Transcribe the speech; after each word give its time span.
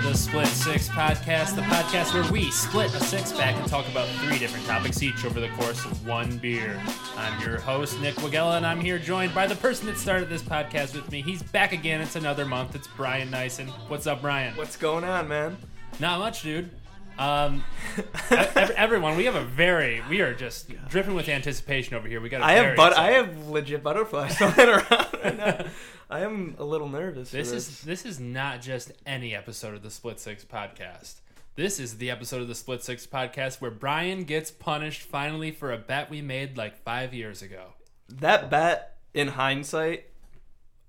to 0.00 0.08
the 0.08 0.14
Split 0.14 0.46
Six 0.46 0.88
podcast, 0.88 1.56
the 1.56 1.62
podcast 1.62 2.14
where 2.14 2.30
we 2.30 2.50
split 2.50 2.94
a 2.94 3.00
six 3.00 3.32
pack 3.32 3.56
and 3.56 3.66
talk 3.66 3.88
about 3.88 4.06
three 4.20 4.38
different 4.38 4.64
topics 4.66 5.02
each 5.02 5.24
over 5.24 5.40
the 5.40 5.48
course 5.50 5.84
of 5.84 6.06
one 6.06 6.38
beer. 6.38 6.80
I'm 7.16 7.40
your 7.40 7.58
host, 7.58 7.98
Nick 8.00 8.14
Wagella, 8.16 8.58
and 8.58 8.66
I'm 8.66 8.80
here 8.80 8.98
joined 8.98 9.34
by 9.34 9.46
the 9.46 9.56
person 9.56 9.86
that 9.86 9.96
started 9.96 10.28
this 10.28 10.42
podcast 10.42 10.94
with 10.94 11.10
me. 11.10 11.22
He's 11.22 11.42
back 11.42 11.72
again. 11.72 12.00
It's 12.00 12.16
another 12.16 12.44
month. 12.44 12.74
It's 12.76 12.86
Brian 12.86 13.30
Nyson. 13.30 13.68
What's 13.88 14.06
up, 14.06 14.20
Brian? 14.20 14.56
What's 14.56 14.76
going 14.76 15.04
on, 15.04 15.26
man? 15.26 15.56
Not 15.98 16.20
much, 16.20 16.42
dude. 16.42 16.70
Um, 17.18 17.64
everyone, 18.30 19.16
we 19.16 19.24
have 19.24 19.34
a 19.34 19.44
very, 19.44 20.00
we 20.08 20.20
are 20.20 20.32
just 20.32 20.70
dripping 20.88 21.14
with 21.14 21.28
anticipation 21.28 21.96
over 21.96 22.06
here. 22.06 22.20
We 22.20 22.28
got. 22.28 22.42
a 22.42 22.44
I 22.44 22.52
have 22.52 22.76
but 22.76 22.96
I 22.96 23.12
have 23.12 23.48
legit 23.48 23.82
butterflies 23.82 24.36
flying 24.38 24.68
around 24.68 25.06
right 25.24 25.36
now. 25.36 25.64
I 26.10 26.20
am 26.20 26.56
a 26.58 26.64
little 26.64 26.88
nervous. 26.88 27.30
This 27.30 27.50
for 27.50 27.56
is 27.56 27.82
this 27.82 28.06
is 28.06 28.18
not 28.18 28.62
just 28.62 28.92
any 29.04 29.34
episode 29.34 29.74
of 29.74 29.82
the 29.82 29.90
Split 29.90 30.18
Six 30.18 30.42
podcast. 30.42 31.16
This 31.54 31.78
is 31.78 31.98
the 31.98 32.10
episode 32.10 32.40
of 32.40 32.48
the 32.48 32.54
Split 32.54 32.82
Six 32.82 33.06
podcast 33.06 33.60
where 33.60 33.70
Brian 33.70 34.24
gets 34.24 34.50
punished 34.50 35.02
finally 35.02 35.50
for 35.50 35.70
a 35.70 35.76
bet 35.76 36.08
we 36.08 36.22
made 36.22 36.56
like 36.56 36.82
five 36.82 37.12
years 37.12 37.42
ago. 37.42 37.74
that 38.08 38.50
bet. 38.50 38.94
In 39.14 39.28
hindsight, 39.28 40.04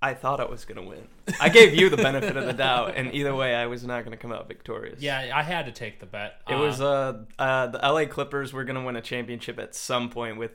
I 0.02 0.14
thought 0.14 0.40
I 0.40 0.46
was 0.46 0.66
gonna 0.66 0.84
win. 0.84 1.08
I 1.40 1.50
gave 1.50 1.74
you 1.74 1.90
the 1.90 1.98
benefit 1.98 2.38
of 2.38 2.46
the 2.46 2.54
doubt, 2.54 2.94
and 2.96 3.14
either 3.14 3.34
way, 3.34 3.56
I 3.56 3.66
was 3.66 3.84
not 3.86 4.04
gonna 4.04 4.18
come 4.18 4.32
out 4.32 4.48
victorious. 4.48 5.02
Yeah, 5.02 5.32
I 5.34 5.42
had 5.42 5.66
to 5.66 5.72
take 5.72 6.00
the 6.00 6.06
bet. 6.06 6.42
It 6.48 6.56
was 6.56 6.80
uh, 6.80 7.24
uh 7.40 7.68
the 7.68 7.80
LA 7.80 8.06
Clippers 8.06 8.54
were 8.54 8.66
gonna 8.66 8.84
win 8.84 8.96
a 8.96 9.02
championship 9.02 9.58
at 9.58 9.74
some 9.74 10.10
point 10.10 10.38
with 10.38 10.52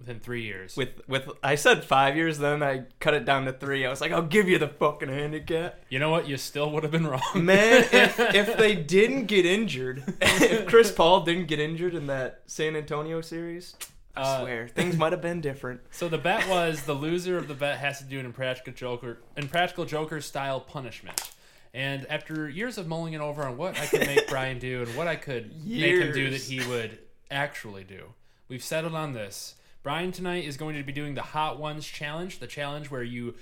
within 0.00 0.18
three 0.18 0.42
years. 0.42 0.76
with 0.76 1.00
with 1.06 1.28
I 1.42 1.54
said 1.54 1.84
five 1.84 2.16
years, 2.16 2.38
then 2.38 2.62
I 2.62 2.84
cut 2.98 3.14
it 3.14 3.24
down 3.24 3.44
to 3.44 3.52
three. 3.52 3.86
I 3.86 3.90
was 3.90 4.00
like, 4.00 4.10
I'll 4.12 4.22
give 4.22 4.48
you 4.48 4.58
the 4.58 4.66
fucking 4.68 5.08
handicap. 5.08 5.78
you 5.90 5.98
know 6.00 6.10
what? 6.10 6.26
You 6.28 6.36
still 6.36 6.70
would 6.72 6.82
have 6.82 6.90
been 6.92 7.06
wrong, 7.06 7.20
Man, 7.34 7.84
if 7.92 8.18
if 8.18 8.56
they 8.56 8.74
didn't 8.74 9.26
get 9.26 9.46
injured, 9.46 10.02
if 10.20 10.66
Chris 10.66 10.90
Paul 10.90 11.20
didn't 11.22 11.46
get 11.46 11.60
injured 11.60 11.94
in 11.94 12.06
that 12.08 12.40
San 12.46 12.74
Antonio 12.74 13.20
series, 13.20 13.76
I 14.16 14.22
Uh, 14.22 14.40
swear 14.40 14.68
things 14.68 14.96
might 14.96 15.12
have 15.12 15.22
been 15.22 15.40
different. 15.40 15.80
So 15.92 16.08
the 16.08 16.18
bet 16.18 16.48
was 16.48 16.82
the 16.82 16.94
loser 16.94 17.36
of 17.38 17.46
the 17.46 17.54
bet 17.54 17.78
has 17.78 17.98
to 17.98 18.04
do 18.04 18.18
an 18.18 18.26
impractical 18.26 18.72
Joker, 18.72 19.18
impractical 19.36 19.84
Joker 19.84 20.20
style 20.20 20.60
punishment. 20.60 21.30
And 21.72 22.04
after 22.10 22.48
years 22.48 22.78
of 22.78 22.88
mulling 22.88 23.12
it 23.12 23.20
over 23.20 23.44
on 23.44 23.56
what 23.56 23.78
I 23.78 23.86
could 23.86 24.00
make 24.06 24.26
Brian 24.28 24.58
do 24.58 24.82
and 24.82 24.96
what 24.96 25.06
I 25.06 25.14
could 25.14 25.52
make 25.64 25.94
him 26.02 26.12
do 26.12 26.30
that 26.30 26.40
he 26.40 26.58
would 26.66 26.98
actually 27.30 27.84
do, 27.84 28.06
we've 28.48 28.64
settled 28.64 28.94
on 28.96 29.12
this. 29.12 29.54
Brian 29.82 30.12
tonight 30.12 30.44
is 30.44 30.56
going 30.56 30.76
to 30.76 30.82
be 30.82 30.92
doing 30.92 31.14
the 31.14 31.22
Hot 31.22 31.58
Ones 31.58 31.86
challenge, 31.86 32.38
the 32.38 32.46
challenge 32.46 32.90
where 32.90 33.02
you 33.02 33.34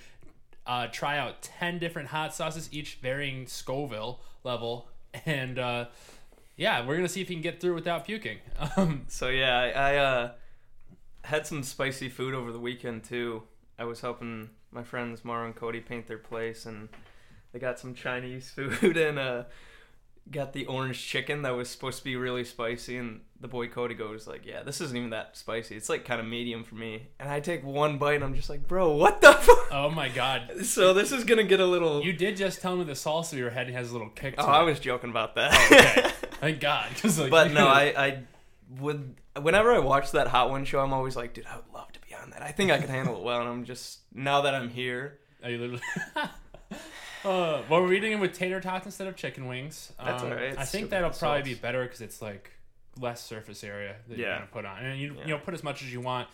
uh, 0.66 0.86
try 0.88 1.18
out 1.18 1.42
ten 1.42 1.78
different 1.78 2.08
hot 2.08 2.34
sauces, 2.34 2.68
each 2.72 2.94
varying 3.02 3.46
Scoville 3.46 4.20
level, 4.44 4.88
and 5.26 5.58
uh, 5.58 5.86
yeah, 6.56 6.84
we're 6.86 6.96
gonna 6.96 7.08
see 7.08 7.20
if 7.20 7.28
he 7.28 7.34
can 7.34 7.42
get 7.42 7.60
through 7.60 7.74
without 7.74 8.04
puking. 8.04 8.38
Um, 8.76 9.04
So 9.08 9.28
yeah, 9.28 9.58
I, 9.58 9.68
I 9.70 9.96
uh, 9.96 10.30
had 11.24 11.46
some 11.46 11.62
spicy 11.62 12.08
food 12.08 12.34
over 12.34 12.52
the 12.52 12.60
weekend 12.60 13.04
too. 13.04 13.42
I 13.78 13.84
was 13.84 14.00
helping 14.00 14.50
my 14.70 14.82
friends 14.82 15.24
Mara 15.24 15.46
and 15.46 15.56
Cody 15.56 15.80
paint 15.80 16.06
their 16.06 16.18
place, 16.18 16.66
and 16.66 16.88
they 17.52 17.58
got 17.58 17.78
some 17.78 17.94
Chinese 17.94 18.50
food 18.54 18.96
and 18.96 19.18
uh, 19.18 19.44
got 20.30 20.52
the 20.52 20.66
orange 20.66 21.06
chicken 21.06 21.42
that 21.42 21.50
was 21.50 21.68
supposed 21.68 21.98
to 21.98 22.04
be 22.04 22.16
really 22.16 22.44
spicy. 22.44 22.96
And 22.96 23.20
the 23.40 23.48
boy 23.48 23.68
Cody 23.68 23.94
goes 23.94 24.26
like, 24.26 24.44
"Yeah, 24.44 24.62
this 24.62 24.80
isn't 24.80 24.96
even 24.96 25.10
that 25.10 25.36
spicy. 25.36 25.76
It's 25.76 25.88
like 25.88 26.04
kind 26.04 26.20
of 26.20 26.26
medium 26.26 26.64
for 26.64 26.74
me." 26.74 27.08
And 27.18 27.28
I 27.28 27.40
take 27.40 27.64
one 27.64 27.98
bite, 27.98 28.14
and 28.14 28.24
I'm 28.24 28.34
just 28.34 28.50
like, 28.50 28.66
"Bro, 28.66 28.92
what 28.96 29.20
the 29.20 29.32
fuck?" 29.40 29.68
oh 29.72 29.90
my 29.90 30.08
god. 30.08 30.64
So 30.64 30.92
this 30.92 31.12
is 31.12 31.24
gonna 31.24 31.44
get 31.44 31.60
a 31.60 31.66
little. 31.66 32.02
You 32.04 32.12
did 32.12 32.36
just 32.36 32.60
tell 32.60 32.76
me 32.76 32.84
the 32.84 32.92
salsa 32.92 33.34
you 33.34 33.44
were 33.44 33.50
having 33.50 33.74
has 33.74 33.90
a 33.90 33.92
little 33.92 34.10
kick 34.10 34.36
to 34.36 34.44
oh, 34.44 34.48
it. 34.48 34.56
I 34.56 34.62
was 34.62 34.80
joking 34.80 35.10
about 35.10 35.34
that. 35.36 35.52
Oh, 35.54 35.76
okay. 35.76 36.10
Thank 36.40 36.60
God. 36.60 36.90
like, 37.18 37.30
but 37.30 37.52
no, 37.52 37.66
I, 37.66 37.82
I 37.96 38.22
would. 38.80 39.16
Whenever 39.40 39.72
I 39.72 39.78
watch 39.78 40.12
that 40.12 40.28
Hot 40.28 40.50
One 40.50 40.64
show, 40.64 40.80
I'm 40.80 40.92
always 40.92 41.16
like, 41.16 41.34
dude, 41.34 41.46
I 41.46 41.56
would 41.56 41.72
love 41.72 41.92
to 41.92 42.00
be 42.00 42.14
on 42.14 42.30
that. 42.30 42.42
I 42.42 42.50
think 42.50 42.70
I 42.70 42.78
could 42.78 42.90
handle 42.90 43.16
it 43.16 43.22
well, 43.22 43.40
and 43.40 43.48
I'm 43.48 43.64
just 43.64 44.00
now 44.12 44.42
that 44.42 44.54
I'm 44.54 44.68
here. 44.68 45.18
I 45.44 45.50
literally. 45.50 45.80
Uh, 47.24 47.62
well, 47.68 47.82
we're 47.82 47.92
eating 47.94 48.12
it 48.12 48.20
with 48.20 48.32
tater 48.32 48.60
tots 48.60 48.86
instead 48.86 49.06
of 49.08 49.16
chicken 49.16 49.46
wings. 49.46 49.92
That's 50.02 50.22
Um, 50.22 50.30
alright. 50.30 50.56
I 50.58 50.64
think 50.64 50.90
that'll 50.90 51.10
probably 51.10 51.40
sauce. 51.40 51.44
be 51.48 51.54
better 51.54 51.82
because 51.82 52.00
it's 52.00 52.22
like 52.22 52.52
less 53.00 53.22
surface 53.22 53.62
area 53.64 53.96
that 54.08 54.18
you're 54.18 54.28
Yeah. 54.28 54.34
gonna 54.36 54.46
put 54.50 54.64
on, 54.64 54.84
and 54.84 55.00
you 55.00 55.14
Yeah. 55.14 55.20
you 55.22 55.28
know 55.28 55.38
put 55.38 55.54
as 55.54 55.62
much 55.64 55.82
as 55.82 55.92
you 55.92 56.00
want. 56.00 56.28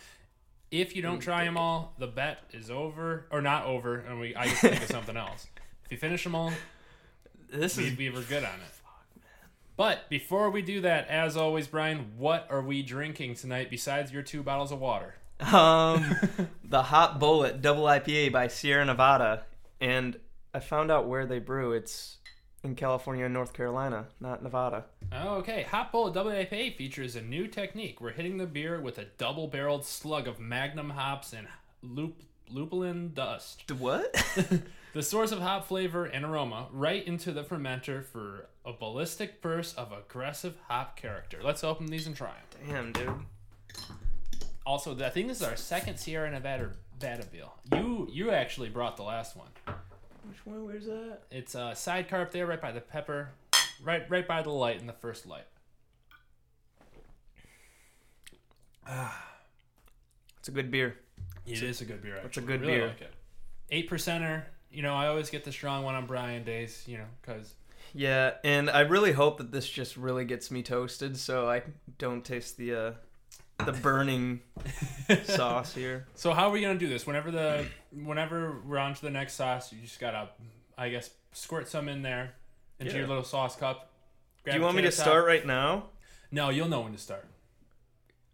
If 0.71 0.95
you 0.95 1.01
don't 1.01 1.19
try 1.19 1.45
them 1.45 1.57
all, 1.57 1.93
the 1.99 2.07
bet 2.07 2.39
is 2.51 2.69
over 2.71 3.27
or 3.31 3.41
not 3.41 3.65
over, 3.65 3.99
and 3.99 4.19
we 4.19 4.35
I 4.35 4.45
to 4.47 4.55
think 4.55 4.81
of 4.81 4.87
something 4.89 5.15
else. 5.17 5.47
If 5.85 5.91
you 5.91 5.97
finish 5.97 6.23
them 6.23 6.33
all, 6.35 6.51
This 7.49 7.77
we, 7.77 7.85
is 7.87 7.97
we 7.97 8.09
were 8.09 8.21
good 8.21 8.43
on 8.43 8.55
it. 8.55 9.21
But 9.77 10.09
before 10.09 10.49
we 10.49 10.61
do 10.61 10.81
that, 10.81 11.07
as 11.09 11.35
always, 11.35 11.67
Brian, 11.67 12.13
what 12.17 12.47
are 12.49 12.61
we 12.61 12.81
drinking 12.81 13.35
tonight 13.35 13.69
besides 13.69 14.11
your 14.11 14.23
two 14.23 14.41
bottles 14.41 14.71
of 14.71 14.79
water? 14.79 15.15
um 15.53 16.15
the 16.63 16.81
Hot 16.83 17.19
Bullet 17.19 17.61
Double 17.61 17.83
IPA 17.83 18.31
by 18.31 18.47
Sierra 18.47 18.85
Nevada, 18.85 19.43
and 19.81 20.17
I 20.55 20.59
found 20.59 20.89
out 20.89 21.05
where 21.05 21.25
they 21.25 21.39
brew. 21.39 21.73
It's 21.73 22.15
in 22.63 22.75
California 22.75 23.25
and 23.25 23.33
North 23.33 23.51
Carolina, 23.51 24.05
not 24.21 24.41
Nevada. 24.41 24.85
Okay, 25.13 25.63
Hot 25.63 25.91
Bullet 25.91 26.13
Double 26.13 26.31
IPA 26.31 26.77
features 26.77 27.17
a 27.17 27.21
new 27.21 27.47
technique. 27.47 27.99
We're 27.99 28.11
hitting 28.11 28.37
the 28.37 28.45
beer 28.45 28.79
with 28.79 28.97
a 28.97 29.03
double-barreled 29.17 29.85
slug 29.85 30.29
of 30.29 30.39
Magnum 30.39 30.91
hops 30.91 31.33
and 31.33 31.47
lup- 31.83 32.21
lupulin 32.49 33.13
dust. 33.13 33.67
The 33.67 33.75
what? 33.75 34.15
The 34.93 35.03
source 35.03 35.33
of 35.33 35.39
hop 35.39 35.67
flavor 35.67 36.05
and 36.05 36.23
aroma 36.23 36.67
right 36.71 37.05
into 37.05 37.33
the 37.33 37.43
fermenter 37.43 38.01
for 38.01 38.47
a 38.63 38.71
ballistic 38.71 39.41
burst 39.41 39.77
of 39.77 39.91
aggressive 39.91 40.55
hop 40.69 40.95
character. 40.95 41.41
Let's 41.43 41.65
open 41.65 41.87
these 41.87 42.07
and 42.07 42.15
try 42.15 42.29
them. 42.29 42.69
Damn, 42.69 42.91
dude. 42.93 43.13
Also, 44.65 44.97
I 44.97 45.09
think 45.09 45.27
this 45.27 45.41
is 45.41 45.43
our 45.43 45.57
second 45.57 45.97
Sierra 45.97 46.31
Nevada 46.31 46.71
Nevada 47.01 47.25
bill. 47.25 47.53
You 47.73 48.07
you 48.09 48.31
actually 48.31 48.69
brought 48.69 48.95
the 48.95 49.03
last 49.03 49.35
one. 49.35 49.49
Which 50.27 50.45
one? 50.45 50.65
Where's 50.65 50.85
that? 50.85 51.19
It's 51.31 51.55
a 51.55 51.73
sidecar 51.75 52.21
up 52.21 52.31
there, 52.31 52.45
right 52.45 52.61
by 52.61 52.71
the 52.71 52.81
pepper, 52.81 53.29
right 53.83 54.09
right 54.09 54.27
by 54.27 54.41
the 54.41 54.49
light 54.51 54.79
in 54.79 54.87
the 54.87 54.93
first 54.93 55.25
light. 55.25 55.45
Ah, 58.87 59.33
It's 60.39 60.47
a 60.47 60.51
good 60.51 60.69
beer. 60.71 60.97
It 61.45 61.61
is 61.61 61.81
a 61.81 61.85
good 61.85 62.01
beer. 62.01 62.15
Actually. 62.17 62.27
It's 62.27 62.37
a 62.37 62.39
Actually. 62.41 62.57
good 62.57 62.61
really 62.61 62.73
beer. 62.79 62.87
Like 62.87 63.01
it. 63.01 63.13
Eight 63.71 63.89
percenter. 63.89 64.43
You 64.71 64.81
know, 64.81 64.93
I 64.93 65.07
always 65.07 65.29
get 65.29 65.43
the 65.43 65.51
strong 65.51 65.83
one 65.83 65.95
on 65.95 66.05
Brian 66.05 66.43
days. 66.43 66.83
You 66.87 66.99
know, 66.99 67.05
because 67.21 67.53
Yeah, 67.93 68.33
and 68.43 68.69
I 68.69 68.81
really 68.81 69.11
hope 69.13 69.37
that 69.37 69.51
this 69.51 69.67
just 69.69 69.95
really 69.97 70.25
gets 70.25 70.51
me 70.51 70.61
toasted, 70.63 71.17
so 71.17 71.49
I 71.49 71.63
don't 71.97 72.23
taste 72.23 72.57
the 72.57 72.73
uh, 72.75 72.91
the 73.63 73.71
burning 73.71 74.41
sauce 75.23 75.73
here. 75.73 76.07
So 76.15 76.33
how 76.33 76.47
are 76.47 76.51
we 76.51 76.61
gonna 76.61 76.79
do 76.79 76.87
this? 76.89 77.05
Whenever 77.07 77.31
the 77.31 77.65
whenever 77.91 78.57
we're 78.65 78.77
on 78.77 78.93
to 78.95 79.01
the 79.01 79.09
next 79.11 79.33
sauce, 79.33 79.71
you 79.71 79.79
just 79.81 79.99
gotta, 79.99 80.29
I 80.77 80.89
guess, 80.89 81.09
squirt 81.33 81.67
some 81.67 81.87
in 81.89 82.01
there 82.01 82.33
into 82.79 82.93
Yeah. 82.93 82.99
your 82.99 83.07
little 83.07 83.23
sauce 83.23 83.55
cup. 83.55 83.91
Do 84.43 84.51
Grab 84.51 84.55
you 84.57 84.61
a 84.61 84.65
want 84.65 84.77
me 84.77 84.83
to 84.83 84.91
start 84.91 85.25
right 85.25 85.45
now? 85.45 85.85
No, 86.31 86.49
you'll 86.49 86.67
know 86.67 86.81
when 86.81 86.91
to 86.93 86.97
start. 86.97 87.25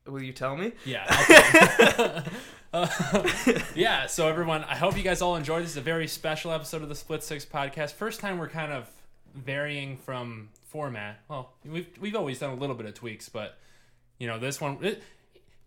Will 0.07 0.23
you 0.23 0.33
tell 0.33 0.57
me? 0.57 0.71
Yeah. 0.85 1.05
okay. 1.29 2.23
Uh, 2.73 2.87
yeah. 3.75 4.07
So 4.07 4.27
everyone, 4.27 4.63
I 4.63 4.75
hope 4.75 4.97
you 4.97 5.03
guys 5.03 5.21
all 5.21 5.35
enjoyed. 5.35 5.63
This 5.63 5.71
is 5.71 5.77
a 5.77 5.81
very 5.81 6.07
special 6.07 6.51
episode 6.51 6.81
of 6.81 6.89
the 6.89 6.95
Split 6.95 7.23
Six 7.23 7.45
podcast. 7.45 7.93
First 7.93 8.19
time 8.19 8.37
we're 8.39 8.49
kind 8.49 8.71
of 8.71 8.89
varying 9.35 9.97
from 9.97 10.49
format. 10.69 11.19
Well, 11.29 11.51
we've 11.65 11.87
we've 11.99 12.15
always 12.15 12.39
done 12.39 12.51
a 12.51 12.55
little 12.55 12.75
bit 12.75 12.85
of 12.87 12.93
tweaks, 12.95 13.29
but 13.29 13.57
you 14.21 14.27
know 14.27 14.37
this 14.37 14.61
one. 14.61 14.77
It, 14.83 15.01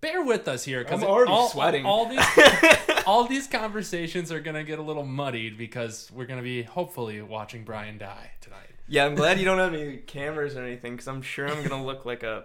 bear 0.00 0.22
with 0.22 0.46
us 0.46 0.62
here 0.62 0.84
because 0.84 1.02
I'm 1.02 1.08
already 1.08 1.32
all, 1.32 1.48
sweating. 1.48 1.84
All, 1.84 2.08
these 2.08 2.24
all 3.06 3.24
these 3.24 3.48
conversations 3.48 4.30
are 4.30 4.38
gonna 4.38 4.62
get 4.62 4.78
a 4.78 4.82
little 4.82 5.04
muddied 5.04 5.58
because 5.58 6.08
we're 6.14 6.26
gonna 6.26 6.40
be 6.40 6.62
hopefully 6.62 7.20
watching 7.20 7.64
Brian 7.64 7.98
die 7.98 8.30
tonight. 8.40 8.68
Yeah, 8.86 9.06
I'm 9.06 9.16
glad 9.16 9.40
you 9.40 9.44
don't 9.44 9.58
have 9.58 9.74
any 9.74 9.96
cameras 9.96 10.56
or 10.56 10.62
anything, 10.62 10.92
because 10.92 11.08
I'm 11.08 11.20
sure 11.20 11.48
I'm 11.48 11.66
gonna 11.66 11.84
look 11.84 12.04
like 12.04 12.22
a 12.22 12.44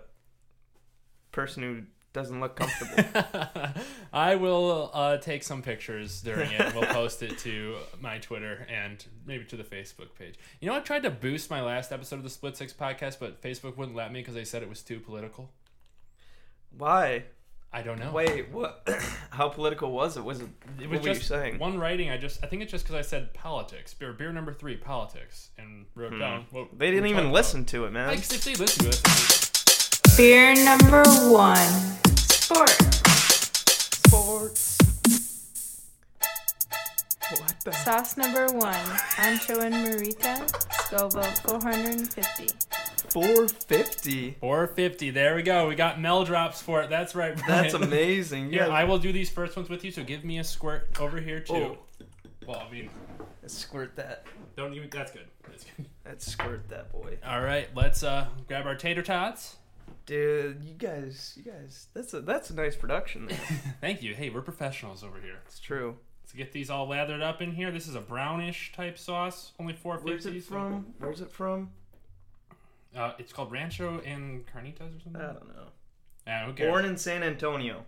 person 1.32 1.62
who 1.62 1.84
doesn't 2.12 2.40
look 2.40 2.56
comfortable. 2.56 3.24
I 4.14 4.34
will 4.34 4.90
uh, 4.92 5.18
take 5.18 5.44
some 5.44 5.62
pictures 5.62 6.22
during 6.22 6.52
it. 6.52 6.74
We'll 6.74 6.86
post 6.86 7.22
it 7.22 7.38
to 7.40 7.76
my 8.02 8.18
Twitter 8.18 8.66
and 8.68 9.06
maybe 9.28 9.46
to 9.46 9.56
the 9.56 9.64
Facebook 9.64 10.16
page. 10.18 10.40
You 10.60 10.70
know, 10.70 10.76
I 10.76 10.80
tried 10.80 11.04
to 11.04 11.12
boost 11.12 11.52
my 11.52 11.62
last 11.62 11.92
episode 11.92 12.16
of 12.16 12.24
the 12.24 12.32
Split 12.32 12.58
Six 12.58 12.74
podcast, 12.74 13.18
but 13.20 13.44
Facebook 13.44 13.78
wouldn't 13.78 13.96
let 13.96 14.12
me 14.12 14.22
because 14.22 14.34
they 14.34 14.44
said 14.44 14.64
it 14.64 14.70
was 14.70 14.82
too 14.82 15.00
political. 15.00 15.52
Why? 16.78 17.26
I 17.72 17.84
don't 17.84 18.00
know. 18.00 18.12
Wait, 18.12 18.50
what? 18.52 18.88
How 19.30 19.50
political 19.50 19.92
was 19.92 20.18
it? 20.18 20.24
Was 20.24 20.40
it? 20.42 20.48
it 20.80 20.90
was 20.90 20.98
what 20.98 21.02
were 21.04 21.08
you 21.10 21.14
just 21.16 21.28
saying? 21.28 21.60
one 21.60 21.78
writing. 21.78 22.10
I 22.10 22.18
just 22.18 22.44
I 22.44 22.48
think 22.48 22.64
it's 22.64 22.72
just 22.72 22.84
because 22.84 22.96
I 22.96 23.08
said 23.08 23.34
politics. 23.34 23.94
Beer, 23.94 24.14
beer 24.14 24.32
number 24.32 24.54
three, 24.54 24.76
politics, 24.76 25.50
and 25.58 25.86
wrote 25.94 26.18
down. 26.18 26.48
What 26.52 26.70
Hmm. 26.70 26.78
They 26.78 26.90
didn't 26.90 27.06
even 27.08 27.26
talking 27.26 27.34
listen 27.34 27.66
to 27.66 27.86
it, 27.86 27.92
man. 27.92 28.08
Like, 28.08 28.20
if 28.20 28.44
they 28.44 28.56
listen 28.56 28.86
to 28.86 28.90
it, 28.90 30.18
Beer 30.18 30.56
number 30.66 31.04
one. 31.32 31.58
Sport. 32.18 32.70
Sports. 34.08 34.78
What? 37.32 37.56
The? 37.64 37.72
Sauce 37.72 38.18
number 38.18 38.48
one, 38.48 38.74
ancho 39.18 39.62
and 39.62 39.76
marita, 39.76 40.50
Scoville 40.86 41.22
450. 41.48 42.69
450. 43.12 44.32
450. 44.40 45.10
There 45.12 45.36
we 45.36 45.44
go. 45.44 45.68
We 45.68 45.76
got 45.76 46.00
Mel 46.00 46.24
drops 46.24 46.62
for 46.62 46.82
it. 46.82 46.90
That's 46.90 47.16
right. 47.16 47.36
Brian. 47.36 47.64
That's 47.64 47.74
amazing. 47.74 48.52
Here, 48.52 48.66
Yeah. 48.66 48.74
I 48.74 48.84
will 48.84 49.00
do 49.00 49.12
these 49.12 49.30
first 49.30 49.56
ones 49.56 49.70
with 49.70 49.84
you. 49.84 49.92
So 49.92 50.04
give 50.04 50.24
me 50.24 50.40
a 50.40 50.44
squirt 50.44 51.00
over 51.00 51.20
here 51.20 51.40
too. 51.40 51.54
Oh. 51.54 51.78
Well, 52.48 52.64
I 52.68 52.72
mean, 52.72 52.90
Let's 53.42 53.54
squirt 53.58 53.96
that. 53.96 54.26
don't 54.56 54.74
even. 54.74 54.90
That's 54.90 55.12
good. 55.12 55.28
That's 55.48 55.64
good. 55.64 55.86
Let's 56.06 56.26
squirt 56.26 56.70
that 56.70 56.92
boy. 56.92 57.18
All 57.26 57.42
right, 57.42 57.68
let's 57.76 58.04
uh 58.04 58.28
grab 58.48 58.66
our 58.66 58.76
tater 58.76 59.02
tots. 59.04 59.58
Dude, 60.06 60.64
you 60.64 60.74
guys, 60.74 61.34
you 61.38 61.44
guys, 61.52 61.88
that's 61.94 62.14
a 62.16 62.22
that's 62.22 62.50
a 62.50 62.56
nice 62.56 62.76
production. 62.76 63.28
There. 63.28 63.38
Thank 63.82 64.02
you. 64.02 64.16
Hey, 64.16 64.30
we're 64.32 64.42
professionals 64.42 65.04
over 65.04 65.20
here. 65.22 65.40
It's 65.46 65.60
true. 65.60 65.98
Let's 66.24 66.34
get 66.34 66.52
these 66.52 66.70
all 66.72 66.88
lathered 66.88 67.22
up 67.22 67.42
in 67.42 67.52
here. 67.54 67.72
This 67.72 67.88
is 67.88 67.94
a 67.96 68.02
brownish 68.02 68.72
type 68.76 68.98
sauce. 68.98 69.52
Only 69.60 69.74
450. 69.74 70.30
Where's 70.32 70.46
it 70.46 70.48
from? 70.48 70.86
Where's 71.00 71.22
it 71.22 71.32
from? 71.32 71.70
Uh, 72.96 73.14
it's 73.20 73.32
called 73.32 73.52
Rancho 73.52 74.02
and 74.06 74.46
Carnitas 74.48 74.98
or 74.98 75.00
something. 75.04 75.22
I 75.22 75.34
don't 75.34 75.48
know. 75.56 75.64
yeah, 76.26 76.46
who 76.46 76.54
cares? 76.54 76.70
Born 76.72 76.86
in 76.86 76.98
San 76.98 77.22
Antonio. 77.24 77.84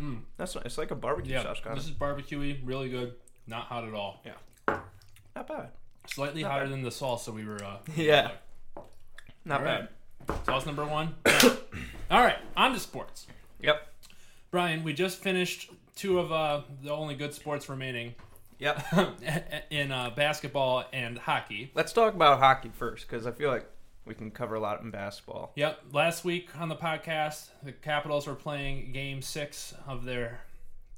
Mm. 0.00 0.20
That's 0.36 0.54
nice. 0.54 0.64
It's 0.66 0.78
like 0.78 0.90
a 0.90 0.94
barbecue 0.96 1.32
Yeah, 1.34 1.42
sauce 1.42 1.60
kind 1.60 1.76
this 1.76 1.84
of. 1.86 1.92
is 1.92 1.96
barbecuey, 1.96 2.60
really 2.64 2.88
good. 2.88 3.14
Not 3.46 3.64
hot 3.64 3.84
at 3.84 3.94
all. 3.94 4.22
Yeah. 4.24 4.78
Not 5.36 5.48
bad. 5.48 5.68
Slightly 6.06 6.42
Not 6.42 6.52
hotter 6.52 6.64
bad. 6.64 6.72
than 6.72 6.82
the 6.82 6.90
salsa 6.90 7.32
we 7.32 7.44
were. 7.44 7.62
Uh, 7.62 7.78
Yeah. 7.96 8.32
Not 9.44 9.60
All 9.60 9.66
bad. 9.66 9.88
right. 10.28 10.46
Sauce 10.46 10.66
number 10.66 10.84
one. 10.84 11.14
all 12.10 12.22
right, 12.22 12.38
on 12.56 12.72
to 12.72 12.78
sports. 12.78 13.26
Yep. 13.60 13.86
Brian, 14.52 14.84
we 14.84 14.92
just 14.92 15.18
finished 15.18 15.70
two 15.96 16.20
of 16.20 16.30
uh, 16.30 16.62
the 16.82 16.90
only 16.92 17.16
good 17.16 17.34
sports 17.34 17.68
remaining 17.68 18.14
Yep. 18.62 19.20
in 19.70 19.90
uh, 19.90 20.10
basketball 20.10 20.84
and 20.92 21.18
hockey. 21.18 21.72
Let's 21.74 21.92
talk 21.92 22.14
about 22.14 22.38
hockey 22.38 22.70
first, 22.72 23.08
because 23.08 23.26
I 23.26 23.32
feel 23.32 23.50
like 23.50 23.68
we 24.04 24.14
can 24.14 24.30
cover 24.30 24.54
a 24.54 24.60
lot 24.60 24.80
in 24.82 24.90
basketball. 24.92 25.52
Yep. 25.56 25.80
Last 25.92 26.24
week 26.24 26.48
on 26.58 26.68
the 26.68 26.76
podcast, 26.76 27.48
the 27.64 27.72
Capitals 27.72 28.26
were 28.28 28.34
playing 28.36 28.92
Game 28.92 29.20
Six 29.20 29.74
of 29.86 30.04
their 30.04 30.40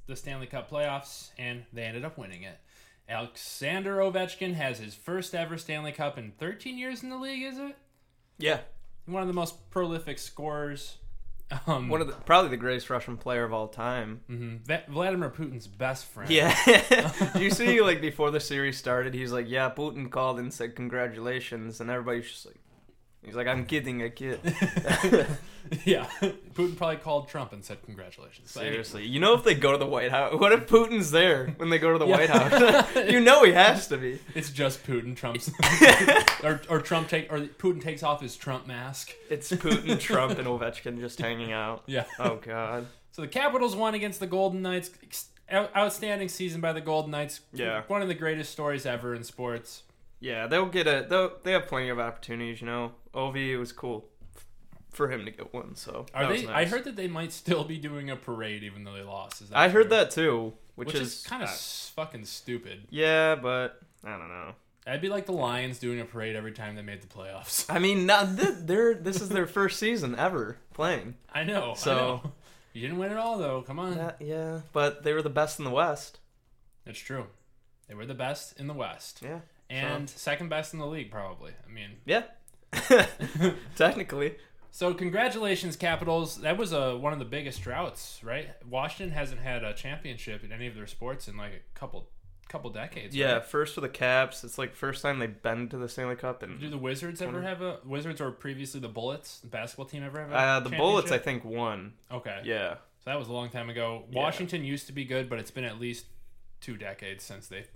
the 0.07 0.15
Stanley 0.15 0.45
Cup 0.45 0.69
playoffs, 0.69 1.31
and 1.39 1.65
they 1.73 1.81
ended 1.81 2.05
up 2.05 2.17
winning 2.19 2.43
it. 2.43 2.59
Alexander 3.09 3.97
Ovechkin 3.97 4.53
has 4.53 4.77
his 4.77 4.93
first 4.93 5.33
ever 5.33 5.57
Stanley 5.57 5.91
Cup 5.91 6.17
in 6.19 6.33
13 6.39 6.77
years 6.77 7.01
in 7.01 7.09
the 7.09 7.17
league. 7.17 7.43
Is 7.43 7.57
it 7.57 7.75
Yeah. 8.37 8.59
one 9.07 9.21
of 9.23 9.27
the 9.27 9.33
most 9.33 9.71
prolific 9.71 10.19
scorers? 10.19 10.97
Um, 11.67 11.89
One 11.89 12.01
of 12.01 12.07
the 12.07 12.13
probably 12.13 12.49
the 12.49 12.57
greatest 12.57 12.89
Russian 12.89 13.17
player 13.17 13.43
of 13.43 13.53
all 13.53 13.67
time. 13.67 14.21
mhm. 14.29 14.65
Va- 14.65 14.83
Vladimir 14.89 15.29
Putin's 15.29 15.67
best 15.67 16.05
friend. 16.05 16.29
Yeah. 16.29 16.55
Do 17.35 17.43
you 17.43 17.51
see 17.51 17.81
like 17.81 18.01
before 18.01 18.31
the 18.31 18.39
series 18.39 18.77
started, 18.77 19.13
he's 19.13 19.31
like, 19.31 19.47
"Yeah, 19.49 19.69
Putin 19.69 20.09
called 20.09 20.39
and 20.39 20.53
said 20.53 20.75
congratulations," 20.75 21.79
and 21.79 21.89
everybody's 21.91 22.29
just 22.31 22.45
like, 22.47 22.55
"He's 23.25 23.35
like, 23.35 23.47
I'm 23.47 23.65
kidding, 23.65 24.01
a 24.01 24.09
kid." 24.09 24.39
yeah. 25.85 26.05
Putin 26.53 26.75
probably 26.77 26.97
called 26.97 27.27
Trump 27.27 27.53
and 27.53 27.63
said 27.63 27.81
congratulations. 27.85 28.51
But. 28.53 28.61
Seriously, 28.61 29.05
you 29.05 29.19
know 29.19 29.33
if 29.33 29.43
they 29.43 29.55
go 29.55 29.71
to 29.71 29.77
the 29.77 29.85
White 29.85 30.11
House, 30.11 30.39
what 30.39 30.51
if 30.51 30.67
Putin's 30.67 31.11
there 31.11 31.47
when 31.57 31.69
they 31.69 31.79
go 31.79 31.91
to 31.93 31.99
the 31.99 32.05
Yeah. 32.07 32.17
White 32.17 32.29
House? 32.29 32.95
you 33.11 33.19
know 33.19 33.43
he 33.43 33.51
has 33.51 33.87
to 33.87 33.97
be. 33.97 34.19
It's 34.35 34.49
just 34.51 34.85
Putin. 34.85 35.15
Trump's 35.15 35.49
or, 36.43 36.61
or 36.69 36.81
Trump 36.81 37.07
take 37.09 37.31
or 37.31 37.39
Putin 37.39 37.81
takes 37.81 38.03
off 38.03 38.21
his 38.21 38.35
Trump 38.35 38.67
mask. 38.67 39.11
It's 39.29 39.51
Putin, 39.51 39.99
Trump, 39.99 40.37
and 40.37 40.47
Ovechkin 40.47 40.99
just 40.99 41.19
hanging 41.19 41.51
out. 41.51 41.83
Yeah. 41.87 42.05
Oh 42.19 42.35
God. 42.37 42.87
So 43.11 43.21
the 43.21 43.27
Capitals 43.29 43.75
won 43.75 43.93
against 43.95 44.19
the 44.19 44.27
Golden 44.27 44.61
Knights. 44.61 44.91
Ex- 45.03 45.29
out- 45.49 45.75
Outstanding 45.75 46.27
season 46.27 46.59
by 46.59 46.73
the 46.73 46.81
Golden 46.81 47.11
Knights. 47.11 47.39
Yeah. 47.53 47.83
One 47.87 48.01
of 48.01 48.07
the 48.09 48.13
greatest 48.13 48.51
stories 48.51 48.85
ever 48.85 49.15
in 49.15 49.23
sports. 49.23 49.83
Yeah, 50.25 50.47
they'll 50.47 50.65
get 50.65 50.87
a. 50.87 51.05
They'll, 51.07 51.33
they 51.43 51.51
have 51.51 51.67
plenty 51.67 51.89
of 51.89 51.99
opportunities. 51.99 52.59
You 52.59 52.65
know, 52.65 52.93
Ovi 53.13 53.49
it 53.49 53.57
was 53.57 53.71
cool 53.71 54.09
for 54.89 55.11
him 55.11 55.23
to 55.25 55.29
get 55.29 55.53
one. 55.53 55.75
So 55.75 56.07
Are 56.15 56.25
that 56.25 56.47
they? 56.47 56.47
I 56.47 56.65
heard 56.65 56.85
that 56.85 56.95
they 56.95 57.07
might 57.07 57.31
still 57.31 57.63
be 57.63 57.77
doing 57.77 58.09
a 58.09 58.15
parade 58.15 58.63
even 58.63 58.83
though 58.85 58.93
they 58.93 59.03
lost. 59.03 59.43
Is 59.43 59.49
that 59.49 59.57
I 59.57 59.69
heard 59.69 59.91
that 59.91 60.09
too, 60.09 60.53
which, 60.73 60.87
which, 60.87 60.95
is, 60.95 61.19
is, 61.19 61.23
kind 61.23 61.43
of 61.43 61.49
fucking 61.49 62.25
stupid. 62.25 62.87
yeah, 62.89 63.35
but 63.35 63.79
I 64.03 64.17
don't 64.17 64.29
know. 64.29 64.55
That'd 64.87 65.01
be 65.01 65.09
like 65.09 65.27
the 65.27 65.31
Lions 65.31 65.77
doing 65.77 65.99
a 65.99 66.05
parade 66.05 66.35
every 66.35 66.53
time 66.53 66.75
they 66.75 66.81
made 66.81 67.03
the 67.03 67.07
playoffs. 67.07 67.65
I 67.69 67.77
mean, 67.77 68.07
not 68.07 68.35
th- 68.35 68.55
they're 68.61 68.95
this 68.95 69.21
is 69.21 69.29
their 69.29 69.45
first 69.45 69.77
season 69.77 70.15
ever 70.15 70.57
playing. 70.73 71.15
I 71.31 71.43
know. 71.43 71.75
So- 71.77 71.91
I 71.91 71.95
know. 71.97 72.31
you 72.73 72.81
didn't 72.81 72.97
win 72.97 73.11
it 73.11 73.17
all 73.17 73.37
though. 73.37 73.61
Come 73.61 73.77
on. 73.77 73.95
Yeah, 73.95 74.11
yeah, 74.19 74.61
but 74.73 75.03
they 75.03 75.13
were 75.13 75.21
the 75.21 75.29
best 75.29 75.59
in 75.59 75.65
the 75.65 75.71
West. 75.71 76.17
That's 76.83 76.99
true. 76.99 77.27
They 77.87 77.93
were 77.93 78.07
the 78.07 78.15
best 78.15 78.59
in 78.59 78.65
the 78.65 78.73
West 78.73 79.21
Yeah, 79.23 79.41
and 79.69 80.09
second 80.09 80.49
best 80.49 80.73
in 80.73 80.79
the 80.79 80.87
league, 80.87 81.11
probably. 81.11 81.51
I 81.67 81.71
mean, 81.71 81.91
yeah. 82.05 82.23
Technically, 83.75 84.35
So 84.71 84.93
congratulations, 84.93 85.75
Capitals. 85.75 86.37
That 86.41 86.57
was 86.57 86.73
a 86.73 86.97
one 86.97 87.13
of 87.13 87.19
the 87.19 87.25
biggest 87.25 87.61
droughts, 87.61 88.19
right? 88.23 88.49
Washington 88.69 89.15
hasn't 89.15 89.41
had 89.41 89.63
a 89.63 89.73
championship 89.73 90.43
in 90.43 90.51
any 90.51 90.67
of 90.67 90.75
their 90.75 90.87
sports 90.87 91.27
in 91.27 91.37
like 91.37 91.53
a 91.53 91.79
couple 91.79 92.09
couple 92.47 92.69
decades. 92.69 93.15
yeah. 93.15 93.33
right? 93.33 93.45
First 93.45 93.75
for 93.75 93.81
the 93.81 93.89
Caps, 93.89 94.43
it's 94.43 94.57
like 94.57 94.75
first 94.75 95.01
time 95.01 95.19
they've 95.19 95.41
been 95.41 95.67
to 95.69 95.77
the 95.77 95.89
Stanley 95.89 96.15
Cup, 96.15 96.43
And 96.43 96.59
Do 96.59 96.69
the 96.69 96.77
Wizards 96.77 97.21
ever 97.21 97.41
have 97.41 97.61
a 97.61 97.79
Wizards 97.85 98.21
or 98.21 98.31
previously 98.31 98.79
the 98.79 98.87
Bullets, 98.87 99.39
the 99.39 99.47
basketball 99.47 99.85
team 99.87 100.03
ever 100.03 100.19
have 100.21 100.31
a 100.31 100.35
uh, 100.35 100.59
the 100.59 100.69
Bullets 100.69 101.11
I 101.11 101.17
think 101.17 101.43
won. 101.43 101.93
Okay. 102.11 102.41
Yeah, 102.43 102.75
So 103.03 103.09
that 103.09 103.19
was 103.19 103.27
a 103.29 103.33
long 103.33 103.49
time 103.49 103.69
ago. 103.69 104.03
Yeah. 104.11 104.21
Washington 104.21 104.63
used 104.63 104.87
to 104.87 104.93
be 104.93 105.05
good, 105.05 105.29
but 105.29 105.39
it's 105.39 105.51
been 105.51 105.63
at 105.63 105.79
least 105.79 106.05
two 106.61 106.77
decades 106.77 107.23
since 107.23 107.47
they've 107.47 107.67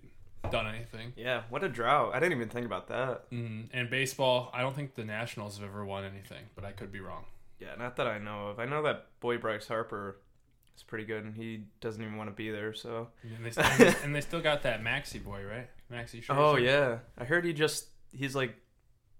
done 0.51 0.68
anything. 0.68 1.13
yeah. 1.15 1.44
What 1.50 1.63
a 1.63 1.69
drought! 1.69 2.12
I 2.13 2.19
didn't 2.19 2.33
even 2.33 2.50
think 2.50 2.65
about 2.65 2.88
that. 2.88 3.30
Mm, 3.31 3.68
and 3.74 3.89
baseball, 3.89 4.50
I 4.53 4.62
don't 4.62 4.75
think 4.75 4.95
the 4.95 5.06
Nationals 5.06 5.57
have 5.57 5.68
ever 5.68 5.86
won 5.86 6.03
anything, 6.03 6.45
but 6.56 6.65
I 6.65 6.71
could 6.71 6.91
be 6.91 7.00
wrong. 7.00 7.25
Yeah, 7.59 7.75
not 7.77 7.97
that 7.97 8.07
I 8.07 8.18
know 8.19 8.47
of. 8.50 8.59
I 8.59 8.65
know 8.65 8.81
that 8.83 9.07
boy 9.19 9.38
Bryce 9.38 9.68
Harper 9.68 10.18
is 10.75 10.83
pretty 10.83 11.03
good, 11.06 11.25
and 11.25 11.36
he 11.36 11.65
doesn't 11.81 12.01
even 12.01 12.15
want 12.15 12.30
to 12.30 12.36
be 12.36 12.50
there. 12.51 12.74
So. 12.74 13.09
And 13.24 13.45
they, 13.45 13.50
they, 13.50 13.95
and 14.03 14.15
they 14.15 14.21
still 14.21 14.41
got 14.41 14.63
that 14.63 14.81
Maxi 14.81 15.24
boy, 15.24 15.44
right? 15.44 15.69
Maxi. 15.91 16.24
Scherzer. 16.24 16.38
Oh 16.38 16.56
yeah, 16.56 17.00
I 17.18 17.25
heard 17.25 17.44
he 17.45 17.53
just 17.53 17.88
he's 18.13 18.35
like 18.35 18.56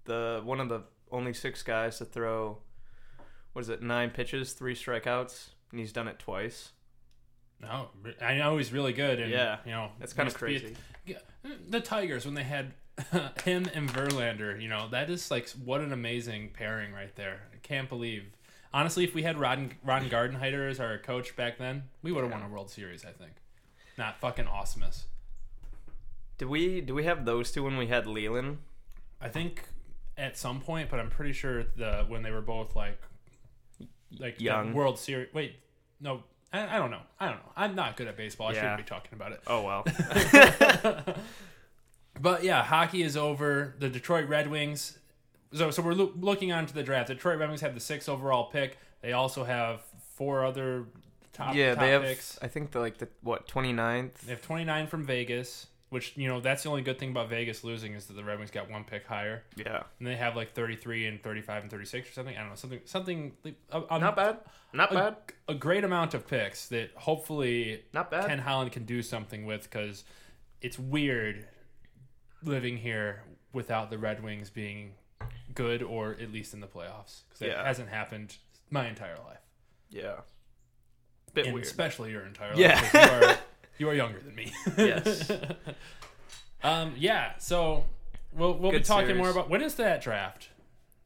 the 0.04 0.40
one 0.44 0.60
of 0.60 0.68
the 0.68 0.82
only 1.12 1.34
six 1.34 1.62
guys 1.62 1.98
to 1.98 2.04
throw. 2.04 2.58
What 3.52 3.62
is 3.62 3.68
it? 3.68 3.82
Nine 3.82 4.10
pitches, 4.10 4.52
three 4.52 4.74
strikeouts, 4.74 5.48
and 5.70 5.80
he's 5.80 5.92
done 5.92 6.08
it 6.08 6.18
twice. 6.18 6.70
No, 7.60 7.88
I 8.20 8.36
know 8.36 8.56
he's 8.56 8.72
really 8.72 8.92
good, 8.92 9.20
and 9.20 9.30
Yeah, 9.30 9.58
you 9.64 9.72
know 9.72 9.90
That's 9.98 10.12
kind 10.12 10.28
of 10.28 10.36
to 10.36 10.46
be 10.46 10.58
crazy. 10.58 10.76
The 11.68 11.80
Tigers 11.80 12.24
when 12.24 12.34
they 12.34 12.44
had 12.44 12.72
him 13.44 13.68
and 13.74 13.88
Verlander, 13.88 14.60
you 14.60 14.68
know, 14.68 14.88
that 14.90 15.10
is 15.10 15.30
like 15.30 15.48
what 15.64 15.80
an 15.80 15.92
amazing 15.92 16.50
pairing 16.52 16.92
right 16.92 17.14
there. 17.16 17.42
I 17.52 17.56
can't 17.62 17.88
believe. 17.88 18.24
Honestly, 18.72 19.04
if 19.04 19.14
we 19.14 19.22
had 19.22 19.38
Ron 19.38 19.72
Ron 19.84 20.08
Gardenhire 20.08 20.70
as 20.70 20.80
our 20.80 20.98
coach 20.98 21.34
back 21.36 21.58
then, 21.58 21.84
we 22.02 22.12
would 22.12 22.22
have 22.22 22.32
won 22.32 22.42
a 22.42 22.48
World 22.48 22.70
Series. 22.70 23.04
I 23.04 23.10
think. 23.10 23.32
Not 23.98 24.20
fucking 24.20 24.46
awesomeness. 24.46 25.06
Do 26.38 26.48
we 26.48 26.80
do 26.80 26.94
we 26.94 27.04
have 27.04 27.24
those 27.24 27.50
two 27.50 27.64
when 27.64 27.76
we 27.76 27.88
had 27.88 28.06
Leyland? 28.06 28.58
I 29.20 29.28
think 29.28 29.62
at 30.16 30.38
some 30.38 30.60
point, 30.60 30.90
but 30.90 31.00
I'm 31.00 31.10
pretty 31.10 31.32
sure 31.32 31.64
the 31.76 32.04
when 32.08 32.22
they 32.22 32.30
were 32.30 32.40
both 32.40 32.76
like 32.76 33.00
like 34.18 34.40
Young. 34.40 34.72
World 34.72 34.98
Series. 34.98 35.32
Wait, 35.34 35.56
no, 36.00 36.22
I, 36.52 36.76
I 36.76 36.78
don't 36.78 36.90
know. 36.90 37.00
I 37.18 37.26
don't 37.26 37.36
know. 37.36 37.52
I'm 37.56 37.74
not 37.74 37.96
good 37.96 38.08
at 38.08 38.16
baseball. 38.16 38.48
I 38.48 38.52
Yeah. 38.52 38.60
shouldn't 38.62 38.78
be 38.78 38.82
talking 38.84 39.10
about 39.14 39.32
it. 39.32 39.40
Oh 39.46 39.62
well. 39.62 41.14
But 42.20 42.44
yeah, 42.44 42.62
hockey 42.62 43.02
is 43.02 43.16
over. 43.16 43.74
The 43.78 43.88
Detroit 43.88 44.28
Red 44.28 44.50
Wings. 44.50 44.98
So, 45.54 45.70
so 45.70 45.80
we're 45.82 45.94
loo- 45.94 46.12
looking 46.20 46.52
on 46.52 46.66
to 46.66 46.74
the 46.74 46.82
draft. 46.82 47.08
The 47.08 47.14
Detroit 47.14 47.38
Red 47.38 47.48
Wings 47.48 47.60
have 47.62 47.74
the 47.74 47.80
sixth 47.80 48.08
overall 48.08 48.44
pick. 48.50 48.76
They 49.00 49.12
also 49.12 49.44
have 49.44 49.80
four 50.16 50.44
other 50.44 50.84
top, 51.32 51.54
yeah, 51.54 51.74
top 51.74 51.82
they 51.82 51.90
have. 51.92 52.02
picks. 52.02 52.38
I 52.42 52.48
think 52.48 52.72
the 52.72 52.80
like 52.80 52.98
the 52.98 53.08
what 53.22 53.48
29th. 53.48 54.12
They 54.26 54.32
have 54.32 54.42
29 54.42 54.86
from 54.88 55.04
Vegas, 55.06 55.68
which, 55.90 56.16
you 56.16 56.28
know, 56.28 56.40
that's 56.40 56.62
the 56.62 56.68
only 56.70 56.82
good 56.82 56.98
thing 56.98 57.10
about 57.10 57.28
Vegas 57.28 57.62
losing 57.64 57.94
is 57.94 58.06
that 58.06 58.14
the 58.14 58.24
Red 58.24 58.38
Wings 58.38 58.50
got 58.50 58.70
one 58.70 58.84
pick 58.84 59.06
higher. 59.06 59.42
Yeah, 59.56 59.82
And 59.98 60.06
they 60.08 60.16
have 60.16 60.36
like 60.36 60.54
33 60.54 61.06
and 61.06 61.22
35 61.22 61.62
and 61.62 61.70
36 61.70 62.08
or 62.08 62.12
something. 62.12 62.36
I 62.36 62.40
don't 62.40 62.50
know. 62.50 62.54
Something, 62.54 62.80
something, 62.84 63.32
a, 63.72 63.82
a, 63.90 63.98
not 63.98 64.16
bad. 64.16 64.38
Not 64.72 64.92
a, 64.92 64.94
bad. 64.94 65.16
a 65.48 65.54
great 65.54 65.82
amount 65.84 66.14
of 66.14 66.26
picks 66.28 66.68
that 66.68 66.92
hopefully 66.94 67.82
Not 67.92 68.10
bad. 68.10 68.26
Ken 68.28 68.38
Holland 68.38 68.70
can 68.72 68.84
do 68.84 69.02
something 69.02 69.44
with 69.46 69.64
because 69.64 70.04
it's 70.62 70.78
weird 70.78 71.46
living 72.42 72.76
here 72.76 73.24
without 73.52 73.90
the 73.90 73.98
Red 73.98 74.22
Wings 74.22 74.48
being 74.48 74.92
good 75.54 75.82
or 75.82 76.12
at 76.20 76.32
least 76.32 76.54
in 76.54 76.60
the 76.60 76.66
playoffs 76.68 77.22
because 77.28 77.42
it 77.42 77.48
Yeah. 77.48 77.64
hasn't 77.66 77.88
happened 77.88 78.36
my 78.70 78.86
entire 78.88 79.16
life, 79.26 79.40
Yeah. 79.90 80.20
Bit 81.34 81.46
and 81.46 81.54
weird. 81.54 81.66
especially 81.66 82.12
your 82.12 82.24
entire 82.24 82.54
life. 82.54 82.90
Yeah. 82.94 83.36
You 83.80 83.88
are, 83.88 83.94
younger 83.94 84.20
than 84.20 84.34
me. 84.34 84.52
Yes. 84.76 85.30
um. 86.62 86.94
Yeah. 86.98 87.32
So 87.38 87.84
we'll 88.32 88.54
we'll 88.58 88.72
be 88.72 88.80
talking 88.80 89.08
series. 89.08 89.18
more 89.18 89.30
about 89.30 89.48
when 89.48 89.62
is 89.62 89.74
that 89.76 90.02
draft? 90.02 90.50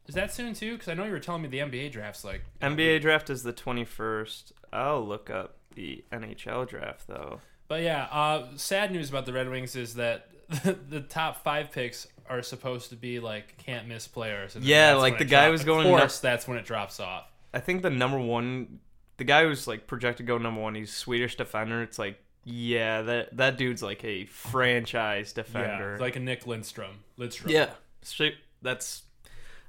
Is 0.07 0.15
that 0.17 0.33
soon 0.33 0.55
too? 0.55 0.73
Because 0.73 0.89
I 0.89 0.95
know 0.95 1.05
you 1.05 1.13
were 1.13 1.21
telling 1.21 1.43
me 1.43 1.49
the 1.49 1.59
NBA 1.59 1.93
draft's 1.93 2.25
like 2.25 2.43
NBA 2.61 3.01
draft 3.01 3.31
is 3.31 3.43
the 3.43 3.53
21st. 3.53 4.53
I'll 4.73 5.07
look 5.07 5.31
up. 5.31 5.57
the 5.75 6.05
NHL 6.13 6.69
draft 6.69 7.07
though. 7.07 7.41
But 7.69 7.83
yeah, 7.83 8.05
uh, 8.11 8.49
sad 8.57 8.93
news 8.93 9.09
about 9.09 9.25
the 9.27 9.33
Red 9.33 9.49
Wings 9.49 9.77
is 9.77 9.95
that 9.95 10.29
the 10.91 11.01
top 11.01 11.43
five 11.43 11.71
picks 11.71 12.07
are 12.29 12.43
supposed 12.43 12.91
to 12.91 12.97
be 12.97 13.21
like 13.21 13.57
can't 13.59 13.89
miss 13.89 14.07
players. 14.07 14.57
and 14.57 14.65
Yeah, 14.65 14.95
like 14.95 15.19
the 15.19 15.25
guy 15.25 15.45
drop- 15.45 15.53
was 15.53 15.61
of 15.63 15.67
going 15.67 15.87
course, 15.87 16.19
that's 16.19 16.47
when 16.47 16.59
it 16.59 16.65
drops 16.65 17.01
off. 17.01 17.27
I 17.53 17.61
think 17.61 17.83
the 17.83 17.91
number 17.91 18.19
one, 18.19 18.81
the 19.17 19.25
guy 19.25 19.45
who's 19.45 19.67
like 19.67 19.87
projected 19.87 20.27
to 20.27 20.33
go 20.33 20.39
number 20.39 20.61
one, 20.61 20.75
he's 20.75 20.93
Swedish 20.93 21.37
defender. 21.37 21.83
It's 21.83 21.99
like, 21.99 22.19
yeah, 22.45 23.03
that 23.03 23.37
that 23.37 23.57
dude's 23.59 23.83
like 23.83 24.05
a 24.05 24.27
franchise 24.27 25.33
defender. 25.33 25.97
Yeah, 25.99 26.03
like 26.03 26.17
a 26.17 26.21
Nick 26.21 26.47
Lindstrom. 26.47 27.01
Lindstrom. 27.17 27.51
yeah, 27.51 27.71
straight. 28.03 28.35
That's. 28.63 29.03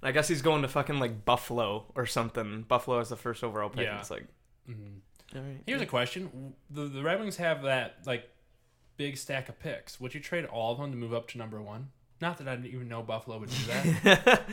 I 0.03 0.12
guess 0.12 0.27
he's 0.27 0.44
going 0.44 0.62
to 0.62 0.67
fucking 0.67 1.00
like 1.00 1.25
Buffalo 1.25 1.86
or 1.96 2.05
something. 2.05 2.63
Buffalo 2.67 3.00
is 3.00 3.10
the 3.10 3.15
first 3.15 3.44
overall 3.44 3.70
pick. 3.70 3.86
Yeah. 3.86 3.98
It's 4.00 4.12
like, 4.12 4.25
Mhm. 4.70 5.00
all 5.36 5.41
right. 5.41 5.62
Here's 5.65 5.82
a 5.82 5.86
question: 5.88 6.53
the 6.70 6.84
the 6.84 7.01
Red 7.01 7.20
Wings 7.20 7.38
have 7.38 7.63
that 7.63 8.00
like 8.05 8.29
big 8.98 9.17
stack 9.17 9.50
of 9.50 9.58
picks. 9.60 10.00
Would 10.00 10.13
you 10.13 10.20
trade 10.20 10.46
all 10.46 10.74
of 10.74 10.77
them 10.79 10.91
to 10.91 10.98
move 10.98 11.13
up 11.13 11.27
to 11.29 11.38
number 11.39 11.60
one? 11.62 11.89
Not 12.22 12.38
that 12.38 12.48
I 12.48 12.55
didn't 12.55 12.72
even 12.74 12.88
know 12.88 13.01
Buffalo 13.01 13.39
would 13.39 13.50
do 13.50 13.65
that. 14.03 14.44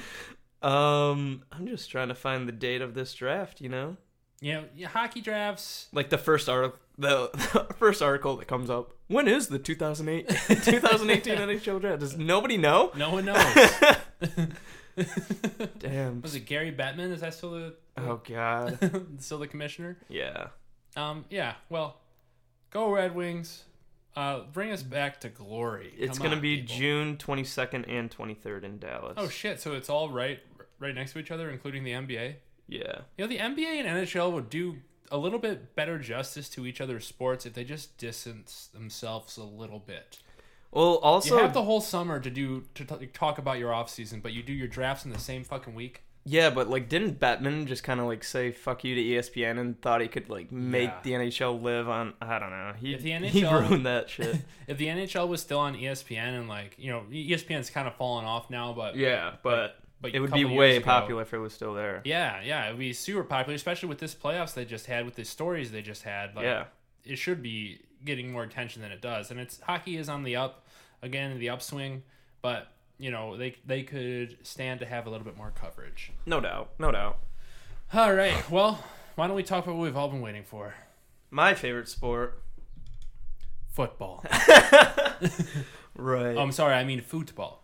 um, 0.62 1.43
I'm 1.52 1.67
just 1.67 1.91
trying 1.91 2.09
to 2.09 2.14
find 2.14 2.49
the 2.49 2.52
date 2.52 2.81
of 2.83 2.95
this 2.95 3.12
draft. 3.14 3.61
You 3.61 3.69
know, 3.69 3.97
you 4.43 4.53
know, 4.55 4.65
yeah, 4.77 4.89
hockey 4.89 5.21
drafts. 5.23 5.87
like 5.93 6.11
the 6.11 6.19
first 6.19 6.49
article, 6.49 6.79
the, 6.99 7.31
the 7.33 7.75
first 7.79 8.03
article 8.03 8.37
that 8.37 8.49
comes 8.49 8.69
up. 8.69 8.93
When 9.07 9.29
is 9.29 9.47
the 9.47 9.59
2008 9.59 10.29
2018 10.65 11.37
NHL 11.37 11.81
draft? 11.81 12.01
Does 12.01 12.19
nobody 12.19 12.57
know? 12.59 12.91
No 12.97 13.11
one 13.13 13.25
knows. 13.25 13.71
Damn. 15.79 16.21
Was 16.23 16.35
it 16.35 16.41
Gary 16.47 16.73
Bettman? 16.73 17.13
Is 17.13 17.21
that 17.21 17.35
still 17.35 17.53
the 17.53 17.75
Oh 17.97 18.21
God. 18.29 18.79
still 19.21 19.39
the 19.39 19.47
commissioner? 19.47 19.97
Yeah. 20.09 20.49
Um, 20.97 21.25
yeah. 21.31 21.55
Well, 21.69 21.97
go 22.71 22.91
Red 22.93 23.15
Wings. 23.15 23.65
Uh, 24.15 24.41
bring 24.53 24.71
us 24.73 24.83
back 24.83 25.21
to 25.21 25.29
glory. 25.31 25.95
It's 25.97 26.19
Come 26.19 26.25
gonna 26.25 26.37
on, 26.37 26.43
be 26.43 26.59
people. 26.61 26.77
June 26.77 27.17
22nd 27.17 27.89
and 27.89 28.11
23rd 28.11 28.65
in 28.65 28.79
Dallas. 28.79 29.15
Oh 29.17 29.29
shit! 29.29 29.59
So 29.59 29.73
it's 29.73 29.89
all 29.89 30.11
right, 30.11 30.39
right 30.79 30.95
next 30.95 31.15
to 31.15 31.19
each 31.19 31.31
other, 31.31 31.49
including 31.49 31.83
the 31.85 31.93
NBA. 31.93 32.35
Yeah. 32.79 33.00
You 33.17 33.25
know, 33.25 33.26
the 33.29 33.38
NBA 33.38 33.85
and 33.85 33.88
NHL 33.88 34.33
would 34.33 34.49
do 34.50 34.76
a 35.11 35.19
little 35.19 35.38
bit 35.38 35.76
better 35.76 35.99
justice 35.99 36.49
to 36.50 36.67
each 36.67 36.81
other's 36.81 37.07
sports 37.07 37.45
if 37.47 37.52
they 37.55 37.64
just 37.64 37.99
distance 37.99 38.69
themselves 38.73 39.37
a 39.37 39.45
little 39.45 39.79
bit. 39.79 40.19
Well, 40.71 40.97
also, 41.02 41.37
you 41.37 41.43
have 41.43 41.52
the 41.52 41.64
whole 41.64 41.83
summer 41.83 42.19
to 42.19 42.31
do 42.31 42.64
to 42.76 42.85
t- 42.85 43.07
talk 43.09 43.37
about 43.38 43.59
your 43.59 43.75
off 43.75 43.91
season, 43.91 44.21
but 44.21 44.33
you 44.33 44.43
do 44.43 44.55
your 44.55 44.69
drafts 44.69 45.05
in 45.05 45.11
the 45.12 45.19
same 45.19 45.45
fucking 45.45 45.75
week. 45.75 46.02
yeah, 46.25 46.49
but 46.49 46.71
like, 46.71 46.88
didn't 46.88 47.21
Bettman 47.21 47.67
just 47.67 47.83
kind 47.85 48.00
of 48.00 48.07
like 48.07 48.25
say 48.25 48.52
"fuck 48.52 48.83
you" 48.85 48.95
to 48.95 49.02
ESPN 49.02 49.59
and 49.59 49.79
thought 49.83 50.00
he 50.00 50.09
could 50.09 50.31
like 50.31 50.50
make 50.50 50.88
Yeah. 50.88 51.00
the 51.02 51.11
NHL 51.12 51.61
live 51.61 51.91
on? 51.91 52.14
I 52.23 52.38
don't 52.38 52.49
know. 52.49 52.73
He 52.81 52.95
If 52.95 53.02
the 53.02 53.11
he 53.19 53.43
NHL 53.43 53.69
ruined 53.69 53.85
that 53.85 54.09
shit. 54.09 54.37
If 54.67 54.79
the 54.79 54.87
NHL 54.87 55.29
was 55.29 55.43
still 55.43 55.59
on 55.59 55.75
ESPN 55.76 56.38
and 56.38 56.49
like 56.49 56.75
you 56.79 56.91
know 56.91 57.02
ESPN's 57.11 57.69
kind 57.69 57.87
of 57.87 57.95
fallen 57.97 58.25
off 58.25 58.49
now, 58.49 58.73
but 58.73 58.97
yeah, 58.97 59.33
but 59.43 59.76
but 60.02 60.14
it 60.14 60.21
would 60.21 60.32
be 60.32 60.44
way 60.44 60.76
ago- 60.76 60.85
popular 60.85 61.23
if 61.23 61.32
it 61.32 61.38
was 61.38 61.54
still 61.54 61.73
there. 61.75 62.02
Yeah, 62.04 62.42
yeah, 62.42 62.66
it 62.66 62.73
would 62.73 62.78
be 62.80 62.92
super 62.92 63.25
popular, 63.25 63.54
especially 63.54 63.88
with 63.88 63.99
this 63.99 64.14
playoffs 64.14 64.52
they 64.54 64.64
just 64.66 64.85
had, 64.87 65.04
with 65.06 65.14
the 65.14 65.25
stories 65.25 65.71
they 65.73 65.80
just 65.82 66.02
had. 66.02 66.35
Like, 66.37 66.44
Yeah. 66.44 66.64
it 67.04 67.16
should 67.16 67.42
be 67.42 67.80
getting 68.04 68.30
more 68.32 68.42
attention 68.42 68.82
than 68.82 68.90
it 68.92 69.00
does, 69.00 69.30
and 69.30 69.38
it's 69.40 69.61
hockey 69.61 69.97
is 69.97 70.09
on 70.11 70.25
the 70.25 70.37
up 70.37 70.66
again, 71.02 71.38
the 71.38 71.49
upswing, 71.49 72.02
but 72.42 72.68
you 72.99 73.11
know 73.11 73.37
they 73.37 73.56
they 73.64 73.82
could 73.82 74.37
stand 74.42 74.80
to 74.80 74.87
have 74.87 75.06
a 75.06 75.11
little 75.11 75.25
bit 75.25 75.37
more 75.37 75.52
coverage. 75.54 76.12
No 76.26 76.40
doubt. 76.40 76.71
No 76.78 76.90
doubt. 76.92 77.18
All 77.94 78.12
right, 78.14 78.50
well, 78.50 78.82
why 79.16 79.26
don't 79.26 79.37
we 79.37 79.42
talk 79.42 79.64
about 79.64 79.76
what 79.76 79.82
we've 79.85 79.97
all 79.97 80.09
been 80.09 80.21
waiting 80.21 80.44
for? 80.44 80.75
My 81.30 81.54
favorite 81.54 81.88
sport. 81.88 82.42
Football. 83.73 84.25
Right. 85.94 86.37
oh, 86.37 86.40
I'm 86.42 86.52
sorry, 86.52 86.75
I 86.75 86.85
mean 86.85 87.00
football. 87.02 87.62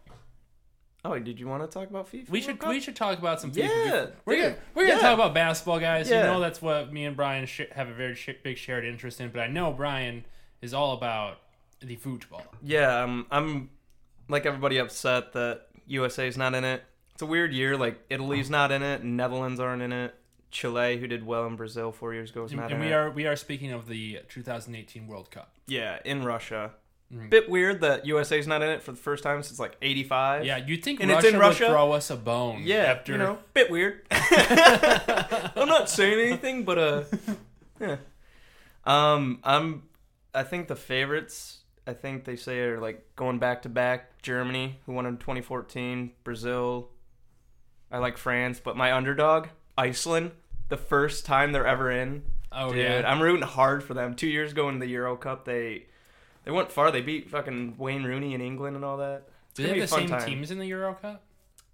Oh, 1.13 1.19
did 1.19 1.41
you 1.41 1.47
want 1.49 1.69
to 1.69 1.79
talk 1.79 1.89
about 1.91 2.11
FIFA? 2.11 2.31
We 2.31 2.39
World 2.39 2.45
should 2.45 2.59
Cup? 2.59 2.69
we 2.71 2.81
should 2.81 2.97
talk 2.97 3.19
about 3.19 3.41
some 3.41 3.51
FIFA. 3.53 3.59
Yeah, 3.87 4.07
we're 4.25 4.35
yeah, 4.35 4.43
gonna 4.43 4.57
we're 4.75 4.87
gonna 4.89 5.01
talk 5.01 5.15
about 5.15 5.35
basketball, 5.35 5.79
guys. 5.81 6.09
You 6.09 6.17
know 6.17 6.41
that's 6.41 6.61
what 6.63 6.93
me 6.93 7.05
and 7.05 7.17
Brian 7.17 7.47
sh- 7.47 7.63
have 7.73 7.89
a 7.89 7.95
very 7.95 8.15
sh- 8.15 8.31
big 8.43 8.57
shared 8.59 8.85
interest 8.85 9.21
in. 9.21 9.31
But 9.31 9.41
I 9.41 9.47
know 9.47 9.73
Brian 9.73 10.25
is 10.61 10.75
all 10.75 10.95
about 10.95 11.39
the 11.81 11.97
football. 11.97 12.43
Yeah, 12.63 13.03
um, 13.03 13.27
I'm 13.31 13.71
like 14.29 14.47
everybody 14.47 14.79
upset 14.79 15.33
that 15.33 15.67
USA's 15.87 16.37
not 16.37 16.55
in 16.55 16.65
it. 16.65 16.83
It's 17.13 17.23
a 17.23 17.27
weird 17.27 17.53
year. 17.53 17.77
Like 17.77 18.01
Italy's 18.11 18.51
not 18.51 18.71
in 18.71 18.83
it, 18.83 19.03
Netherlands 19.03 19.61
aren't 19.61 19.83
in 19.83 19.93
it. 19.93 20.15
Chile, 20.51 20.97
who 20.97 21.07
did 21.07 21.27
well 21.27 21.47
in 21.47 21.57
Brazil 21.57 21.93
four 21.93 22.15
years 22.15 22.31
ago, 22.31 22.45
is 22.45 22.53
not 22.55 22.73
and 22.73 22.75
in 22.75 22.81
we 22.81 22.87
it. 22.87 22.93
are 22.95 23.11
we 23.11 23.27
are 23.27 23.37
speaking 23.37 23.71
of 23.73 23.87
the 23.87 24.21
2018 24.29 25.07
World 25.07 25.31
Cup. 25.31 25.53
Yeah, 25.67 25.99
in 26.05 26.25
Russia. 26.25 26.73
Mhm. 27.13 27.31
Bit 27.31 27.49
weird 27.49 27.81
that 27.81 28.05
USA's 28.05 28.47
not 28.47 28.61
in 28.63 28.69
it 28.69 28.83
for 28.83 28.93
the 28.93 28.99
first 28.99 29.23
time 29.23 29.43
since 29.43 29.59
like 29.59 29.77
'85. 29.81 30.45
Yeah, 30.45 30.59
you'd 30.59 30.85
think 30.85 31.01
And 31.01 31.11
it's 31.11 31.25
Russia, 31.25 31.35
in 31.35 31.41
Russia? 31.41 31.65
would 31.65 31.71
throw 31.71 31.93
us 31.93 32.11
a 32.11 32.17
bone. 32.17 32.63
yeah. 32.65 32.85
after 32.85 33.13
You 33.13 33.19
know, 33.19 33.39
bit 33.55 33.71
weird. 33.71 34.03
I'm 34.11 35.69
not 35.69 35.89
saying 35.89 36.21
anything, 36.29 36.65
but 36.65 36.79
uh, 36.79 37.05
yeah. 37.81 37.97
Um, 38.85 39.41
I'm. 39.45 39.85
I 40.35 40.43
think 40.43 40.69
the 40.69 40.77
favorites. 40.77 41.59
I 41.87 41.95
think 41.95 42.25
they 42.27 42.37
say 42.37 42.61
are 42.61 42.79
like 42.81 43.07
going 43.17 43.39
back 43.39 43.63
to 43.63 43.69
back. 43.71 44.21
Germany, 44.23 44.79
who 44.85 44.93
won 44.93 45.07
in 45.07 45.17
2014. 45.17 46.13
Brazil. 46.25 46.91
I 47.91 47.97
like 47.99 48.19
France, 48.19 48.61
but 48.63 48.77
my 48.77 48.93
underdog, 48.93 49.47
Iceland, 49.79 50.33
the 50.69 50.77
first 50.77 51.25
time 51.25 51.53
they're 51.53 51.67
ever 51.67 51.91
in. 51.91 52.23
oh 52.53 52.69
Dude, 52.69 52.79
yeah, 52.85 53.03
I'm 53.07 53.23
rooting 53.23 53.47
hard 53.47 53.83
for 53.83 53.95
them. 53.95 54.15
Two 54.15 54.27
years 54.27 54.53
ago 54.53 54.69
in 54.69 54.79
the 54.79 54.87
Euro 54.89 55.17
Cup, 55.17 55.47
they 55.47 55.87
they 56.49 56.53
went 56.55 56.73
far. 56.73 56.91
They 56.91 57.03
beat 57.03 57.29
fucking 57.29 57.75
Wayne 57.77 58.05
Rooney 58.05 58.33
in 58.33 58.41
England 58.41 58.75
and 58.75 58.83
all 58.83 58.97
that. 58.97 59.25
It's 59.51 59.55
do 59.57 59.63
they 59.65 59.69
have 59.81 59.91
the 59.91 59.95
same 59.97 60.09
time. 60.09 60.25
teams 60.27 60.51
in 60.51 60.59
the 60.59 60.65
Euro 60.69 60.95
Cup? 60.95 61.23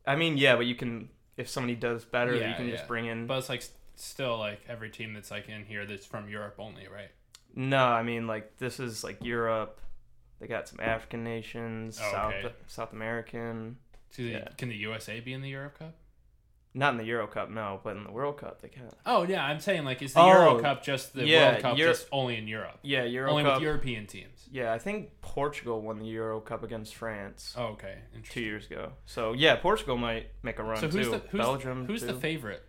I 0.05 0.17
mean, 0.17 0.37
yeah, 0.37 0.57
but 0.57 0.67
you 0.67 0.75
can 0.75 1.11
if 1.37 1.49
somebody 1.49 1.77
does 1.77 2.05
better, 2.05 2.35
Yeah, 2.35 2.49
you 2.51 2.55
can 2.57 2.67
yeah. 2.67 2.73
just 2.77 2.89
bring 2.89 3.07
in. 3.07 3.29
But 3.29 3.39
it's 3.39 3.49
like 3.49 3.61
s- 3.61 3.71
still 3.95 4.37
like 4.37 4.61
every 4.69 4.91
team 4.91 5.15
that's 5.15 5.31
like 5.31 5.49
in 5.49 5.65
here 5.65 5.87
that's 5.87 6.05
from 6.05 6.29
Europe 6.29 6.57
only, 6.59 6.89
right? 6.89 7.11
No, 7.55 7.85
I 7.87 8.03
mean 8.03 8.27
like 8.27 8.57
this 8.59 8.81
is 8.81 9.05
like 9.05 9.23
Europe. 9.23 9.81
They 10.41 10.49
got 10.49 10.67
some 10.69 10.81
African 10.81 11.23
nations, 11.23 12.01
Oh, 12.03 12.11
South 12.11 12.35
okay. 12.35 12.53
South 12.67 12.93
American. 12.93 13.77
So 14.11 14.23
the- 14.23 14.29
Yeah. 14.31 14.49
Can 14.59 14.69
the 14.71 14.77
USA 14.77 15.21
be 15.21 15.33
in 15.33 15.41
the 15.41 15.51
Euro 15.51 15.71
Cup? 15.71 15.95
Not 16.77 16.93
in 16.95 16.99
the 16.99 17.05
Euro 17.05 17.29
Cup, 17.29 17.51
no, 17.51 17.81
but 17.85 17.97
in 17.97 18.03
the 18.03 18.11
World 18.11 18.37
Cup 18.39 18.61
they 18.61 18.69
can. 18.69 18.89
Oh 19.07 19.23
yeah, 19.23 19.45
I'm 19.45 19.61
saying 19.61 19.85
like 19.85 20.03
is 20.03 20.13
the 20.13 20.21
Oh, 20.21 20.27
Euro 20.29 20.61
Cup 20.61 20.83
just 20.83 21.15
the 21.15 21.25
yeah, 21.25 21.51
World 21.53 21.63
Cup 21.63 21.79
Euro- 21.79 21.93
just 21.93 22.09
only 22.11 22.37
in 22.37 22.49
Europe? 22.49 22.79
Yeah, 22.83 23.05
Euro 23.05 23.31
only 23.31 23.45
Cup. 23.45 23.55
with 23.55 23.63
European 23.63 24.07
teams. 24.09 24.49
yeah, 24.51 24.73
I 24.73 24.79
think 24.81 25.21
Portugal 25.21 25.81
won 25.83 26.01
the 26.01 26.07
Euro 26.07 26.41
Cup 26.41 26.65
against 26.65 26.97
France 26.97 27.55
Oh, 27.57 27.67
okay, 27.75 27.99
two 28.13 28.17
interesting. 28.17 28.43
years 28.43 28.67
ago. 28.67 28.93
So 29.07 29.35
yeah, 29.35 29.55
Portugal 29.55 29.97
might 29.97 30.27
make 30.43 30.59
a 30.59 30.65
run 30.65 30.79
So 30.81 30.89
who's 30.89 31.07
too. 31.07 31.11
the 31.13 31.19
who's, 31.31 31.41
Belgium. 31.41 31.87
who's 31.87 32.01
the 32.03 32.13
too. 32.13 32.19
favorite? 32.19 32.63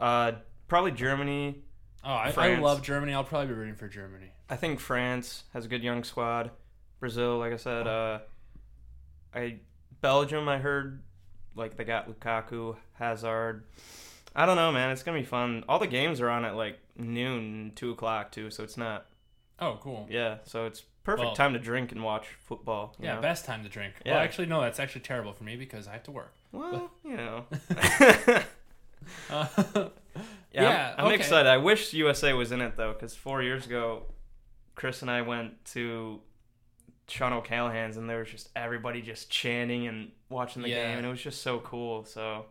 Uh, 0.00 0.32
probably 0.68 0.92
Germany. 0.92 1.62
Oh, 2.04 2.10
I, 2.10 2.26
I 2.28 2.30
France. 2.32 2.62
love 2.62 2.80
Germany. 2.82 3.12
I'll 3.12 3.24
probably 3.24 3.48
be 3.48 3.54
rooting 3.54 3.74
for 3.74 3.88
Germany. 3.88 4.30
I 4.48 4.54
think 4.54 4.78
France 4.78 5.42
has 5.52 5.64
a 5.64 5.68
good 5.68 5.82
young 5.82 6.04
squad. 6.04 6.52
Brazil, 7.00 7.38
like 7.38 7.52
I 7.52 7.56
said, 7.56 7.88
uh, 7.88 8.20
I 9.34 9.56
Belgium. 10.00 10.48
I 10.48 10.58
heard 10.58 11.02
like 11.58 11.76
they 11.76 11.84
got 11.84 12.08
Lukaku, 12.08 12.76
Hazard. 12.94 13.64
I 14.34 14.46
don't 14.46 14.56
know, 14.56 14.70
man. 14.72 14.90
It's 14.90 15.02
gonna 15.02 15.18
be 15.18 15.24
fun. 15.24 15.64
All 15.68 15.78
the 15.78 15.86
games 15.86 16.20
are 16.20 16.28
on 16.30 16.44
at 16.44 16.54
like 16.56 16.78
noon, 16.96 17.72
two 17.74 17.90
o'clock 17.90 18.30
too, 18.32 18.50
so 18.50 18.62
it's 18.64 18.76
not. 18.76 19.06
Oh, 19.60 19.78
cool. 19.80 20.06
Yeah, 20.08 20.38
so 20.44 20.66
it's 20.66 20.82
perfect 21.04 21.26
Well- 21.26 21.34
time 21.34 21.52
to 21.54 21.58
drink 21.58 21.90
and 21.92 22.02
watch 22.04 22.28
football. 22.46 22.94
Yeah, 23.00 23.16
know? 23.16 23.20
best 23.20 23.44
time 23.44 23.62
to 23.64 23.68
drink. 23.68 23.94
Yeah. 24.06 24.12
Well, 24.14 24.22
actually, 24.22 24.46
no, 24.46 24.60
that's 24.60 24.78
actually 24.78 25.00
terrible 25.00 25.32
for 25.32 25.42
me 25.44 25.56
because 25.56 25.88
I 25.88 25.92
have 25.92 26.04
to 26.04 26.12
work. 26.12 26.32
Well, 26.52 26.90
you 27.04 27.16
know. 27.16 27.44
Uh, 29.30 29.46
Yeah, 30.52 30.62
Yeah, 30.62 30.94
I'm, 30.96 31.00
I'm 31.00 31.06
okay. 31.06 31.16
excited. 31.16 31.48
I 31.48 31.56
wish 31.58 31.92
USA 31.92 32.32
was 32.32 32.52
in 32.52 32.60
it 32.60 32.76
though, 32.76 32.92
because 32.92 33.14
four 33.14 33.42
years 33.42 33.66
ago, 33.66 34.02
Chris 34.74 35.02
and 35.02 35.10
I 35.10 35.22
went 35.22 35.64
to 35.72 36.20
Sean 37.08 37.32
O'Callahan's, 37.32 37.96
and 37.96 38.08
there 38.08 38.18
was 38.20 38.30
just 38.30 38.50
everybody 38.54 39.00
just 39.02 39.30
chanting 39.30 39.86
and 39.86 40.10
watching 40.28 40.62
the 40.62 40.68
Yeah. 40.68 40.88
game, 40.88 40.98
and 40.98 41.06
it 41.06 41.10
was 41.10 41.22
just 41.22 41.42
so 41.42 41.58
cool. 41.60 42.04
So 42.04 42.46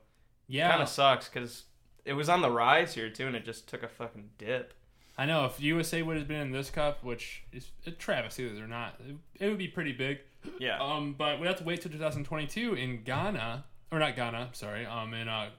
yeah, 0.47 0.69
kind 0.71 0.81
of 0.83 0.89
sucks 0.89 1.29
because 1.29 1.63
it 2.05 2.13
was 2.13 2.29
on 2.29 2.41
the 2.41 2.49
rise 2.51 2.93
here 2.95 3.09
too, 3.09 3.27
and 3.27 3.35
it 3.35 3.45
just 3.45 3.67
took 3.67 3.83
a 3.83 3.87
fucking 3.87 4.29
dip. 4.37 4.73
I 5.17 5.25
know 5.25 5.45
if 5.45 5.59
USA 5.59 6.01
would 6.03 6.17
have 6.17 6.27
been 6.27 6.41
in 6.41 6.51
this 6.51 6.69
cup, 6.69 7.03
which 7.03 7.43
is 7.51 7.71
a 7.87 7.91
travesty 7.91 8.47
that 8.47 8.53
they're 8.55 8.67
not, 8.67 8.99
it, 9.39 9.49
would 9.49 9.57
be 9.57 9.67
pretty 9.67 9.91
big. 9.91 10.19
Yeah, 10.59 10.77
Um, 10.81 11.13
but 11.17 11.39
we 11.39 11.47
have 11.47 11.57
to 11.57 11.63
wait 11.63 11.81
till 11.81 11.91
2022 11.91 12.75
in 12.75 13.03
Ghana, 13.03 13.65
or 13.91 13.97
not 13.99 14.15
Ghana, 14.15 14.49
sorry, 14.53 14.85
um, 14.85 15.13
in 15.15 15.27
uh, 15.27 15.49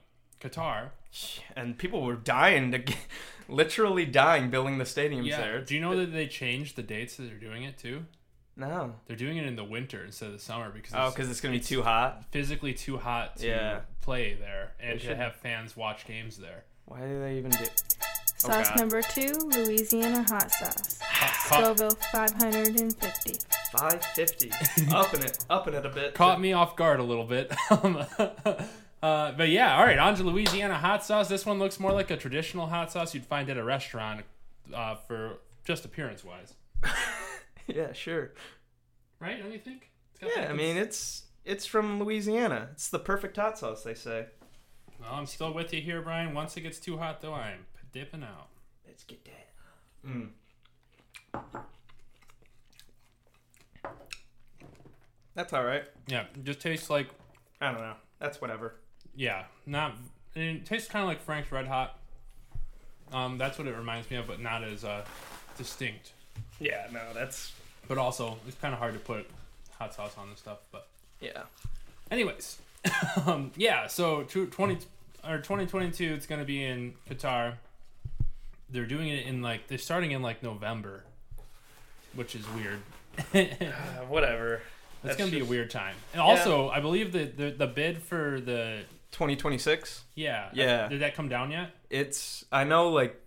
Qatar. 0.41 0.91
and 1.57 1.77
people 1.77 2.03
were 2.03 2.15
dying 2.15 2.71
to, 2.71 2.77
get, 2.79 2.97
literally 3.49 4.05
dying 4.05 4.49
building 4.49 4.77
the 4.77 4.85
stadiums 4.85 5.25
Yeah. 5.25 5.41
there. 5.41 5.61
Do 5.61 5.75
you 5.75 5.81
know 5.81 5.97
that 5.97 6.13
they 6.13 6.27
changed 6.27 6.75
the 6.77 6.83
dates 6.83 7.17
that 7.17 7.23
they're 7.23 7.35
doing 7.37 7.63
it 7.63 7.77
to? 7.79 8.05
No. 8.59 8.93
They're 9.07 9.15
doing 9.15 9.37
it 9.37 9.45
in 9.45 9.55
the 9.55 9.63
winter 9.63 10.03
instead 10.03 10.27
of 10.27 10.33
the 10.33 10.39
summer 10.39 10.69
because 10.69 10.93
Oh, 10.95 11.09
because 11.09 11.29
it's 11.29 11.39
gonna 11.41 11.53
be 11.55 11.59
too 11.61 11.81
hot. 11.81 12.25
physically 12.31 12.73
too 12.73 12.97
hot 12.97 13.37
to 13.37 13.47
Yeah. 13.47 13.79
play 14.01 14.33
there 14.33 14.73
and 14.79 14.91
They 14.95 14.97
to 14.99 15.07
should- 15.07 15.17
have 15.17 15.35
fans 15.37 15.75
watch 15.77 16.05
games 16.05 16.37
there. 16.37 16.63
Why 16.85 16.99
do 17.01 17.19
they 17.19 17.37
even 17.37 17.51
do? 17.51 17.65
Sauce 18.37 18.69
God. 18.69 18.79
number 18.79 19.01
two, 19.01 19.31
Louisiana 19.45 20.23
hot 20.29 20.49
sauce. 20.51 20.99
Caught, 21.47 21.75
Scoville 21.77 21.89
550. 22.11 23.39
550. 23.71 24.51
upping 24.93 25.23
it, 25.23 25.45
upping 25.49 25.73
it 25.73 25.85
a 25.85 25.89
bit. 25.89 26.13
caught 26.13 26.39
me 26.41 26.53
off 26.53 26.75
guard 26.75 26.99
a 26.99 27.03
little 27.03 27.25
bit. 27.25 27.53
Um, 27.71 27.97
uh, 29.03 29.31
but 29.33 29.49
yeah, 29.49 29.77
all 29.77 29.83
right, 29.85 29.97
on 29.99 30.15
to 30.15 30.23
Louisiana 30.23 30.75
hot 30.77 31.03
sauce. 31.05 31.27
This 31.29 31.45
one 31.45 31.59
looks 31.59 31.79
more 31.79 31.91
like 31.93 32.11
a 32.11 32.17
traditional 32.17 32.67
hot 32.67 32.91
sauce 32.91 33.13
you'd 33.13 33.25
find 33.25 33.49
at 33.49 33.57
a 33.57 33.63
restaurant 33.63 34.25
uh, 34.73 34.95
for 34.95 35.37
just 35.63 35.85
appearance 35.85 36.23
wise. 36.23 36.53
Yeah, 37.75 37.93
sure. 37.93 38.31
Right? 39.19 39.41
Don't 39.41 39.51
you 39.51 39.59
think? 39.59 39.89
It's 40.11 40.19
got 40.21 40.29
Yeah, 40.35 40.41
like 40.41 40.49
I 40.49 40.53
a- 40.53 40.55
mean 40.55 40.77
it's 40.77 41.23
it's 41.45 41.65
from 41.65 41.99
Louisiana. 41.99 42.69
It's 42.73 42.89
the 42.89 42.99
perfect 42.99 43.35
hot 43.37 43.57
sauce, 43.59 43.83
they 43.83 43.93
say. 43.93 44.25
Well, 44.99 45.13
I'm 45.13 45.25
still 45.25 45.53
with 45.53 45.73
you 45.73 45.81
here, 45.81 46.01
Brian. 46.01 46.33
Once 46.33 46.57
it 46.57 46.61
gets 46.61 46.79
too 46.79 46.97
hot, 46.97 47.21
though, 47.21 47.33
I'm 47.33 47.65
dipping 47.93 48.23
out. 48.23 48.47
Let's 48.87 49.03
get 49.03 49.23
that. 49.25 50.09
Mm. 50.09 50.29
That's 55.35 55.53
all 55.53 55.63
right. 55.63 55.83
Yeah, 56.07 56.21
it 56.35 56.43
just 56.43 56.59
tastes 56.59 56.89
like 56.89 57.07
I 57.61 57.71
don't 57.71 57.81
know. 57.81 57.95
That's 58.19 58.41
whatever. 58.41 58.75
yeah, 59.15 59.43
not. 59.65 59.95
It 60.35 60.65
tastes 60.65 60.87
kind 60.89 61.03
of 61.03 61.07
like 61.09 61.21
Frank's 61.21 61.51
Red 61.51 61.67
Hot. 61.67 61.97
Um, 63.11 63.37
that's 63.37 63.57
what 63.57 63.67
it 63.67 63.75
reminds 63.75 64.09
me 64.11 64.17
of, 64.17 64.27
but 64.27 64.39
not 64.39 64.63
as 64.63 64.83
uh, 64.83 65.03
distinct. 65.57 66.13
Yeah, 66.59 66.87
no, 66.91 67.01
that's 67.13 67.53
But 67.89 67.97
also, 67.97 68.37
it's 68.47 68.55
kind 68.55 68.73
of 68.73 68.79
hard 68.79 68.93
to 68.93 68.99
put 68.99 69.27
hot 69.77 69.93
sauce 69.93 70.15
on 70.17 70.29
this 70.29 70.39
stuff. 70.39 70.59
But 70.71 70.87
yeah. 71.19 71.41
anyways, 72.11 72.59
um, 73.25 73.51
yeah. 73.57 73.87
So 73.87 74.23
two- 74.23 74.45
20 74.45 74.77
or 75.27 75.37
2022, 75.39 76.13
it's 76.13 76.25
gonna 76.27 76.45
be 76.45 76.63
in 76.63 76.93
Qatar. 77.09 77.55
They're 78.69 78.85
doing 78.85 79.09
it 79.09 79.25
in 79.25 79.41
like 79.41 79.67
they're 79.67 79.79
starting 79.79 80.11
in 80.11 80.21
like 80.21 80.43
November, 80.43 81.03
which 82.13 82.35
is 82.35 82.45
weird. 82.51 82.79
Uh, 83.33 84.05
whatever. 84.07 84.61
That's 85.03 85.17
gonna 85.17 85.31
be 85.31 85.39
a 85.39 85.45
weird 85.45 85.71
time. 85.71 85.95
And 86.13 86.21
also, 86.21 86.69
I 86.69 86.79
believe 86.81 87.11
that 87.13 87.37
the 87.37 87.49
the 87.49 87.67
bid 87.67 88.03
for 88.03 88.39
the 88.39 88.81
2026. 89.13 90.03
yeah 90.13 90.49
Yeah. 90.53 90.87
did 90.87 91.01
that 91.01 91.15
come 91.15 91.27
down 91.27 91.49
yet? 91.49 91.71
It's 91.89 92.45
I 92.51 92.65
know 92.65 92.89
like 92.89 93.19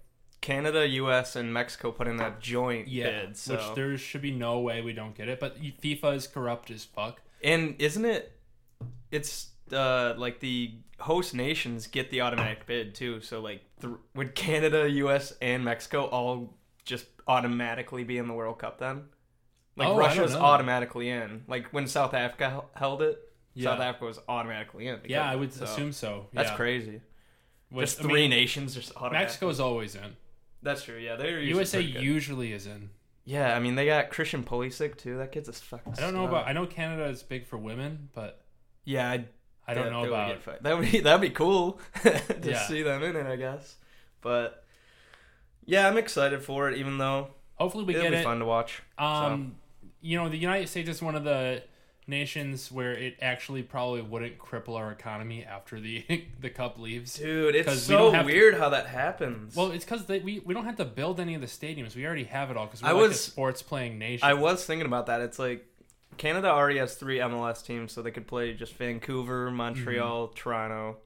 Canada, 0.43 0.87
U.S., 0.87 1.35
and 1.37 1.55
Mexico 1.55 1.91
put 1.93 2.07
in 2.07 2.19
that 2.19 2.41
joint 2.41 2.87
bid. 2.87 3.37
So. 3.39 3.55
which 3.55 3.75
there 3.75 3.97
should 3.97 4.21
be 4.21 4.31
no 4.33 4.59
way 4.61 4.83
we 4.83 4.93
don't 4.93 5.15
get 5.15 5.29
it. 5.29 5.41
But 5.41 5.57
FIFA 5.63 6.17
is 6.17 6.27
corrupt 6.27 6.71
as 6.71 6.85
fuck. 6.85 7.23
and 7.43 7.75
isn't 7.79 8.05
it? 8.05 8.37
It's 9.11 9.49
uh 9.73 10.15
like 10.19 10.41
the 10.41 10.75
host 10.99 11.35
nations 11.35 11.87
get 11.87 12.11
the 12.11 12.21
automatic 12.21 12.67
bid 12.67 12.95
too. 12.95 13.21
So 13.23 13.41
like, 13.41 13.63
th- 13.81 13.95
would 14.15 14.35
Canada, 14.35 14.89
U.S., 14.91 15.33
and 15.41 15.65
Mexico 15.65 16.05
all 16.05 16.55
just 16.85 17.07
automatically 17.27 18.05
be 18.05 18.19
in 18.19 18.27
the 18.29 18.35
World 18.35 18.59
Cup 18.59 18.79
then? 18.79 19.05
Like 19.77 19.89
Oh, 19.89 19.95
I 19.95 19.99
Russia's 19.99 20.35
automatically 20.35 21.09
in. 21.09 21.45
Like 21.49 21.69
when 21.73 21.87
South 21.87 22.15
Africa 22.15 22.65
held 22.75 23.01
it, 23.03 23.19
Yeah. 23.55 23.71
South 23.71 23.81
Africa 23.81 24.05
was 24.07 24.19
automatically 24.29 24.89
in. 24.89 24.99
Yeah, 25.07 25.23
I 25.25 25.37
would 25.37 25.53
So, 25.53 25.65
assume 25.65 25.93
so. 25.93 26.27
That's 26.33 26.51
crazy. 26.51 27.01
Which, 27.71 27.87
just 27.87 28.01
I 28.01 28.03
three 28.03 28.23
mean, 28.23 28.31
nations 28.31 28.75
just 28.75 28.91
automatically. 28.97 29.19
Mexico's 29.25 29.61
always 29.61 29.95
in. 29.95 30.17
That's 30.63 30.85
true. 30.85 30.97
Yeah, 30.99 31.17
they're 31.17 31.41
usually 31.41 31.49
USA 31.49 31.83
good. 31.93 32.03
usually 32.03 32.53
is 32.53 32.67
in. 32.67 32.91
Yeah, 33.25 33.55
I 33.55 33.59
mean 33.61 33.75
they 33.75 33.87
got 33.87 34.11
Christian 34.11 34.43
Pulisic 34.45 34.97
too. 34.97 35.19
That 35.19 35.33
kid's 35.33 35.49
a 35.49 35.53
fucking. 35.53 35.95
I 35.97 36.01
don't 36.01 36.13
know 36.15 36.23
stud. 36.27 36.29
about. 36.31 36.49
I 36.49 36.53
know 36.53 36.67
Canada 36.67 37.05
is 37.07 37.23
big 37.23 37.47
for 37.47 37.57
women, 37.59 38.09
but 38.15 38.41
Yeah, 38.85 39.09
I, 39.11 39.25
I 39.67 39.75
don't 39.75 39.85
that- 39.85 39.91
know 39.93 40.03
they 40.03 40.09
would 40.11 40.15
about. 40.15 40.29
get 40.29 40.43
fi- 40.43 40.59
that. 40.61 40.79
Would 40.79 40.91
be 40.91 41.01
that'd 41.01 41.21
be 41.21 41.31
cool 41.31 41.81
to 42.03 42.21
Yeah. 42.43 42.67
see 42.67 42.83
them 42.83 43.03
in 43.03 43.17
it, 43.17 43.27
I 43.27 43.37
guess. 43.37 43.77
But 44.21 44.65
yeah, 45.65 45.89
I'm 45.89 45.97
excited 45.99 46.43
for 46.43 46.69
it, 46.71 46.79
even 46.79 46.99
though 46.99 47.29
Hopefully 47.55 47.85
we 47.85 47.95
it'll 47.95 48.05
get 48.05 48.11
be 48.13 48.17
it. 48.19 48.25
fun 48.25 48.41
to 48.41 48.45
watch. 48.45 48.83
Um, 48.99 49.55
you 50.01 50.17
know, 50.17 50.29
the 50.29 50.37
United 50.39 50.69
States 50.69 50.89
is 50.89 51.01
one 51.03 51.15
of 51.15 51.23
the 51.25 51.63
nations 52.07 52.71
where 52.73 52.93
it 52.93 53.17
actually 53.23 53.63
probably 53.63 54.03
wouldn't 54.03 54.39
cripple 54.39 54.77
our 54.77 54.91
economy 54.91 55.45
after 55.45 55.79
the 55.81 56.05
the 56.41 56.51
cup 56.51 56.79
leaves. 56.79 57.15
Dude, 57.15 57.55
it's 57.55 57.83
so 57.83 57.97
don't 57.99 58.15
have 58.15 58.27
to- 58.27 58.33
weird 58.33 58.55
how 58.59 58.69
that 58.71 58.87
happens. 58.87 59.55
Well, 59.57 59.71
it's 59.73 59.85
because 59.85 60.07
we 60.09 60.41
we 60.45 60.55
don't 60.55 60.65
have 60.65 60.77
to 60.77 60.85
build 60.85 61.21
any 61.21 61.35
of 61.35 61.41
the 61.41 61.47
stadiums. 61.47 61.95
We 61.95 62.05
already 62.07 62.25
have 62.25 62.51
it 62.51 62.57
all 62.57 62.67
because 62.67 62.83
we're 62.83 62.89
I 62.89 62.93
like 62.93 63.11
a 63.11 63.15
sports 63.15 63.63
playing 63.63 63.99
nation. 63.99 64.27
I 64.29 64.35
was 64.35 64.65
thinking 64.65 64.87
about 64.87 65.07
that. 65.07 65.21
It's 65.21 65.39
like 65.39 65.65
Canada 66.19 66.49
already 66.51 66.79
has 66.79 66.95
three 66.95 67.19
MLS 67.19 67.65
teams, 67.65 67.93
so 67.93 68.03
they 68.03 68.11
could 68.11 68.27
play 68.27 68.53
just 68.55 68.75
Vancouver, 68.75 69.51
Montreal, 69.51 70.29
Mm-hmm. 70.29 70.35
Toronto. 70.35 70.97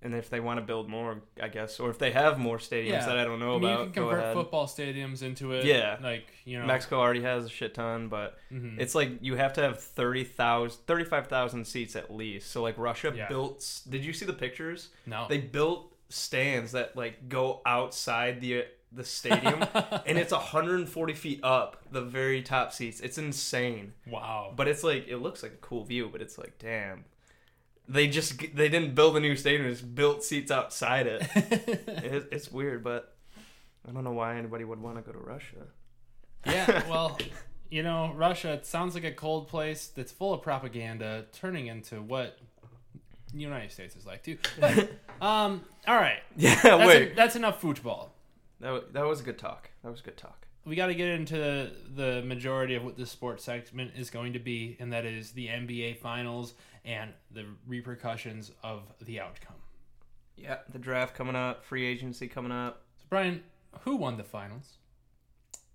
And 0.00 0.14
if 0.14 0.30
they 0.30 0.38
want 0.38 0.58
to 0.60 0.64
build 0.64 0.88
more, 0.88 1.22
I 1.42 1.48
guess, 1.48 1.80
or 1.80 1.90
if 1.90 1.98
they 1.98 2.12
have 2.12 2.38
more 2.38 2.58
stadiums 2.58 2.88
Yeah. 2.90 3.06
that 3.06 3.18
I 3.18 3.24
don't 3.24 3.40
know 3.40 3.56
I 3.56 3.58
mean, 3.58 3.64
about, 3.70 3.78
you 3.80 3.84
can 3.86 3.92
convert 4.04 4.32
football 4.34 4.66
stadiums 4.66 5.22
into 5.22 5.52
it. 5.52 5.64
Yeah. 5.64 5.96
like 6.00 6.26
you 6.44 6.58
know, 6.60 6.66
Mexico 6.66 7.00
already 7.00 7.22
has 7.22 7.44
a 7.46 7.48
shit 7.48 7.74
ton, 7.74 8.08
but 8.08 8.38
mhm. 8.52 8.78
It's 8.78 8.94
like 8.94 9.10
you 9.22 9.34
have 9.36 9.54
to 9.54 9.60
have 9.62 9.80
30,000 9.80 10.78
35,000 10.86 11.64
seats 11.66 11.96
at 11.96 12.14
least. 12.14 12.50
So 12.50 12.62
like 12.62 12.78
Russia 12.78 13.12
Yeah. 13.14 13.28
built 13.28 13.80
Did 13.88 14.04
you 14.04 14.12
see 14.12 14.24
the 14.24 14.32
pictures? 14.32 14.90
no. 15.06 15.26
They 15.28 15.38
built 15.38 15.94
stands 16.10 16.72
that 16.72 16.96
like 16.96 17.28
go 17.28 17.60
outside 17.66 18.40
the 18.40 18.64
the 18.90 19.04
stadium 19.04 19.62
and 20.06 20.16
it's 20.16 20.32
140 20.32 21.12
feet 21.14 21.40
up 21.42 21.82
the 21.90 22.00
very 22.00 22.40
top 22.40 22.72
seats. 22.72 23.00
It's 23.00 23.18
insane. 23.18 23.92
wow. 24.06 24.52
But 24.56 24.68
it's 24.68 24.82
like 24.82 25.08
it 25.08 25.18
looks 25.18 25.42
like 25.42 25.52
a 25.52 25.56
cool 25.56 25.84
view, 25.84 26.08
but 26.10 26.22
it's 26.22 26.38
like 26.38 26.56
damn. 26.58 27.04
They 27.88 28.06
just 28.06 28.38
they 28.54 28.68
didn't 28.68 28.94
build 28.94 29.16
a 29.16 29.20
new 29.20 29.34
stadium, 29.34 29.64
they 29.64 29.70
just 29.70 29.94
built 29.94 30.22
seats 30.22 30.50
outside 30.50 31.06
it. 31.06 31.26
it 31.34 32.28
it's 32.30 32.50
weird, 32.52 32.84
but 32.84 33.14
I 33.88 33.92
don't 33.92 34.04
know 34.04 34.12
why 34.12 34.36
anybody 34.36 34.64
would 34.64 34.80
want 34.80 34.96
to 34.96 35.02
go 35.02 35.12
to 35.12 35.24
Russia. 35.24 35.66
yeah, 36.46 36.82
well, 36.90 37.18
you 37.70 37.82
know, 37.82 38.12
Russia. 38.14 38.52
It 38.52 38.66
sounds 38.66 38.94
like 38.94 39.04
a 39.04 39.12
cold 39.12 39.48
place 39.48 39.86
that's 39.86 40.12
full 40.12 40.34
of 40.34 40.42
propaganda, 40.42 41.24
turning 41.32 41.66
into 41.68 42.02
what 42.02 42.38
the 43.32 43.38
United 43.40 43.72
States 43.72 43.96
is 43.96 44.04
like 44.06 44.22
too. 44.22 44.36
But, 44.60 44.90
um, 45.20 45.62
all 45.86 45.96
right, 45.96 46.20
Yeah, 46.36 46.60
that's, 46.62 46.86
wait. 46.86 47.16
that's 47.16 47.36
enough 47.36 47.60
football. 47.60 48.14
That, 48.60 48.72
wa- 48.72 48.80
that 48.92 49.06
was 49.06 49.20
a 49.20 49.22
good 49.22 49.38
talk. 49.38 49.70
That 49.82 49.90
was 49.90 50.00
a 50.00 50.02
good 50.02 50.16
talk. 50.16 50.46
We 50.64 50.76
got 50.76 50.88
to 50.88 50.94
get 50.94 51.08
into 51.08 51.36
the, 51.36 51.70
the 51.94 52.22
majority 52.22 52.74
of 52.74 52.84
what 52.84 52.96
this 52.98 53.10
sports 53.10 53.44
segment 53.44 53.92
is 53.96 54.10
going 54.10 54.34
to 54.34 54.38
be, 54.38 54.76
and 54.80 54.92
that 54.92 55.06
is 55.06 55.32
the 55.32 55.46
NBA 55.46 55.98
Finals 55.98 56.52
and 56.88 57.12
the 57.30 57.44
repercussions 57.66 58.50
of 58.64 58.82
the 59.02 59.20
outcome. 59.20 59.56
Yeah, 60.36 60.58
the 60.72 60.78
draft 60.78 61.14
coming 61.14 61.36
up, 61.36 61.64
free 61.64 61.84
agency 61.84 62.26
coming 62.28 62.50
up. 62.52 62.82
So, 62.96 63.04
Brian, 63.10 63.42
who 63.80 63.96
won 63.96 64.16
the 64.16 64.24
finals? 64.24 64.78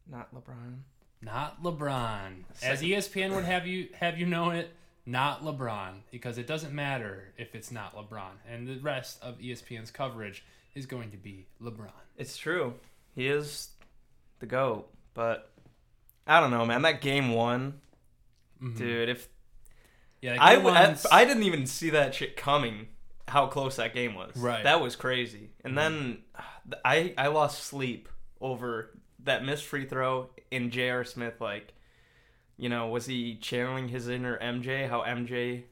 Not 0.09 0.33
LeBron. 0.33 0.79
Not 1.21 1.61
LeBron. 1.61 2.43
As 2.63 2.81
ESPN 2.81 3.33
would 3.35 3.45
have 3.45 3.67
you 3.67 3.89
have 3.93 4.17
you 4.17 4.25
know 4.25 4.49
it, 4.49 4.71
not 5.05 5.43
LeBron, 5.43 5.99
because 6.11 6.37
it 6.37 6.47
doesn't 6.47 6.73
matter 6.73 7.33
if 7.37 7.53
it's 7.55 7.71
not 7.71 7.95
LeBron, 7.95 8.31
and 8.49 8.67
the 8.67 8.79
rest 8.79 9.21
of 9.21 9.37
ESPN's 9.37 9.91
coverage 9.91 10.43
is 10.75 10.85
going 10.85 11.11
to 11.11 11.17
be 11.17 11.45
LeBron. 11.61 11.91
It's 12.17 12.35
true. 12.37 12.73
He 13.13 13.27
is 13.27 13.69
the 14.39 14.45
GOAT, 14.47 14.89
but 15.13 15.51
I 16.25 16.39
don't 16.39 16.51
know, 16.51 16.65
man. 16.65 16.81
That 16.81 17.01
game 17.01 17.33
one, 17.33 17.79
Mhm. 18.61 18.77
dude, 18.77 19.09
if 19.09 19.27
yeah, 20.23 20.37
I, 20.39 20.57
one's- 20.57 21.05
I 21.11 21.25
didn't 21.25 21.43
even 21.43 21.65
see 21.65 21.89
that 21.91 22.15
shit 22.15 22.37
coming 22.37 22.87
how 23.27 23.47
close 23.47 23.77
that 23.77 23.93
game 23.93 24.15
was. 24.15 24.35
Right. 24.37 24.63
That 24.63 24.81
was 24.81 24.95
crazy. 24.95 25.49
And 25.63 25.75
mm-hmm. 25.75 25.95
then 25.95 26.17
I 26.85 27.13
I 27.17 27.27
lost 27.27 27.63
sleep 27.63 28.09
over 28.39 28.97
that 29.23 29.45
missed 29.45 29.65
free 29.65 29.85
throw 29.85 30.29
in 30.51 30.69
J.R. 30.69 31.03
Smith 31.03 31.41
like 31.41 31.73
you 32.57 32.69
know, 32.69 32.87
was 32.87 33.05
he 33.05 33.35
channeling 33.35 33.87
his 33.87 34.07
inner 34.07 34.37
MJ? 34.37 34.87
How 34.87 35.01
MJ 35.01 35.63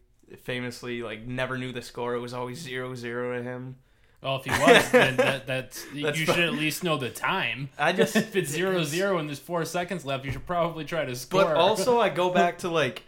famously 0.44 1.04
like 1.04 1.26
never 1.26 1.58
knew 1.58 1.72
the 1.72 1.82
score. 1.82 2.16
It 2.16 2.20
was 2.20 2.34
always 2.34 2.60
zero 2.60 2.96
zero 2.96 3.38
to 3.38 3.44
him. 3.44 3.78
well, 4.22 4.38
if 4.38 4.46
he 4.46 4.52
was, 4.52 4.92
then 4.92 5.18
that, 5.18 5.48
that's, 5.48 5.86
That's 5.94 6.20
you 6.20 6.26
should 6.26 6.40
at 6.40 6.54
least 6.54 6.84
know 6.84 6.98
the 6.98 7.10
time. 7.10 7.70
I 7.78 7.94
just 7.94 8.16
if 8.18 8.36
it's 8.36 8.50
zero 8.60 8.84
zero 8.84 9.18
and 9.18 9.30
there's 9.30 9.40
four 9.40 9.64
seconds 9.66 10.04
left, 10.04 10.26
you 10.26 10.32
should 10.32 10.48
probably 10.48 10.84
try 10.84 11.06
to 11.06 11.16
score. 11.16 11.44
But 11.44 11.56
also, 11.56 12.00
I 12.00 12.10
go 12.10 12.30
back 12.32 12.60
to 12.60 12.70
like 12.70 13.04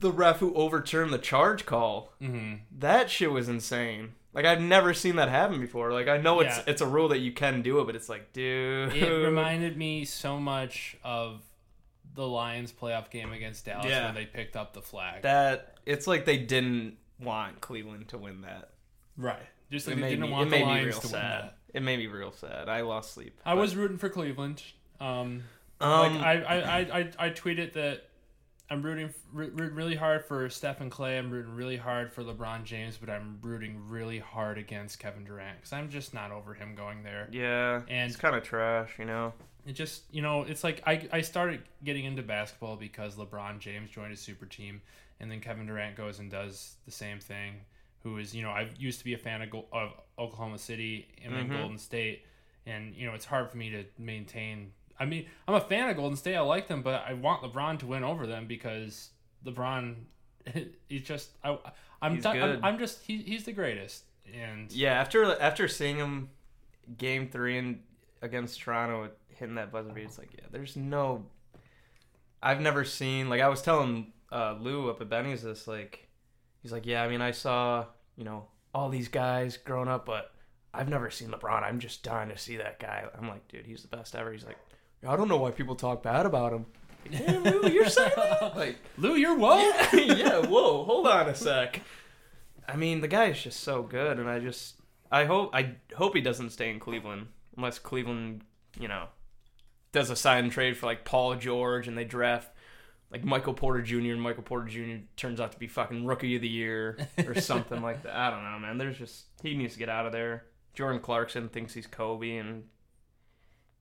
the 0.00 0.10
ref 0.12 0.38
who 0.38 0.54
overturned 0.54 1.12
the 1.12 1.18
charge 1.18 1.66
call. 1.66 2.12
Mhm. 2.20 2.60
That 2.78 3.10
shit 3.10 3.30
was 3.30 3.48
insane. 3.48 4.14
Like 4.32 4.44
I've 4.44 4.60
never 4.60 4.92
seen 4.94 5.16
that 5.16 5.28
happen 5.28 5.60
before. 5.60 5.92
Like 5.92 6.08
I 6.08 6.16
know 6.18 6.40
it's 6.40 6.56
Yeah. 6.58 6.64
it's 6.66 6.80
a 6.80 6.86
rule 6.86 7.08
that 7.08 7.18
you 7.18 7.32
can 7.32 7.62
do 7.62 7.80
it, 7.80 7.84
but 7.86 7.94
it's 7.96 8.08
like, 8.08 8.32
dude. 8.32 8.92
it 8.94 9.08
reminded 9.26 9.76
me 9.76 10.04
so 10.04 10.40
much 10.40 10.96
of 11.04 11.42
the 12.14 12.26
Lions 12.26 12.72
playoff 12.72 13.10
game 13.10 13.32
against 13.32 13.64
Dallas 13.64 13.86
Yeah. 13.86 14.06
when 14.06 14.14
they 14.14 14.26
picked 14.26 14.56
up 14.56 14.72
the 14.72 14.82
flag. 14.82 15.22
that 15.22 15.78
it's 15.86 16.06
like 16.06 16.24
they 16.24 16.38
didn't 16.38 16.96
want 17.20 17.60
Cleveland 17.60 18.08
to 18.08 18.18
win 18.18 18.40
that. 18.42 18.70
right. 19.16 19.38
Just 19.70 19.88
It 19.88 19.92
like 19.92 20.00
they 20.00 20.10
didn't 20.10 20.26
me, 20.26 20.30
want 20.30 20.46
it 20.48 20.50
the 20.50 20.56
made 20.56 20.64
me 20.66 20.70
Lions 20.72 20.86
real 20.86 21.00
to 21.00 21.06
win 21.06 21.10
sad. 21.12 21.42
that. 21.44 21.56
It 21.72 21.82
made 21.82 21.98
me 21.98 22.06
real 22.06 22.30
sad. 22.32 22.68
I 22.68 22.82
lost 22.82 23.14
sleep. 23.14 23.40
I 23.44 23.54
but- 23.54 23.60
was 23.60 23.74
rooting 23.76 23.98
for 23.98 24.08
Cleveland. 24.08 24.62
Um, 25.00 25.42
um 25.80 26.18
like 26.18 26.22
I, 26.22 26.32
I, 26.42 26.56
I, 26.56 26.78
I, 27.00 27.10
I 27.26 27.30
tweeted 27.30 27.72
that 27.72 28.04
I'm 28.70 28.82
rooting 28.82 29.12
re- 29.32 29.48
really 29.50 29.94
hard 29.94 30.24
for 30.24 30.48
Stephen 30.48 30.88
Klay. 30.90 31.18
I'm 31.18 31.30
rooting 31.30 31.54
really 31.54 31.76
hard 31.76 32.12
for 32.12 32.22
LeBron 32.24 32.64
James, 32.64 32.96
but 32.96 33.10
I'm 33.10 33.38
rooting 33.42 33.78
really 33.88 34.18
hard 34.18 34.56
against 34.56 34.98
Kevin 34.98 35.24
Durant 35.24 35.58
because 35.58 35.72
I'm 35.72 35.90
just 35.90 36.14
not 36.14 36.30
over 36.32 36.54
him 36.54 36.74
going 36.74 37.02
there. 37.02 37.28
Yeah, 37.30 37.82
And- 37.88 38.10
it's 38.10 38.16
kind 38.18 38.34
of 38.34 38.42
trash, 38.42 38.98
you 38.98 39.04
know. 39.04 39.32
It 39.66 39.72
just, 39.72 40.02
you 40.12 40.20
know, 40.22 40.42
it's 40.42 40.62
like 40.64 40.82
I, 40.86 41.08
I 41.12 41.20
started 41.22 41.62
getting 41.84 42.04
into 42.04 42.22
basketball 42.22 42.76
because 42.76 43.16
LeBron 43.16 43.58
James 43.60 43.90
joined 43.90 44.12
a 44.12 44.16
super 44.16 44.44
team, 44.46 44.80
and 45.20 45.30
then 45.30 45.40
Kevin 45.40 45.66
Durant 45.66 45.96
goes 45.96 46.18
and 46.18 46.30
does 46.30 46.76
the 46.84 46.90
same 46.90 47.18
thing. 47.20 47.54
Who 48.02 48.18
is, 48.18 48.34
you 48.34 48.42
know, 48.42 48.50
I 48.50 48.68
used 48.78 48.98
to 48.98 49.04
be 49.06 49.14
a 49.14 49.18
fan 49.18 49.40
of, 49.40 49.48
of 49.72 49.92
Oklahoma 50.18 50.58
City 50.58 51.08
and 51.24 51.34
then 51.34 51.48
Mhm. 51.48 51.58
Golden 51.58 51.78
State, 51.78 52.26
and 52.66 52.94
you 52.94 53.06
know, 53.06 53.14
it's 53.14 53.24
hard 53.24 53.50
for 53.50 53.56
me 53.56 53.70
to 53.70 53.84
maintain. 53.98 54.72
I 54.98 55.06
mean, 55.06 55.26
I'm 55.48 55.54
a 55.54 55.60
fan 55.60 55.88
of 55.90 55.96
Golden 55.96 56.16
State. 56.16 56.36
I 56.36 56.40
like 56.40 56.68
them, 56.68 56.82
but 56.82 57.04
I 57.06 57.14
want 57.14 57.42
LeBron 57.42 57.78
to 57.80 57.86
win 57.86 58.04
over 58.04 58.26
them 58.26 58.46
because 58.46 59.10
LeBron, 59.44 59.96
he's 60.88 61.02
just, 61.02 61.30
I, 61.42 61.58
I'm, 62.00 62.14
He's 62.14 62.22
good. 62.24 62.36
I'm, 62.36 62.64
I'm 62.64 62.78
just, 62.78 63.02
he, 63.02 63.18
he's 63.18 63.44
the 63.44 63.52
greatest, 63.52 64.04
and 64.32 64.70
Yeah, 64.72 64.92
after 64.92 65.40
after 65.40 65.68
seeing 65.68 65.96
him 65.96 66.30
game 66.98 67.28
three 67.28 67.58
and 67.58 67.80
against 68.22 68.60
Toronto 68.60 69.10
hitting 69.28 69.54
that 69.56 69.72
buzzer 69.72 69.90
beat, 69.90 70.04
it's 70.04 70.18
like, 70.18 70.30
yeah, 70.34 70.46
there's 70.50 70.76
no. 70.76 71.26
I've 72.42 72.60
never 72.60 72.84
seen 72.84 73.30
like 73.30 73.40
I 73.40 73.48
was 73.48 73.62
telling 73.62 74.12
uh, 74.30 74.56
Lou 74.60 74.90
up 74.90 75.00
at 75.00 75.08
Benny's 75.08 75.42
this 75.42 75.66
like, 75.66 76.08
he's 76.60 76.72
like, 76.72 76.84
yeah, 76.84 77.02
I 77.02 77.08
mean 77.08 77.22
I 77.22 77.30
saw 77.30 77.86
you 78.16 78.24
know 78.24 78.48
all 78.74 78.90
these 78.90 79.08
guys 79.08 79.56
growing 79.56 79.88
up, 79.88 80.04
but 80.04 80.34
I've 80.74 80.88
never 80.88 81.10
seen 81.10 81.28
LeBron. 81.30 81.62
I'm 81.62 81.78
just 81.78 82.02
dying 82.02 82.28
to 82.28 82.36
see 82.36 82.56
that 82.56 82.80
guy. 82.80 83.04
I'm 83.16 83.28
like, 83.28 83.46
dude, 83.48 83.64
he's 83.64 83.82
the 83.82 83.96
best 83.96 84.14
ever. 84.14 84.32
He's 84.32 84.44
like, 84.44 84.58
I 85.06 85.16
don't 85.16 85.28
know 85.28 85.36
why 85.36 85.50
people 85.50 85.74
talk 85.76 86.02
bad 86.02 86.26
about 86.26 86.52
him. 86.52 86.66
Damn, 87.10 87.42
Lou, 87.42 87.68
you're 87.68 87.88
saying 87.88 88.12
that? 88.16 88.52
Like, 88.56 88.76
Lou, 88.96 89.14
you're 89.14 89.36
woke. 89.36 89.74
yeah, 89.92 90.00
yeah, 90.00 90.38
whoa, 90.38 90.84
hold 90.84 91.06
on 91.06 91.28
a 91.28 91.34
sec. 91.34 91.82
I 92.66 92.76
mean, 92.76 93.00
the 93.00 93.08
guy 93.08 93.26
is 93.26 93.42
just 93.42 93.60
so 93.60 93.82
good, 93.82 94.18
and 94.18 94.28
I 94.28 94.38
just, 94.38 94.76
I 95.12 95.24
hope, 95.26 95.54
I 95.54 95.74
hope 95.94 96.14
he 96.14 96.22
doesn't 96.22 96.50
stay 96.50 96.70
in 96.70 96.80
Cleveland 96.80 97.26
unless 97.56 97.78
Cleveland, 97.78 98.42
you 98.80 98.88
know, 98.88 99.08
does 99.92 100.08
a 100.10 100.16
sign 100.16 100.44
and 100.44 100.52
trade 100.52 100.76
for 100.76 100.86
like 100.86 101.04
Paul 101.04 101.34
George, 101.36 101.88
and 101.88 101.96
they 101.98 102.04
draft 102.04 102.50
like 103.10 103.22
Michael 103.22 103.54
Porter 103.54 103.82
Jr. 103.82 104.12
and 104.12 104.22
Michael 104.22 104.42
Porter 104.42 104.66
Jr. 104.66 105.04
turns 105.16 105.40
out 105.40 105.52
to 105.52 105.58
be 105.58 105.66
fucking 105.68 106.06
rookie 106.06 106.36
of 106.36 106.42
the 106.42 106.48
year 106.48 106.96
or 107.26 107.38
something 107.40 107.80
like 107.82 108.02
that. 108.02 108.16
I 108.16 108.30
don't 108.30 108.42
know, 108.42 108.58
man. 108.58 108.78
There's 108.78 108.98
just 108.98 109.26
he 109.42 109.54
needs 109.54 109.74
to 109.74 109.78
get 109.78 109.88
out 109.88 110.06
of 110.06 110.12
there. 110.12 110.46
Jordan 110.72 111.00
Clarkson 111.00 111.48
thinks 111.50 111.74
he's 111.74 111.86
Kobe, 111.86 112.38
and 112.38 112.64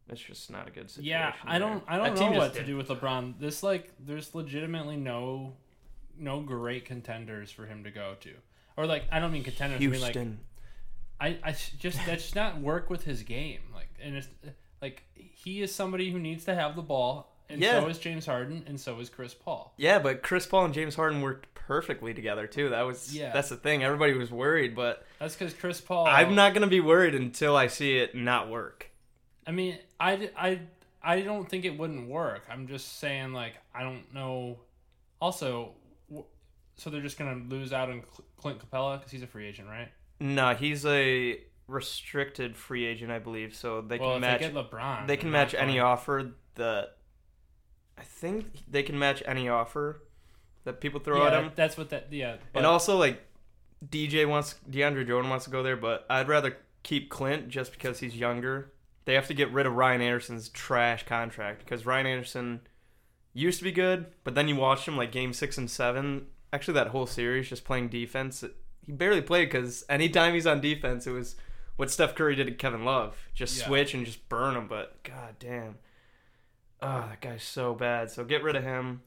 it's 0.10 0.22
just 0.22 0.52
not 0.52 0.68
a 0.68 0.72
good 0.72 0.89
situation. 0.89 1.10
Yeah, 1.10 1.34
I 1.46 1.60
don't 1.60 1.84
I 1.88 1.98
don't 1.98 2.16
That 2.16 2.20
know 2.22 2.28
just 2.30 2.38
what 2.38 2.54
to 2.54 2.60
did- 2.60 2.66
do 2.68 2.78
with 2.78 2.88
LeBron. 2.89 3.39
This 3.39 3.63
like 3.63 3.92
there's 4.00 4.34
legitimately 4.36 4.98
no 4.98 5.54
no 6.18 6.42
great 6.42 6.86
contenders 6.86 7.52
for 7.52 7.66
him 7.66 7.84
to 7.84 7.92
go 7.92 8.16
to. 8.22 8.32
Or 8.78 8.86
like 8.86 9.06
I 9.12 9.20
don't 9.20 9.32
mean 9.32 9.44
contenders, 9.44 9.80
Houston. 9.80 10.04
I 10.04 10.08
mean 10.08 10.08
like 10.08 10.13
Houston. 10.16 10.39
I, 11.20 11.38
I 11.44 11.50
s- 11.52 11.72
just 11.80 11.98
that's 12.06 12.24
just 12.24 12.36
not 12.36 12.60
work 12.60 12.89
with 12.89 13.04
his 13.04 13.24
game. 13.24 13.62
Like 13.74 13.89
and 14.02 14.16
it's 14.16 14.28
like 14.82 15.04
he 15.16 15.62
is 15.62 15.74
somebody 15.74 16.12
who 16.12 16.20
needs 16.20 16.44
to 16.46 16.56
have 16.56 16.76
the 16.76 16.82
ball 16.82 17.34
and 17.50 17.62
Yeah. 17.62 17.80
so 17.80 17.88
is 17.88 17.98
James 18.00 18.26
Harden 18.26 18.63
and 18.68 18.80
so 18.80 19.00
is 19.00 19.10
Chris 19.10 19.34
Paul. 19.34 19.74
Yeah, 19.78 20.00
but 20.00 20.22
Chris 20.24 20.46
Paul 20.46 20.66
and 20.66 20.74
James 20.74 20.96
Harden 20.96 21.22
worked 21.22 21.54
perfectly 21.56 22.13
together 22.13 22.46
too. 22.48 22.70
That 22.70 22.82
was 22.82 23.16
Yeah. 23.16 23.32
that's 23.32 23.50
the 23.50 23.56
thing. 23.56 23.84
Everybody 23.84 24.13
was 24.13 24.32
worried, 24.32 24.76
but 24.76 25.06
That's 25.20 25.36
cuz 25.36 25.54
Chris 25.54 25.80
Paul 25.80 26.08
I'm 26.08 26.36
not 26.36 26.54
gonna 26.54 26.68
be 26.68 26.82
worried 26.82 27.16
until 27.16 27.56
I 27.56 27.68
see 27.68 27.98
it 27.98 28.13
not 28.16 28.50
work. 28.50 28.89
I 29.46 29.52
mean, 29.52 29.78
I, 30.00 30.30
I, 30.38 30.60
I 31.02 31.22
don't 31.22 31.50
think 31.50 31.66
it 31.66 31.78
wouldn't 31.78 32.10
work. 32.10 32.44
I'm 32.50 32.68
just 32.68 33.00
saying, 33.00 33.34
like, 33.34 33.54
I 33.74 33.84
don't 33.84 34.14
know. 34.14 34.60
Also, 35.20 35.74
so 36.76 36.90
they're 36.90 37.02
just 37.02 37.18
gonna 37.18 37.42
lose 37.48 37.74
out 37.74 37.90
on 37.90 38.04
Clint 38.38 38.60
Capela 38.60 38.98
because 38.98 39.12
he's 39.12 39.24
a 39.24 39.28
free 39.28 39.48
agent, 39.48 39.68
right? 39.68 39.90
No, 40.20 40.54
he's 40.54 40.86
a 40.86 41.40
restricted 41.68 42.56
free 42.56 42.86
agent, 42.86 43.12
I 43.12 43.20
believe. 43.20 43.56
So 43.56 43.82
they 43.82 44.00
well, 44.00 44.14
can 44.14 44.22
match. 44.22 44.42
they 44.42 44.50
LeBron, 44.50 45.08
They 45.08 45.18
can 45.18 45.32
match 45.32 45.54
any 45.54 45.74
going- 45.74 45.86
offer 45.86 46.32
that. 46.56 46.98
I 47.98 48.02
think 48.02 48.48
they 48.70 48.84
can 48.84 48.98
match 48.98 49.22
any 49.26 49.50
offer 49.50 50.02
that 50.64 50.82
people 50.82 51.00
throw 51.00 51.22
yeah, 51.22 51.28
at 51.28 51.44
him. 51.44 51.52
That's 51.56 51.78
what 51.78 51.90
that. 51.92 52.12
Yeah, 52.12 52.38
but, 52.52 52.60
and 52.60 52.66
also, 52.66 52.98
like 52.98 53.22
DJ 53.88 54.28
wants 54.28 54.56
DeAndre 54.70 55.08
Jordan 55.08 55.30
wants 55.30 55.46
to 55.46 55.52
go 55.52 55.62
there, 55.64 55.78
but 55.78 56.06
I'd 56.10 56.28
rather 56.28 56.58
keep 56.82 57.10
Clint 57.10 57.50
just 57.50 57.72
because 57.72 58.00
he's 58.00 58.16
younger. 58.16 58.72
They 59.06 59.13
have 59.16 59.28
to 59.28 59.34
get 59.34 59.52
rid 59.52 59.66
of 59.66 59.74
Ryan 59.76 60.02
Anderson's 60.02 60.50
trash 60.50 61.06
contract 61.06 61.60
because 61.60 61.86
Ryan 61.86 62.06
Anderson 62.08 62.62
used 63.34 63.58
to 63.60 63.63
be 63.66 63.72
good, 63.72 64.06
but 64.24 64.36
then 64.36 64.48
you 64.48 64.56
watch 64.56 64.88
him 64.88 64.96
like 64.96 65.12
game 65.12 65.34
six 65.34 65.58
and 65.58 65.70
seven. 65.70 66.28
Actually, 66.54 66.76
that 66.76 66.88
whole 66.88 67.06
series 67.08 67.50
just 67.50 67.66
playing 67.66 67.89
defense. 67.89 68.44
He 68.86 68.92
barely 68.92 69.22
played 69.22 69.46
because 69.50 69.84
anytime 69.89 70.34
he's 70.34 70.48
on 70.48 70.62
defense, 70.62 71.08
it 71.08 71.12
was 71.12 71.36
what 71.76 71.89
Steph 71.92 72.16
Curry 72.16 72.36
did 72.36 72.48
to 72.48 72.54
Kevin 72.54 72.86
Love. 72.86 73.18
Just 73.34 73.58
Yeah. 73.60 73.66
switch 73.66 73.94
and 73.94 74.06
just 74.06 74.30
burn 74.30 74.56
him. 74.56 74.68
But 74.68 75.04
god 75.04 75.36
damn, 75.39 75.78
oh 76.82 77.06
that 77.10 77.22
guy's 77.22 77.44
so 77.44 77.74
bad. 77.74 78.12
So 78.12 78.24
get 78.24 78.44
rid 78.44 78.56
of 78.56 78.63
him. 78.63 79.02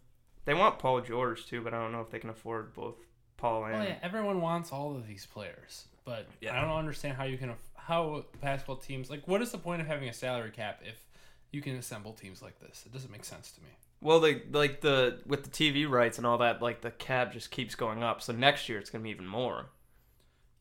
They 0.45 0.55
want 0.55 0.79
Paul 0.79 1.01
George 1.01 1.47
too, 1.47 1.63
but 1.63 1.75
I 1.75 1.81
don't 1.81 1.93
know 1.93 2.01
if 2.01 2.11
they 2.11 2.19
can 2.19 2.31
afford 2.31 2.75
both 2.75 2.97
Paul 3.37 3.65
and. 3.65 3.77
Oh 3.77 3.83
yeah, 3.83 3.97
everyone 4.03 4.41
wants 4.41 4.73
all 4.73 4.95
of 4.97 5.07
these 5.07 5.27
players, 5.27 5.87
but 6.05 6.27
Yeah. 6.41 6.57
I 6.57 6.61
don't 6.61 6.77
understand 6.77 7.17
how 7.17 7.25
you 7.25 7.39
can 7.39 7.55
how 7.87 8.25
basketball 8.41 8.77
teams 8.77 9.11
like. 9.11 9.27
What 9.29 9.43
is 9.43 9.53
the 9.53 9.59
point 9.59 9.81
of 9.81 9.87
having 9.87 10.09
a 10.09 10.13
salary 10.13 10.51
cap 10.51 10.81
if 10.85 11.05
you 11.53 11.63
can 11.63 11.77
assemble 11.77 12.13
teams 12.13 12.43
like 12.43 12.59
this? 12.61 12.83
It 12.87 12.93
doesn't 12.93 13.11
make 13.11 13.25
sense 13.25 13.53
to 13.53 13.61
me. 13.63 13.69
Well, 14.01 14.21
they 14.21 14.43
like 14.53 14.81
the 14.81 15.21
with 15.27 15.45
the 15.45 15.51
TV 15.51 15.89
rights 15.89 16.19
and 16.19 16.27
all 16.27 16.39
that, 16.39 16.61
like 16.61 16.81
the 16.83 16.91
cap 16.91 17.33
just 17.33 17.51
keeps 17.51 17.75
going 17.75 18.03
up. 18.03 18.21
So 18.23 18.33
next 18.33 18.69
year 18.69 18.79
it's 18.79 18.91
gonna 18.91 19.05
be 19.05 19.11
even 19.11 19.27
more. 19.27 19.67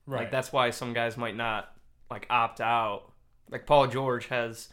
Right. 0.05 0.21
Like 0.21 0.31
that's 0.31 0.51
why 0.53 0.69
some 0.69 0.93
guys 0.93 1.17
might 1.17 1.35
not 1.35 1.73
like 2.11 2.27
opt 2.29 2.61
out. 2.61 3.11
Like 3.49 3.65
Paul 3.65 3.87
George 3.87 4.27
has, 4.27 4.69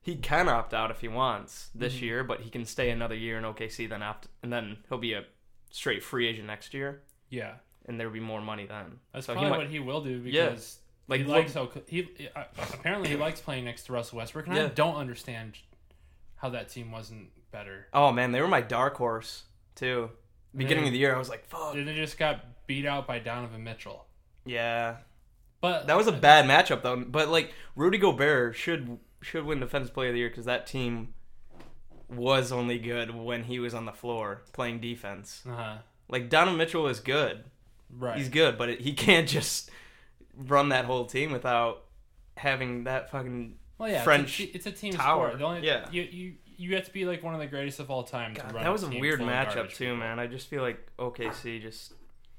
he 0.00 0.16
can 0.16 0.48
opt 0.48 0.72
out 0.74 0.90
if 0.90 1.00
he 1.00 1.08
wants 1.08 1.70
this 1.74 1.94
Mhm. 1.96 2.00
year, 2.02 2.24
but 2.24 2.40
he 2.40 2.50
can 2.50 2.64
stay 2.64 2.90
another 2.90 3.14
year 3.16 3.36
in 3.38 3.44
OKC, 3.44 3.86
then 3.88 4.02
opt, 4.02 4.28
and 4.42 4.52
then 4.52 4.78
he'll 4.88 4.98
be 4.98 5.12
a 5.12 5.24
straight 5.70 6.02
free 6.02 6.26
agent 6.28 6.46
next 6.46 6.72
year, 6.74 7.02
yeah. 7.28 7.56
and 7.86 7.98
there'll 8.00 8.12
be 8.12 8.20
more 8.20 8.40
money 8.40 8.66
then. 8.66 9.00
That's 9.12 9.26
So 9.26 9.32
he 9.34 9.38
probably 9.38 9.50
might- 9.50 9.58
what 9.58 9.70
he 9.70 9.78
will 9.80 10.02
do 10.02 10.20
because 10.22 10.80
Like 11.08 11.20
he 11.20 11.26
likes 11.26 11.52
so 11.52 11.70
he 11.86 12.08
uh, 12.34 12.44
apparently 12.74 13.08
he 13.08 13.16
likes 13.16 13.40
playing 13.40 13.64
next 13.64 13.84
to 13.84 13.92
Russell 13.92 14.18
Westbrook, 14.18 14.46
and 14.48 14.58
I 14.58 14.66
don't 14.68 14.96
understand 14.96 15.58
how 16.36 16.50
that 16.50 16.68
team 16.68 16.90
wasn't 16.90 17.28
better. 17.52 17.86
Oh 17.92 18.10
man, 18.12 18.32
they 18.32 18.40
were 18.40 18.48
my 18.48 18.60
dark 18.60 18.96
horse 18.96 19.44
too. 19.74 20.10
Beginning 20.54 20.86
of 20.86 20.92
the 20.92 20.98
year, 20.98 21.14
I 21.14 21.18
was 21.18 21.28
like, 21.28 21.44
"Fuck." 21.46 21.74
They 21.74 21.84
just 21.94 22.18
got 22.18 22.66
beat 22.66 22.86
out 22.86 23.06
by 23.06 23.18
Donovan 23.18 23.62
Mitchell. 23.62 24.06
Yeah, 24.44 24.96
But 25.60 25.86
that 25.88 25.96
was 25.96 26.06
a 26.06 26.12
bad 26.12 26.44
matchup 26.46 26.82
though. 26.82 26.96
But 26.96 27.28
like 27.28 27.52
Rudy 27.74 27.98
Gobert 27.98 28.56
should 28.56 28.98
should 29.22 29.44
win 29.44 29.60
Defensive 29.60 29.92
Player 29.94 30.08
of 30.08 30.14
the 30.14 30.20
Year 30.20 30.28
because 30.28 30.44
that 30.46 30.66
team 30.66 31.14
was 32.08 32.52
only 32.52 32.78
good 32.78 33.14
when 33.14 33.44
he 33.44 33.58
was 33.58 33.74
on 33.74 33.84
the 33.84 33.92
floor 33.92 34.42
playing 34.52 34.80
defense. 34.80 35.42
uh 35.48 35.78
Like 36.08 36.28
Donovan 36.30 36.56
Mitchell 36.58 36.86
is 36.88 37.00
good. 37.00 37.44
right. 37.90 38.16
He's 38.18 38.28
good, 38.28 38.56
but 38.56 38.68
it, 38.68 38.80
he 38.80 38.92
can't 38.92 39.28
just 39.28 39.70
run 40.36 40.68
that 40.70 40.84
whole 40.84 41.06
team 41.06 41.32
without 41.32 41.84
having 42.36 42.84
that 42.84 43.10
fucking. 43.10 43.56
well, 43.78 43.88
yeah, 43.88 44.02
French 44.02 44.40
It's 44.40 44.52
a, 44.52 44.56
it's 44.56 44.66
a 44.66 44.72
team 44.72 44.92
tower. 44.92 45.28
sport. 45.28 45.38
The 45.38 45.44
only, 45.44 45.66
Yeah. 45.66 45.86
you, 45.90 46.02
you 46.02 46.34
you 46.58 46.74
have 46.74 46.84
to 46.86 46.92
be 46.92 47.04
like 47.04 47.22
one 47.22 47.34
of 47.34 47.40
the 47.40 47.46
greatest 47.46 47.80
of 47.80 47.90
all 47.90 48.02
time 48.02 48.34
to 48.34 48.40
God, 48.40 48.54
run. 48.54 48.64
that 48.64 48.72
was 48.72 48.82
a 48.82 48.88
team 48.88 49.00
weird 49.00 49.20
matchup 49.20 49.68
too, 49.74 49.84
people. 49.84 49.96
man. 49.96 50.18
I 50.18 50.26
just 50.26 50.48
feel 50.48 50.62
like 50.62 50.78
OKC 50.98 51.60
just 51.60 51.92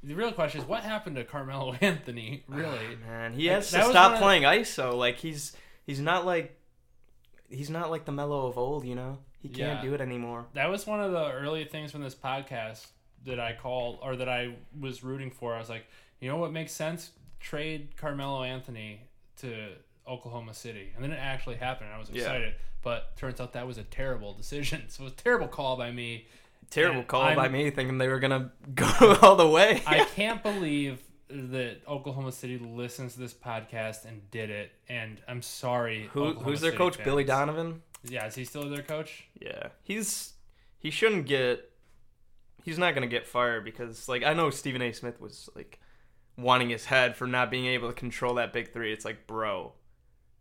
The 0.03 0.15
real 0.15 0.31
question 0.31 0.59
is 0.61 0.67
what 0.67 0.81
happened 0.83 1.15
to 1.17 1.23
Carmelo 1.23 1.73
Anthony? 1.81 2.43
Really? 2.47 2.97
Ah, 3.05 3.07
man, 3.07 3.33
he 3.33 3.47
Like, 3.47 3.55
has 3.57 3.71
to 3.71 3.83
stop 3.83 4.17
playing 4.19 4.41
ISO. 4.43 4.95
Like 4.97 5.17
he's 5.17 5.55
he's 5.85 5.99
not 5.99 6.25
like 6.25 6.57
he's 7.49 7.69
not 7.69 7.91
like 7.91 8.05
the 8.05 8.11
Melo 8.11 8.47
of 8.47 8.57
old. 8.57 8.85
You 8.85 8.95
know, 8.95 9.19
he 9.39 9.49
can't 9.49 9.83
Yeah. 9.83 9.89
do 9.89 9.93
it 9.93 10.01
anymore. 10.01 10.45
That 10.53 10.69
was 10.69 10.87
one 10.87 10.99
of 11.01 11.11
the 11.11 11.31
early 11.31 11.65
things 11.65 11.91
from 11.91 12.01
this 12.01 12.15
podcast 12.15 12.87
that 13.25 13.39
I 13.39 13.53
called 13.53 13.99
or 14.01 14.15
that 14.15 14.29
I 14.29 14.55
was 14.79 15.03
rooting 15.03 15.29
for. 15.31 15.53
I 15.53 15.59
was 15.59 15.69
like, 15.69 15.85
you 16.19 16.27
know 16.29 16.37
what 16.37 16.51
makes 16.51 16.71
sense? 16.71 17.11
Trade 17.39 17.95
Carmelo 17.97 18.43
Anthony 18.43 19.01
to 19.37 19.69
Oklahoma 20.07 20.53
City. 20.53 20.91
And 20.95 21.03
then 21.03 21.11
it 21.11 21.19
actually 21.19 21.55
happened. 21.55 21.89
I 21.93 21.97
was 21.99 22.09
Yeah. 22.09 22.21
excited. 22.23 22.55
But 22.81 23.17
turns 23.17 23.41
out 23.41 23.53
that 23.53 23.67
was 23.67 23.77
a 23.77 23.83
terrible 23.83 24.33
decision. 24.33 24.83
So 24.89 25.01
it 25.01 25.05
was 25.05 25.13
a 25.13 25.17
terrible 25.17 25.47
call 25.47 25.75
by 25.77 25.91
me. 25.91 26.27
Terrible 26.69 26.99
And 26.99 27.07
call 27.07 27.21
I'm- 27.23 27.35
by 27.35 27.47
me, 27.49 27.69
thinking 27.71 27.97
they 27.97 28.07
were 28.07 28.19
gonna 28.19 28.51
go 28.75 29.17
all 29.21 29.35
the 29.35 29.47
way. 29.47 29.81
I 29.87 30.03
can't 30.05 30.41
believe 30.43 31.01
that 31.29 31.81
Oklahoma 31.87 32.31
City 32.31 32.57
listens 32.57 33.13
to 33.15 33.19
this 33.19 33.33
podcast 33.33 34.05
and 34.05 34.29
did 34.31 34.49
it. 34.49 34.71
And 34.87 35.21
I'm 35.27 35.41
sorry. 35.41 36.09
Who, 36.13 36.33
who's 36.33 36.61
their 36.61 36.71
City 36.71 36.77
coach? 36.77 36.95
fans. 36.95 37.05
Billy 37.05 37.23
Donovan. 37.25 37.81
Yeah, 38.03 38.27
is 38.27 38.35
he 38.35 38.45
still 38.45 38.69
their 38.69 38.81
coach? 38.83 39.25
Yeah, 39.41 39.69
he's 39.83 40.33
he 40.79 40.89
shouldn't 40.91 41.25
get. 41.25 41.69
He's 42.63 42.77
not 42.77 42.93
gonna 42.93 43.07
get 43.07 43.25
fired 43.27 43.65
because 43.65 44.07
like 44.07 44.23
I 44.23 44.33
know 44.33 44.49
Stephen 44.49 44.81
A. 44.81 44.91
Smith 44.93 45.19
was 45.19 45.49
like 45.55 45.79
wanting 46.37 46.69
his 46.69 46.85
head 46.85 47.15
for 47.15 47.27
not 47.27 47.49
being 47.51 47.65
able 47.65 47.87
to 47.89 47.93
control 47.93 48.35
that 48.35 48.53
big 48.53 48.71
three. 48.71 48.93
It's 48.93 49.05
like, 49.05 49.27
bro, 49.27 49.73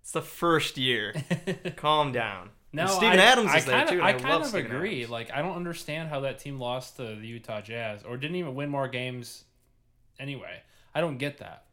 it's 0.02 0.12
the 0.12 0.22
first 0.22 0.76
year. 0.76 1.14
Calm 1.76 2.12
down. 2.12 2.50
No, 2.72 2.86
Steven 2.86 3.18
I, 3.18 3.22
Adams 3.22 3.50
I 3.52 3.56
is 3.58 3.64
there, 3.64 3.78
kinda, 3.78 3.92
too, 3.92 4.02
I 4.02 4.08
I 4.08 4.12
kind 4.14 4.42
of 4.42 4.46
Steven 4.46 4.70
agree. 4.70 4.98
Adams. 4.98 5.10
Like, 5.10 5.32
I 5.32 5.40
don't 5.40 5.56
understand 5.56 6.10
how 6.10 6.20
that 6.20 6.38
team 6.38 6.58
lost 6.58 6.96
to 6.96 7.02
the 7.02 7.26
Utah 7.26 7.62
Jazz 7.62 8.02
or 8.02 8.16
didn't 8.16 8.36
even 8.36 8.54
win 8.54 8.68
more 8.68 8.88
games. 8.88 9.44
Anyway, 10.18 10.62
I 10.94 11.00
don't 11.00 11.18
get 11.18 11.38
that. 11.38 11.65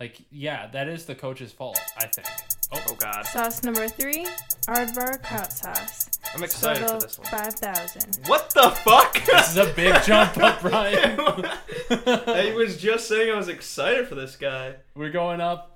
Like, 0.00 0.18
yeah, 0.30 0.66
that 0.68 0.88
is 0.88 1.04
the 1.04 1.14
coach's 1.14 1.52
fault. 1.52 1.78
I 1.98 2.06
think. 2.06 2.26
Oh, 2.72 2.78
Oh 2.88 2.94
God, 2.94 3.26
Sauce 3.26 3.62
number 3.62 3.86
three, 3.88 4.24
aardvark 4.68 5.24
hot 5.24 5.52
sauce. 5.52 6.08
I'm 6.34 6.42
excited 6.42 6.88
for 6.88 7.00
this 7.00 7.18
one. 7.18 7.26
5000. 7.28 8.20
What 8.26 8.50
the 8.50 8.70
fuck? 8.70 9.14
this 9.26 9.50
is 9.50 9.56
a 9.56 9.72
big 9.74 10.00
jump 10.04 10.38
up, 10.38 10.60
Brian. 10.62 11.18
I 11.20 12.54
was 12.56 12.76
just 12.76 13.08
saying 13.08 13.30
I 13.30 13.36
was 13.36 13.48
excited 13.48 14.06
for 14.08 14.14
this 14.14 14.36
guy. 14.36 14.76
We're 14.94 15.10
going 15.10 15.40
up. 15.40 15.66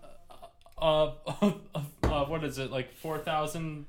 Uh, 0.78 1.12
uh, 1.42 1.52
uh, 2.02 2.24
what 2.26 2.44
is 2.44 2.58
it? 2.58 2.70
Like 2.70 2.92
4,000 2.94 3.86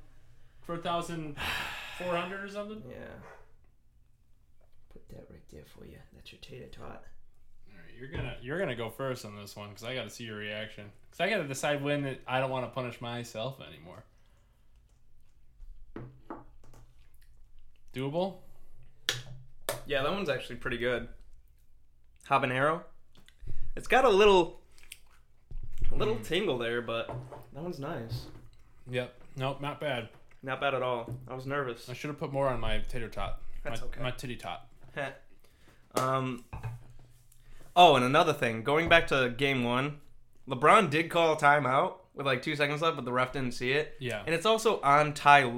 4,400 0.65 2.43
or 2.43 2.50
something? 2.50 2.82
Yeah. 2.89 2.95
Put 4.91 5.08
that 5.10 5.28
right 5.30 5.48
there 5.52 5.65
for 5.78 5.86
you. 5.86 5.98
That's 6.13 6.32
your 6.32 6.41
tater 6.41 6.67
tot. 6.67 7.04
You're 7.97 8.10
gonna 8.10 8.36
you're 8.41 8.60
gonna 8.60 8.75
go 8.75 8.89
first 8.89 9.25
on 9.25 9.36
this 9.36 9.55
one 9.55 9.69
because 9.69 9.84
I 9.84 9.95
got 9.95 10.03
to 10.03 10.10
see 10.10 10.25
your 10.25 10.38
reaction. 10.38 10.86
Because 11.10 11.21
I 11.21 11.29
got 11.29 11.38
to 11.38 11.47
decide 11.47 11.84
when 11.84 12.03
that 12.03 12.19
I 12.27 12.39
don't 12.39 12.49
want 12.49 12.65
to 12.65 12.71
punish 12.71 12.99
myself 13.01 13.60
anymore. 13.62 14.03
Doable? 17.93 18.38
Yeah, 19.86 20.03
that 20.03 20.12
one's 20.12 20.29
actually 20.29 20.58
pretty 20.58 20.77
good. 20.77 21.08
Habanero. 22.29 22.81
It's 23.75 23.88
got 23.88 24.03
a 24.03 24.10
little, 24.10 24.60
a 25.91 25.95
little 25.95 26.17
tingle 26.17 26.58
there, 26.58 26.81
but 26.81 27.08
that 27.53 27.63
one's 27.63 27.79
nice. 27.79 28.25
Yep. 28.89 29.13
Nope, 29.38 29.62
not 29.62 29.79
bad. 29.79 30.10
Not 30.43 30.60
bad 30.60 30.73
at 30.73 30.81
all. 30.81 31.10
I 31.27 31.34
was 31.34 31.45
nervous. 31.45 31.89
I 31.89 31.93
should 31.93 32.10
have 32.10 32.19
put 32.19 32.34
more 32.34 32.49
on 32.49 32.60
my 32.60 32.79
tater 32.89 33.10
tot. 33.10 33.41
That's 33.63 33.81
my, 33.81 33.88
okay. 33.88 34.01
My 34.01 34.12
titty 34.12 34.36
tot. 34.36 34.67
um. 35.95 36.43
Oh, 37.75 37.95
and 37.95 38.05
another 38.05 38.33
thing. 38.33 38.63
Going 38.63 38.88
back 38.89 39.07
to 39.07 39.33
game 39.38 39.63
one, 39.63 39.99
LeBron 40.47 40.89
did 40.89 41.09
call 41.09 41.33
a 41.33 41.38
timeout 41.38 41.95
with 42.13 42.25
like 42.25 42.41
two 42.41 42.55
seconds 42.55 42.81
left, 42.81 42.95
but 42.95 43.05
the 43.05 43.11
ref 43.11 43.33
didn't 43.33 43.53
see 43.53 43.71
it. 43.71 43.95
Yeah. 43.99 44.23
And 44.25 44.33
it's 44.33 44.45
also 44.45 44.79
on 44.81 45.13
Ty 45.13 45.51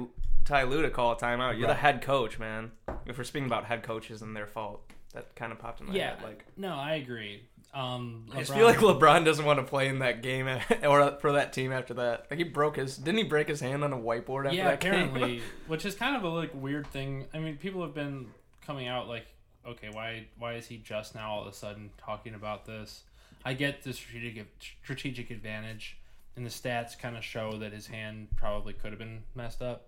Ty 0.44 0.62
Lue 0.64 0.82
to 0.82 0.90
call 0.90 1.12
a 1.12 1.16
timeout. 1.16 1.58
You're 1.58 1.68
the 1.68 1.74
head 1.74 2.02
coach, 2.02 2.38
man. 2.38 2.72
If 3.06 3.18
we're 3.18 3.24
speaking 3.24 3.46
about 3.46 3.64
head 3.66 3.82
coaches 3.82 4.22
and 4.22 4.34
their 4.34 4.46
fault, 4.46 4.80
that 5.12 5.34
kind 5.36 5.52
of 5.52 5.58
popped 5.58 5.80
in 5.80 5.86
my 5.88 5.94
Yeah. 5.94 6.14
head. 6.16 6.22
Like, 6.22 6.44
No, 6.56 6.74
I 6.74 6.94
agree. 6.94 7.42
Um, 7.74 8.26
I 8.34 8.38
just 8.38 8.54
feel 8.54 8.64
like 8.64 8.78
LeBron 8.78 9.26
doesn't 9.26 9.44
want 9.44 9.58
to 9.58 9.62
play 9.64 9.88
in 9.88 9.98
that 9.98 10.22
game 10.22 10.48
or 10.84 11.18
for 11.20 11.32
that 11.32 11.52
team 11.52 11.70
after 11.70 11.92
that. 11.94 12.26
Like 12.30 12.38
he 12.38 12.44
broke 12.44 12.76
his, 12.76 12.96
didn't 12.96 13.18
he 13.18 13.24
break 13.24 13.46
his 13.46 13.60
hand 13.60 13.84
on 13.84 13.92
a 13.92 13.96
whiteboard 13.98 14.46
after 14.46 14.56
yeah, 14.56 14.70
that 14.70 14.80
game? 14.80 14.92
apparently, 14.94 15.42
which 15.66 15.84
is 15.84 15.94
kind 15.94 16.16
of 16.16 16.24
a 16.24 16.28
like 16.28 16.50
weird 16.54 16.86
thing. 16.88 17.26
I 17.34 17.38
mean, 17.38 17.58
people 17.58 17.82
have 17.82 17.94
been 17.94 18.28
coming 18.66 18.88
out 18.88 19.06
like, 19.06 19.26
okay, 19.66 19.88
why 19.92 20.26
why 20.38 20.54
is 20.54 20.66
he 20.66 20.76
just 20.78 21.14
now 21.14 21.30
all 21.30 21.42
of 21.42 21.46
a 21.48 21.52
sudden 21.52 21.90
talking 21.98 22.34
about 22.34 22.66
this? 22.66 23.02
I 23.44 23.54
get 23.54 23.82
the 23.82 23.92
strategic 23.92 24.46
strategic 24.82 25.30
advantage, 25.30 25.96
and 26.36 26.44
the 26.44 26.50
stats 26.50 26.98
kind 26.98 27.16
of 27.16 27.24
show 27.24 27.56
that 27.58 27.72
his 27.72 27.86
hand 27.86 28.28
probably 28.36 28.72
could 28.72 28.90
have 28.90 28.98
been 28.98 29.22
messed 29.34 29.62
up. 29.62 29.86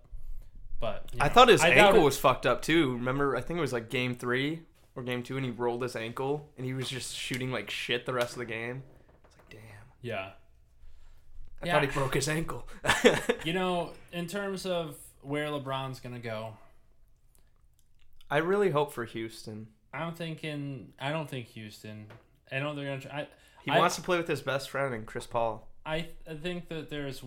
But 0.79 1.09
you 1.13 1.19
I 1.21 1.29
thought 1.29 1.47
his 1.49 1.61
I 1.61 1.69
ankle 1.69 2.01
it- 2.01 2.05
was 2.05 2.17
fucked 2.17 2.45
up 2.45 2.61
too. 2.61 2.93
Remember, 2.93 3.35
I 3.35 3.41
think 3.41 3.57
it 3.57 3.61
was 3.61 3.73
like 3.73 3.89
game 3.89 4.15
three 4.15 4.61
or 4.95 5.03
game 5.03 5.21
two, 5.23 5.37
and 5.37 5.45
he 5.45 5.51
rolled 5.51 5.83
his 5.83 5.95
ankle, 5.95 6.49
and 6.57 6.65
he 6.65 6.73
was 6.73 6.89
just 6.89 7.15
shooting 7.15 7.51
like 7.51 7.69
shit 7.69 8.05
the 8.05 8.13
rest 8.13 8.33
of 8.33 8.39
the 8.39 8.45
game. 8.45 8.83
It's 9.27 9.37
like, 9.37 9.49
damn, 9.61 9.85
Yeah, 10.01 10.31
I 11.61 11.65
Yeah. 11.67 11.73
thought 11.73 11.81
he 11.83 11.87
broke 11.89 12.13
his 12.15 12.27
ankle. 12.27 12.67
you 13.45 13.53
know, 13.53 13.91
in 14.11 14.27
terms 14.27 14.65
of 14.65 14.95
where 15.21 15.47
LeBron's 15.47 15.99
gonna 15.99 16.19
go, 16.19 16.53
I 18.31 18.37
really 18.37 18.71
hope 18.71 18.91
for 18.93 19.05
Houston. 19.05 19.67
I'm 19.93 20.13
thinking. 20.15 20.93
I 20.99 21.11
don't 21.11 21.29
think 21.29 21.47
Houston. 21.49 22.07
I 22.51 22.59
know 22.59 22.73
they're 22.73 22.85
gonna. 22.85 23.01
Try, 23.01 23.11
I, 23.11 23.27
He 23.63 23.71
I- 23.71 23.77
wants 23.77 23.97
to 23.97 24.01
play 24.01 24.17
with 24.17 24.27
his 24.27 24.41
best 24.41 24.69
friend 24.71 24.93
and 24.95 25.05
Chris 25.05 25.27
Paul. 25.27 25.67
I 25.85 26.07
I 26.27 26.33
think 26.35 26.69
that 26.69 26.89
there's 26.89 27.21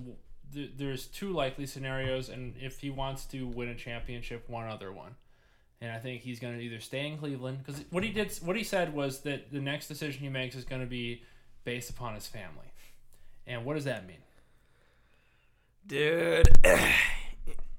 there's 0.52 1.06
two 1.06 1.30
likely 1.32 1.66
scenarios, 1.66 2.28
and 2.28 2.54
if 2.58 2.80
he 2.80 2.88
wants 2.90 3.26
to 3.26 3.46
win 3.46 3.68
a 3.68 3.74
championship, 3.74 4.48
one 4.48 4.66
other 4.66 4.90
one. 4.92 5.14
And 5.80 5.90
I 5.92 5.98
think 5.98 6.22
he's 6.22 6.38
going 6.40 6.56
to 6.56 6.64
either 6.64 6.80
stay 6.80 7.06
in 7.08 7.18
Cleveland 7.18 7.58
because 7.62 7.84
what 7.90 8.02
he 8.04 8.10
did, 8.10 8.32
what 8.42 8.56
he 8.56 8.64
said 8.64 8.94
was 8.94 9.20
that 9.22 9.52
the 9.52 9.60
next 9.60 9.88
decision 9.88 10.22
he 10.22 10.28
makes 10.30 10.54
is 10.54 10.64
going 10.64 10.80
to 10.80 10.86
be 10.86 11.22
based 11.64 11.90
upon 11.90 12.14
his 12.14 12.26
family. 12.26 12.72
And 13.46 13.66
what 13.66 13.74
does 13.74 13.84
that 13.84 14.06
mean? 14.06 14.22
Dude, 15.86 16.48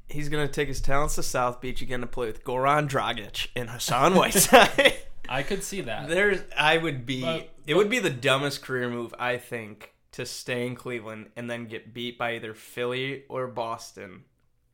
he's 0.10 0.30
gonna 0.30 0.48
take 0.48 0.68
his 0.68 0.82
talents 0.82 1.16
to 1.16 1.24
South 1.24 1.62
Beach 1.62 1.82
again 1.82 2.02
to 2.02 2.08
play 2.08 2.28
with 2.28 2.44
Goran 2.44 2.90
Dragic 2.90 3.48
and 3.56 3.70
Hassan 3.70 4.16
Whiteside. 4.16 4.96
I 5.28 5.44
could 5.44 5.64
see 5.64 5.82
that. 5.82 6.08
There's, 6.08 6.42
I 6.56 6.78
would 6.78 7.06
be, 7.06 7.22
But- 7.22 7.50
it 7.66 7.76
would 7.76 7.90
be 7.90 8.00
the 8.00 8.12
dumbest 8.12 8.62
career 8.62 8.90
move 8.90 9.14
I 9.18 9.38
think 9.38 9.94
to 10.12 10.26
stay 10.26 10.68
in 10.68 10.76
Cleveland 10.76 11.30
and 11.36 11.50
then 11.50 11.66
get 11.66 11.94
beat 11.94 12.18
by 12.18 12.36
either 12.36 12.54
Philly 12.54 13.24
or 13.28 13.48
Boston, 13.48 14.24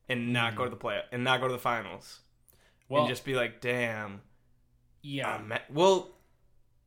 and 0.10 0.34
not 0.34 0.56
go 0.56 0.64
hmm. 0.64 0.66
to 0.66 0.70
the 0.72 0.76
play 0.76 1.02
and 1.12 1.24
not 1.24 1.40
go 1.40 1.48
to 1.48 1.54
the 1.54 1.60
finals, 1.60 2.20
well, 2.90 3.04
and 3.04 3.10
just 3.10 3.24
be 3.24 3.34
like, 3.34 3.62
damn. 3.62 4.22
yeah, 5.02 5.30
I'm 5.30 5.54
well, 5.74 6.18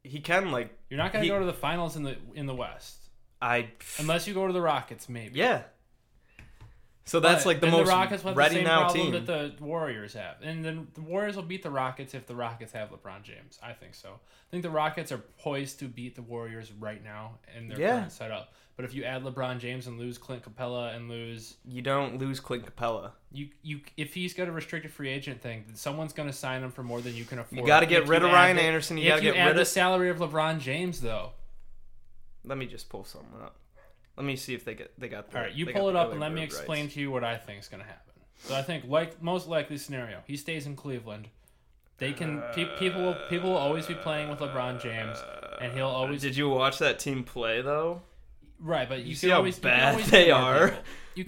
he 0.03 0.21
can 0.21 0.51
like 0.51 0.79
you're 0.91 0.99
not 0.99 1.13
going 1.13 1.23
to 1.23 1.27
he- 1.27 1.35
go 1.35 1.41
to 1.41 1.47
the 1.47 1.55
finals 1.55 1.97
in 1.97 2.03
the 2.03 2.17
in 2.35 2.47
the 2.47 2.55
West 2.55 3.05
I 3.45 3.69
unless 3.99 4.27
you 4.27 4.33
go 4.33 4.47
to 4.47 4.53
the 4.53 4.63
Rockets, 4.63 5.09
maybe. 5.09 5.39
yeah. 5.39 5.63
So 7.07 7.21
that's 7.21 7.45
But 7.45 7.49
like 7.51 7.61
the 7.61 7.67
most 7.67 7.87
the 7.87 7.93
Rockets 7.93 8.23
have 8.23 8.35
ready 8.37 8.55
the 8.55 8.59
same 8.61 8.65
now 8.65 8.81
problem 8.85 9.13
team. 9.13 9.25
that 9.27 9.59
the 9.59 9.65
Warriors 9.65 10.15
have, 10.15 10.37
and 10.43 10.65
then 10.65 10.89
the 10.95 11.03
Warriors 11.03 11.37
will 11.37 11.43
beat 11.43 11.63
the 11.63 11.71
Rockets 11.71 12.15
if 12.15 12.27
the 12.27 12.35
Rockets 12.35 12.73
have 12.73 12.91
LeBron 12.91 13.23
James. 13.23 13.59
I 13.63 13.73
think 13.75 13.95
so. 13.95 14.09
I 14.09 14.51
think 14.51 14.63
the 14.63 14.71
Rockets 14.71 15.13
are 15.13 15.19
poised 15.19 15.79
to 15.81 15.85
beat 15.87 16.15
the 16.15 16.23
Warriors 16.23 16.73
right 16.73 17.05
now 17.05 17.39
in 17.57 17.69
their 17.69 17.79
Yeah. 17.79 17.91
current 17.99 18.13
setup. 18.13 18.55
But 18.77 18.87
if 18.87 18.95
you 18.95 19.05
add 19.05 19.23
LeBron 19.23 19.59
James 19.61 19.87
and 19.87 19.99
lose 19.99 20.17
Clint 20.19 20.43
Capela 20.43 20.97
and 20.97 21.09
lose 21.11 21.57
you 21.65 21.83
don't 21.83 22.19
lose 22.19 22.41
Clint 22.41 22.65
Capela. 22.65 23.13
you, 23.31 23.51
you 23.63 23.81
if 23.99 24.15
he's 24.15 24.33
got 24.35 24.49
a 24.49 24.53
restricted 24.53 24.91
free 24.91 25.11
agent 25.11 25.43
thing, 25.43 25.65
then 25.67 25.77
someone's 25.77 26.13
going 26.15 26.29
to 26.29 26.35
sign 26.35 26.63
him 26.65 26.73
for 26.73 26.83
more 26.83 27.01
than 27.03 27.15
you 27.15 27.25
can 27.27 27.39
afford. 27.39 27.61
You 27.61 27.67
got 27.67 27.81
to 27.81 27.87
get 27.87 28.05
If 28.05 28.09
rid 28.09 28.23
of 28.25 28.33
Ryan 28.33 28.57
the- 28.57 28.63
Anderson. 28.63 28.97
You 28.97 29.11
got 29.11 29.17
to 29.17 29.23
get 29.23 29.37
add 29.37 29.49
rid 29.49 29.57
the 29.57 29.61
of. 29.61 29.69
salary 29.69 30.09
of 30.09 30.17
LeBron 30.19 30.59
James, 30.59 31.03
though, 31.03 31.33
Let 32.47 32.57
me 32.59 32.67
just 32.67 32.89
pull 32.89 33.05
something 33.05 33.41
up. 33.43 33.57
Let 34.17 34.25
me 34.27 34.37
see 34.37 34.55
if 34.55 34.65
they 34.65 34.75
get 34.75 34.99
they 34.99 35.09
got. 35.09 35.31
The, 35.31 35.39
all 35.39 35.43
right, 35.45 35.53
you 35.53 35.67
pull 35.67 35.89
it 35.89 35.97
up 35.97 36.13
and 36.13 36.21
let 36.21 36.33
me 36.33 36.43
explain 36.43 36.85
rights. 36.85 36.95
to 36.95 37.01
you 37.01 37.11
what 37.11 37.25
I 37.25 37.37
think 37.37 37.61
is 37.61 37.69
going 37.69 37.83
to 37.83 37.87
happen. 37.87 38.01
So 38.39 38.55
I 38.55 38.63
think 38.63 38.85
like 38.87 39.23
most 39.23 39.49
likely 39.49 39.79
scenario, 39.79 40.21
he 40.27 40.37
stays 40.37 40.67
in 40.67 40.77
Cleveland. 40.77 41.29
They 41.99 42.13
can 42.13 42.43
pe- 42.55 42.77
people 42.79 43.03
will 43.03 43.17
people 43.29 43.51
will 43.51 43.57
always 43.57 43.87
be 43.87 43.95
playing 43.95 44.29
with 44.29 44.41
LeBron 44.41 44.83
James, 44.83 45.17
and 45.61 45.73
he'll 45.73 45.87
uh, 45.87 45.91
always 45.91 46.21
Did 46.23 46.37
you 46.37 46.49
watch 46.49 46.79
that 46.79 46.99
team 46.99 47.25
play 47.25 47.63
though? 47.63 48.03
right. 48.61 48.89
But 48.89 49.01
you, 49.01 49.11
You 49.11 49.15
see 49.15 49.29
how 49.31 49.37
always, 49.39 49.59
bad 49.59 49.99
they 50.07 50.31
are? 50.31 50.77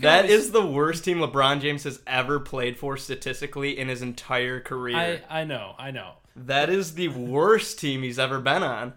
That 0.01 0.25
always- 0.25 0.33
is 0.47 0.51
the 0.51 0.67
worst 0.67 1.05
team 1.05 1.19
LeBron 1.19 1.61
James 1.61 1.85
has 1.85 2.01
ever 2.07 2.41
played 2.41 2.77
for 2.79 2.97
statistically 2.97 3.79
in 3.79 3.89
his 3.89 4.03
entire 4.03 4.61
career. 4.61 4.97
I 4.97 5.41
I 5.41 5.45
know 5.45 5.75
I 5.79 5.93
know 5.93 6.15
That 6.35 6.69
is 6.71 6.95
the 6.95 7.09
worst 7.09 7.79
team 7.79 8.03
he's 8.03 8.19
ever 8.19 8.41
been 8.41 8.63
on. 8.65 8.95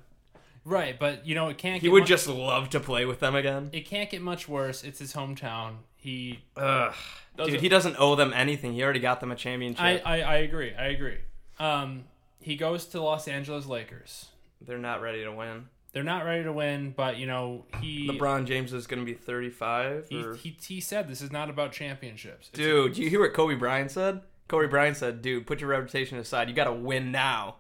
Right, 0.66 0.98
but 1.00 1.26
you 1.26 1.36
know 1.36 1.50
it 1.50 1.58
can't. 1.58 1.82
He 1.82 1.90
would 1.90 2.02
much, 2.02 2.10
just 2.10 2.28
love 2.28 2.70
to 2.72 2.80
play 2.80 3.06
with 3.06 3.20
them 3.20 3.36
again. 3.36 3.70
It 3.74 3.86
can't 3.86 4.10
get 4.10 4.22
much 4.22 4.48
worse. 4.48 4.84
It's 4.84 5.00
his 5.00 5.14
hometown. 5.14 5.78
He 5.96 6.40
Ugh. 6.56 6.94
Doesn't- 7.36 7.54
Dude, 7.54 7.62
he 7.62 7.70
doesn't 7.70 7.96
owe 8.00 8.16
them 8.16 8.34
anything. 8.34 8.74
He 8.74 8.84
already 8.84 9.00
got 9.00 9.20
them 9.20 9.32
a 9.32 9.36
championship. 9.36 9.82
I, 9.82 10.00
I 10.00 10.20
I 10.22 10.36
agree. 10.38 10.74
I 10.74 10.88
agree. 10.88 11.18
Um, 11.60 12.06
he 12.42 12.56
goes 12.56 12.86
to 12.88 13.02
Los 13.02 13.28
Angeles 13.28 13.66
Lakers. 13.66 14.28
They're 14.62 14.78
not 14.78 15.02
ready 15.02 15.24
to 15.24 15.32
win. 15.32 15.68
They're 15.92 16.04
not 16.04 16.24
ready 16.24 16.44
to 16.44 16.54
win, 16.54 16.94
but 16.96 17.18
you 17.18 17.26
know 17.26 17.66
he 17.82 18.08
LeBron 18.08 18.46
James 18.46 18.74
is 18.74 18.88
going 18.88 19.00
to 19.00 19.06
be 19.06 19.14
35. 19.14 20.08
he, 20.10 20.24
he 20.38 20.58
he 20.62 20.80
said 20.82 21.08
this 21.08 21.22
is 21.22 21.32
not 21.32 21.50
about 21.50 21.72
championships. 21.72 22.50
It's- 22.54 22.66
Dude, 22.66 22.94
do 22.94 23.02
you 23.02 23.10
hear 23.10 23.20
what 23.20 23.34
Kobe 23.34 23.56
Bryant 23.56 23.92
said? 23.92 24.22
Kobe 24.48 24.68
Bryant 24.68 24.98
said, 24.98 25.22
"Dude, 25.22 25.46
put 25.46 25.62
your 25.62 25.70
reputation 25.70 26.18
aside. 26.18 26.50
You 26.50 26.56
got 26.56 26.66
to 26.66 26.74
win 26.74 27.12
now. 27.12 27.58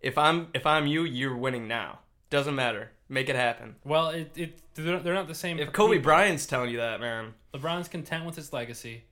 If 0.00 0.16
I'm 0.18 0.48
if 0.54 0.66
I'm 0.66 0.86
you, 0.86 1.04
you're 1.04 1.36
winning 1.36 1.68
now. 1.68 2.00
Doesn't 2.30 2.54
matter. 2.54 2.92
Make 3.08 3.28
it 3.28 3.36
happen." 3.36 3.76
Well, 3.84 4.10
it, 4.10 4.32
it 4.36 4.60
they're 4.74 5.14
not 5.14 5.28
the 5.28 5.34
same. 5.34 5.58
If 5.58 5.72
Kobe 5.72 5.96
people. 5.96 6.04
Bryant's 6.04 6.46
telling 6.46 6.70
you 6.70 6.78
that, 6.78 7.00
man, 7.00 7.34
LeBron's 7.54 7.88
content 7.88 8.24
with 8.24 8.36
his 8.36 8.52
legacy, 8.52 9.04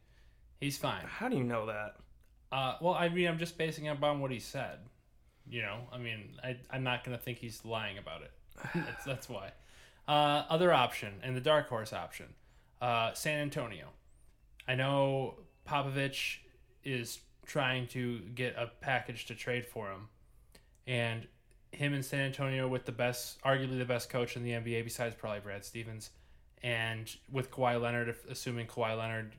he's 0.61 0.77
fine. 0.79 1.05
how 1.05 1.29
do 1.29 1.37
you 1.37 1.45
know 1.45 1.67
that? 1.67 1.97
Uh, 2.51 2.77
well, 2.81 2.95
I 2.95 3.09
mean, 3.09 3.29
I'm 3.29 3.39
just 3.39 3.59
basing 3.59 3.87
it 3.87 4.03
on 4.03 4.21
what 4.21 4.31
he 4.31 4.39
said. 4.39 4.79
You 5.51 5.63
know, 5.63 5.81
I 5.93 5.99
mean, 5.99 6.39
I, 6.43 6.57
I'm 6.71 6.85
not 6.85 7.05
gonna 7.05 7.19
think 7.19 7.39
he's 7.39 7.65
lying 7.65 7.99
about 7.99 8.23
it. 8.23 8.33
That's 8.75 9.05
that's 9.05 9.29
why. 9.29 9.53
Uh, 10.07 10.45
other 10.49 10.73
option 10.73 11.15
and 11.23 11.37
the 11.37 11.41
dark 11.41 11.69
horse 11.69 11.93
option, 11.93 12.27
uh, 12.81 13.13
San 13.13 13.41
Antonio. 13.41 13.89
I 14.67 14.75
know 14.75 15.41
Popovich 15.67 16.39
is 16.83 17.21
trying 17.45 17.87
to 17.89 18.21
get 18.35 18.55
a 18.57 18.71
package 18.81 19.27
to 19.27 19.35
trade 19.35 19.67
for 19.67 19.91
him, 19.91 20.09
and 20.89 21.29
him 21.71 21.93
in 21.93 22.03
San 22.03 22.21
Antonio 22.21 22.67
with 22.67 22.87
the 22.87 22.93
best, 22.93 23.41
arguably 23.43 23.79
the 23.79 23.85
best 23.85 24.09
coach 24.09 24.37
in 24.37 24.43
the 24.43 24.53
NBA 24.53 24.83
besides 24.83 25.15
probably 25.15 25.41
Brad 25.41 25.65
Stevens, 25.65 26.11
and 26.63 27.15
with 27.31 27.51
Kawhi 27.51 27.81
Leonard, 27.81 28.09
if, 28.09 28.29
assuming 28.29 28.67
Kawhi 28.67 28.99
Leonard 28.99 29.35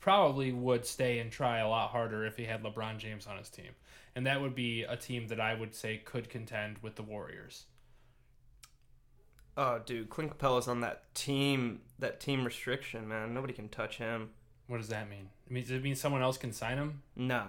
probably 0.00 0.52
would 0.52 0.86
stay 0.86 1.18
and 1.18 1.30
try 1.30 1.58
a 1.58 1.68
lot 1.68 1.90
harder 1.90 2.24
if 2.24 2.36
he 2.36 2.44
had 2.44 2.62
LeBron 2.62 2.98
James 2.98 3.26
on 3.26 3.36
his 3.36 3.50
team. 3.50 3.70
And 4.14 4.26
that 4.26 4.40
would 4.40 4.54
be 4.54 4.82
a 4.82 4.96
team 4.96 5.28
that 5.28 5.40
I 5.40 5.54
would 5.54 5.74
say 5.74 5.98
could 5.98 6.28
contend 6.28 6.78
with 6.78 6.96
the 6.96 7.02
Warriors. 7.02 7.66
Oh, 9.56 9.80
dude, 9.84 10.08
Clint 10.08 10.36
Capela's 10.36 10.68
on 10.68 10.80
that 10.80 11.14
team 11.14 11.80
that 11.98 12.20
team 12.20 12.44
restriction, 12.44 13.06
man. 13.06 13.34
Nobody 13.34 13.52
can 13.52 13.68
touch 13.68 13.98
him. 13.98 14.30
What 14.66 14.78
does 14.78 14.88
that 14.88 15.10
mean? 15.10 15.28
I 15.48 15.52
mean, 15.52 15.64
does 15.64 15.72
it 15.72 15.82
mean 15.82 15.94
someone 15.94 16.22
else 16.22 16.38
can 16.38 16.52
sign 16.52 16.78
him? 16.78 17.02
No. 17.14 17.48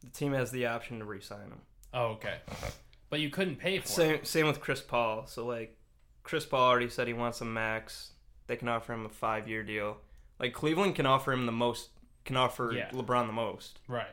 The 0.00 0.10
team 0.10 0.32
has 0.32 0.50
the 0.50 0.66
option 0.66 0.98
to 0.98 1.04
re-sign 1.04 1.48
him. 1.48 1.60
Oh, 1.94 2.06
okay. 2.12 2.36
But 3.10 3.20
you 3.20 3.28
couldn't 3.30 3.56
pay 3.56 3.78
for 3.78 3.84
it. 3.84 3.88
Same 3.88 4.24
same 4.24 4.46
with 4.46 4.60
Chris 4.60 4.80
Paul. 4.80 5.26
So 5.26 5.44
like, 5.46 5.76
Chris 6.22 6.44
Paul 6.46 6.62
already 6.68 6.88
said 6.88 7.06
he 7.06 7.12
wants 7.12 7.40
a 7.40 7.44
max. 7.44 8.12
They 8.46 8.56
can 8.56 8.68
offer 8.68 8.92
him 8.92 9.04
a 9.06 9.08
five-year 9.10 9.62
deal. 9.62 9.98
Like 10.40 10.52
Cleveland 10.54 10.94
can 10.94 11.06
offer 11.06 11.32
him 11.32 11.46
the 11.46 11.52
most. 11.52 11.90
Can 12.24 12.36
offer 12.36 12.72
Yeah. 12.72 12.90
LeBron 12.90 13.26
the 13.26 13.32
most. 13.32 13.80
Right. 13.88 14.06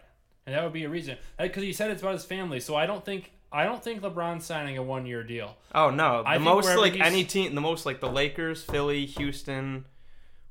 And 0.46 0.56
that 0.56 0.64
would 0.64 0.74
be 0.74 0.84
a 0.84 0.90
reason. 0.90 1.18
Uh, 1.38 1.44
because 1.44 1.64
he 1.64 1.72
said 1.74 1.92
it's 1.92 2.02
about 2.02 2.14
his 2.14 2.26
family. 2.26 2.60
So 2.60 2.76
I 2.76 2.86
don't 2.86 3.06
think 3.06 3.32
I 3.52 3.64
don't 3.64 3.84
think 3.84 4.02
LeBron's 4.02 4.46
signing 4.46 4.78
a 4.78 4.84
one 4.84 5.06
year 5.06 5.24
deal. 5.24 5.58
Oh 5.74 5.90
no, 5.90 6.24
I 6.26 6.38
the 6.38 6.44
think 6.44 6.54
most 6.56 6.64
wherever 6.66 6.82
like 6.82 6.94
he's- 6.94 7.06
any 7.08 7.24
team, 7.24 7.56
the 7.56 7.62
most 7.62 7.86
like 7.86 8.00
the 8.02 8.10
Lakers, 8.10 8.64
Philly, 8.64 9.06
Houston, 9.06 9.86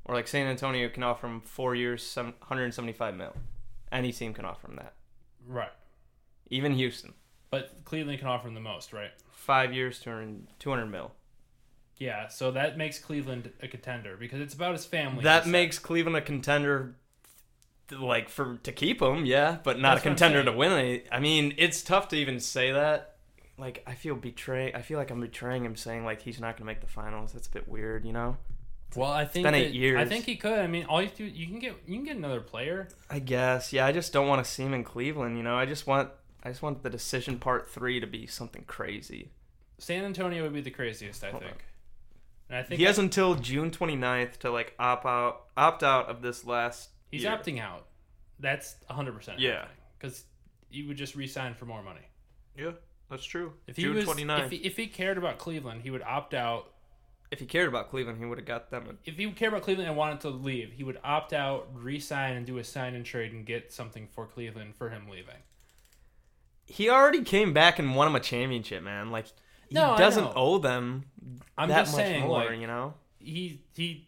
or 0.05 0.15
like 0.15 0.27
San 0.27 0.47
Antonio 0.47 0.89
can 0.89 1.03
offer 1.03 1.27
him 1.27 1.41
four 1.41 1.75
years, 1.75 2.01
seven, 2.03 2.33
175 2.39 3.15
mil. 3.15 3.35
Any 3.91 4.11
team 4.11 4.33
can 4.33 4.45
offer 4.45 4.67
him 4.67 4.77
that. 4.77 4.93
Right. 5.47 5.71
Even 6.49 6.73
Houston, 6.73 7.13
But 7.49 7.71
Cleveland 7.85 8.19
can 8.19 8.27
offer 8.27 8.47
him 8.47 8.53
the 8.53 8.59
most, 8.59 8.93
right? 8.93 9.11
five 9.49 9.73
years, 9.73 9.99
200, 9.99 10.45
200 10.59 10.85
mil. 10.85 11.11
Yeah, 11.97 12.27
so 12.27 12.51
that 12.51 12.77
makes 12.77 12.99
Cleveland 12.99 13.51
a 13.61 13.67
contender 13.67 14.15
because 14.15 14.39
it's 14.41 14.53
about 14.53 14.73
his 14.73 14.85
family. 14.85 15.23
That 15.23 15.47
makes 15.47 15.79
Cleveland 15.79 16.15
a 16.15 16.21
contender, 16.21 16.95
like 17.91 18.29
for 18.29 18.57
to 18.63 18.71
keep 18.71 19.01
him, 19.01 19.25
yeah, 19.25 19.57
but 19.63 19.79
not 19.79 19.95
That's 19.95 20.01
a 20.01 20.09
contender 20.09 20.43
to 20.43 20.51
win 20.51 20.71
it. 20.73 21.07
I 21.11 21.19
mean, 21.19 21.55
it's 21.57 21.81
tough 21.81 22.09
to 22.09 22.15
even 22.15 22.39
say 22.39 22.71
that. 22.71 23.15
Like, 23.57 23.83
I 23.87 23.95
feel 23.95 24.15
betray. 24.15 24.71
I 24.71 24.81
feel 24.81 24.97
like 24.97 25.09
I'm 25.09 25.19
betraying 25.19 25.65
him, 25.65 25.75
saying 25.75 26.05
like 26.05 26.21
he's 26.21 26.39
not 26.39 26.55
going 26.55 26.59
to 26.59 26.65
make 26.65 26.81
the 26.81 26.87
finals. 26.87 27.33
That's 27.33 27.47
a 27.47 27.51
bit 27.51 27.67
weird, 27.67 28.05
you 28.05 28.13
know. 28.13 28.37
Well, 28.95 29.11
I 29.11 29.25
think 29.25 29.45
been 29.45 29.55
eight 29.55 29.73
years. 29.73 29.99
I 29.99 30.05
think 30.05 30.25
he 30.25 30.35
could. 30.35 30.59
I 30.59 30.67
mean, 30.67 30.85
all 30.85 31.01
you 31.01 31.09
do, 31.09 31.23
you 31.23 31.47
can 31.47 31.59
get 31.59 31.75
you 31.85 31.95
can 31.95 32.05
get 32.05 32.17
another 32.17 32.39
player. 32.39 32.87
I 33.09 33.19
guess, 33.19 33.73
yeah. 33.73 33.85
I 33.85 33.91
just 33.91 34.13
don't 34.13 34.27
want 34.27 34.45
to 34.45 34.49
see 34.49 34.63
him 34.63 34.73
in 34.73 34.83
Cleveland. 34.83 35.37
You 35.37 35.43
know, 35.43 35.55
I 35.55 35.65
just 35.65 35.85
want, 35.85 36.09
I 36.43 36.49
just 36.49 36.61
want 36.61 36.83
the 36.83 36.89
decision 36.89 37.39
part 37.39 37.69
three 37.69 37.99
to 37.99 38.07
be 38.07 38.25
something 38.27 38.63
crazy. 38.65 39.31
San 39.77 40.03
Antonio 40.05 40.43
would 40.43 40.53
be 40.53 40.61
the 40.61 40.71
craziest, 40.71 41.23
I 41.23 41.31
think. 41.31 41.65
And 42.49 42.57
I 42.57 42.63
think 42.63 42.79
He 42.79 42.85
has 42.85 42.97
until 42.97 43.35
June 43.35 43.71
29th 43.71 44.37
to 44.39 44.51
like 44.51 44.73
opt 44.79 45.05
out, 45.05 45.45
opt 45.55 45.83
out 45.83 46.07
of 46.07 46.21
this 46.21 46.45
last. 46.45 46.89
he's 47.11 47.23
year. 47.23 47.31
opting 47.31 47.59
out. 47.59 47.85
That's 48.39 48.75
100% 48.89 49.35
Yeah. 49.39 49.65
Cuz 49.99 50.25
he 50.69 50.83
would 50.83 50.97
just 50.97 51.15
re-sign 51.15 51.53
for 51.55 51.65
more 51.65 51.83
money. 51.83 52.07
Yeah, 52.57 52.71
that's 53.09 53.23
true. 53.25 53.53
If 53.67 53.75
he 53.75 53.83
June 53.83 53.95
was 53.95 54.05
29th. 54.05 54.45
if 54.45 54.51
he, 54.51 54.57
if 54.57 54.77
he 54.77 54.87
cared 54.87 55.17
about 55.17 55.37
Cleveland, 55.37 55.81
he 55.81 55.89
would 55.91 56.03
opt 56.03 56.33
out. 56.33 56.73
if 57.31 57.39
he 57.39 57.45
cared 57.45 57.67
about 57.67 57.89
Cleveland, 57.89 58.17
he 58.17 58.25
would 58.25 58.37
have 58.39 58.47
got 58.47 58.69
them. 58.71 58.97
If 59.05 59.17
he 59.17 59.29
cared 59.31 59.53
about 59.53 59.63
Cleveland 59.63 59.87
and 59.87 59.97
wanted 59.97 60.21
to 60.21 60.29
leave, 60.29 60.71
he 60.73 60.83
would 60.83 60.99
opt 61.03 61.31
out, 61.33 61.69
re-sign 61.73 62.35
and 62.35 62.45
do 62.45 62.57
a 62.57 62.63
sign 62.63 62.95
and 62.95 63.05
trade 63.05 63.31
and 63.33 63.45
get 63.45 63.71
something 63.71 64.07
for 64.07 64.25
Cleveland 64.25 64.75
for 64.75 64.89
him 64.89 65.07
leaving. 65.09 65.35
He 66.69 66.89
already 66.89 67.23
came 67.23 67.51
back 67.53 67.79
and 67.79 67.95
won 67.95 68.07
him 68.07 68.15
a 68.15 68.19
championship, 68.19 68.83
man. 68.83 69.09
Like 69.11 69.25
he 69.67 69.75
No, 69.75 69.97
doesn't 69.97 70.29
owe 70.35 70.59
them 70.59 71.05
I'm 71.57 71.69
that 71.69 71.81
just 71.85 71.93
much 71.93 72.05
saying 72.05 72.21
more, 72.27 72.45
like 72.45 72.59
you 72.59 72.67
know. 72.67 72.93
he 73.19 73.61
he 73.75 74.07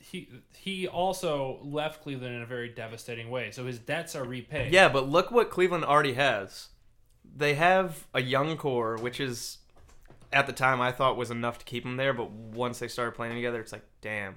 he 0.00 0.28
he 0.54 0.88
also 0.88 1.60
left 1.62 2.02
Cleveland 2.02 2.34
in 2.34 2.42
a 2.42 2.46
very 2.46 2.68
devastating 2.68 3.30
way. 3.30 3.50
So 3.52 3.64
his 3.66 3.78
debts 3.78 4.14
are 4.16 4.24
repaid. 4.24 4.72
Yeah, 4.72 4.88
but 4.88 5.08
look 5.08 5.30
what 5.30 5.48
Cleveland 5.50 5.84
already 5.84 6.14
has. 6.14 6.68
They 7.24 7.54
have 7.54 8.06
a 8.12 8.20
young 8.20 8.56
core, 8.56 8.96
which 8.96 9.20
is 9.20 9.58
at 10.32 10.46
the 10.46 10.52
time 10.52 10.80
I 10.80 10.92
thought 10.92 11.16
was 11.16 11.30
enough 11.30 11.58
to 11.58 11.64
keep 11.64 11.84
them 11.84 11.96
there. 11.96 12.12
But 12.12 12.30
once 12.30 12.78
they 12.80 12.88
started 12.88 13.12
playing 13.12 13.34
together, 13.36 13.60
it's 13.60 13.72
like, 13.72 13.84
damn, 14.00 14.36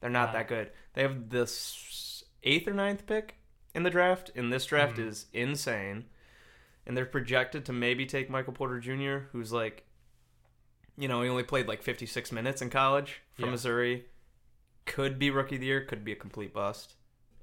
they're 0.00 0.10
not 0.10 0.28
Wow. 0.28 0.32
that 0.34 0.48
good. 0.48 0.70
They 0.92 1.02
have 1.02 1.30
this 1.30 2.22
eighth 2.44 2.68
or 2.68 2.74
ninth 2.74 3.06
pick 3.06 3.36
in 3.74 3.82
the 3.82 3.90
draft, 3.90 4.30
and 4.36 4.52
this 4.52 4.66
draft 4.66 4.96
Mhm. 4.98 5.08
is 5.08 5.26
insane. 5.32 6.04
And 6.88 6.96
they're 6.96 7.04
projected 7.06 7.66
to 7.66 7.72
maybe 7.72 8.06
take 8.06 8.28
Michael 8.30 8.54
Porter 8.54 8.80
Jr., 8.80 9.26
who's 9.32 9.52
like, 9.52 9.84
you 10.96 11.06
know, 11.06 11.22
he 11.22 11.28
only 11.28 11.42
played 11.44 11.68
like 11.68 11.82
56 11.82 12.32
minutes 12.32 12.62
in 12.62 12.70
college 12.70 13.20
from 13.34 13.44
Yeah. 13.46 13.50
Missouri. 13.52 14.06
Could 14.86 15.18
be 15.18 15.30
rookie 15.30 15.56
of 15.56 15.60
the 15.60 15.66
year, 15.66 15.84
could 15.84 16.02
be 16.02 16.12
a 16.12 16.16
complete 16.16 16.52
bust. 16.54 16.94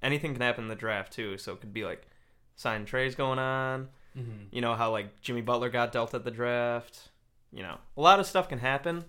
Anything 0.01 0.33
can 0.33 0.41
happen 0.41 0.63
in 0.65 0.67
the 0.67 0.75
draft 0.75 1.13
too, 1.13 1.37
so 1.37 1.53
it 1.53 1.61
could 1.61 1.73
be 1.73 1.85
like 1.85 2.07
sign 2.55 2.85
trades 2.85 3.13
going 3.15 3.37
on. 3.39 3.89
Mhm. 4.17 4.47
You 4.51 4.61
know 4.61 4.73
how 4.73 4.91
like 4.91 5.21
Jimmy 5.21 5.41
Butler 5.41 5.69
got 5.69 5.91
dealt 5.91 6.13
at 6.15 6.23
the 6.23 6.31
draft. 6.31 7.11
You 7.51 7.61
know, 7.63 7.77
a 7.95 8.01
lot 8.01 8.19
of 8.19 8.25
stuff 8.25 8.49
can 8.49 8.59
happen. 8.59 9.05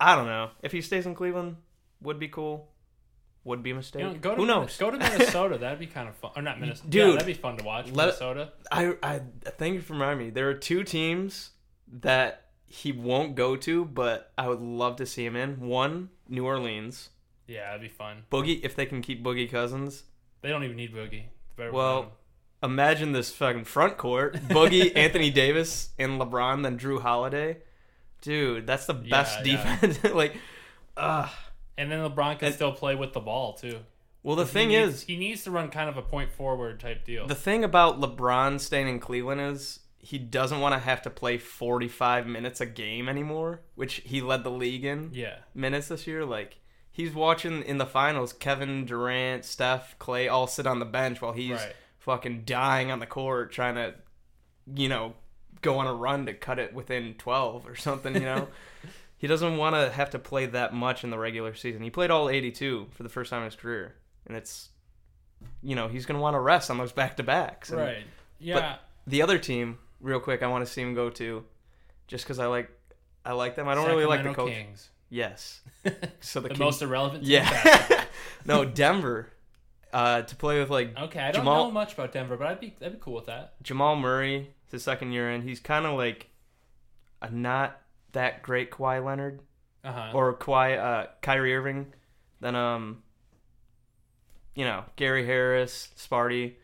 I 0.00 0.16
don't 0.16 0.26
know 0.26 0.50
if 0.62 0.72
he 0.72 0.80
stays 0.80 1.04
in 1.06 1.14
Cleveland. 1.14 1.56
Would 2.00 2.18
be 2.18 2.28
cool. 2.28 2.71
Would 3.44 3.62
be 3.62 3.72
a 3.72 3.74
mistake. 3.74 4.02
You 4.02 4.08
know, 4.08 4.14
go 4.14 4.30
to 4.30 4.36
Who 4.36 4.46
knows? 4.46 4.76
Go 4.76 4.90
to 4.90 4.96
Minnesota. 5.10 5.58
That'd 5.58 5.78
be 5.80 5.86
kind 5.88 6.08
of 6.08 6.14
fun. 6.16 6.30
Or 6.36 6.42
not 6.42 6.60
Minnesota. 6.60 6.88
Dude, 6.88 7.06
yeah, 7.08 7.12
that'd 7.14 7.26
be 7.26 7.34
fun 7.34 7.56
to 7.56 7.64
watch. 7.64 7.86
let- 7.90 8.06
Minnesota. 8.06 8.52
I 8.70 8.94
I 9.02 9.20
thank 9.44 9.74
you 9.74 9.80
for 9.80 9.94
reminding 9.94 10.26
me. 10.26 10.30
There 10.30 10.48
are 10.48 10.54
two 10.54 10.84
teams 10.84 11.50
that 12.00 12.46
he 12.66 12.92
won't 12.92 13.34
go 13.34 13.56
to, 13.56 13.84
but 13.84 14.32
I 14.38 14.48
would 14.48 14.60
love 14.60 14.96
to 14.96 15.06
see 15.06 15.26
him 15.26 15.34
in. 15.36 15.60
One, 15.60 16.10
New 16.28 16.46
Orleans. 16.46 17.10
Yeah, 17.48 17.66
that'd 17.66 17.80
be 17.82 17.88
fun. 17.88 18.22
Boogie, 18.30 18.60
if 18.62 18.76
they 18.76 18.86
can 18.86 19.02
keep 19.02 19.22
Boogie 19.24 19.50
Cousins. 19.50 20.04
They 20.40 20.48
don't 20.48 20.62
even 20.64 20.76
need 20.76 20.94
Boogie. 20.94 21.24
Better 21.56 21.72
Well. 21.72 22.12
Imagine 22.64 23.10
this 23.10 23.32
fucking 23.34 23.64
front 23.64 23.98
court: 23.98 24.34
Boogie, 24.36 24.92
Anthony 24.96 25.30
Davis, 25.30 25.88
and 25.98 26.20
LeBron, 26.20 26.62
then 26.62 26.78
Jrue 26.78 27.00
Holiday. 27.02 27.56
Dude, 28.20 28.68
that's 28.68 28.86
the 28.86 28.94
best 28.94 29.44
Yeah, 29.44 29.54
yeah. 29.54 29.78
defense. 29.80 30.14
like, 30.14 30.36
uh 30.96 31.28
and 31.78 31.90
then 31.90 32.00
LeBron 32.00 32.38
can 32.38 32.46
and- 32.46 32.54
still 32.54 32.72
play 32.72 32.94
with 32.94 33.12
the 33.12 33.20
ball 33.20 33.54
too. 33.54 33.80
well, 34.22 34.36
the 34.36 34.44
He 34.44 34.50
thing 34.50 34.68
needs- 34.68 34.94
is, 34.94 35.02
he 35.02 35.16
needs 35.16 35.44
to 35.44 35.50
run 35.50 35.68
kind 35.70 35.88
of 35.88 35.96
a 35.96 36.02
point 36.02 36.30
forward 36.32 36.80
type 36.80 37.04
deal. 37.04 37.26
the 37.26 37.34
thing 37.34 37.64
about 37.64 38.00
LeBron 38.00 38.60
staying 38.60 38.88
in 38.88 38.98
Cleveland 39.00 39.40
is 39.40 39.80
he 39.98 40.18
doesn't 40.18 40.60
want 40.60 40.74
to 40.74 40.78
have 40.80 41.00
to 41.02 41.10
play 41.10 41.38
45 41.38 42.26
minutes 42.26 42.60
a 42.60 42.66
game 42.66 43.08
anymore, 43.08 43.60
which 43.76 43.94
he 44.04 44.20
led 44.20 44.42
the 44.44 44.50
league 44.50 44.84
in 44.84 45.10
yeah, 45.12 45.36
minutes 45.54 45.88
this 45.88 46.06
year. 46.08 46.24
Like, 46.24 46.58
he's 46.90 47.14
watching 47.14 47.62
in 47.62 47.78
the 47.78 47.86
finals 47.86 48.32
Kevin 48.32 48.84
Durant, 48.84 49.44
Steph, 49.44 49.96
Klay 50.00 50.30
all 50.30 50.46
sit 50.48 50.66
on 50.66 50.78
the 50.80 50.84
bench 50.84 51.22
while 51.22 51.32
he's 51.32 51.52
right. 51.52 51.72
fucking 52.00 52.42
dying 52.44 52.90
on 52.90 52.98
the 52.98 53.06
court 53.06 53.52
trying 53.52 53.76
to, 53.76 53.94
you 54.74 54.88
know, 54.88 55.14
go 55.60 55.78
on 55.78 55.86
a 55.86 55.94
run 55.94 56.26
to 56.26 56.34
cut 56.34 56.58
it 56.58 56.74
within 56.74 57.14
12 57.14 57.66
or 57.68 57.76
something, 57.76 58.14
you 58.14 58.20
know? 58.22 58.48
he 59.22 59.28
doesn't 59.28 59.56
want 59.56 59.76
to 59.76 59.88
have 59.92 60.10
to 60.10 60.18
play 60.18 60.46
that 60.46 60.74
much 60.74 61.04
in 61.04 61.10
the 61.10 61.16
regular 61.18 61.54
season. 61.54 61.80
He 61.80 61.90
played 61.90 62.10
all 62.10 62.28
82 62.28 62.88
for 62.90 63.04
the 63.04 63.08
first 63.08 63.30
time 63.30 63.38
in 63.42 63.44
his 63.44 63.54
career. 63.54 63.94
And 64.26 64.36
it's, 64.36 64.70
you 65.62 65.76
know, 65.76 65.86
he's 65.86 66.06
going 66.06 66.16
to 66.16 66.20
want 66.20 66.34
to 66.34 66.40
rest 66.40 66.70
on 66.72 66.76
those 66.78 66.90
back 67.00 67.16
to 67.18 67.22
backs. 67.22 67.70
Right. 67.70 68.02
Yeah. 68.40 68.78
The 69.06 69.22
other 69.22 69.38
team, 69.38 69.78
real 70.00 70.18
quick, 70.18 70.42
I 70.42 70.48
want 70.48 70.66
to 70.66 70.70
see 70.72 70.82
him 70.82 70.92
go 70.94 71.08
to 71.10 71.44
just 72.08 72.24
because 72.24 72.40
I 72.40 72.46
like. 72.46 72.68
I 73.24 73.32
like 73.34 73.54
them. 73.54 73.68
I 73.68 73.76
don't 73.76 73.86
really 73.86 74.04
like 74.06 74.24
the 74.24 74.30
Sacramento 74.30 74.42
coach. 74.56 74.66
Kings. 74.66 74.90
Yes. 75.08 75.60
So 76.20 76.40
the, 76.40 76.48
the 76.48 76.54
Kings- 76.54 76.58
most 76.58 76.82
irrelevant. 76.82 77.22
team 77.22 77.32
Yeah. 77.32 78.04
no, 78.44 78.64
Denver. 78.64 79.28
Uh, 79.92 80.22
to 80.22 80.34
play 80.36 80.58
with 80.58 80.70
like 80.70 80.96
Okay, 80.98 81.20
I 81.20 81.30
don't 81.32 81.42
Jamal- 81.42 81.66
know 81.66 81.70
much 81.70 81.92
about 81.92 82.12
Denver, 82.12 82.36
but 82.36 82.46
I'd 82.46 82.58
be 82.60 82.74
I'd 82.82 82.92
be 82.92 82.98
cool 82.98 83.12
with 83.14 83.26
that. 83.26 83.62
Jamal 83.62 83.94
Murray, 83.94 84.48
his 84.70 84.82
second 84.82 85.12
year 85.12 85.30
in. 85.30 85.42
He's 85.42 85.60
kind 85.60 85.84
of 85.84 85.98
like 85.98 86.28
a 87.20 87.30
not 87.30 87.78
that 88.12 88.42
great 88.42 88.70
Kawhi 88.70 89.04
Leonard 89.04 89.40
Uh 89.84 89.92
huh. 89.92 90.10
or 90.14 90.34
Kawhi 90.34 90.78
uh, 90.78 91.06
Kyrie 91.20 91.54
Irving. 91.54 91.92
Then 92.40 92.54
um, 92.54 93.02
you 94.54 94.64
know 94.64 94.84
Gary 94.96 95.26
Harris, 95.26 95.90
Sparty, 95.96 96.54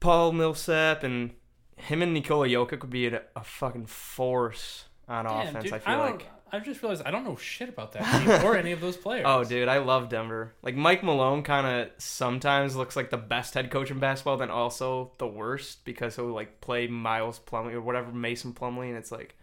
Paul 0.00 0.32
Millsap, 0.32 1.02
and 1.02 1.30
him 1.76 2.02
and 2.02 2.14
Nikola 2.14 2.48
Jokic 2.48 2.80
would 2.82 2.90
be 2.90 3.06
a, 3.06 3.22
a 3.36 3.44
fucking 3.44 3.86
force 3.86 4.84
on 5.08 5.26
offense. 5.26 5.72
I 5.72 5.78
feel 5.78 5.96
don't, 5.96 6.10
like. 6.18 6.28
I 6.54 6.58
just 6.58 6.82
realized 6.82 7.02
I 7.06 7.10
don't 7.10 7.24
know 7.24 7.36
shit 7.36 7.70
about 7.70 7.92
that 7.92 8.02
team 8.40 8.46
or 8.46 8.56
any 8.56 8.72
of 8.72 8.80
those 8.80 8.96
players. 8.96 9.24
Oh, 9.26 9.42
dude, 9.42 9.68
I 9.68 9.78
love 9.78 10.10
Denver. 10.10 10.52
Like 10.62 10.74
Mike 10.74 11.02
Malone, 11.02 11.42
kind 11.42 11.66
of 11.66 11.90
sometimes 11.96 12.76
looks 12.76 12.94
like 12.94 13.08
the 13.08 13.16
best 13.16 13.54
head 13.54 13.70
coach 13.70 13.90
in 13.90 13.98
basketball, 13.98 14.36
then 14.36 14.50
also 14.50 15.12
the 15.18 15.26
worst 15.26 15.84
because 15.86 16.16
he'll 16.16 16.26
like 16.26 16.60
play 16.60 16.86
Miles 16.86 17.40
Plumlee 17.40 17.72
or 17.72 17.80
whatever 17.80 18.12
Mason 18.12 18.52
Plumlee, 18.52 18.88
and 18.88 18.98
it's 18.98 19.10
like, 19.10 19.34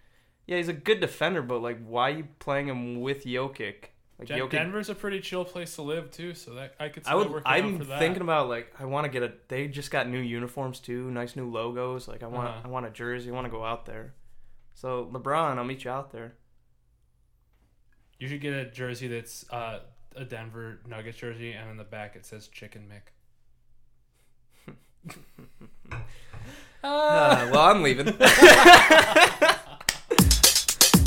yeah, 0.49 0.57
he's 0.57 0.67
a 0.67 0.73
good 0.73 0.99
defender, 0.99 1.43
but 1.43 1.61
like, 1.61 1.77
why 1.85 2.09
are 2.09 2.13
you 2.17 2.27
playing 2.39 2.67
him 2.67 3.01
with 3.01 3.23
Jokic? 3.23 3.89
Like 4.17 4.29
Den- 4.29 4.39
Jokic, 4.39 4.49
Denver's 4.49 4.89
a 4.89 4.95
pretty 4.95 5.19
chill 5.21 5.45
place 5.45 5.75
to 5.75 5.83
live 5.83 6.09
too, 6.09 6.33
so 6.33 6.55
that 6.55 6.73
I 6.79 6.89
could. 6.89 7.03
I 7.05 7.13
would. 7.13 7.43
I'm 7.45 7.77
for 7.77 7.83
that. 7.85 7.99
thinking 7.99 8.23
about 8.23 8.49
like 8.49 8.73
I 8.79 8.85
want 8.85 9.05
to 9.05 9.11
get 9.11 9.21
a. 9.21 9.31
They 9.47 9.67
just 9.67 9.91
got 9.91 10.09
new 10.09 10.17
uniforms 10.19 10.79
too, 10.79 11.11
nice 11.11 11.35
new 11.35 11.47
logos. 11.51 12.07
Like 12.07 12.23
I 12.23 12.27
want, 12.27 12.47
Uh-huh. 12.47 12.61
I 12.65 12.67
want 12.67 12.87
a 12.87 12.89
jersey. 12.89 13.29
I 13.29 13.33
want 13.33 13.45
to 13.45 13.51
go 13.51 13.63
out 13.63 13.85
there. 13.85 14.15
So 14.73 15.07
LeBron, 15.13 15.59
I'll 15.59 15.63
meet 15.63 15.83
you 15.83 15.91
out 15.91 16.11
there. 16.11 16.33
You 18.17 18.27
should 18.27 18.41
get 18.41 18.53
a 18.53 18.65
jersey 18.65 19.07
that's 19.07 19.47
uh, 19.51 19.81
a 20.15 20.25
Denver 20.25 20.79
Nuggets 20.87 21.19
jersey, 21.19 21.51
and 21.53 21.69
on 21.69 21.77
the 21.77 21.83
back 21.83 22.15
it 22.15 22.25
says 22.25 22.47
Chicken 22.47 22.91
Mick. 22.91 23.13
Uh, 26.81 27.49
well, 27.51 27.59
I'm 27.63 27.83
leaving. 27.83 28.07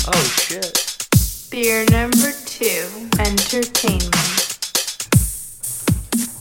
oh 0.07 0.23
shit. 0.41 1.47
Beer 1.49 1.85
number 1.91 2.31
two, 2.45 2.87
entertainment. 3.19 4.15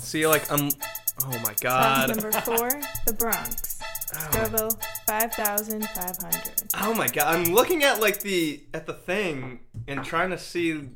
See, 0.02 0.26
like 0.26 0.50
I'm. 0.50 0.70
Oh 1.24 1.28
my 1.28 1.54
Sauce 1.54 1.60
god. 1.60 2.08
number 2.08 2.32
four, 2.32 2.70
the 3.06 3.12
Bronx. 3.12 3.80
Oh. 4.14 4.18
Scoville, 4.30 4.70
5,500. 5.06 6.52
Oh 6.80 6.94
my 6.94 7.08
god. 7.08 7.34
I'm 7.34 7.54
looking 7.54 7.82
at 7.82 8.00
like 8.00 8.20
the 8.20 8.62
at 8.74 8.86
the 8.86 8.92
thing 8.94 9.60
and 9.86 10.04
trying 10.04 10.30
to 10.30 10.38
see, 10.38 10.88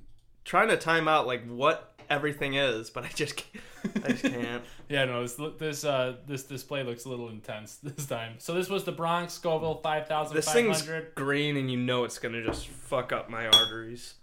trying 0.45 0.69
to 0.69 0.77
time 0.77 1.09
out 1.09 1.27
like 1.27 1.47
what 1.49 1.96
everything 2.11 2.55
is, 2.55 2.91
but 2.91 3.05
I 3.05 3.09
just 3.09 3.37
can't. 3.37 3.65
I 4.05 4.09
just 4.13 4.23
can't. 4.25 4.63
Yeah, 4.89 5.05
no, 5.07 5.23
this 5.27 5.41
this 5.59 5.85
uh 5.85 6.17
this 6.29 6.45
display 6.45 6.85
looks 6.85 7.07
a 7.07 7.09
little 7.09 7.29
intense 7.29 7.77
this 7.83 8.07
time. 8.07 8.35
So 8.39 8.55
this 8.55 8.69
was 8.69 8.85
the 8.85 8.93
Bronx 8.93 9.33
Scoville 9.35 9.81
five 9.83 10.07
thousand 10.07 10.37
This 10.37 10.49
thing's 10.53 10.89
green, 11.17 11.57
and 11.57 11.69
you 11.71 11.77
know 11.77 12.05
it's 12.05 12.19
gonna 12.21 12.45
just 12.45 12.69
fuck 12.69 13.13
up 13.13 13.29
my 13.29 13.47
arteries. 13.49 14.15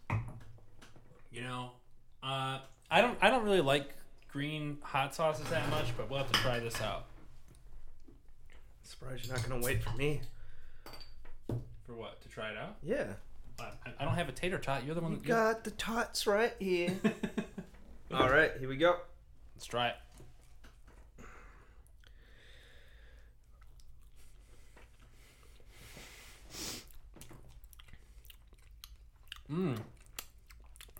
You 1.32 1.42
know, 1.42 1.72
uh, 2.24 2.60
I 2.90 3.02
don't 3.02 3.18
I 3.22 3.30
don't 3.30 3.44
really 3.44 3.60
like 3.62 3.90
green 4.32 4.78
hot 4.84 5.14
sauces 5.14 5.46
that 5.50 5.70
much, 5.70 5.96
but 5.98 6.10
we'll 6.10 6.20
have 6.20 6.32
to 6.32 6.40
try 6.40 6.60
this 6.60 6.80
out. 6.82 7.06
I'm 8.08 8.14
Surprised 8.84 9.26
you're 9.28 9.36
not 9.36 9.48
gonna 9.48 9.62
wait 9.62 9.84
for 9.84 9.96
me. 9.98 10.22
For 11.86 11.94
what? 11.94 12.22
To 12.22 12.30
try 12.30 12.52
it 12.52 12.58
out? 12.58 12.78
Yeah. 12.82 13.08
I, 13.60 13.72
I 14.00 14.06
don't 14.06 14.16
have 14.16 14.30
a 14.30 14.32
tater 14.32 14.58
tot. 14.58 14.86
You're 14.86 14.96
the 14.96 15.02
one. 15.02 15.12
You 15.12 15.18
That, 15.20 15.28
got 15.28 15.64
the 15.66 15.72
tots 15.72 16.26
right 16.26 16.54
here. 16.60 16.98
All 18.14 18.30
right, 18.30 18.52
here 18.60 18.70
we 18.70 18.78
go. 18.78 18.96
Let's 19.56 19.66
try 19.66 19.90
it. 19.90 19.96
Mmm. 29.52 29.78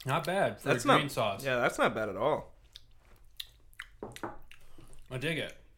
Not 0.06 0.26
bad 0.26 0.60
for 0.60 0.70
That's 0.70 0.84
a 0.84 0.88
green 0.88 1.04
not 1.04 1.12
sauce. 1.12 1.46
Yeah, 1.46 1.58
that's 1.58 1.78
not 1.78 1.94
bad 1.96 2.10
at 2.10 2.18
all. 2.18 2.52
I 5.12 5.18
dig 5.18 5.38
it. 5.38 5.54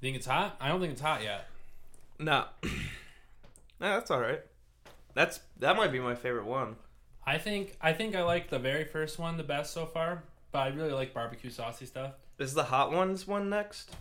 think 0.00 0.16
it's 0.16 0.26
hot? 0.26 0.56
I 0.60 0.68
don't 0.68 0.80
think 0.80 0.92
it's 0.92 1.02
hot 1.02 1.22
yet. 1.22 1.48
No. 2.18 2.44
no, 2.62 2.70
that's 3.80 4.10
all 4.10 4.20
right. 4.20 4.40
That's 5.14 5.40
that 5.58 5.76
might 5.76 5.92
be 5.92 5.98
my 5.98 6.14
favorite 6.14 6.46
one. 6.46 6.76
I 7.26 7.38
think 7.38 7.76
I 7.80 7.92
think 7.92 8.14
I 8.14 8.22
like 8.22 8.50
the 8.50 8.58
very 8.58 8.84
first 8.84 9.18
one 9.18 9.36
the 9.36 9.42
best 9.42 9.72
so 9.72 9.84
far, 9.86 10.22
but 10.52 10.58
I 10.60 10.68
really 10.68 10.92
like 10.92 11.12
barbecue 11.12 11.50
saucy 11.50 11.86
stuff. 11.86 12.12
Is 12.38 12.54
the 12.54 12.64
hot 12.64 12.92
ones 12.92 13.26
one 13.26 13.50
next? 13.50 13.94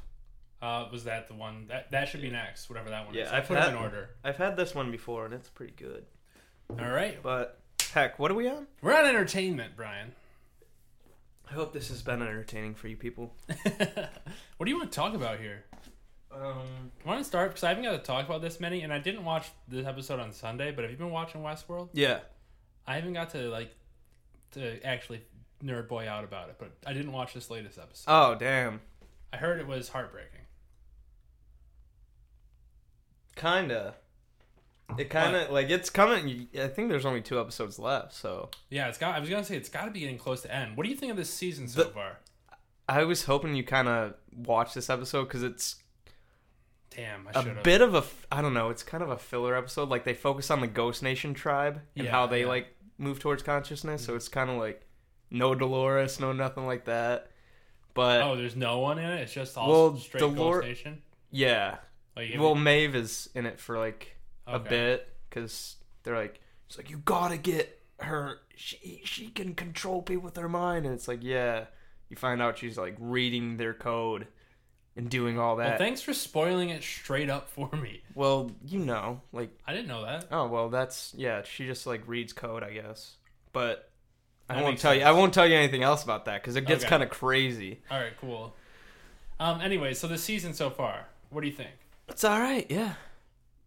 Uh, 0.62 0.88
was 0.92 1.04
that 1.06 1.28
the 1.28 1.34
one 1.34 1.66
that 1.68 1.92
that 1.92 2.08
should 2.08 2.22
be 2.22 2.30
next? 2.30 2.70
Whatever 2.70 2.90
that 2.92 3.06
one 3.06 3.16
Yeah, 3.16 3.24
is. 3.24 3.32
I 3.32 3.38
I've 3.38 3.48
put 3.48 3.56
them 3.56 3.64
had- 3.64 3.74
in 3.74 3.78
order. 3.80 4.10
I've 4.24 4.38
had 4.38 4.56
this 4.58 4.76
one 4.76 4.92
before 4.92 5.26
and 5.26 5.34
it's 5.34 5.50
pretty 5.50 5.74
good. 5.76 6.06
All 6.70 6.90
right, 6.90 7.22
But 7.22 7.60
heck, 7.94 8.18
what 8.20 8.32
are 8.32 8.36
we 8.36 8.48
on? 8.48 8.66
we're 8.82 8.96
on 8.96 9.06
entertainment, 9.06 9.74
Brian. 9.76 10.14
I 11.50 11.54
hope 11.54 11.74
this 11.74 11.90
has 11.90 12.02
been 12.02 12.22
entertaining 12.24 12.74
for 12.74 12.88
you 12.88 12.98
people. 12.98 13.36
what 13.48 14.66
do 14.66 14.70
you 14.72 14.78
want 14.78 14.92
to 14.92 14.96
talk 14.96 15.14
about 15.14 15.40
here? 15.40 15.64
Um, 16.34 16.92
I 17.06 17.08
want 17.08 17.20
to 17.20 17.24
start 17.24 17.52
because 17.52 17.64
I 17.64 17.70
haven't 17.70 17.84
got 17.84 17.92
to 17.92 18.00
talk 18.00 18.26
about 18.26 18.42
this 18.42 18.60
many, 18.60 18.82
and 18.82 18.92
I 18.92 18.98
didn't 18.98 19.24
watch 19.24 19.48
this 19.68 19.86
episode 19.86 20.20
on 20.20 20.32
Sunday. 20.34 20.72
But 20.72 20.84
have 20.84 20.92
you 20.92 20.98
been 20.98 21.12
watching 21.12 21.42
Westworld? 21.42 21.90
yeah. 21.94 22.20
I 22.88 22.96
haven't 22.96 23.14
got 23.14 23.32
to 23.32 23.50
like 23.50 23.74
to 24.52 24.84
actually 24.86 25.22
nerd 25.64 25.88
boy 25.88 26.08
out 26.08 26.24
about 26.24 26.50
it, 26.50 26.56
but 26.60 26.72
I 26.86 26.94
didn't 26.94 27.12
watch 27.12 27.34
this 27.34 27.50
latest 27.50 27.78
episode. 27.80 28.06
Oh 28.12 28.36
damn. 28.36 28.82
I 29.34 29.38
heard 29.38 29.60
it 29.60 29.68
was 29.68 29.90
heartbreaking. 29.90 30.42
Kinda. 33.36 33.96
It 34.98 35.10
kind 35.10 35.36
of 35.36 35.50
like 35.52 35.70
it's 35.70 35.90
coming. 35.90 36.48
I 36.60 36.68
think 36.68 36.90
there's 36.90 37.06
only 37.06 37.22
two 37.22 37.40
episodes 37.40 37.80
left, 37.80 38.14
so 38.14 38.50
Yeah, 38.70 38.88
it's 38.88 38.98
got. 39.00 39.16
I 39.16 39.20
was 39.20 39.30
gonna 39.30 39.44
say 39.44 39.58
it's 39.58 39.68
got 39.70 39.86
to 39.86 39.92
be 39.92 40.00
getting 40.02 40.18
close 40.18 40.42
to 40.44 40.54
end. 40.54 40.78
What 40.78 40.84
do 40.84 40.90
you 40.92 40.96
think 40.96 41.12
of 41.12 41.18
this 41.18 41.34
season 41.34 41.68
so 41.68 41.84
The- 41.84 41.90
far? 41.90 42.18
I 42.88 43.04
was 43.04 43.24
hoping 43.24 43.56
you 43.56 43.64
kind 43.64 43.88
of 43.88 44.14
watch 44.36 44.76
this 44.76 44.92
episode 44.92 45.24
because 45.24 45.42
it's 45.42 45.78
Damn, 46.92 47.28
I 47.36 47.42
a 47.42 47.64
bit 47.64 47.82
of 47.82 47.96
a. 47.96 48.04
I 48.32 48.42
don't 48.44 48.54
know. 48.54 48.70
It's 48.70 48.84
kind 48.84 49.02
of 49.04 49.10
a 49.10 49.18
filler 49.18 49.56
episode. 49.56 49.90
Like 49.90 50.04
they 50.06 50.14
focus 50.14 50.52
on 50.52 50.62
the 50.62 50.68
Ghost 50.68 51.02
Nation 51.02 51.34
tribe 51.34 51.82
and 51.98 52.06
Yeah, 52.06 52.12
how 52.12 52.28
they 52.28 52.42
yeah. 52.42 52.48
like 52.48 52.68
move 52.98 53.20
towards 53.20 53.44
consciousness. 53.44 54.04
So 54.04 54.10
mm-hmm. 54.10 54.18
it's 54.18 54.28
kind 54.28 54.50
of 54.50 54.58
like 54.58 54.86
no 55.32 55.56
Dolores, 55.56 56.20
no 56.20 56.32
nothing 56.34 56.66
like 56.66 56.86
that. 56.86 57.32
But 57.94 58.22
Oh, 58.22 58.36
there's 58.36 58.56
no 58.56 58.80
one 58.80 59.00
in 59.00 59.10
it. 59.10 59.22
It's 59.22 59.34
just 59.34 59.58
all 59.58 59.70
Well, 59.70 59.98
straight 59.98 60.20
Dolor- 60.20 60.62
Ghost 60.62 60.68
Nation. 60.68 61.02
yeah, 61.32 61.78
Like, 62.16 62.32
well 62.38 62.56
Maeve 62.56 62.96
is 62.96 63.30
in 63.36 63.46
it 63.46 63.60
for 63.60 63.78
like 63.78 64.18
a 64.48 64.56
Okay. 64.56 64.70
bit 64.70 65.14
because 65.30 65.78
they're 66.04 66.16
like, 66.18 66.40
it's 66.68 66.78
like 66.78 66.90
you 66.90 66.98
gotta 66.98 67.38
get 67.38 67.82
her. 68.00 68.40
She 68.56 69.02
she 69.06 69.28
can 69.30 69.54
control 69.56 70.02
people 70.02 70.24
with 70.24 70.36
her 70.38 70.50
mind, 70.50 70.86
and 70.86 70.94
it's 70.94 71.08
like 71.08 71.24
yeah. 71.24 71.66
You 72.10 72.16
find 72.18 72.42
out 72.42 72.58
she's 72.60 72.78
like 72.78 72.96
reading 73.00 73.58
their 73.58 73.74
code 73.74 74.28
and 74.96 75.10
doing 75.10 75.38
all 75.38 75.58
that. 75.58 75.70
well, 75.70 75.78
thanks 75.78 76.02
for 76.02 76.14
spoiling 76.14 76.70
it 76.70 76.82
straight 76.84 77.30
up 77.30 77.50
for 77.50 77.70
me. 77.76 78.02
well, 78.14 78.52
you 78.66 78.80
know, 78.80 79.22
like 79.34 79.50
I 79.68 79.74
didn't 79.74 79.88
know 79.88 80.04
that. 80.06 80.28
Oh 80.32 80.48
well, 80.48 80.70
that's 80.70 81.14
yeah. 81.18 81.42
She 81.44 81.66
just 81.66 81.86
like 81.86 82.08
reads 82.08 82.34
code, 82.34 82.64
I 82.64 82.72
guess. 82.72 83.16
But 83.54 83.90
I 84.50 84.56
That 84.56 84.64
won't 84.64 84.80
tell 84.80 84.94
you. 84.94 85.02
I 85.04 85.12
won't 85.12 85.34
tell 85.34 85.48
you 85.48 85.56
anything 85.56 85.84
else 85.84 86.04
about 86.04 86.26
that 86.26 86.42
because 86.42 86.56
it 86.56 86.66
gets 86.66 86.84
Okay. 86.84 86.90
kind 86.90 87.04
of 87.04 87.10
crazy. 87.10 87.82
All 87.92 88.00
right, 88.00 88.14
cool. 88.22 88.56
Um. 89.40 89.60
Anyway, 89.62 89.94
so 89.94 90.08
the 90.08 90.18
season 90.18 90.54
so 90.54 90.70
far, 90.70 91.08
what 91.30 91.42
do 91.42 91.48
you 91.48 91.54
think? 91.54 91.72
It's 92.08 92.24
all 92.24 92.40
right. 92.40 92.66
Yeah, 92.70 92.94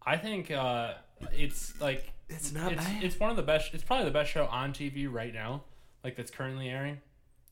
I 0.06 0.16
think 0.16 0.50
uh, 0.50 0.94
it's 1.32 1.78
like 1.80 2.10
it's 2.28 2.52
not 2.52 2.72
it's 2.72 2.84
bad. 2.84 3.02
it's 3.04 3.18
one 3.20 3.30
of 3.30 3.36
the 3.36 3.42
best. 3.42 3.74
It's 3.74 3.82
probably 3.84 4.04
the 4.06 4.10
best 4.12 4.30
show 4.30 4.46
on 4.46 4.72
TV 4.72 5.10
right 5.12 5.34
now, 5.34 5.62
like 6.04 6.16
that's 6.16 6.30
currently 6.30 6.68
airing. 6.70 7.00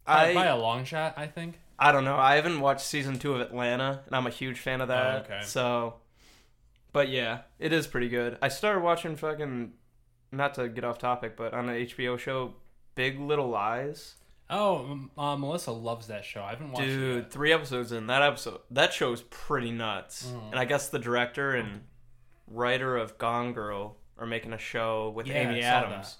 By, 0.07 0.31
I 0.31 0.35
by 0.35 0.47
a 0.47 0.57
long 0.57 0.85
shot, 0.85 1.15
I 1.17 1.27
think. 1.27 1.59
I 1.79 1.93
don't 1.93 2.05
know. 2.05 2.17
I 2.17 2.37
haven't 2.37 2.61
watched 2.61 2.87
season 2.87 3.19
two 3.19 3.35
of 3.35 3.41
Atlanta, 3.41 4.03
and 4.07 4.15
I'm 4.17 4.27
a 4.27 4.31
huge 4.31 4.59
fan 4.59 4.81
of 4.81 4.89
that. 4.89 5.15
Oh, 5.15 5.35
okay. 5.35 5.41
So, 5.45 5.95
but 6.93 7.09
yeah, 7.09 7.41
it 7.59 7.73
is 7.73 7.87
pretty 7.87 8.09
good. 8.09 8.39
I 8.41 8.49
started 8.49 8.81
watching 8.83 9.17
fucking. 9.17 9.73
Not 10.33 10.55
to 10.55 10.69
get 10.69 10.85
off 10.85 10.99
topic, 10.99 11.37
but 11.37 11.55
on 11.55 11.67
the 11.67 11.73
HBO 11.73 12.19
show, 12.19 12.55
Big 12.97 13.19
Little 13.21 13.49
Lies. 13.49 14.17
Oh, 14.51 15.01
uh, 15.17 15.37
Melissa 15.37 15.71
loves 15.73 16.09
that 16.09 16.25
show. 16.25 16.43
I 16.43 16.51
haven't 16.51 16.73
watched 16.73 16.85
it. 16.85 16.97
Dude, 16.97 17.17
Yet. 17.25 17.33
three 17.33 17.53
episodes 17.53 17.93
in 17.93 18.07
that 18.09 18.23
episode. 18.23 18.61
That 18.71 18.93
show 18.93 19.13
is 19.13 19.23
pretty 19.23 19.71
nuts. 19.71 20.27
Mhm. 20.27 20.51
And 20.51 20.59
I 20.59 20.65
guess 20.65 20.89
the 20.89 20.99
director 20.99 21.53
and 21.55 21.83
writer 22.49 22.97
of 22.97 23.19
Gone 23.19 23.53
Girl 23.53 23.97
are 24.19 24.27
making 24.27 24.53
a 24.53 24.59
show 24.59 25.11
with 25.11 25.27
Yeah, 25.29 25.49
Amy 25.51 25.63
Adams. 25.63 26.17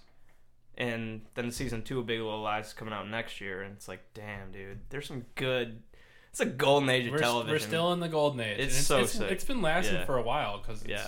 And 0.79 1.23
then 1.35 1.51
season 1.51 1.83
two 1.83 1.99
of 2.01 2.07
Big 2.07 2.21
Little 2.21 2.43
Lies 2.43 2.67
is 2.69 2.73
coming 2.75 2.93
out 2.93 3.09
next 3.09 3.41
year, 3.41 3.63
and 3.63 3.73
it's 3.75 3.89
like, 3.89 4.01
damn, 4.13 4.53
dude, 4.53 4.81
there's 4.91 5.07
some 5.07 5.25
good. 5.35 5.83
It's 6.31 6.41
a 6.41 6.45
golden 6.47 6.91
age 6.91 7.07
of 7.07 7.13
We're, 7.13 7.19
television. 7.19 7.51
we're 7.55 7.59
still 7.59 7.93
in 7.95 8.01
the 8.01 8.09
golden 8.11 8.41
age. 8.41 8.59
It's 8.59 8.77
and 8.77 8.85
so 8.85 8.99
it's, 8.99 9.13
sick. 9.13 9.31
It's 9.31 9.45
been 9.45 9.63
lasting 9.63 9.95
Yeah. 9.97 10.05
for 10.05 10.19
a 10.19 10.23
while 10.23 10.59
because 10.59 10.83
it's, 10.83 10.91
Yeah. 10.91 11.07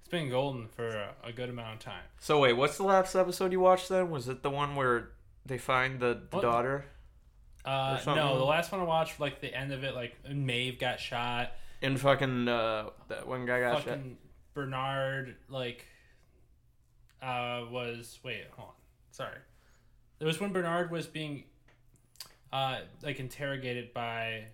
it's 0.00 0.08
been 0.10 0.28
golden 0.28 0.68
for 0.68 0.86
a, 0.86 1.14
a 1.24 1.32
good 1.32 1.48
amount 1.48 1.74
of 1.74 1.78
time. 1.80 2.02
So 2.18 2.40
wait, 2.40 2.52
what's 2.52 2.76
the 2.76 2.82
last 2.82 3.14
episode 3.14 3.52
you 3.52 3.60
watched 3.60 3.88
then? 3.88 4.10
Was 4.10 4.28
it 4.28 4.42
the 4.42 4.50
one 4.50 4.76
where 4.76 5.12
they 5.46 5.56
find 5.56 5.98
the, 5.98 6.20
the 6.30 6.40
daughter 6.42 6.84
Uh, 7.64 7.98
no, 8.04 8.36
the 8.36 8.44
last 8.44 8.70
one 8.70 8.82
I 8.82 8.84
watched, 8.84 9.18
like 9.18 9.40
the 9.40 9.54
end 9.54 9.72
of 9.72 9.82
it, 9.82 9.94
like 9.94 10.14
Maeve 10.30 10.78
got 10.78 11.00
shot. 11.00 11.52
and 11.80 11.98
fucking 11.98 12.46
uh, 12.46 12.90
that 13.08 13.26
one 13.26 13.46
guy 13.46 13.60
got 13.60 13.82
shot? 13.82 13.98
Bernard 14.52 15.36
like 15.48 15.86
uh 17.22 17.64
was 17.70 18.18
wait 18.22 18.44
hold 18.56 18.68
on 18.68 18.74
sorry. 19.10 19.36
It 20.18 20.24
was 20.24 20.40
when 20.40 20.52
Bernard 20.52 20.90
was 20.90 21.06
being 21.06 21.44
uh 22.52 22.80
like 23.02 23.20
interrogated 23.20 23.94
by 23.94 24.44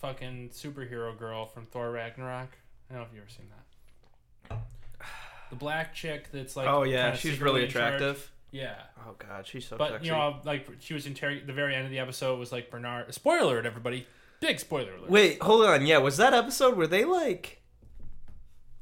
fucking 0.00 0.50
superhero 0.50 1.16
girl 1.16 1.46
from 1.46 1.66
Thor 1.66 1.90
Ragnarok. 1.90 2.50
I 2.90 2.94
don't 2.94 3.02
know 3.02 3.06
if 3.08 3.14
you've 3.14 3.22
ever 3.22 3.30
seen 3.30 3.46
that. 4.48 4.58
The 5.50 5.56
black 5.56 5.94
chick 5.94 6.30
that's 6.32 6.56
like 6.56 6.68
oh 6.68 6.84
yeah, 6.84 7.14
she's 7.14 7.40
really 7.40 7.64
attractive. 7.64 8.30
yeah. 8.52 8.74
Oh 9.06 9.14
god, 9.18 9.46
she's 9.46 9.66
so 9.66 9.76
but 9.76 9.90
sexy. 9.92 10.06
you 10.06 10.12
know 10.12 10.40
like 10.44 10.68
she 10.78 10.94
was 10.94 11.06
interrogated 11.06 11.48
the 11.48 11.52
very 11.52 11.74
end 11.74 11.84
of 11.84 11.90
the 11.90 11.98
episode 11.98 12.38
was 12.38 12.52
like 12.52 12.70
Bernard 12.70 13.12
spoiler 13.14 13.42
alert 13.42 13.66
everybody 13.66 14.06
big 14.40 14.58
spoiler 14.58 14.94
alert. 14.94 15.10
Wait, 15.10 15.42
hold 15.42 15.64
on. 15.64 15.86
Yeah, 15.86 15.98
was 15.98 16.16
that 16.16 16.34
episode 16.34 16.76
where 16.76 16.86
they 16.86 17.04
like 17.04 17.62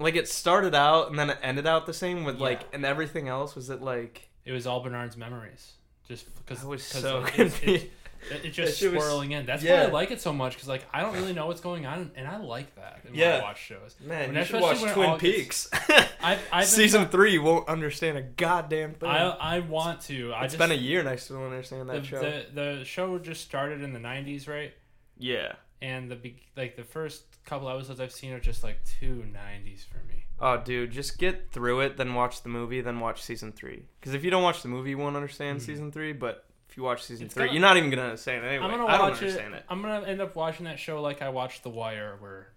like 0.01 0.15
it 0.15 0.29
started 0.29 0.75
out 0.75 1.11
and 1.11 1.19
then 1.19 1.31
it 1.31 1.39
ended 1.43 1.67
out 1.67 1.87
the 1.87 1.93
same 1.93 2.25
with 2.25 2.39
like 2.39 2.63
and 2.73 2.85
everything 2.85 3.29
else? 3.29 3.55
Was 3.55 3.69
it 3.71 3.83
like 3.83 4.28
It 4.49 4.53
was 4.53 4.67
all 4.67 4.81
Bernard's 4.81 5.17
memories. 5.17 5.73
Just 6.09 6.25
because 6.37 6.65
I 6.65 6.67
was 6.69 6.83
so 6.83 7.19
it's- 7.19 7.35
confused. 7.35 7.85
it's- 7.85 7.95
It- 8.33 8.45
It's 8.47 8.57
just 8.57 8.79
shit 8.81 8.93
was- 8.93 9.05
swirling 9.05 9.31
in. 9.31 9.47
That's 9.47 9.63
yeah. 9.63 9.83
why 9.83 9.89
I 9.89 9.93
like 9.93 10.11
it 10.11 10.21
so 10.21 10.33
much 10.33 10.55
because 10.55 10.67
like 10.69 10.85
I 10.93 11.03
don't 11.03 11.15
really 11.15 11.33
know 11.33 11.47
what's 11.47 11.61
going 11.61 11.87
on, 11.87 12.11
and 12.17 12.27
I 12.27 12.39
like 12.39 12.75
that 12.75 13.05
when 13.05 13.15
Yeah. 13.15 13.37
I 13.37 13.43
watch 13.43 13.63
shows. 13.63 13.95
Man, 14.01 14.29
When- 14.31 14.37
you 14.39 14.45
should 14.45 14.61
watch 14.61 14.81
Twin 14.81 15.09
all 15.11 15.19
gets- 15.19 15.69
Peaks. 15.69 15.71
I've, 16.21 16.41
I've 16.51 16.67
Season 16.81 17.03
try- 17.03 17.11
three, 17.13 17.39
won't 17.39 17.69
understand 17.69 18.19
a 18.19 18.23
goddamn 18.23 18.95
thing. 18.95 19.09
I 19.09 19.29
I 19.29 19.59
want 19.61 20.01
to. 20.03 20.33
I 20.33 20.45
it's 20.47 20.55
just 20.55 20.59
been 20.59 20.73
a 20.73 20.81
year 20.81 20.99
and 21.01 21.09
I 21.09 21.15
still 21.17 21.37
don't 21.37 21.47
understand 21.53 21.89
that 21.91 22.01
the, 22.03 22.07
show. 22.09 22.21
the 22.21 22.47
the 22.79 22.85
show 22.85 23.19
just 23.21 23.43
started 23.43 23.83
in 23.83 23.93
the 23.93 24.01
'90s, 24.01 24.49
right? 24.49 24.73
yeah. 25.17 25.53
And 25.81 26.11
the 26.11 26.35
like 26.57 26.75
the 26.75 26.83
first 26.83 27.23
couple 27.49 27.69
episodes 27.71 28.01
I've 28.01 28.13
seen 28.13 28.33
are 28.33 28.41
just 28.41 28.63
like 28.63 28.79
too 28.85 29.25
'90s 29.33 29.85
for 29.87 29.99
me. 30.07 30.25
Oh, 30.41 30.57
dude, 30.59 30.91
just 30.93 31.19
get 31.19 31.51
through 31.51 31.81
it, 31.81 31.97
then 31.97 32.15
watch 32.15 32.43
the 32.43 32.49
movie, 32.49 32.81
then 32.81 33.01
watch 33.01 33.23
season 33.23 33.51
three. 33.53 33.83
Because 34.01 34.15
if 34.15 34.23
you 34.25 34.31
don't 34.31 34.43
watch 34.43 34.63
the 34.63 34.69
movie, 34.69 34.91
you 34.91 34.99
won't 34.99 35.17
understand 35.17 35.59
Mhm. 35.59 35.63
season 35.63 35.91
three. 35.93 36.13
But 36.13 36.45
if 36.69 36.77
you 36.77 36.83
watch 36.85 37.03
season 37.03 37.27
It's 37.27 37.35
three, 37.35 37.47
gonna- 37.47 37.53
you're 37.55 37.61
not 37.63 37.77
even 37.77 37.91
gonna 37.91 38.03
understand 38.03 38.45
it 38.45 38.49
anyway. 38.49 38.65
I'm 38.65 38.71
gonna 38.71 38.87
I 38.87 38.99
don't 38.99 39.11
watch 39.11 39.21
it. 39.23 39.25
understand 39.27 39.55
it. 39.55 39.65
I'm 39.69 39.83
gonna 39.83 40.07
end 40.07 40.21
up 40.21 40.37
watching 40.37 40.67
that 40.67 40.79
show 40.79 41.01
like 41.03 41.23
I 41.23 41.29
watched 41.31 41.63
The 41.65 41.71
Wire, 41.71 42.17
where 42.21 42.53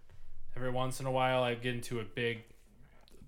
every 0.55 0.69
once 0.69 0.99
in 0.99 1.05
a 1.07 1.11
while 1.11 1.41
I 1.41 1.55
get 1.55 1.73
into 1.73 1.99
a 1.99 2.03
big, 2.03 2.43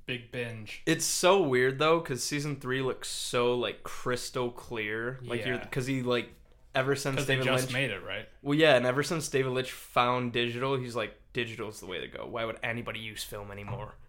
big 0.05 0.31
binge. 0.31 0.81
It's 0.85 1.05
so 1.05 1.41
weird 1.41 1.79
though, 1.79 1.99
because 1.99 2.23
season 2.23 2.57
three 2.57 2.81
looks 2.81 3.09
so 3.09 3.55
like 3.55 3.81
crystal 3.83 4.51
clear. 4.51 5.19
Like 5.23 5.45
you're 5.45 5.57
because 5.57 5.87
he 5.87 6.01
like 6.03 6.29
ever 6.75 6.95
since 6.95 7.25
David 7.25 7.45
just 7.45 7.65
Lynch. 7.65 7.73
made 7.73 7.91
it, 7.91 8.03
right? 8.03 8.27
well, 8.41 8.57
yeah, 8.57 8.75
and 8.75 8.85
ever 8.85 9.01
since 9.03 9.29
David 9.29 9.51
Lynch 9.51 9.71
found 9.71 10.33
digital, 10.33 10.75
he's 10.77 10.95
like 10.95 11.15
digital's 11.33 11.79
the 11.79 11.85
way 11.85 11.99
to 11.99 12.07
go. 12.07 12.25
Why 12.25 12.45
would 12.45 12.57
anybody 12.63 12.99
use 12.99 13.23
film 13.23 13.51
anymore? 13.51 13.95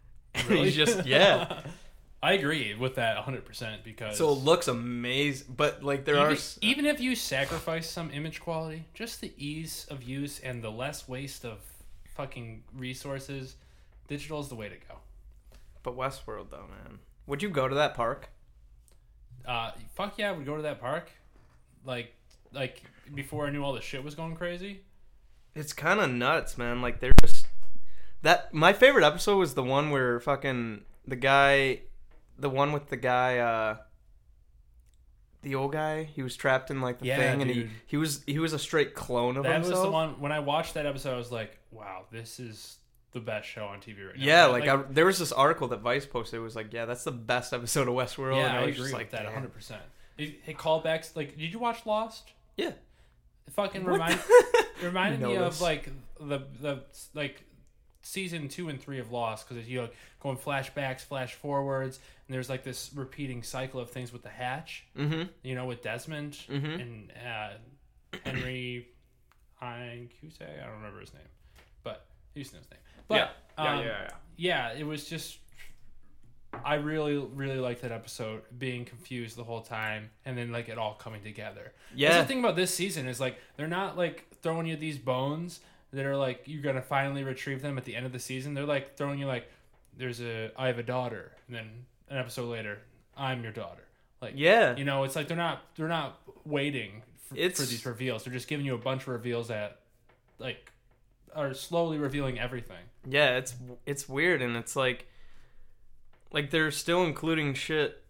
Really? 0.49 0.65
he's 0.65 0.75
just 0.75 1.07
yeah. 1.07 1.61
I 2.23 2.33
agree 2.33 2.75
with 2.75 2.95
that 2.97 3.25
100% 3.25 3.85
because 3.85 4.17
So 4.17 4.31
it 4.31 4.39
looks 4.39 4.67
amazing, 4.67 5.55
but 5.57 5.85
like 5.85 6.05
there 6.05 6.17
even, 6.17 6.33
are 6.33 6.39
even 6.61 6.87
if 6.87 6.99
you 6.99 7.15
sacrifice 7.15 7.89
some 7.89 8.11
image 8.11 8.41
quality, 8.41 8.87
just 8.95 9.21
the 9.21 9.33
ease 9.37 9.87
of 9.91 10.03
use 10.03 10.41
and 10.41 10.61
the 10.65 10.71
less 10.71 11.07
waste 11.07 11.45
of 11.45 11.59
fucking 12.17 12.65
resources, 12.75 13.57
digital 14.09 14.41
is 14.41 14.49
the 14.49 14.55
way 14.55 14.69
to 14.69 14.77
go. 14.89 14.97
but 15.83 15.97
Westworld 15.97 16.51
though, 16.51 16.67
man. 16.69 16.99
Would 17.27 17.43
you 17.43 17.51
go 17.51 17.69
to 17.69 17.75
that 17.75 17.95
park? 17.95 18.31
Uh, 19.47 19.73
fuck 19.95 20.19
yeah, 20.19 20.31
I 20.31 20.33
would 20.33 20.47
go 20.47 20.57
to 20.57 20.63
that 20.63 20.81
park, 20.81 21.11
like 21.85 22.15
like 22.53 22.83
before 23.15 23.47
I 23.47 23.51
knew 23.51 23.63
all 23.63 23.75
the 23.75 23.83
shit 23.83 24.03
was 24.03 24.15
going 24.15 24.35
crazy. 24.35 24.81
It's 25.55 25.73
kind 25.73 26.01
of 26.01 26.11
nuts, 26.11 26.59
man. 26.59 26.83
Like 26.83 27.01
they're 27.01 27.15
just 27.21 27.47
that. 28.23 28.53
My 28.53 28.73
favorite 28.73 29.05
episode 29.05 29.37
was 29.39 29.55
the 29.55 29.63
one 29.63 29.91
where 29.91 30.19
fucking 30.21 30.83
the 31.07 31.17
guy, 31.17 31.81
the 32.39 32.51
one 32.51 32.73
with 32.73 32.89
the 32.89 32.97
guy, 32.97 33.39
uh 33.39 33.77
the 35.43 35.55
old 35.55 35.73
guy. 35.73 36.05
He 36.05 36.23
was 36.23 36.37
trapped 36.37 36.71
in 36.71 36.81
like 36.81 36.99
the 36.99 37.07
Yeah, 37.07 37.17
thing, 37.19 37.43
and 37.43 37.51
he 37.51 37.55
dude. 37.63 37.71
he 37.87 37.97
was 37.97 38.23
he 38.27 38.39
was 38.39 38.53
a 38.53 38.59
straight 38.59 38.95
clone 38.95 39.37
of 39.37 39.45
That 39.45 39.55
himself. 39.55 39.75
was 39.77 39.83
the 39.85 39.91
one 39.91 40.21
when 40.21 40.33
I 40.33 40.41
watched 40.41 40.75
that 40.75 40.87
episode. 40.87 41.15
I 41.15 41.19
was 41.19 41.31
like, 41.31 41.59
wow, 41.71 42.07
this 42.11 42.41
is 42.41 42.79
the 43.13 43.21
best 43.21 43.47
show 43.49 43.67
on 43.67 43.79
TV 43.81 44.05
right 44.09 44.19
now. 44.19 44.25
Yeah, 44.25 44.47
like, 44.47 44.67
I, 44.67 44.77
there 44.91 45.07
was 45.07 45.21
this 45.21 45.31
article 45.31 45.69
that 45.69 45.81
Vice 45.83 46.05
posted. 46.05 46.41
It 46.41 46.43
was 46.43 46.57
like, 46.57 46.73
yeah, 46.73 46.85
that's 46.85 47.05
the 47.05 47.13
best 47.13 47.53
episode 47.53 47.87
of 47.87 47.95
Westworld. 47.95 48.37
yeah, 48.37 48.49
and 48.49 48.57
I, 48.57 48.61
was 48.67 48.71
agree 48.75 48.75
just 48.75 48.83
with 48.87 48.93
like, 48.95 49.11
that 49.11 49.19
damn. 49.19 49.27
100. 49.27 49.53
percent 49.53 49.83
It, 50.19 50.35
it 50.47 50.59
callbacks. 50.59 51.15
Like, 51.15 51.39
did 51.39 51.53
you 51.53 51.61
watch 51.61 51.87
Lost? 51.87 52.33
Yeah. 52.57 52.73
It 53.47 53.53
fucking 53.53 53.85
remind, 53.85 54.19
reminded 54.83 55.21
me 55.21 55.37
of 55.37 55.61
like 55.61 55.91
the 56.21 56.41
the 56.61 56.83
like 57.15 57.43
season 58.03 58.49
two 58.49 58.69
and 58.69 58.81
three 58.81 58.99
of 58.99 59.11
Lost 59.11 59.49
because 59.49 59.67
you 59.69 59.83
know 59.83 59.89
going 60.21 60.37
flashbacks, 60.37 61.01
flash 61.01 61.35
forwards, 61.35 61.99
and 62.27 62.35
there's 62.35 62.49
like 62.49 62.65
this 62.65 62.91
repeating 62.95 63.43
cycle 63.43 63.81
of 63.81 63.91
things 63.91 64.13
with 64.13 64.23
the 64.23 64.29
Hatch. 64.31 64.85
Mhm. 64.97 65.29
You 65.43 65.55
know, 65.55 65.67
with 65.67 65.83
Desmond 65.83 66.33
Mhm. 66.49 66.81
and 66.81 67.13
uh, 67.27 67.51
Henry 68.25 68.89
Incuse. 69.63 70.41
I 70.41 70.65
don't 70.65 70.77
remember 70.77 71.01
his 71.01 71.13
name, 71.15 71.23
but 71.83 72.07
you 72.35 72.43
know 72.45 72.59
his 72.59 72.71
name. 72.71 72.81
But 73.09 73.15
yeah. 73.17 73.29
Yeah, 73.59 73.73
um, 73.75 73.79
yeah, 73.81 73.85
yeah. 73.87 74.09
yeah, 74.73 74.79
it 74.79 74.85
was 74.85 75.09
just. 75.09 75.39
I 76.65 76.75
really, 76.75 77.17
really 77.17 77.59
liked 77.59 77.83
that 77.83 77.93
episode, 77.93 78.43
being 78.59 78.85
confused 78.85 79.37
the 79.37 79.45
whole 79.45 79.61
time, 79.63 80.11
and 80.25 80.37
then 80.37 80.53
like 80.53 80.69
it 80.69 80.79
all 80.79 80.95
coming 80.95 81.23
together. 81.23 81.73
That's 81.91 82.01
Yeah. 82.01 82.21
the 82.21 82.27
thing 82.27 82.39
about 82.41 82.57
this 82.57 82.75
season 82.75 83.07
is 83.07 83.21
like 83.21 83.39
they're 83.57 83.67
not 83.69 83.97
like 83.97 84.27
throwing 84.43 84.67
you 84.67 84.77
these 84.77 84.99
bones 84.99 85.61
that 85.93 86.05
are 86.07 86.17
like 86.17 86.43
you're 86.47 86.63
gonna 86.63 86.83
finally 86.83 87.23
retrieve 87.25 87.63
them 87.63 87.79
at 87.79 87.85
the 87.85 87.95
end 87.97 88.07
of 88.07 88.13
the 88.13 88.19
season. 88.19 88.55
They're 88.55 88.65
like 88.67 88.97
throwing 88.97 89.19
you 89.19 89.27
like, 89.27 89.49
there's 89.97 90.21
a 90.21 90.51
I 90.57 90.67
have 90.67 90.79
a 90.79 90.83
daughter, 90.83 91.33
and 91.47 91.57
then 91.57 91.71
an 92.09 92.19
episode 92.19 92.51
later, 92.51 92.81
I'm 93.17 93.43
your 93.43 93.53
daughter. 93.53 93.83
Like 94.21 94.35
Yeah. 94.37 94.77
you 94.77 94.85
know, 94.85 95.05
it's 95.05 95.17
like 95.17 95.29
they're 95.29 95.37
not 95.37 95.63
they're 95.77 95.89
not 95.89 96.21
waiting 96.45 97.03
for, 97.29 97.35
for 97.37 97.63
these 97.63 97.85
reveals. 97.87 98.25
They're 98.25 98.33
just 98.33 98.49
giving 98.49 98.67
you 98.67 98.75
a 98.75 98.79
bunch 98.79 99.03
of 99.03 99.09
reveals 99.09 99.49
that 99.49 99.81
like 100.39 100.73
are 101.35 101.53
slowly 101.55 101.99
revealing 101.99 102.39
everything. 102.39 102.85
Yeah, 103.09 103.37
it's 103.37 103.55
it's 103.87 104.09
weird 104.09 104.41
and 104.43 104.57
it's 104.57 104.77
like 104.77 105.07
like 106.35 106.51
they're 106.51 106.71
still 106.71 107.05
including 107.05 107.55
shit 107.55 108.03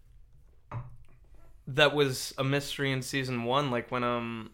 that 1.69 1.95
was 1.95 2.35
a 2.37 2.43
mystery 2.45 2.91
in 2.91 3.01
season 3.03 3.45
1 3.45 3.71
like 3.71 3.91
when 3.91 4.03
um 4.03 4.51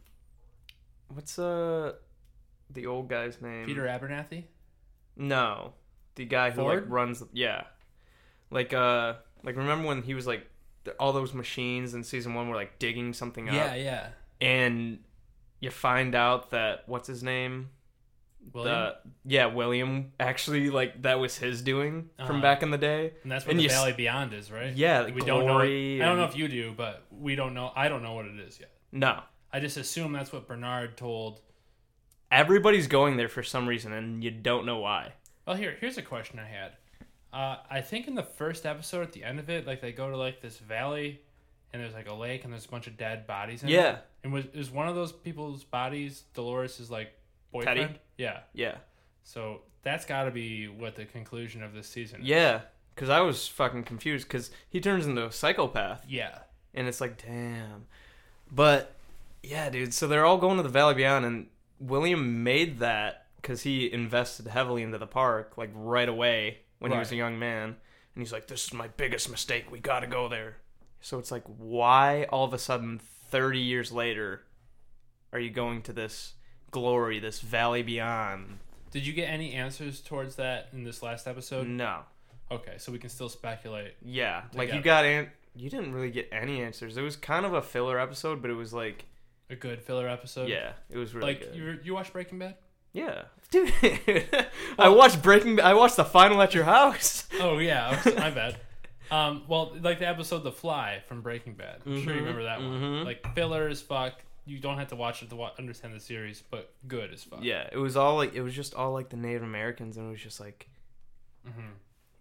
what's 1.09 1.39
uh 1.39 1.93
the 2.73 2.87
old 2.87 3.09
guy's 3.09 3.41
name? 3.41 3.67
Peter 3.67 3.83
Abernathy. 3.85 4.45
No. 5.17 5.73
The 6.15 6.25
guy 6.25 6.51
who 6.51 6.61
Ford? 6.63 6.83
like 6.85 6.93
runs 6.93 7.23
yeah. 7.33 7.65
Like 8.51 8.73
uh 8.75 9.15
like 9.43 9.57
remember 9.57 9.89
when 9.89 10.03
he 10.03 10.15
was 10.15 10.27
like 10.27 10.47
all 10.99 11.13
those 11.13 11.35
machines 11.35 11.95
in 11.95 12.05
season 12.05 12.35
1 12.35 12.49
were 12.49 12.55
like 12.57 12.79
digging 12.79 13.13
something 13.13 13.49
up 13.49 13.55
Yeah, 13.55 13.75
yeah. 13.75 14.09
and 14.41 14.99
you 15.61 15.71
find 15.71 16.15
out 16.15 16.51
that 16.51 16.85
what's 16.87 17.07
his 17.09 17.23
name? 17.23 17.71
William? 18.53 18.73
The, 18.75 18.97
yeah, 19.27 19.47
William. 19.47 20.13
Actually, 20.19 20.71
like 20.71 21.03
that 21.03 21.21
was 21.21 21.37
his 21.39 21.63
doing 21.63 22.11
from 22.17 22.37
Uh-huh. 22.37 22.43
back 22.43 22.63
in 22.63 22.71
the 22.71 22.79
day. 22.79 23.13
and 23.23 23.31
that's 23.31 23.45
what 23.45 23.51
and 23.53 23.59
the 23.59 23.65
you 23.65 23.69
s- 23.71 23.75
Valley 23.75 23.93
Beyond 23.93 24.33
is, 24.35 24.51
right? 24.51 24.75
Yeah, 24.75 25.01
like 25.03 25.15
we 25.15 25.21
don't 25.23 25.47
know. 25.47 25.61
I 25.61 25.99
don't 25.99 26.17
know 26.19 26.25
if 26.25 26.37
you 26.37 26.49
do, 26.49 26.73
but 26.77 27.05
we 27.11 27.35
don't 27.37 27.55
know. 27.55 27.73
I 27.77 27.89
don't 27.89 28.03
know 28.03 28.15
what 28.15 28.27
it 28.27 28.39
is 28.41 28.59
yet. 28.59 28.71
No, 28.93 29.23
I 29.53 29.61
just 29.61 29.77
assume 29.77 30.13
that's 30.13 30.33
what 30.33 30.47
Bernard 30.49 30.97
told. 30.97 31.41
everybody's 32.31 32.87
going 32.87 33.17
there 33.17 33.29
for 33.29 33.43
some 33.43 33.69
reason, 33.69 33.93
and 33.93 34.23
you 34.23 34.31
don't 34.31 34.65
know 34.67 34.79
why. 34.79 35.13
Well, 35.47 35.57
here, 35.57 35.77
here's 35.81 35.99
a 35.99 36.03
question 36.03 36.39
I 36.39 36.47
had. 36.47 36.73
Uh, 37.33 37.57
I 37.71 37.81
think 37.81 38.09
in 38.09 38.15
the 38.15 38.23
first 38.23 38.67
episode, 38.67 39.03
at 39.03 39.13
the 39.13 39.25
end 39.25 39.39
of 39.39 39.49
it, 39.51 39.67
like 39.67 39.81
they 39.81 39.93
go 39.93 40.11
to 40.11 40.17
like 40.17 40.41
this 40.41 40.59
valley, 40.59 41.21
and 41.73 41.83
there's 41.83 41.95
like 41.95 42.09
a 42.09 42.15
lake, 42.15 42.45
and 42.45 42.53
there's 42.53 42.67
a 42.67 42.69
bunch 42.69 42.87
of 42.87 42.97
dead 42.97 43.27
bodies. 43.27 43.63
In 43.63 43.69
it. 43.69 43.73
Yeah, 43.73 43.99
And 44.25 44.33
was 44.33 44.47
is 44.47 44.71
one 44.71 44.89
of 44.89 44.95
those 44.95 45.13
people's 45.13 45.63
bodies 45.65 46.25
Dolores' 46.35 46.81
is 46.81 46.91
like 46.91 47.13
boyfriend? 47.53 47.79
Teddy? 47.81 47.99
Yeah. 48.19 48.41
yeah, 48.53 48.75
So 49.23 49.63
that's 49.83 50.05
got 50.05 50.25
to 50.25 50.31
be 50.31 50.69
what 50.69 50.95
the 50.97 51.05
conclusion 51.07 51.63
of 51.63 51.73
this 51.73 51.89
season. 51.89 52.21
is. 52.23 52.27
yeah. 52.29 52.61
Because 52.95 53.09
I 53.09 53.21
was 53.21 53.49
fucking 53.49 53.85
confused. 53.85 54.29
Because 54.29 54.51
he 54.69 54.81
turns 54.81 55.07
into 55.07 55.25
a 55.27 55.33
psychopath, 55.33 56.05
Yeah. 56.07 56.41
and 56.75 56.87
it's 56.87 57.01
like, 57.01 57.23
damn. 57.25 57.87
But 58.51 58.95
yeah, 59.43 59.71
dude. 59.71 59.95
So 59.95 60.07
they're 60.07 60.27
all 60.27 60.37
going 60.39 60.59
to 60.59 60.63
the 60.63 60.69
Valley 60.69 60.95
Beyond, 60.95 61.25
and 61.25 61.47
William 61.79 62.43
made 62.45 62.81
that 62.81 63.27
because 63.37 63.63
he 63.63 63.91
invested 63.91 64.49
heavily 64.49 64.83
into 64.83 64.99
the 64.99 65.07
park, 65.07 65.57
like 65.57 65.71
right 65.73 66.09
away 66.09 66.59
when 66.79 66.93
he 66.93 66.99
was 66.99 67.11
a 67.13 67.17
young 67.17 67.39
man. 67.39 67.65
And 68.15 68.23
he's 68.23 68.33
like, 68.33 68.49
"This 68.49 68.65
is 68.67 68.75
my 68.75 68.89
biggest 68.89 69.31
mistake. 69.31 69.71
We 69.71 69.79
got 69.79 70.01
to 70.01 70.07
go 70.07 70.29
there." 70.29 70.59
So 71.01 71.19
it's 71.19 71.31
like, 71.31 71.45
why 71.47 72.25
all 72.25 72.45
of 72.45 72.53
a 72.53 72.59
sudden, 72.59 72.99
thirty 72.99 73.61
years 73.61 73.93
later, 73.93 74.43
are 75.33 75.39
you 75.39 75.51
going 75.51 75.81
to 75.83 75.93
this 75.95 76.35
glory, 76.71 77.19
this 77.19 77.41
Valley 77.41 77.83
Beyond? 77.83 78.59
Did 78.91 79.07
you 79.07 79.13
get 79.13 79.27
any 79.27 79.53
answers 79.55 80.01
towards 80.01 80.37
that 80.37 80.69
in 80.73 80.85
this 80.85 81.03
last 81.03 81.27
episode? 81.29 81.67
No. 81.69 82.01
Okay, 82.51 82.75
so 82.79 82.91
we 82.91 82.99
can 82.99 83.11
still 83.11 83.29
speculate. 83.29 83.95
Yeah, 84.05 84.43
like 84.55 84.69
you 84.69 84.75
got- 84.77 84.85
got 84.85 85.05
an. 85.05 85.31
You 85.55 85.69
didn't 85.71 85.93
really 85.93 86.11
get 86.11 86.29
any 86.33 86.63
answers. 86.63 86.97
It 86.97 87.03
was 87.03 87.17
kind 87.17 87.45
of 87.45 87.55
a 87.55 87.63
filler 87.63 87.99
episode, 87.99 88.41
but 88.43 88.51
it 88.51 88.55
was 88.55 88.73
like, 88.73 89.05
A 89.51 89.57
good 89.57 89.83
filler 89.83 90.09
episode. 90.09 90.49
yeah, 90.49 90.73
it 90.89 90.97
was 90.99 91.15
really 91.15 91.27
like 91.35 91.41
good. 91.41 91.55
you 91.55 91.79
you 91.85 91.95
watch 91.95 92.13
Breaking 92.13 92.39
Bad? 92.39 92.55
Yeah, 92.93 93.23
dude. 93.51 93.73
I 94.79 94.89
watched 94.89 95.23
Breaking. 95.23 95.61
I 95.61 95.75
watched 95.75 95.97
the 95.97 96.05
final 96.05 96.41
at 96.43 96.55
your 96.55 96.65
house. 96.65 97.27
Oh 97.41 97.59
yeah, 97.59 97.89
I 97.89 97.91
was- 98.05 98.17
my 98.17 98.31
bad. 98.43 98.57
Um, 99.13 99.43
well, 99.49 99.77
like 99.81 99.99
the 99.99 100.07
episode 100.09 100.41
"The 100.45 100.53
Fly" 100.53 101.03
from 101.09 101.21
Breaking 101.21 101.55
Bad. 101.55 101.83
I'm 101.87 102.03
sure 102.03 102.13
you 102.15 102.21
Mhm, 102.21 102.25
remember 102.25 102.43
that 102.45 102.61
one. 102.61 102.81
mhm. 102.81 103.05
Like 103.05 103.35
filler 103.35 103.67
as 103.69 103.81
fuck. 103.83 104.15
You 104.47 104.59
don't 104.59 104.79
have 104.79 104.89
to 104.89 104.97
watch 104.97 105.23
it 105.23 105.31
to 105.31 105.37
wa- 105.37 105.53
understand 105.59 105.95
the 105.95 106.01
series, 106.01 106.43
but 106.51 106.73
good 106.89 107.13
as 107.13 107.23
fuck. 107.23 107.41
Yeah, 107.43 107.69
it 107.71 107.77
was 107.79 107.97
all 107.97 108.17
like 108.17 108.35
it 108.35 108.43
was 108.43 108.55
just 108.55 108.75
all 108.75 108.93
like 108.93 109.09
the 109.11 109.17
Native 109.17 109.43
Americans, 109.43 109.97
and 109.97 110.07
it 110.09 110.11
was 110.11 110.21
just 110.21 110.41
like, 110.41 110.69
hmm 111.45 111.69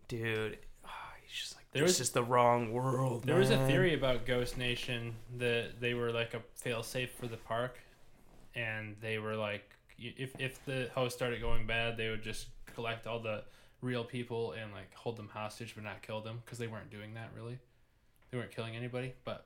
dude, 0.07 0.57
oh, 0.85 0.89
he's 1.21 1.37
just 1.39 1.55
like 1.55 1.65
There 1.71 1.83
this 1.83 1.99
was- 1.99 2.07
is 2.07 2.13
the 2.13 2.23
wrong 2.23 2.71
world. 2.73 3.23
There 3.23 3.37
was 3.37 3.51
a 3.51 3.65
theory 3.67 3.93
about 3.93 4.25
Ghost 4.25 4.57
Nation 4.57 5.15
that 5.37 5.79
they 5.79 5.93
were 5.93 6.11
like 6.11 6.33
a 6.33 6.41
failsafe 6.63 7.09
for 7.09 7.27
the 7.27 7.37
park, 7.37 7.77
and 8.55 8.95
they 9.01 9.17
were 9.19 9.35
like, 9.35 9.63
if 9.97 10.31
if 10.39 10.63
the 10.65 10.89
host 10.95 11.15
started 11.15 11.41
going 11.41 11.65
bad, 11.67 11.95
they 11.97 12.09
would 12.09 12.23
just 12.23 12.47
collect 12.73 13.07
all 13.07 13.19
the 13.19 13.43
real 13.81 14.03
people 14.03 14.51
and 14.53 14.71
like 14.73 14.93
hold 14.93 15.15
them 15.15 15.29
hostage 15.33 15.73
but 15.73 15.83
not 15.85 16.01
kill 16.01 16.19
them 16.21 16.41
because 16.43 16.57
they 16.57 16.67
weren't 16.67 16.89
doing 16.91 17.13
that 17.13 17.29
really. 17.35 17.57
They 18.29 18.37
weren't 18.37 18.51
killing 18.51 18.75
anybody, 18.75 19.13
but 19.23 19.45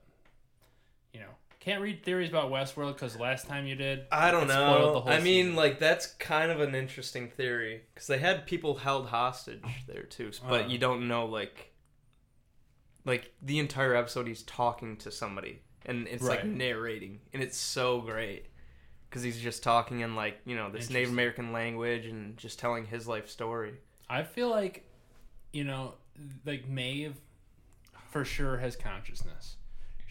you 1.13 1.19
know, 1.19 1.29
can't 1.63 1.81
read 1.81 2.03
theories 2.03 2.29
about 2.29 2.51
Westworld 2.51 2.93
because 2.93 3.17
last 3.17 3.47
time 3.47 3.65
you 3.65 3.75
did, 3.75 4.05
I 4.11 4.31
don't 4.31 4.49
it 4.49 4.53
spoiled 4.53 4.81
know. 4.81 4.93
the 4.93 5.01
whole 5.01 5.11
I 5.13 5.19
mean, 5.19 5.45
season. 5.45 5.55
like 5.55 5.79
that's 5.79 6.07
kind 6.07 6.51
of 6.51 6.59
an 6.59 6.75
interesting 6.75 7.29
theory 7.29 7.83
because 7.93 8.07
they 8.07 8.17
had 8.17 8.45
people 8.45 8.75
held 8.75 9.07
hostage 9.07 9.63
there 9.87 10.03
too, 10.03 10.31
but 10.47 10.65
Uh. 10.65 10.67
you 10.67 10.77
don't 10.77 11.07
know 11.07 11.25
like, 11.25 11.71
like 13.05 13.33
the 13.41 13.59
entire 13.59 13.95
episode 13.95 14.27
he's 14.27 14.43
talking 14.43 14.97
to 14.97 15.11
somebody 15.11 15.61
and 15.85 16.07
it's 16.07 16.23
like 16.23 16.45
narrating, 16.45 17.19
and 17.33 17.41
it's 17.43 17.57
so 17.57 18.01
great 18.01 18.45
because 19.09 19.21
he's 19.23 19.39
just 19.39 19.63
talking 19.63 19.99
in 20.01 20.15
like 20.15 20.39
you 20.45 20.55
know 20.55 20.69
this 20.69 20.89
Native 20.89 21.09
American 21.11 21.51
language 21.51 22.05
and 22.05 22.37
just 22.37 22.59
telling 22.59 22.85
his 22.85 23.07
life 23.07 23.29
story. 23.29 23.73
I 24.09 24.23
feel 24.23 24.49
like, 24.49 24.85
you 25.53 25.63
know, 25.63 25.95
like 26.45 26.67
Maeve, 26.69 27.15
for 28.11 28.23
sure 28.25 28.57
has 28.57 28.75
consciousness. 28.75 29.55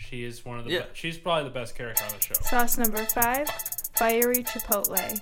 She 0.08 0.24
is 0.24 0.44
one 0.44 0.58
of 0.58 0.64
the. 0.64 0.72
Yeah. 0.72 0.80
be- 0.80 0.86
she's 0.94 1.16
probably 1.18 1.44
the 1.44 1.50
best 1.54 1.74
character 1.76 2.04
on 2.04 2.10
the 2.10 2.20
show. 2.20 2.34
Sauce 2.34 2.76
number 2.78 3.04
five, 3.06 3.48
fiery 3.96 4.42
chipotle. 4.44 5.20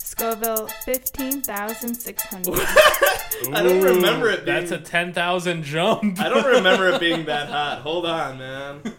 Scoville 0.00 0.68
15,600. 0.84 2.54
I 3.52 3.62
don't 3.64 3.82
remember 3.82 4.30
it 4.30 4.46
That's 4.46 4.70
a 4.70 4.78
ten 4.78 5.12
thousand 5.12 5.64
jump. 5.64 6.20
I 6.20 6.28
don't 6.28 6.46
remember 6.46 6.88
it 6.90 7.00
being 7.00 7.24
that 7.24 7.48
hot. 7.50 7.80
Hold 7.80 8.06
on, 8.06 8.38
man. 8.38 8.80
Okay. 8.84 8.94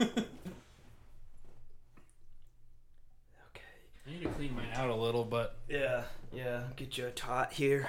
I 4.06 4.12
need 4.12 4.24
to 4.24 4.30
clean 4.30 4.54
mine 4.56 4.68
out 4.74 4.90
a 4.90 4.96
little, 4.96 5.24
but 5.24 5.58
Yeah, 5.70 6.04
yeah. 6.34 6.64
Get 6.76 6.98
you 6.98 7.08
a 7.08 7.12
tot 7.12 7.54
here. 7.54 7.88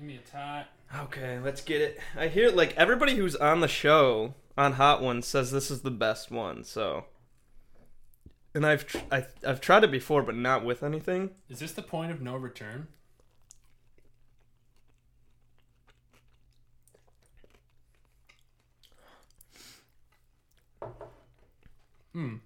Give 0.00 0.06
me 0.08 0.16
a 0.16 0.30
tot. 0.30 0.66
Okay, 1.04 1.38
let's 1.40 1.60
get 1.60 1.82
it. 1.82 2.00
I 2.16 2.28
hear 2.28 2.50
like 2.50 2.74
everybody 2.76 3.16
who's 3.16 3.36
on 3.36 3.60
the 3.60 3.68
show 3.68 4.34
on 4.56 4.72
Hot 4.72 5.02
Ones 5.02 5.26
says 5.26 5.50
this 5.50 5.70
is 5.70 5.82
the 5.82 5.90
best 5.90 6.30
one. 6.30 6.64
So, 6.64 7.04
and 8.54 8.64
I've 8.64 8.86
tr- 8.86 8.98
I, 9.12 9.26
I've 9.46 9.60
tried 9.60 9.84
it 9.84 9.90
before, 9.90 10.22
but 10.22 10.34
not 10.34 10.64
with 10.64 10.82
anything. 10.82 11.30
Is 11.50 11.58
this 11.58 11.72
the 11.72 11.82
point 11.82 12.10
of 12.12 12.22
no 12.22 12.34
return? 12.36 12.88
Hmm. 22.14 22.36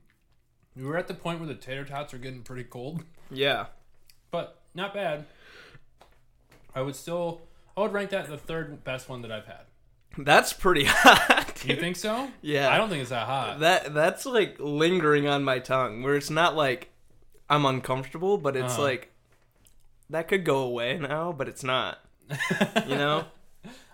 We 0.76 0.84
were 0.84 0.96
at 0.98 1.06
the 1.06 1.14
point 1.14 1.38
where 1.38 1.48
the 1.48 1.54
tater 1.54 1.84
tots 1.84 2.12
are 2.12 2.18
getting 2.18 2.42
pretty 2.42 2.64
cold, 2.64 3.04
Yeah, 3.30 3.66
but 4.32 4.60
not 4.74 4.92
bad. 4.92 5.24
I 6.74 6.82
would 6.82 6.96
still, 6.96 7.40
I 7.76 7.80
would 7.82 7.92
rank 7.92 8.10
that 8.10 8.28
the 8.28 8.36
third 8.38 8.82
best 8.84 9.08
one 9.08 9.22
that 9.22 9.30
I've 9.32 9.46
had. 9.46 9.62
that's 10.18 10.52
pretty 10.52 10.84
hot. 10.88 11.64
You 11.64 11.76
think 11.76 11.96
so? 11.96 12.28
Yeah. 12.42 12.68
I 12.70 12.76
don't 12.78 12.88
think 12.88 13.00
it's 13.00 13.10
that 13.10 13.26
hot. 13.26 13.60
that 13.60 13.94
that's 13.94 14.26
like 14.26 14.56
lingering 14.58 15.26
on 15.26 15.44
my 15.44 15.58
tongue, 15.58 16.02
where 16.02 16.14
it's 16.16 16.30
not 16.30 16.54
like 16.56 16.90
I'm 17.48 17.64
uncomfortable, 17.66 18.38
but 18.38 18.56
it's 18.56 18.74
Uh-huh. 18.74 18.82
like 18.82 19.10
that 20.10 20.28
could 20.28 20.44
go 20.44 20.58
away 20.58 20.98
now, 20.98 21.32
but 21.32 21.48
it's 21.48 21.64
not. 21.64 21.98
You 22.86 22.96
know? 22.96 23.24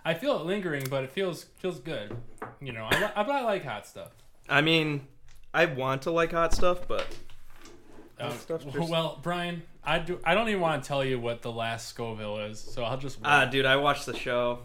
I 0.03 0.13
feel 0.15 0.39
it 0.39 0.45
lingering, 0.45 0.85
but 0.89 1.03
it 1.03 1.11
feels 1.11 1.43
feels 1.59 1.79
good. 1.79 2.15
You 2.59 2.71
know, 2.73 2.85
I, 2.89 3.11
I, 3.15 3.23
but 3.23 3.31
I 3.31 3.41
like 3.43 3.63
hot 3.63 3.85
stuff. 3.87 4.09
I 4.49 4.61
mean, 4.61 5.07
I 5.53 5.65
want 5.65 6.01
to 6.03 6.11
like 6.11 6.31
hot 6.31 6.53
stuff, 6.53 6.87
but 6.87 7.05
Uh, 8.21 8.29
Hot 8.29 8.39
stuff's 8.39 8.65
well, 8.65 9.19
Brian, 9.23 9.63
I 9.83 9.99
do. 9.99 10.19
I 10.23 10.33
don't 10.35 10.47
even 10.49 10.61
want 10.61 10.83
to 10.83 10.87
tell 10.87 11.03
you 11.03 11.19
what 11.19 11.41
the 11.41 11.51
last 11.51 11.87
Scoville 11.89 12.37
is, 12.39 12.59
so 12.59 12.83
I'll 12.83 12.97
just. 12.97 13.19
ah, 13.23 13.45
dude, 13.45 13.65
I 13.65 13.77
watched 13.77 14.05
the 14.05 14.15
show. 14.15 14.59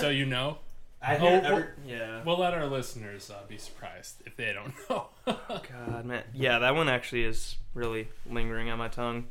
so 0.00 0.08
you 0.08 0.26
know, 0.26 0.58
I 1.02 1.16
hear 1.16 1.30
hear 1.30 1.42
every- 1.44 1.66
yeah. 1.86 2.22
we'll 2.24 2.38
let 2.38 2.54
our 2.54 2.66
listeners 2.66 3.30
uh, 3.30 3.40
be 3.48 3.58
surprised 3.58 4.16
if 4.26 4.36
they 4.36 4.52
don't 4.52 4.72
know. 4.90 5.06
God, 5.26 6.04
man. 6.04 6.24
Yeah, 6.34 6.58
that 6.60 6.74
one 6.74 6.88
actually 6.88 7.24
is 7.24 7.56
really 7.74 8.08
lingering 8.30 8.68
on 8.70 8.78
my 8.78 8.88
tongue. 8.88 9.26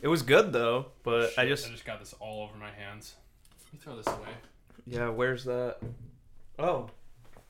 It 0.00 0.08
was 0.08 0.22
good 0.22 0.52
though, 0.52 0.86
but 1.02 1.30
I 1.38 1.46
just 1.46 1.66
I 1.66 1.70
just 1.70 1.84
got 1.84 2.00
this 2.00 2.14
all 2.20 2.42
over 2.44 2.56
my 2.58 2.70
hands. 2.70 3.14
Let 3.64 3.72
me 3.72 3.78
throw 3.82 3.96
this 3.96 4.06
away. 4.06 4.28
yeah. 4.86 5.08
Where's 5.08 5.44
that? 5.44 5.78
Oh, 6.58 6.90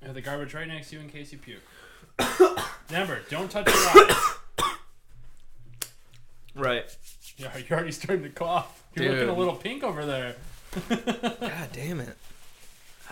I 0.03 0.07
have 0.07 0.15
the 0.15 0.21
garbage 0.21 0.55
right 0.55 0.67
next 0.69 0.91
to 0.91 0.97
you 0.97 1.03
in 1.03 1.09
case 1.09 1.33
you 1.33 1.39
puke. 1.39 1.63
Remember, 2.91 3.21
don't 3.31 3.51
touch 3.51 3.67
your 3.67 3.77
eyes. 4.11 4.17
Right. 6.57 6.85
Yeah, 7.37 7.57
you're 7.57 7.79
already 7.79 7.93
starting 7.93 8.25
to 8.25 8.31
cough. 8.31 8.83
You're 8.95 9.13
looking 9.13 9.29
a 9.29 9.35
little 9.35 9.55
pink 9.55 9.83
over 9.85 10.05
there. 10.07 10.35
God 10.89 11.69
damn 11.73 12.01
it. 12.01 12.17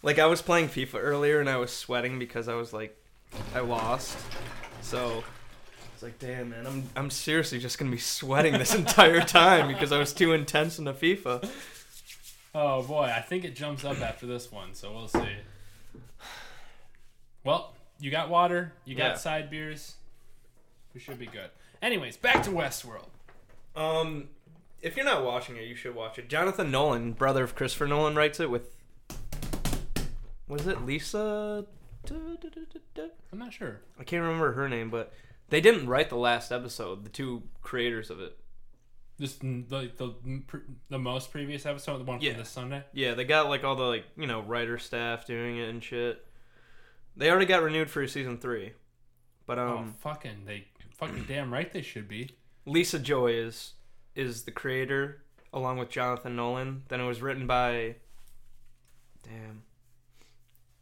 Like 0.00 0.20
I 0.20 0.26
was 0.26 0.40
playing 0.42 0.68
FIFA 0.68 1.00
earlier 1.02 1.40
and 1.40 1.50
I 1.50 1.56
was 1.56 1.72
sweating 1.72 2.20
because 2.20 2.46
I 2.46 2.54
was 2.54 2.72
like, 2.72 2.96
I 3.52 3.58
lost. 3.58 4.16
So 4.80 5.24
it's 5.92 6.04
like, 6.04 6.20
damn 6.20 6.50
man, 6.50 6.68
I'm 6.68 6.84
I'm 6.94 7.10
seriously 7.10 7.58
just 7.58 7.78
gonna 7.78 7.90
be 7.90 7.98
sweating 7.98 8.52
this 8.52 8.74
entire 8.76 9.20
time 9.22 9.66
because 9.66 9.90
I 9.90 9.98
was 9.98 10.12
too 10.12 10.32
intense 10.32 10.78
in 10.78 10.84
the 10.84 10.94
FIFA. 10.94 11.50
Oh 12.54 12.82
boy, 12.84 13.12
I 13.14 13.20
think 13.20 13.44
it 13.44 13.56
jumps 13.56 13.84
up 13.84 14.00
after 14.00 14.24
this 14.26 14.52
one, 14.52 14.72
so 14.74 14.92
we'll 14.92 15.08
see. 15.08 15.34
Well, 17.42 17.74
you 17.98 18.10
got 18.12 18.28
water, 18.28 18.72
you 18.84 18.94
got 18.94 19.12
Yeah. 19.12 19.14
side 19.16 19.50
beers. 19.50 19.96
We 20.94 21.00
should 21.00 21.18
be 21.18 21.26
good. 21.26 21.50
Anyways, 21.80 22.16
back 22.16 22.42
to 22.44 22.50
Westworld. 22.50 23.08
Um, 23.76 24.28
if 24.82 24.96
you're 24.96 25.04
not 25.04 25.24
watching 25.24 25.56
it, 25.56 25.64
you 25.64 25.74
should 25.74 25.94
watch 25.94 26.18
it. 26.18 26.28
Jonathan 26.28 26.70
Nolan, 26.70 27.12
brother 27.12 27.44
of 27.44 27.54
Christopher 27.54 27.86
Nolan, 27.86 28.14
writes 28.16 28.40
it 28.40 28.50
with. 28.50 28.74
Was 30.48 30.66
it 30.66 30.84
Lisa? 30.84 31.66
I'm 32.10 33.38
not 33.38 33.52
sure. 33.52 33.80
I 33.98 34.04
can't 34.04 34.22
remember 34.22 34.52
her 34.52 34.68
name, 34.68 34.88
but 34.90 35.12
they 35.50 35.60
didn't 35.60 35.86
write 35.88 36.08
the 36.08 36.16
last 36.16 36.50
episode. 36.50 37.04
The 37.04 37.10
two 37.10 37.42
creators 37.62 38.10
of 38.10 38.20
it. 38.20 38.36
This 39.18 39.34
the 39.36 39.90
the 39.96 40.14
the 40.88 40.98
most 40.98 41.32
previous 41.32 41.66
episode, 41.66 41.98
the 41.98 42.04
one 42.04 42.20
Yeah. 42.20 42.30
from 42.32 42.38
this 42.40 42.50
Sunday. 42.50 42.84
Yeah, 42.92 43.14
they 43.14 43.24
got 43.24 43.48
like 43.48 43.64
all 43.64 43.74
the 43.74 43.82
like 43.82 44.04
you 44.16 44.26
know 44.28 44.40
writer 44.40 44.78
staff 44.78 45.26
doing 45.26 45.58
it 45.58 45.68
and 45.68 45.82
shit. 45.82 46.24
They 47.16 47.28
already 47.30 47.46
got 47.46 47.62
renewed 47.64 47.90
for 47.90 48.06
season 48.06 48.38
three, 48.38 48.74
but 49.44 49.58
um, 49.58 49.68
oh 49.68 49.92
fucking 50.00 50.44
they 50.46 50.68
fucking 50.98 51.24
damn 51.28 51.52
right 51.52 51.72
they 51.72 51.82
should 51.82 52.08
be. 52.08 52.30
Lisa 52.66 52.98
Joy 52.98 53.32
is 53.32 53.74
is 54.14 54.42
the 54.44 54.50
creator 54.50 55.22
along 55.52 55.78
with 55.78 55.88
Jonathan 55.90 56.36
Nolan. 56.36 56.82
Then 56.88 57.00
it 57.00 57.06
was 57.06 57.22
written 57.22 57.46
by 57.46 57.96
damn. 59.22 59.62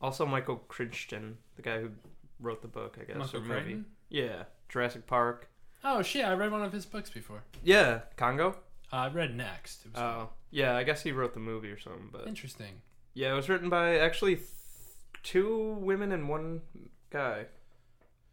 Also 0.01 0.27
Michael 0.27 0.57
Crichton, 0.69 1.39
the 1.57 1.63
guy 1.63 1.81
who 1.81 1.91
wrote 2.41 2.63
the 2.63 2.69
book, 2.69 2.99
I 3.01 3.05
guess, 3.05 3.17
Michael 3.17 3.39
or 3.39 3.43
movie. 3.43 3.53
Crichton? 3.61 3.87
Yeah, 4.09 4.45
Jurassic 4.69 5.07
Park. 5.07 5.49
Oh 5.85 6.03
shit, 6.03 6.25
I 6.25 6.35
read 6.35 6.53
one 6.53 6.63
of 6.63 6.73
his 6.73 6.85
books 6.87 7.11
before. 7.11 7.43
Yeah, 7.63 8.01
Congo. 8.17 8.57
Uh, 8.93 8.97
I 8.97 9.09
read 9.09 9.37
next. 9.37 9.85
It 9.87 9.93
was 9.93 10.01
Oh, 10.03 10.29
yeah, 10.51 10.77
I 10.77 10.85
guess 10.85 11.03
he 11.03 11.13
wrote 11.13 11.35
the 11.35 11.41
movie 11.41 11.71
or 11.71 11.79
something, 11.79 12.09
but 12.13 12.27
interesting. 12.29 12.83
yeah, 13.15 13.33
it 13.33 13.37
was 13.37 13.49
written 13.49 13.69
by 13.69 13.99
actually 13.99 14.37
th- 14.37 14.49
two 15.23 15.75
women 15.81 16.13
and 16.13 16.29
one 16.29 16.61
guy. 17.11 17.47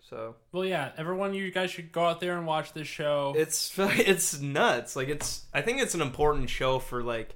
So 0.09 0.35
Well, 0.51 0.65
yeah, 0.65 0.91
everyone, 0.97 1.33
you 1.33 1.49
guys 1.51 1.71
should 1.71 1.91
go 1.91 2.05
out 2.05 2.19
there 2.19 2.37
and 2.37 2.45
watch 2.45 2.73
this 2.73 2.87
show. 2.87 3.33
it's 3.37 3.71
it's 3.79 4.39
nuts. 4.39 4.95
Like 4.95 5.07
it's 5.07 5.45
I 5.53 5.61
think 5.61 5.81
it's 5.81 5.95
an 5.95 6.01
important 6.01 6.49
show 6.49 6.79
for 6.79 7.01
like 7.01 7.35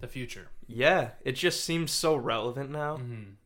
the 0.00 0.08
future. 0.08 0.48
yeah, 0.66 1.10
it 1.24 1.32
just 1.32 1.64
seems 1.64 1.90
so 1.92 2.16
relevant 2.16 2.70
now. 2.70 2.96
hmm 2.96 3.02
And 3.04 3.36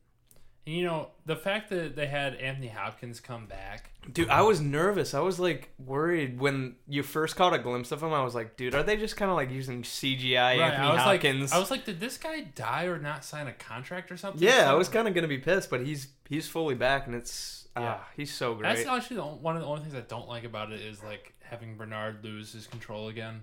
you 0.66 0.84
know 0.84 1.08
the 1.24 1.36
fact 1.36 1.70
that 1.70 1.94
they 1.96 2.06
had 2.06 2.34
Anthony 2.34 2.66
Hopkins 2.68 3.20
come 3.20 3.46
back. 3.46 3.90
Dude, 4.12 4.28
I 4.28 4.42
was 4.42 4.60
nervous. 4.60 5.14
I 5.14 5.20
was 5.20 5.38
like 5.40 5.70
worried 5.78 6.38
when 6.40 6.74
you 6.88 7.02
first 7.02 7.36
caught 7.36 7.54
a 7.54 7.58
glimpse 7.58 7.92
of 7.92 8.02
him. 8.02 8.12
I 8.12 8.22
was 8.22 8.34
like, 8.34 8.56
dude, 8.56 8.74
are 8.74 8.82
they 8.82 8.96
just 8.96 9.16
kind 9.16 9.30
of 9.30 9.36
like 9.36 9.50
using 9.50 9.82
CGI 9.82 10.58
Anthony 10.58 10.86
I 10.88 10.92
was 10.92 11.02
Hopkins? 11.02 11.50
like, 11.50 11.56
I 11.56 11.60
was 11.60 11.70
like, 11.70 11.84
did 11.84 12.00
this 12.00 12.18
guy 12.18 12.40
die 12.40 12.84
or 12.84 12.98
not 12.98 13.24
sign 13.24 13.46
a 13.46 13.52
contract 13.52 14.10
or 14.12 14.16
something? 14.16 14.42
yeah, 14.42 14.70
I 14.70 14.74
was 14.74 14.88
kind 14.88 15.06
of 15.08 15.14
gonna 15.14 15.28
be 15.28 15.38
pissed, 15.38 15.70
but 15.70 15.86
he's 15.86 16.08
he's 16.28 16.48
fully 16.48 16.74
back, 16.74 17.06
and 17.06 17.14
it's 17.14 17.68
Yeah. 17.76 17.98
ah, 18.00 18.08
he's 18.16 18.32
so 18.34 18.54
great. 18.54 18.74
That's 18.74 18.86
actually 18.88 19.16
the, 19.16 19.22
one 19.24 19.54
of 19.56 19.62
the 19.62 19.68
only 19.68 19.82
things 19.82 19.94
I 19.94 20.00
don't 20.02 20.28
like 20.28 20.44
about 20.44 20.72
it 20.72 20.80
is 20.80 21.02
like 21.02 21.32
having 21.42 21.76
Bernard 21.76 22.24
lose 22.24 22.52
his 22.52 22.66
control 22.66 23.08
again. 23.08 23.42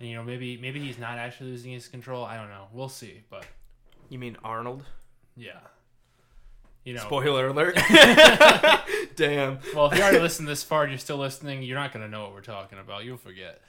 And 0.00 0.08
you 0.08 0.14
know, 0.14 0.22
maybe 0.22 0.56
maybe 0.58 0.78
he's 0.80 0.98
not 0.98 1.18
actually 1.18 1.50
losing 1.50 1.72
his 1.72 1.88
control. 1.88 2.24
I 2.24 2.36
don't 2.36 2.50
know. 2.50 2.68
We'll 2.72 2.88
see. 2.88 3.22
But 3.30 3.46
you 4.08 4.18
mean 4.20 4.36
Arnold? 4.44 4.84
yeah, 5.36 5.58
you 6.88 6.94
know. 6.94 7.00
Spoiler 7.00 7.48
alert! 7.48 7.76
Damn. 9.16 9.58
Well, 9.74 9.86
if 9.90 9.96
you 9.98 10.02
already 10.02 10.18
listened 10.20 10.48
this 10.48 10.62
far 10.62 10.82
and 10.84 10.92
you're 10.92 10.98
still 10.98 11.16
listening, 11.18 11.62
you're 11.62 11.78
not 11.78 11.92
gonna 11.92 12.08
know 12.08 12.22
what 12.22 12.32
we're 12.32 12.40
talking 12.40 12.78
about. 12.78 13.04
You'll 13.04 13.16
forget. 13.16 13.60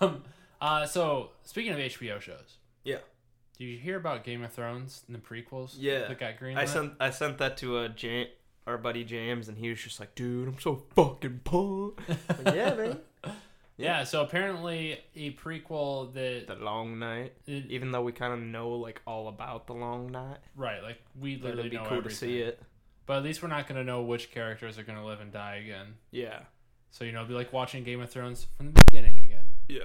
Um, 0.00 0.24
uh, 0.60 0.84
so 0.86 1.30
speaking 1.42 1.72
of 1.72 1.78
HBO 1.78 2.20
shows, 2.20 2.58
Yeah. 2.84 2.98
did 3.58 3.64
you 3.64 3.78
hear 3.78 3.96
about 3.96 4.24
Game 4.24 4.42
of 4.44 4.52
Thrones 4.52 5.02
and 5.06 5.16
the 5.16 5.20
prequels? 5.20 5.74
Yeah. 5.78 6.06
that 6.08 6.18
got 6.18 6.38
green. 6.38 6.58
I 6.58 6.66
sent 6.66 6.92
I 7.00 7.10
sent 7.10 7.38
that 7.38 7.56
to 7.58 7.78
uh, 7.78 7.88
Ja- 7.96 8.24
our 8.66 8.76
buddy 8.78 9.04
James, 9.04 9.48
and 9.48 9.56
he 9.56 9.70
was 9.70 9.80
just 9.80 9.98
like, 10.00 10.14
"Dude, 10.14 10.48
I'm 10.48 10.58
so 10.58 10.82
fucking 10.94 11.40
pumped." 11.44 12.00
Like, 12.44 12.54
yeah, 12.54 12.74
man. 12.74 12.98
Yeah. 13.80 14.04
So 14.04 14.22
apparently, 14.22 14.98
a 15.14 15.32
prequel 15.34 16.12
that 16.14 16.46
The 16.46 16.54
Long 16.56 16.98
Night. 16.98 17.34
it- 17.46 17.66
Even 17.66 17.90
though 17.92 18.02
we 18.02 18.12
kind 18.12 18.32
of 18.32 18.40
know 18.40 18.70
like 18.70 19.00
all 19.06 19.28
about 19.28 19.66
the 19.66 19.74
Long 19.74 20.10
Night, 20.10 20.38
right, 20.56 20.82
like 20.82 20.98
we 21.18 21.36
but 21.36 21.44
literally 21.56 21.60
it'd 21.68 21.70
be 21.72 21.76
know 21.78 21.84
cool 21.84 21.98
everything. 21.98 22.10
to 22.10 22.16
see 22.34 22.38
it. 22.40 22.62
But 23.06 23.18
at 23.18 23.24
least 23.24 23.42
we're 23.42 23.48
not 23.48 23.66
gonna 23.66 23.84
know 23.84 24.02
which 24.02 24.30
characters 24.30 24.78
are 24.78 24.82
gonna 24.84 25.04
live 25.04 25.20
and 25.20 25.32
die 25.32 25.56
again. 25.56 25.94
Yeah. 26.10 26.40
So 26.92 27.04
you 27.04 27.12
know, 27.12 27.18
it'd 27.20 27.28
be 27.28 27.34
like 27.34 27.52
watching 27.52 27.82
Game 27.84 28.00
of 28.00 28.10
Thrones 28.10 28.46
from 28.56 28.72
the 28.72 28.82
beginning 28.86 29.18
again. 29.18 29.46
Yeah. 29.68 29.84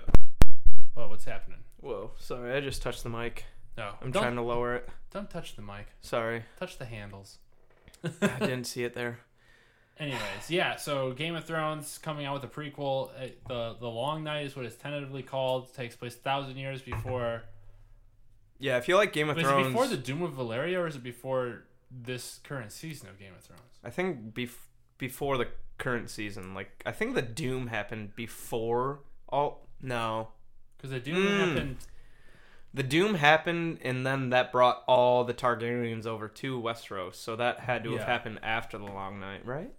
Whoa, 0.93 1.07
what's 1.09 1.25
happening? 1.25 1.59
Whoa, 1.81 2.11
sorry, 2.17 2.53
I 2.55 2.61
just 2.61 2.81
touched 2.81 3.03
the 3.03 3.09
mic. 3.09 3.45
No, 3.77 3.91
I'm 4.01 4.11
trying 4.11 4.35
to 4.35 4.41
lower 4.41 4.75
it. 4.75 4.89
don't 5.11 5.29
touch 5.29 5.55
the 5.55 5.61
mic. 5.61 5.87
Sorry, 6.01 6.43
Touch 6.57 6.77
the 6.77 6.85
handles. 6.85 7.39
I 8.21 8.39
didn't 8.39 8.63
see 8.65 8.83
it 8.83 8.93
there. 8.95 9.19
Anyways, 9.99 10.49
yeah. 10.49 10.75
So 10.75 11.13
Game 11.13 11.35
of 11.35 11.45
Thrones 11.45 11.97
coming 11.99 12.25
out 12.25 12.33
with 12.41 12.43
a 12.43 12.53
prequel. 12.53 13.09
Uh, 13.17 13.27
the 13.47 13.77
The 13.79 13.87
Long 13.87 14.23
Night 14.23 14.45
is 14.45 14.55
what 14.55 14.65
it's 14.65 14.75
tentatively 14.75 15.23
called. 15.23 15.73
takes 15.73 15.95
place 15.95 16.15
thousand 16.15 16.57
years 16.57 16.81
before. 16.81 17.43
Yeah, 18.59 18.77
I 18.77 18.81
feel 18.81 18.97
like 18.97 19.11
Game 19.13 19.29
of 19.29 19.37
thrones 19.37 19.61
Is 19.61 19.67
it 19.67 19.69
before 19.69 19.87
the 19.87 19.97
Doom 19.97 20.21
of 20.23 20.33
Valyria, 20.33 20.79
or 20.79 20.87
is 20.87 20.95
it 20.95 21.03
before 21.03 21.63
this 21.91 22.39
current 22.43 22.71
season 22.71 23.09
of 23.09 23.19
Game 23.19 23.33
of 23.37 23.43
Thrones? 23.43 23.61
I 23.83 23.89
think 23.89 24.33
bef- 24.33 24.55
before 24.97 25.37
the 25.37 25.47
current 25.77 26.09
season. 26.09 26.53
Like, 26.53 26.81
I 26.85 26.91
think 26.93 27.15
the 27.15 27.21
Doom 27.21 27.67
happened 27.67 28.15
before 28.15 28.99
all. 29.29 29.67
No, 29.81 30.29
Because 30.77 30.91
the 30.91 30.99
Doom 31.01 31.17
Mm. 31.25 31.47
happened. 31.49 31.77
the 32.73 32.83
Doom 32.83 33.15
happened, 33.15 33.79
and 33.81 34.05
then 34.05 34.29
that 34.29 34.51
brought 34.53 34.83
all 34.87 35.23
the 35.25 35.33
Targaryens 35.33 36.05
over 36.05 36.27
to 36.29 36.59
Westeros. 36.61 37.15
So 37.15 37.35
that 37.35 37.59
had 37.61 37.83
to 37.83 37.91
Yeah. 37.91 37.99
have 37.99 38.07
happened 38.07 38.39
after 38.41 38.77
the 38.77 38.85
Long 38.85 39.19
Night, 39.19 39.45
right? 39.45 39.71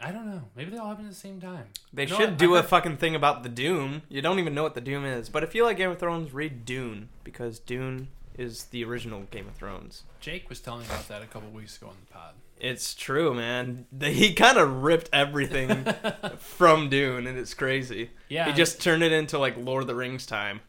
I 0.00 0.12
don't 0.12 0.26
know. 0.26 0.42
Maybe 0.54 0.70
they 0.70 0.78
all 0.78 0.88
happened 0.90 1.08
at 1.08 1.12
the 1.14 1.18
same 1.18 1.40
time. 1.40 1.66
They 1.92 2.04
You 2.04 2.10
know 2.10 2.16
should 2.18 2.28
what? 2.30 2.38
do 2.38 2.54
I 2.54 2.58
a 2.58 2.62
heard- 2.62 2.68
fucking 2.70 2.96
thing 2.98 3.14
about 3.16 3.42
the 3.42 3.48
Doom. 3.48 4.02
You 4.08 4.22
don't 4.22 4.38
even 4.38 4.54
know 4.54 4.62
what 4.62 4.74
the 4.74 4.80
Doom 4.80 5.04
is. 5.04 5.28
But 5.28 5.42
if 5.42 5.54
you 5.54 5.64
like 5.64 5.76
Game 5.76 5.90
of 5.90 5.98
Thrones, 5.98 6.32
read 6.32 6.64
Dune 6.64 7.08
because 7.24 7.58
Dune 7.58 8.08
is 8.36 8.64
the 8.66 8.84
original 8.84 9.22
Game 9.32 9.48
of 9.48 9.54
Thrones. 9.56 10.04
Jake 10.20 10.48
was 10.48 10.60
telling 10.60 10.86
about 10.86 11.08
that 11.08 11.22
a 11.22 11.26
couple 11.26 11.50
weeks 11.50 11.76
ago 11.76 11.88
on 11.88 11.96
the 12.06 12.12
pod. 12.12 12.34
It's 12.60 12.94
true, 12.94 13.34
man. 13.34 13.86
He 14.00 14.34
kind 14.34 14.56
of 14.58 14.82
ripped 14.84 15.10
everything 15.12 15.84
from 16.38 16.88
Dune, 16.88 17.26
and 17.26 17.36
it's 17.38 17.54
crazy. 17.54 18.10
Yeah, 18.28 18.46
He 18.46 18.52
just 18.52 18.80
turned 18.80 19.02
it 19.02 19.10
into 19.12 19.38
like 19.38 19.56
Lord 19.56 19.82
of 19.82 19.86
the 19.88 19.94
Rings 19.96 20.26
time. 20.26 20.60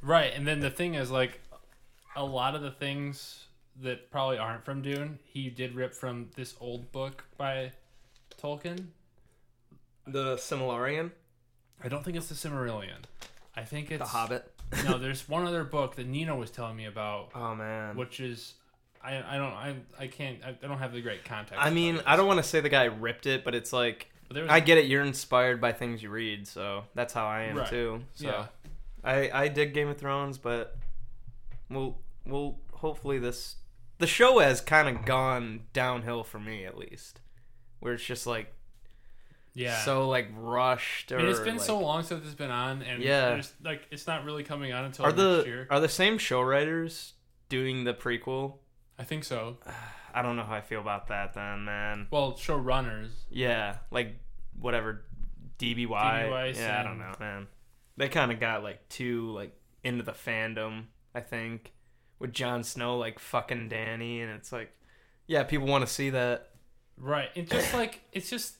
right. 0.00 0.32
And 0.34 0.46
then 0.46 0.60
the 0.60 0.70
thing 0.70 0.94
is, 0.94 1.10
like, 1.10 1.40
a 2.16 2.24
lot 2.24 2.54
of 2.54 2.62
the 2.62 2.70
things 2.70 3.46
that 3.82 4.10
probably 4.10 4.36
aren't 4.38 4.64
from 4.64 4.82
Dune, 4.82 5.18
he 5.24 5.48
did 5.50 5.74
rip 5.74 5.94
from 5.94 6.28
this 6.36 6.54
old 6.60 6.92
book 6.92 7.24
by 7.38 7.72
Tolkien. 8.42 8.86
The 10.06 10.34
Silmarillion, 10.36 11.12
I 11.82 11.88
don't 11.88 12.04
think 12.04 12.16
it's 12.16 12.28
the 12.28 12.34
Silmarillion. 12.34 13.04
I 13.56 13.62
think 13.62 13.90
it's 13.90 13.98
The 14.00 14.06
Hobbit. 14.06 14.50
no, 14.84 14.98
there's 14.98 15.28
one 15.28 15.46
other 15.46 15.62
book 15.64 15.94
that 15.96 16.06
Nina 16.08 16.34
was 16.34 16.50
telling 16.50 16.76
me 16.76 16.86
about, 16.86 17.30
Oh 17.34 17.54
man. 17.54 17.96
which 17.96 18.18
is 18.18 18.54
I 19.02 19.16
I 19.34 19.36
don't 19.38 19.52
I 19.52 19.74
I 19.98 20.06
can't 20.08 20.38
I, 20.44 20.50
I 20.50 20.66
don't 20.66 20.78
have 20.78 20.92
the 20.92 21.00
great 21.02 21.24
context. 21.24 21.62
I 21.64 21.70
mean, 21.70 22.00
I 22.06 22.16
don't 22.16 22.26
want 22.26 22.38
to 22.38 22.42
say 22.42 22.60
the 22.60 22.68
guy 22.68 22.84
ripped 22.84 23.26
it, 23.26 23.44
but 23.44 23.54
it's 23.54 23.72
like 23.72 24.08
But 24.28 24.34
there 24.34 24.42
was 24.44 24.50
I 24.52 24.58
get 24.60 24.78
it. 24.78 24.86
You're 24.86 25.04
inspired 25.04 25.60
by 25.60 25.72
things 25.72 26.02
you 26.02 26.10
read, 26.10 26.48
so 26.48 26.84
that's 26.94 27.12
how 27.12 27.26
I 27.26 27.42
am 27.42 27.58
Right. 27.58 27.68
too. 27.68 28.02
So 28.14 28.26
yeah. 28.26 28.46
I 29.04 29.30
I 29.32 29.48
dig 29.48 29.72
Game 29.74 29.88
of 29.88 29.98
Thrones, 29.98 30.36
but 30.38 30.76
we'll 31.70 31.98
we'll 32.26 32.58
hopefully 32.72 33.18
this 33.20 33.56
the 33.98 34.06
show 34.08 34.40
has 34.40 34.60
kind 34.60 34.88
of 34.88 35.04
gone 35.04 35.60
downhill 35.72 36.24
for 36.24 36.40
me 36.40 36.64
at 36.64 36.76
least, 36.76 37.20
where 37.82 37.94
it's 37.94 38.04
just 38.04 38.26
like 38.26 38.52
Yeah. 39.54 39.78
so 39.84 40.08
like 40.08 40.28
rushed. 40.34 41.12
Or, 41.12 41.18
I 41.18 41.22
mean, 41.22 41.30
it's 41.30 41.40
been 41.40 41.56
like- 41.56 41.66
so 41.66 41.78
long 41.78 42.02
since 42.04 42.24
it's 42.24 42.34
been 42.34 42.50
on, 42.50 42.82
and 42.82 43.02
Yeah. 43.02 43.30
there's, 43.30 43.52
like 43.62 43.86
it's 43.90 44.06
not 44.06 44.24
really 44.24 44.44
coming 44.44 44.72
on 44.72 44.84
until 44.84 45.04
Are 45.04 45.12
next 45.12 45.46
year. 45.46 45.66
are 45.70 45.80
the 45.80 45.88
same 45.88 46.16
show 46.18 46.40
writers 46.40 47.14
doing 47.48 47.84
the 47.84 47.92
prequel? 47.92 48.58
I 48.98 49.04
think 49.04 49.24
so. 49.24 49.58
I 50.14 50.22
don't 50.22 50.36
know 50.36 50.44
how 50.44 50.54
I 50.54 50.60
feel 50.60 50.80
about 50.80 51.08
that 51.08 51.34
then, 51.34 51.64
man. 51.64 52.06
Well, 52.10 52.36
show 52.36 52.56
runners 52.56 53.10
Yeah, 53.30 53.78
like 53.90 54.16
whatever 54.58 55.04
DB 55.58 55.86
Weiss. 55.86 56.26
DB 56.26 56.30
Weiss 56.30 56.58
yeah, 56.58 56.80
I 56.80 56.82
don't 56.82 56.98
know, 56.98 57.14
man. 57.18 57.46
They 57.96 58.08
kind 58.08 58.30
of 58.30 58.38
got 58.38 58.62
like 58.62 58.88
too 58.88 59.30
like 59.32 59.52
into 59.82 60.04
the 60.04 60.12
fandom, 60.12 60.84
I 61.14 61.20
think, 61.20 61.72
with 62.18 62.32
Jon 62.32 62.62
Snow 62.62 62.96
like 62.98 63.18
fucking 63.18 63.68
Danny, 63.70 64.20
and 64.20 64.30
it's 64.32 64.52
like, 64.52 64.70
yeah, 65.26 65.42
people 65.42 65.66
want 65.66 65.86
to 65.86 65.92
see 65.92 66.10
that. 66.10 66.50
Right. 66.96 67.30
It 67.34 67.50
just 67.50 67.72
like 67.80 68.00
it's 68.12 68.28
just 68.30 68.56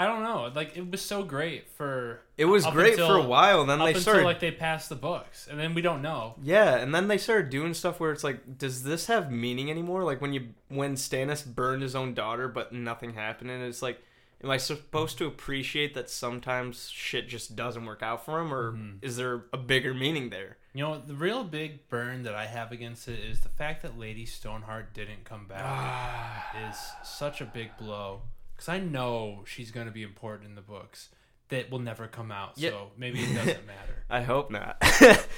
I 0.00 0.06
don't 0.06 0.22
know. 0.22 0.50
Like 0.54 0.76
it 0.76 0.88
was 0.90 1.02
so 1.02 1.24
great 1.24 1.68
for 1.72 2.20
It 2.36 2.44
was 2.44 2.64
Up 2.64 2.72
great 2.72 2.92
until- 2.92 3.08
for 3.08 3.16
a 3.16 3.22
while, 3.22 3.64
then 3.66 3.80
up 3.80 3.86
they 3.86 3.90
until 3.90 4.02
started. 4.02 4.24
like 4.24 4.38
they 4.38 4.52
passed 4.52 4.88
the 4.88 4.94
books, 4.94 5.48
and 5.50 5.58
then 5.58 5.74
we 5.74 5.82
don't 5.82 6.02
know. 6.02 6.36
yeah, 6.42 6.76
and 6.76 6.94
then 6.94 7.08
they 7.08 7.18
started 7.18 7.50
doing 7.50 7.74
stuff 7.74 7.98
where 7.98 8.12
it's 8.12 8.22
like, 8.22 8.58
does 8.58 8.84
this 8.84 9.06
have 9.06 9.32
meaning 9.32 9.70
anymore? 9.70 10.04
Like 10.04 10.20
when 10.20 10.32
you 10.32 10.48
when 10.68 10.94
Stannis 10.94 11.44
burned 11.44 11.82
his 11.82 11.96
own 11.96 12.14
daughter, 12.14 12.46
but 12.46 12.72
nothing 12.72 13.14
happened, 13.14 13.50
and 13.50 13.64
it's 13.64 13.82
like, 13.82 13.98
am 14.44 14.50
I 14.50 14.56
supposed 14.56 15.18
to 15.18 15.26
appreciate 15.26 15.94
that 15.94 16.08
sometimes 16.08 16.88
shit 16.90 17.28
just 17.28 17.56
doesn't 17.56 17.84
work 17.84 18.00
out 18.02 18.24
for 18.24 18.38
him, 18.40 18.54
or 18.54 18.74
Mhm. 18.74 18.98
is 19.02 19.16
there 19.16 19.46
a 19.52 19.56
bigger 19.58 19.94
meaning 19.94 20.30
there? 20.30 20.58
You 20.78 20.84
know, 20.84 21.02
the 21.04 21.16
real 21.16 21.42
big 21.42 21.88
burn 21.88 22.22
that 22.22 22.36
I 22.36 22.46
have 22.46 22.70
against 22.70 23.08
it 23.08 23.18
is 23.18 23.40
the 23.40 23.48
fact 23.48 23.82
that 23.82 23.98
Lady 23.98 24.24
Stoneheart 24.24 24.94
didn't 24.94 25.24
come 25.24 25.46
back. 25.48 25.64
Ah. 25.64 26.70
is 26.70 26.76
such 27.02 27.40
a 27.40 27.44
big 27.44 27.76
blow 27.76 28.22
because 28.54 28.68
I 28.68 28.78
know 28.78 29.42
she's 29.44 29.72
going 29.72 29.86
to 29.86 29.92
be 29.92 30.04
important 30.04 30.48
in 30.48 30.54
the 30.54 30.60
books 30.60 31.08
that 31.48 31.68
will 31.68 31.80
never 31.80 32.06
come 32.06 32.30
out. 32.30 32.52
Yeah. 32.54 32.70
So 32.70 32.90
maybe 32.96 33.18
it 33.18 33.34
doesn't 33.34 33.66
matter. 33.66 34.04
I 34.08 34.22
hope 34.22 34.52
not. 34.52 34.80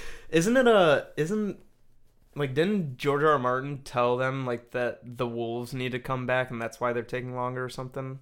isn't 0.29 0.59
it 0.59 0.69
a 0.69 1.07
isn't 1.17 1.59
like 2.37 2.53
didn't 2.53 2.99
George 2.99 3.23
R. 3.23 3.31
R. 3.31 3.39
Martin 3.39 3.79
tell 3.83 4.19
them 4.19 4.45
like 4.45 4.73
that 4.73 5.01
the 5.03 5.27
wolves 5.27 5.73
need 5.73 5.93
to 5.93 5.99
come 5.99 6.27
back 6.27 6.51
and 6.51 6.61
that's 6.61 6.81
why 6.81 6.93
they're 6.93 7.03
taking 7.03 7.35
longer 7.35 7.65
or 7.65 7.71
something? 7.71 8.19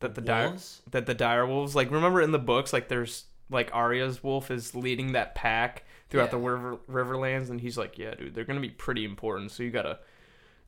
That 0.00 0.16
the 0.16 0.20
dire 0.20 0.48
Wolves? 0.48 0.82
that 0.90 1.06
the 1.06 1.14
dire 1.14 1.46
wolves 1.46 1.74
like 1.74 1.90
remember 1.90 2.20
in 2.20 2.30
the 2.30 2.38
books 2.38 2.74
like 2.74 2.88
there's 2.88 3.24
like 3.48 3.70
Arya's 3.72 4.22
wolf 4.22 4.50
is 4.50 4.74
leading 4.74 5.12
that 5.12 5.34
pack 5.34 5.84
throughout 6.12 6.30
the 6.30 6.38
river 6.38 6.76
riverlands 6.88 7.50
and 7.50 7.60
he's 7.60 7.76
like 7.76 7.98
yeah 7.98 8.14
dude 8.14 8.34
they're 8.34 8.44
gonna 8.44 8.60
be 8.60 8.70
pretty 8.70 9.04
important 9.04 9.50
so 9.50 9.62
you 9.64 9.70
gotta 9.70 9.98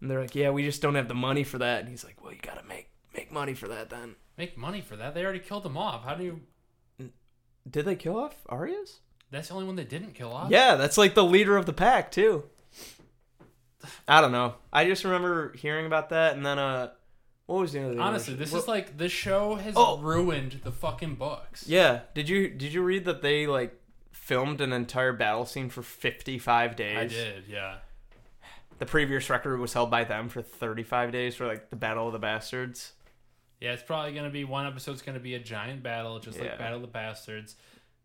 and 0.01 0.11
they're 0.11 0.21
like 0.21 0.35
yeah 0.35 0.51
we 0.51 0.65
just 0.65 0.83
don't 0.83 0.97
have 0.97 1.07
the 1.07 1.15
money 1.15 1.45
for 1.45 1.59
that 1.59 1.81
and 1.81 1.89
he's 1.89 2.03
like 2.05 2.21
well 2.23 2.33
you 2.33 2.39
gotta 2.43 2.63
make 2.65 2.89
make 3.15 3.31
money 3.31 3.55
for 3.55 3.69
that 3.69 3.89
then 3.91 4.17
Make 4.37 4.59
money 4.59 4.81
for 4.81 4.97
that. 4.97 5.15
They 5.15 5.23
already 5.23 5.39
killed 5.39 5.63
them 5.63 5.77
off. 5.77 6.03
How 6.05 6.15
do 6.17 6.25
you? 6.25 6.41
did 7.71 7.85
they 7.85 7.95
kill 7.95 8.17
off 8.17 8.35
Arya's 8.49 8.99
That's 9.31 9.47
the 9.47 9.55
only 9.55 9.67
one 9.67 9.77
they 9.77 9.85
didn't 9.85 10.15
kill 10.15 10.33
off. 10.33 10.51
Yeah, 10.51 10.75
that's 10.75 10.99
like 10.99 11.15
the 11.15 11.23
leader 11.25 11.57
of 11.57 11.67
the 11.67 11.73
pack 11.73 12.11
too. 12.11 12.45
I 14.09 14.21
don't 14.21 14.33
know. 14.33 14.55
I 14.73 14.87
just 14.87 15.05
remember 15.05 15.53
hearing 15.53 15.87
about 15.87 16.09
that, 16.09 16.37
and 16.37 16.45
then 16.45 16.59
uh, 16.59 16.91
what 17.47 17.61
was 17.61 17.73
the 17.73 17.85
other? 17.89 18.01
Honestly, 18.01 18.35
this 18.35 18.53
is 18.55 18.67
like 18.67 18.97
this 18.97 19.13
show 19.13 19.55
has 19.57 19.75
Oh. 19.77 19.99
ruined 19.99 20.61
the 20.65 20.73
fucking 20.73 21.15
books. 21.15 21.69
yeah. 21.69 22.01
Did 22.15 22.29
you 22.29 22.49
did 22.49 22.73
you 22.73 22.83
read 22.83 23.05
that 23.05 23.23
they 23.23 23.47
like 23.47 23.79
filmed 24.25 24.61
an 24.61 24.73
entire 24.73 25.13
battle 25.13 25.45
scene 25.47 25.69
for 25.71 25.83
fifty 25.83 26.39
five 26.39 26.77
days? 26.77 26.97
I 26.99 27.07
did. 27.07 27.45
Yeah. 27.49 27.77
The 28.79 28.87
previous 28.87 29.29
record 29.31 29.61
was 29.61 29.73
held 29.73 29.91
by 29.91 30.05
them 30.05 30.29
for 30.29 30.43
thirty 30.43 30.83
five 30.83 31.13
days 31.13 31.35
for 31.37 31.47
like 31.47 31.71
the 31.71 31.77
Battle 31.77 32.07
of 32.07 32.13
the 32.13 32.19
Bastards. 32.19 32.93
Yeah, 33.61 33.73
it's 33.73 33.83
probably 33.83 34.13
gonna 34.15 34.31
be 34.31 34.45
one 34.45 34.67
episode's 34.67 35.03
gonna 35.03 35.21
be 35.21 35.35
a 35.35 35.39
giant 35.39 35.83
battle, 35.83 36.19
just 36.19 36.39
Yeah. 36.39 36.45
like 36.51 36.59
Battle 36.59 36.77
of 36.77 36.83
the 36.83 36.89
Bastards. 36.89 37.57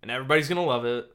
And 0.01 0.11
everybody's 0.11 0.47
gonna 0.49 0.65
love 0.65 0.85
it. 0.85 1.09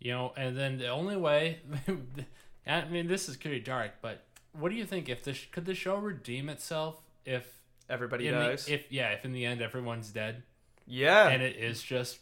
You 0.00 0.12
know, 0.12 0.32
and 0.36 0.56
then 0.56 0.78
the 0.78 0.88
only 0.88 1.16
way, 1.16 1.58
I 2.66 2.84
mean, 2.86 3.08
this 3.08 3.28
is 3.28 3.36
pretty 3.36 3.60
dark, 3.60 3.92
but 4.02 4.24
what 4.52 4.68
do 4.70 4.76
you 4.76 4.84
think? 4.84 5.08
If 5.08 5.24
this 5.24 5.44
could 5.50 5.64
the 5.64 5.74
show 5.74 5.96
redeem 5.96 6.48
itself 6.48 7.00
if 7.24 7.54
Everybody 7.90 8.26
in 8.28 8.34
the- 8.34 8.52
if 8.52 8.90
yeah, 8.92 9.10
if 9.10 9.24
in 9.24 9.32
the 9.32 9.46
end 9.46 9.62
everyone's 9.62 10.10
dead 10.10 10.42
yeah. 10.86 11.28
and 11.28 11.42
it 11.42 11.56
is 11.56 11.82
just 11.82 12.18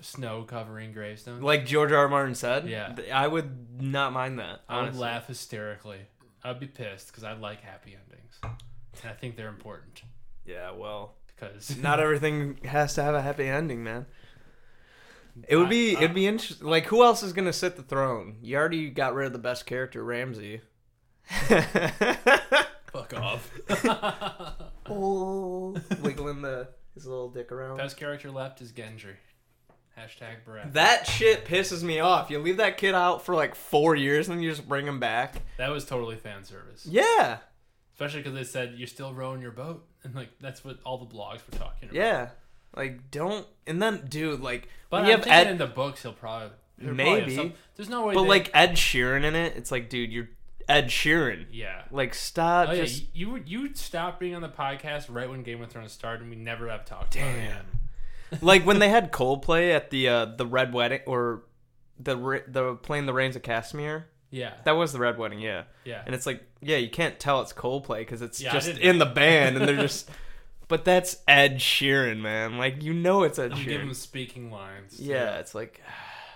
snow 0.00 0.42
covering 0.44 0.92
gravestones, 0.92 1.42
like 1.42 1.66
George 1.66 1.92
R. 1.92 1.98
R. 1.98 2.08
Martin 2.08 2.34
said. 2.34 2.68
Yeah. 2.68 2.94
I 3.12 3.26
would 3.26 3.80
not 3.82 4.12
mind 4.12 4.38
that. 4.38 4.60
I 4.68 4.76
would 4.76 4.82
honestly. 4.84 5.00
laugh 5.02 5.26
hysterically. 5.26 6.00
I'd 6.42 6.60
be 6.60 6.66
pissed 6.66 7.08
because 7.08 7.24
I 7.24 7.32
like 7.34 7.60
happy 7.62 7.96
endings, 7.96 8.38
and 8.42 9.10
I 9.10 9.14
think 9.14 9.36
they're 9.36 9.48
important 9.48 10.02
Yeah. 10.44 10.72
Well. 10.72 11.14
because 11.34 11.76
not 11.82 12.00
everything 12.00 12.58
has 12.64 12.94
to 12.94 13.02
have 13.02 13.14
a 13.14 13.22
happy 13.22 13.46
ending, 13.48 13.82
man. 13.82 14.06
It 15.48 15.56
would 15.56 15.68
be 15.70 15.96
I- 15.96 16.00
it'd 16.02 16.14
be 16.14 16.26
interesting. 16.26 16.66
Like, 16.68 16.86
who 16.86 17.02
else 17.02 17.22
is 17.22 17.32
gonna 17.32 17.52
sit 17.52 17.76
the 17.76 17.82
throne? 17.82 18.36
You 18.42 18.56
already 18.56 18.90
got 18.90 19.14
rid 19.14 19.26
of 19.26 19.32
the 19.32 19.38
best 19.38 19.66
character, 19.66 20.04
Ramsay. 20.04 20.60
fuck 22.92 23.14
off. 23.14 23.50
oh, 24.86 25.74
wiggling 26.02 26.42
the 26.42 26.68
his 26.94 27.06
little 27.06 27.30
dick 27.30 27.50
around. 27.50 27.78
Best 27.78 27.96
character 27.96 28.30
left 28.30 28.60
is 28.60 28.70
Gendry. 28.72 29.14
Hashtag 29.98 30.44
Brett. 30.44 30.72
That 30.74 31.06
shit 31.06 31.44
pisses 31.44 31.82
me 31.82 32.00
off. 32.00 32.30
You 32.30 32.38
leave 32.40 32.56
that 32.56 32.76
kid 32.78 32.94
out 32.94 33.24
for 33.24 33.34
like 33.34 33.54
four 33.54 33.94
years 33.94 34.28
and 34.28 34.36
then 34.38 34.42
you 34.42 34.50
just 34.50 34.68
bring 34.68 34.86
him 34.86 34.98
back. 35.00 35.36
That 35.56 35.70
was 35.70 35.84
totally 35.84 36.16
fan 36.16 36.44
service. 36.44 36.86
Yeah, 36.86 37.38
Especially 37.92 38.20
because 38.20 38.34
they 38.34 38.44
said 38.44 38.74
you're 38.76 38.88
still 38.88 39.14
rowing 39.14 39.40
your 39.40 39.52
boat, 39.52 39.86
and 40.02 40.14
like 40.16 40.30
that's 40.40 40.64
what 40.64 40.78
all 40.84 40.98
the 40.98 41.06
blogs 41.06 41.40
were 41.50 41.56
talking 41.58 41.88
about. 41.90 41.94
yeah. 41.94 42.28
Like, 42.76 43.08
don't. 43.12 43.46
And 43.68 43.80
then, 43.80 44.04
dude, 44.08 44.40
like, 44.40 44.68
but 44.90 45.02
when 45.02 45.06
you 45.10 45.14
I'm 45.14 45.22
have 45.22 45.28
Ed, 45.28 45.46
in 45.52 45.58
the 45.58 45.66
books 45.68 46.02
he'll 46.02 46.12
probably 46.12 46.48
he'll 46.80 46.88
probably 46.96 47.04
Maybe. 47.20 47.36
some- 47.36 47.52
there's 47.76 47.88
no 47.88 48.04
way. 48.06 48.14
but 48.14 48.22
they- 48.24 48.28
like 48.28 48.50
Ed 48.52 48.72
Sheeran 48.72 49.22
in 49.22 49.36
it, 49.36 49.56
it's 49.56 49.70
like, 49.70 49.88
dude, 49.88 50.10
you're 50.12 50.28
Ed 50.68 50.86
Sheeran. 50.88 51.46
Yeah. 51.52 51.82
Like 51.92 52.14
stop 52.14 52.70
Oh 52.70 52.72
yeah, 52.72 52.82
just 52.82 53.04
you 53.14 53.36
you 53.46 53.72
stopped 53.76 54.18
being 54.18 54.34
on 54.34 54.42
the 54.42 54.48
podcast 54.48 55.06
right 55.08 55.30
when 55.30 55.44
Game 55.44 55.62
of 55.62 55.70
Thrones 55.70 55.92
started, 55.92 56.22
and 56.22 56.30
we 56.30 56.36
never 56.36 56.68
have 56.68 56.84
talked. 56.84 57.14
about 57.14 57.28
it 57.28 57.32
Damn. 57.48 57.64
Again. 58.34 58.46
like 58.46 58.66
when 58.66 58.78
they 58.78 58.88
had 58.88 59.12
Coldplay 59.12 59.74
at 59.74 59.90
the 59.90 60.08
uh 60.08 60.24
the 60.26 60.46
Red 60.46 60.72
Wedding 60.74 61.00
or 61.06 61.42
the 61.98 62.42
the 62.48 62.74
playing 62.74 63.06
the 63.06 63.12
Rains 63.14 63.36
of 63.36 63.42
Castamere. 63.42 64.04
Yeah, 64.30 64.54
That 64.64 64.72
was 64.72 64.92
the 64.92 64.98
Red 64.98 65.16
Wedding, 65.16 65.38
yeah. 65.38 65.62
yeah. 65.84 66.02
And 66.04 66.12
it's 66.12 66.26
like, 66.26 66.42
yeah, 66.60 66.76
you 66.76 66.90
can't 66.90 67.20
tell 67.20 67.40
it's 67.40 67.52
Coldplay 67.52 67.98
because 68.00 68.20
it's 68.20 68.40
Yeah, 68.40 68.52
just 68.52 68.66
in 68.68 68.98
the 68.98 69.06
band, 69.06 69.56
and 69.56 69.68
they're 69.68 69.76
just. 69.86 70.10
But 70.66 70.84
that's 70.84 71.18
Ed 71.28 71.58
Sheeran, 71.58 72.20
man. 72.20 72.58
Like 72.58 72.82
you 72.82 72.94
know 72.94 73.22
it's 73.22 73.38
Ed 73.38 73.52
I'm 73.52 73.58
giving 73.58 73.82
him 73.82 73.90
Sheeran. 73.90 73.94
speaking 73.94 74.50
lines. 74.50 74.96
too. 74.96 75.04
Yeah, 75.04 75.38
it's 75.38 75.54
like, 75.54 75.80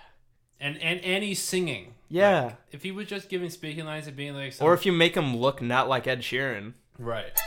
and 0.61 0.77
and 0.77 1.01
and 1.03 1.23
he's 1.25 1.41
singing. 1.41 1.95
yeah. 2.07 2.43
Like, 2.43 2.55
if 2.71 2.83
he 2.83 2.91
was 2.93 3.07
just 3.07 3.27
giving 3.27 3.49
speaking 3.49 3.83
lines 3.85 4.07
and 4.07 4.15
being 4.15 4.33
like, 4.33 4.53
some, 4.53 4.65
or 4.65 4.73
if 4.73 4.85
you 4.85 4.93
make 4.93 5.15
him 5.17 5.35
look 5.35 5.61
not 5.61 5.89
like 5.89 6.07
Ed 6.07 6.21
Sheeran. 6.21 6.75
right, 6.97 7.37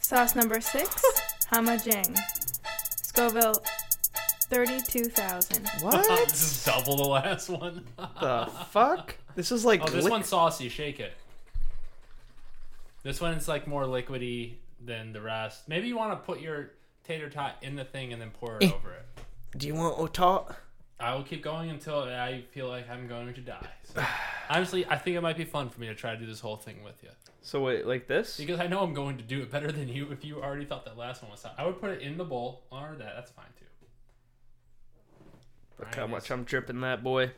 Sauce 0.00 0.34
number 0.34 0.60
six, 0.60 1.00
Hamajang. 1.52 2.18
Scoville, 3.18 3.54
32,000. 4.48 5.68
What 5.80 6.06
this 6.28 6.40
is 6.40 6.64
double 6.64 6.94
the 6.96 7.02
last 7.02 7.48
one. 7.48 7.84
the 7.96 8.48
fuck? 8.70 9.16
This 9.34 9.50
is 9.50 9.64
like 9.64 9.82
Oh, 9.82 9.86
this 9.86 10.04
lick- 10.04 10.12
one's 10.12 10.28
saucy. 10.28 10.68
Shake 10.68 11.00
it. 11.00 11.14
This 13.02 13.20
one's 13.20 13.48
like 13.48 13.66
more 13.66 13.86
liquidy 13.86 14.52
than 14.86 15.12
the 15.12 15.20
rest. 15.20 15.66
Maybe 15.68 15.88
you 15.88 15.96
want 15.96 16.12
to 16.12 16.16
put 16.24 16.40
your 16.40 16.70
tater 17.02 17.28
tot 17.28 17.56
in 17.60 17.74
the 17.74 17.84
thing 17.84 18.12
and 18.12 18.22
then 18.22 18.30
pour 18.30 18.58
it 18.58 18.62
Eh. 18.62 18.72
over 18.72 18.92
it. 18.92 19.04
Do 19.58 19.66
you 19.66 19.74
want 19.74 19.96
otot? 19.96 20.54
I 21.00 21.14
will 21.14 21.22
keep 21.22 21.42
going 21.44 21.70
until 21.70 22.00
I 22.00 22.42
feel 22.50 22.68
like 22.68 22.90
I'm 22.90 23.06
going 23.06 23.32
to 23.34 23.40
die. 23.40 23.66
So, 23.84 24.04
honestly, 24.50 24.84
I 24.86 24.96
think 24.98 25.16
it 25.16 25.20
might 25.20 25.36
be 25.36 25.44
fun 25.44 25.68
for 25.70 25.80
me 25.80 25.86
to 25.86 25.94
try 25.94 26.12
to 26.14 26.16
do 26.20 26.26
this 26.26 26.40
whole 26.40 26.56
thing 26.56 26.82
with 26.82 27.00
you 27.04 27.10
So 27.40 27.60
wait, 27.62 27.86
like 27.86 28.08
this? 28.08 28.36
because 28.36 28.58
I 28.58 28.66
know 28.66 28.80
I'm 28.80 28.94
going 28.94 29.16
to 29.18 29.22
do 29.22 29.40
it 29.42 29.50
better 29.50 29.70
than 29.70 29.88
you. 29.88 30.10
If 30.10 30.24
you 30.24 30.42
already 30.42 30.64
thought 30.64 30.84
that 30.86 30.96
last 30.98 31.22
one 31.22 31.30
was 31.30 31.42
hot, 31.42 31.54
I 31.56 31.64
would 31.66 31.80
put 31.80 31.90
it 31.90 32.02
in 32.02 32.16
the 32.18 32.24
bowl 32.24 32.64
or 32.70 32.96
that. 32.98 33.12
That's 33.14 33.30
fine 33.30 33.44
too. 33.58 33.64
Look 35.78 35.90
Brian 35.92 35.94
how 35.96 36.04
is- 36.06 36.10
much 36.22 36.30
I'm 36.32 36.42
dripping 36.44 36.80
that 36.80 37.02
boy. 37.04 37.30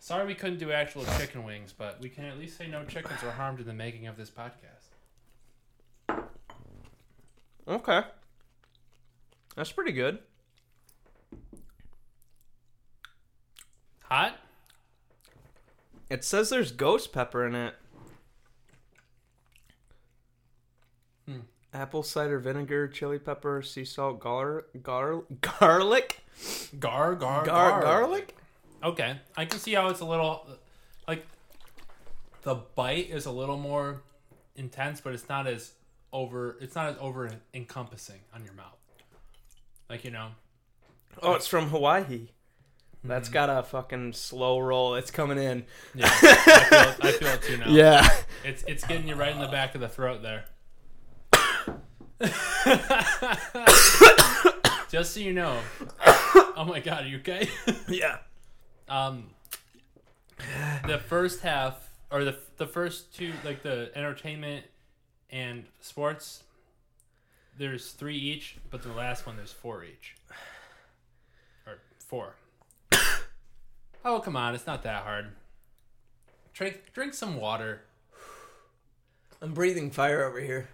Sorry 0.00 0.24
we 0.26 0.34
couldn't 0.36 0.58
do 0.58 0.70
actual 0.70 1.04
chicken 1.18 1.42
wings, 1.42 1.74
but 1.76 2.00
we 2.00 2.08
can 2.08 2.24
at 2.24 2.38
least 2.38 2.56
say 2.56 2.68
no 2.68 2.84
chickens 2.84 3.20
were 3.20 3.32
harmed 3.32 3.58
in 3.58 3.66
the 3.66 3.74
making 3.74 4.06
of 4.06 4.16
this 4.16 4.30
podcast. 4.30 4.86
Okay. 7.66 8.02
That's 9.56 9.72
pretty 9.72 9.90
good. 9.92 10.20
Hot? 14.08 14.38
It 16.08 16.24
says 16.24 16.48
there's 16.48 16.72
ghost 16.72 17.12
pepper 17.12 17.46
in 17.46 17.54
it. 17.54 17.74
Hmm. 21.26 21.40
Apple 21.74 22.02
cider 22.02 22.38
vinegar, 22.38 22.88
chili 22.88 23.18
pepper, 23.18 23.60
sea 23.62 23.84
salt, 23.84 24.18
gar, 24.20 24.64
gar, 24.82 25.24
garlic, 25.40 26.20
Gar, 26.78 27.14
gar, 27.16 27.44
gar, 27.44 27.82
garlic. 27.82 28.34
Okay, 28.82 29.18
I 29.36 29.44
can 29.44 29.58
see 29.58 29.74
how 29.74 29.88
it's 29.88 30.00
a 30.00 30.04
little 30.04 30.46
like 31.06 31.26
the 32.42 32.54
bite 32.54 33.10
is 33.10 33.26
a 33.26 33.32
little 33.32 33.58
more 33.58 34.02
intense, 34.56 35.00
but 35.00 35.12
it's 35.12 35.28
not 35.28 35.46
as 35.46 35.72
over. 36.12 36.56
It's 36.60 36.74
not 36.74 36.90
as 36.90 36.96
over 37.00 37.30
encompassing 37.52 38.20
on 38.34 38.44
your 38.44 38.54
mouth. 38.54 38.78
Like 39.90 40.04
you 40.04 40.10
know, 40.10 40.28
Oh, 41.22 41.34
it's 41.34 41.46
from 41.46 41.68
Hawaii. 41.68 42.28
That's 43.04 43.28
got 43.28 43.48
a 43.48 43.62
fucking 43.62 44.12
slow 44.14 44.58
roll. 44.58 44.96
It's 44.96 45.10
coming 45.10 45.38
in. 45.38 45.64
yeah, 45.94 46.08
I 46.10 46.64
feel, 46.64 47.08
I 47.08 47.12
feel 47.12 47.28
it 47.28 47.42
too 47.42 47.56
now. 47.58 47.66
Yeah. 47.68 48.08
it's 48.44 48.64
it's 48.66 48.84
getting 48.86 49.08
you 49.08 49.14
right 49.14 49.32
in 49.32 49.40
the 49.40 49.48
back 49.48 49.74
of 49.74 49.80
the 49.80 49.88
throat 49.88 50.22
there. 50.22 50.44
Just 54.90 55.14
so 55.14 55.20
you 55.20 55.32
know. 55.32 55.58
Oh 56.56 56.64
my 56.66 56.80
god, 56.80 57.04
are 57.04 57.08
you 57.08 57.18
okay? 57.18 57.48
Yeah. 57.88 58.18
um 58.88 59.30
the 60.86 60.98
first 60.98 61.40
half 61.42 61.90
or 62.10 62.24
the 62.24 62.36
the 62.56 62.66
first 62.66 63.14
two 63.14 63.32
like 63.44 63.62
the 63.62 63.90
entertainment 63.94 64.64
and 65.30 65.64
sports 65.80 66.42
there's 67.58 67.90
three 67.90 68.16
each 68.16 68.56
but 68.70 68.82
the 68.82 68.92
last 68.92 69.26
one 69.26 69.36
there's 69.36 69.52
four 69.52 69.84
each 69.84 70.14
or 71.66 71.78
four 71.98 72.36
oh 74.04 74.20
come 74.20 74.36
on 74.36 74.54
it's 74.54 74.66
not 74.66 74.82
that 74.82 75.02
hard 75.04 75.26
drink 76.52 76.80
drink 76.92 77.14
some 77.14 77.36
water 77.36 77.82
I'm 79.40 79.54
breathing 79.54 79.92
fire 79.92 80.24
over 80.24 80.40
here. 80.40 80.68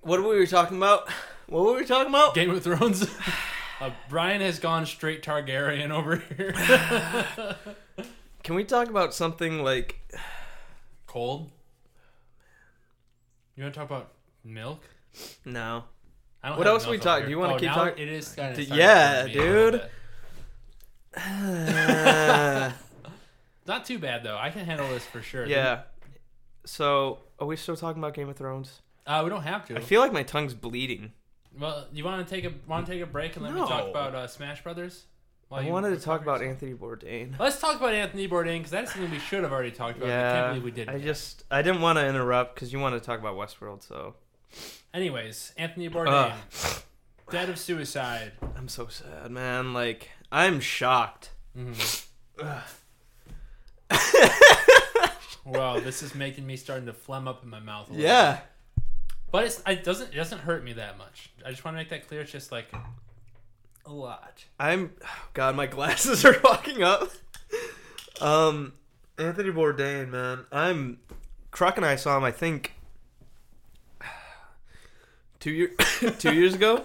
What 0.00 0.22
were 0.22 0.38
we 0.38 0.46
talking 0.46 0.78
about? 0.78 1.10
What 1.46 1.62
were 1.66 1.74
we 1.74 1.84
talking 1.84 2.08
about? 2.08 2.34
game 2.34 2.48
of 2.50 2.62
thrones 2.64 3.06
uh, 3.80 3.90
brian 4.08 4.40
has 4.40 4.58
gone 4.58 4.86
straight 4.86 5.22
targaryen 5.22 5.90
over 5.90 6.16
here 6.36 6.54
Can 8.42 8.54
we 8.54 8.64
talk 8.64 8.88
about 8.88 9.12
something 9.12 9.62
like 9.62 10.00
cold 11.06 11.50
you 13.56 13.62
want 13.64 13.74
to 13.74 13.80
talk 13.80 13.90
about 13.90 14.12
milk 14.44 14.82
no? 15.44 15.84
I 16.42 16.48
don't 16.50 16.58
What 16.58 16.66
else 16.66 16.86
we 16.86 16.98
talk- 16.98 17.24
do 17.24 17.30
you 17.30 17.38
wanna 17.38 17.54
Oh, 17.54 17.58
keep 17.58 17.70
talking? 17.70 18.02
It 18.02 18.08
is 18.08 18.28
kind 18.34 18.58
of 18.58 18.68
yeah, 18.68 19.26
dude. 19.26 19.82
Not 23.66 23.84
too 23.84 23.98
bad 23.98 24.22
though. 24.22 24.36
I 24.38 24.50
can 24.50 24.64
handle 24.64 24.88
this 24.88 25.04
for 25.04 25.22
sure. 25.22 25.46
yeah. 25.46 25.82
So, 26.64 27.20
are 27.38 27.46
we 27.46 27.56
still 27.56 27.76
talking 27.76 28.02
about 28.02 28.14
Game 28.14 28.28
of 28.28 28.36
Thrones? 28.36 28.80
Uh, 29.06 29.20
we 29.24 29.30
don't 29.30 29.42
have 29.44 29.66
to. 29.68 29.76
I 29.76 29.80
feel 29.80 30.00
like 30.00 30.12
my 30.12 30.22
tongue's 30.24 30.54
bleeding. 30.54 31.12
well, 31.58 31.86
you 31.92 32.04
want 32.04 32.26
to 32.26 32.34
take 32.34 32.44
a 32.44 32.52
want 32.68 32.86
to 32.86 32.92
take 32.92 33.02
a 33.02 33.06
break 33.06 33.36
and 33.36 33.44
let 33.44 33.54
me 33.54 33.60
No. 33.60 33.66
talk 33.66 33.88
about 33.88 34.14
uh, 34.14 34.26
Smash 34.26 34.62
Brothers? 34.62 35.04
While 35.48 35.60
I 35.60 35.64
you 35.66 35.72
wanted 35.72 35.90
to 35.90 35.96
talk 36.04 36.20
recover 36.22 36.36
about 36.38 36.40
yourself? 36.44 36.62
Anthony 36.62 36.74
Bourdain. 36.74 37.38
Let's 37.38 37.60
talk 37.60 37.76
about 37.76 37.94
Anthony 37.94 38.28
Bourdain 38.28 38.58
because 38.58 38.72
that's 38.72 38.92
something 38.92 39.10
we 39.12 39.20
should 39.20 39.44
have 39.44 39.52
already 39.52 39.70
talked 39.70 39.96
about. 39.96 40.08
I 40.10 40.32
can't 40.32 40.48
believe 40.48 40.64
we 40.64 40.70
didn't. 40.72 40.94
I 40.96 40.98
just 40.98 41.44
I 41.50 41.62
didn't 41.62 41.82
want 41.82 41.98
to 42.00 42.06
interrupt 42.06 42.56
because 42.56 42.72
you 42.72 42.80
wanted 42.80 42.98
to 43.00 43.06
talk 43.06 43.20
about 43.20 43.36
Westworld. 43.36 43.84
So 43.84 44.14
Anyways, 44.92 45.52
Anthony 45.56 45.88
Bourdain, 45.88 46.32
Ugh. 46.32 46.82
dead 47.30 47.48
of 47.48 47.58
suicide. 47.60 48.32
I'm 48.56 48.66
so 48.66 48.88
sad, 48.88 49.30
man. 49.30 49.72
Like 49.72 50.10
I'm 50.30 50.60
shocked. 50.60 51.30
Mhm. 51.56 52.02
well, 55.44 55.80
this 55.80 56.02
is 56.02 56.14
making 56.14 56.46
me 56.46 56.56
starting 56.56 56.86
to 56.86 56.92
phlegm 56.92 57.28
up 57.28 57.42
in 57.42 57.50
my 57.50 57.60
mouth. 57.60 57.88
A 57.88 57.92
little 57.92 58.06
Yeah. 58.06 58.40
But 59.30 59.44
it's, 59.44 59.62
it 59.66 59.84
doesn't 59.84 60.12
it 60.12 60.16
doesn't 60.16 60.40
hurt 60.40 60.64
me 60.64 60.72
that 60.74 60.98
much. 60.98 61.30
I 61.44 61.50
just 61.50 61.64
want 61.64 61.74
to 61.74 61.78
make 61.78 61.90
that 61.90 62.06
clear. 62.08 62.20
It's 62.22 62.32
just 62.32 62.52
like 62.52 62.72
a 63.84 63.92
lot. 63.92 64.44
I'm 64.58 64.92
God, 65.34 65.54
my 65.56 65.66
glasses 65.66 66.24
are 66.26 66.34
fogging 66.34 66.82
up. 66.82 67.10
Um 68.20 68.72
Anthony 69.18 69.50
Bourdain, 69.50 70.08
man. 70.10 70.46
I'm 70.52 70.98
Croc 71.50 71.76
and 71.76 71.86
I 71.86 71.96
saw 71.96 72.16
him 72.16 72.24
I 72.24 72.32
think 72.32 72.72
two 75.40 75.50
year 75.50 75.68
two 76.18 76.34
years 76.34 76.54
ago 76.54 76.84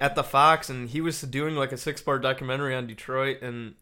at 0.00 0.14
the 0.14 0.24
Fox 0.24 0.68
and 0.68 0.88
he 0.90 1.00
was 1.00 1.20
doing 1.22 1.54
like 1.56 1.72
a 1.72 1.76
six 1.76 2.00
part 2.02 2.22
documentary 2.22 2.74
on 2.74 2.86
Detroit 2.86 3.40
and 3.42 3.74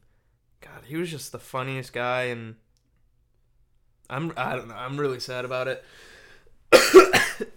God, 0.61 0.85
he 0.87 0.97
was 0.97 1.11
just 1.11 1.33
the 1.33 1.39
funniest 1.39 1.93
guy 1.93 2.25
and 2.25 2.57
I'm 4.11 4.33
I 4.37 4.57
don't 4.57 4.69
know, 4.69 4.75
I'm 4.75 4.99
really 4.99 5.21
sad 5.21 5.45
about 5.45 5.69
it. 5.69 5.85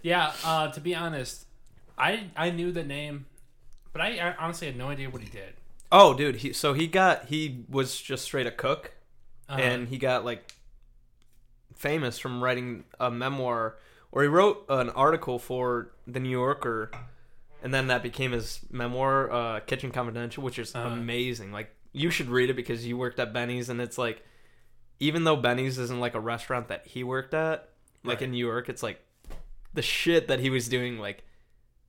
Yeah. 0.02 0.32
Uh, 0.44 0.68
to 0.72 0.80
be 0.80 0.94
honest, 0.94 1.46
I 1.96 2.24
I 2.36 2.50
knew 2.50 2.72
the 2.72 2.82
name, 2.82 3.26
but 3.92 4.00
I, 4.02 4.18
I 4.18 4.34
honestly 4.38 4.66
had 4.66 4.76
no 4.76 4.88
idea 4.88 5.10
what 5.10 5.22
he 5.22 5.28
did. 5.28 5.54
Oh 5.92 6.14
dude, 6.14 6.36
he 6.36 6.52
so 6.52 6.72
he 6.72 6.86
got 6.86 7.26
he 7.26 7.64
was 7.68 8.00
just 8.00 8.24
straight 8.24 8.46
a 8.46 8.50
cook 8.50 8.92
Uh-huh. 9.48 9.60
and 9.60 9.88
he 9.88 9.98
got 9.98 10.24
like 10.24 10.54
famous 11.74 12.18
from 12.18 12.42
writing 12.42 12.84
a 12.98 13.10
memoir 13.10 13.76
or 14.10 14.22
he 14.22 14.28
wrote 14.28 14.64
an 14.68 14.90
article 14.90 15.38
for 15.38 15.90
the 16.06 16.18
New 16.18 16.30
Yorker 16.30 16.90
and 17.66 17.74
then 17.74 17.88
that 17.88 18.00
became 18.02 18.30
his 18.30 18.60
memoir 18.70 19.30
uh 19.32 19.60
Kitchen 19.60 19.90
Confidential 19.90 20.42
which 20.44 20.58
is 20.58 20.72
Uh-huh. 20.74 20.88
amazing 20.88 21.50
like 21.50 21.70
you 21.92 22.10
should 22.10 22.28
read 22.28 22.48
it 22.50 22.54
because 22.54 22.86
you 22.86 22.96
worked 22.96 23.18
at 23.18 23.32
Benny's 23.32 23.68
and 23.68 23.80
it's 23.80 23.98
like 23.98 24.22
even 25.00 25.24
though 25.24 25.36
Benny's 25.36 25.76
isn't 25.78 25.98
like 26.00 26.14
a 26.14 26.20
restaurant 26.20 26.68
that 26.68 26.86
he 26.86 27.02
worked 27.02 27.34
at 27.34 27.68
like 28.04 28.18
Right. 28.18 28.22
in 28.26 28.30
New 28.30 28.46
York 28.46 28.68
it's 28.68 28.82
like 28.82 29.00
the 29.74 29.82
shit 29.82 30.28
that 30.28 30.38
he 30.40 30.48
was 30.50 30.68
doing 30.68 30.98
like 30.98 31.24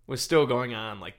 was 0.07 0.21
still 0.21 0.45
going 0.47 0.73
on 0.73 0.99
like 0.99 1.15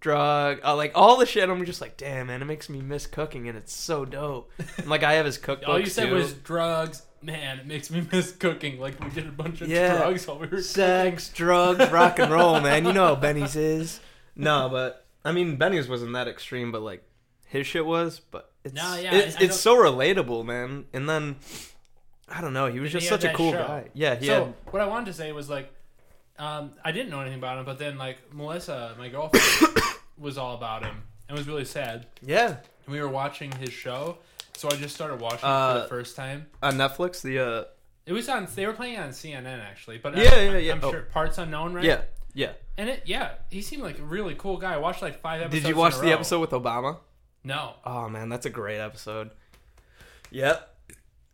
drug 0.00 0.60
uh, 0.64 0.74
like 0.76 0.92
all 0.94 1.16
the 1.16 1.26
shit 1.26 1.48
I'm 1.50 1.64
just 1.66 1.80
like 1.80 1.96
damn 1.96 2.28
man 2.28 2.40
it 2.40 2.44
makes 2.44 2.68
me 2.68 2.80
miss 2.80 3.06
cooking 3.06 3.48
and 3.48 3.58
it's 3.58 3.74
so 3.74 4.04
dope 4.04 4.50
and, 4.78 4.86
like 4.88 5.02
I 5.02 5.14
have 5.14 5.26
his 5.26 5.38
cookbook 5.38 5.68
All 5.74 5.78
you 5.80 5.86
said 5.86 6.08
too. 6.08 6.14
was 6.14 6.32
drugs. 6.32 7.02
Man, 7.20 7.58
it 7.58 7.66
makes 7.66 7.90
me 7.90 8.06
miss 8.12 8.32
cooking. 8.32 8.78
Like 8.80 9.02
we 9.02 9.10
did 9.10 9.26
a 9.26 9.32
bunch 9.32 9.60
of 9.60 9.68
Yeah. 9.68 9.96
drugs 9.96 10.26
while 10.26 10.38
we 10.38 10.46
were 10.46 10.62
sex, 10.62 11.28
drugs, 11.30 11.90
rock 11.90 12.18
and 12.18 12.30
roll, 12.38 12.60
man. 12.60 12.84
You 12.84 12.92
know 12.92 13.06
how 13.06 13.14
Benny's 13.16 13.56
is. 13.56 14.00
No, 14.36 14.68
but 14.70 15.04
I 15.24 15.32
mean 15.32 15.56
Benny's 15.56 15.88
wasn't 15.88 16.12
that 16.12 16.28
extreme, 16.28 16.70
but 16.72 16.82
like 16.82 17.02
his 17.46 17.66
shit 17.66 17.84
was. 17.84 18.20
But 18.20 18.50
it's 18.64 18.74
No, 18.74 18.96
yeah, 18.96 19.14
it's, 19.14 19.36
I- 19.36 19.40
I 19.40 19.44
it's 19.44 19.58
so 19.58 19.76
relatable, 19.76 20.44
man. 20.44 20.84
And 20.92 21.08
then 21.08 21.36
I 22.28 22.40
don't 22.40 22.52
know. 22.52 22.66
He 22.66 22.78
was 22.78 22.92
just 22.92 23.08
had 23.08 23.20
such 23.22 23.30
a 23.32 23.34
cool 23.34 23.52
show. 23.52 23.58
guy. 23.66 23.88
Yeah, 23.94 24.14
he 24.14 24.26
so 24.26 24.44
had. 24.46 24.54
what 24.70 24.82
I 24.82 24.86
wanted 24.86 25.06
to 25.06 25.12
say 25.14 25.32
was 25.32 25.48
like, 25.50 25.72
um, 26.38 26.72
I 26.84 26.92
didn't 26.92 27.10
know 27.10 27.20
anything 27.20 27.38
about 27.38 27.58
him, 27.58 27.64
but 27.64 27.78
then 27.78 27.98
like 27.98 28.18
Melissa, 28.32 28.94
my 28.98 29.08
girlfriend, 29.08 29.76
was 30.18 30.38
all 30.38 30.54
about 30.54 30.84
him 30.84 31.02
and 31.28 31.36
was 31.36 31.48
really 31.48 31.64
sad. 31.64 32.06
Yeah, 32.22 32.48
And 32.84 32.94
we 32.94 33.00
were 33.00 33.08
watching 33.08 33.50
his 33.52 33.72
show, 33.72 34.18
so 34.58 34.68
I 34.70 34.76
just 34.76 34.94
started 34.94 35.20
watching 35.20 35.38
it 35.38 35.42
for 35.42 35.46
Uh, 35.48 35.82
the 35.82 35.88
first 35.88 36.16
time. 36.16 36.46
on 36.62 36.74
Netflix. 36.74 37.22
The 37.22 37.38
uh, 37.38 37.64
It 38.06 38.12
was 38.12 38.28
on. 38.28 38.46
They 38.54 38.66
were 38.66 38.72
playing 38.72 38.94
it 38.94 39.00
on 39.00 39.10
CNN 39.10 39.60
actually, 39.60 39.98
but 39.98 40.16
Yeah, 40.16 40.30
I, 40.34 40.42
yeah, 40.42 40.56
yeah. 40.58 40.72
I'm 40.72 40.80
Oh. 40.84 40.90
sure 40.90 41.02
parts 41.02 41.38
unknown, 41.38 41.74
right? 41.74 41.84
yeah, 41.84 42.02
yeah. 42.34 42.52
And 42.76 42.88
it, 42.90 43.02
yeah, 43.06 43.32
he 43.50 43.60
seemed 43.62 43.82
like 43.82 43.98
a 43.98 44.02
really 44.04 44.34
cool 44.36 44.56
guy. 44.58 44.74
I 44.74 44.78
watched 44.78 45.02
like 45.02 45.20
five 45.20 45.40
episodes. 45.42 45.62
Did 45.62 45.68
you 45.68 45.74
in 45.74 45.78
watch 45.78 45.94
a 45.94 45.98
the 45.98 46.06
row. 46.06 46.12
episode 46.12 46.40
with 46.40 46.50
Obama? 46.50 46.98
No, 47.44 47.74
Oh 47.84 48.08
man, 48.08 48.28
that's 48.28 48.46
a 48.46 48.50
great 48.50 48.78
episode. 48.78 49.30
Yep. 50.30 50.76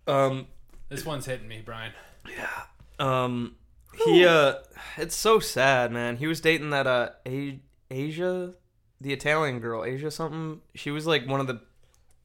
Um. 0.06 0.46
this 0.88 1.04
one's 1.04 1.26
hitting 1.26 1.48
me, 1.48 1.62
Brian. 1.64 1.92
Yeah. 2.28 2.48
Um. 2.98 3.56
He 4.04 4.24
uh. 4.24 4.54
It's 4.96 5.16
so 5.16 5.38
sad, 5.40 5.92
man. 5.92 6.16
He 6.18 6.26
was 6.26 6.40
dating 6.40 6.70
that 6.70 6.86
uh 6.86 7.10
A- 7.26 7.60
Asia, 7.90 8.54
the 9.00 9.12
Italian 9.12 9.60
girl, 9.60 9.84
Asia 9.84 10.10
something. 10.10 10.60
She 10.74 10.90
was 10.90 11.06
like 11.06 11.26
one 11.26 11.40
of 11.40 11.46
the 11.46 11.60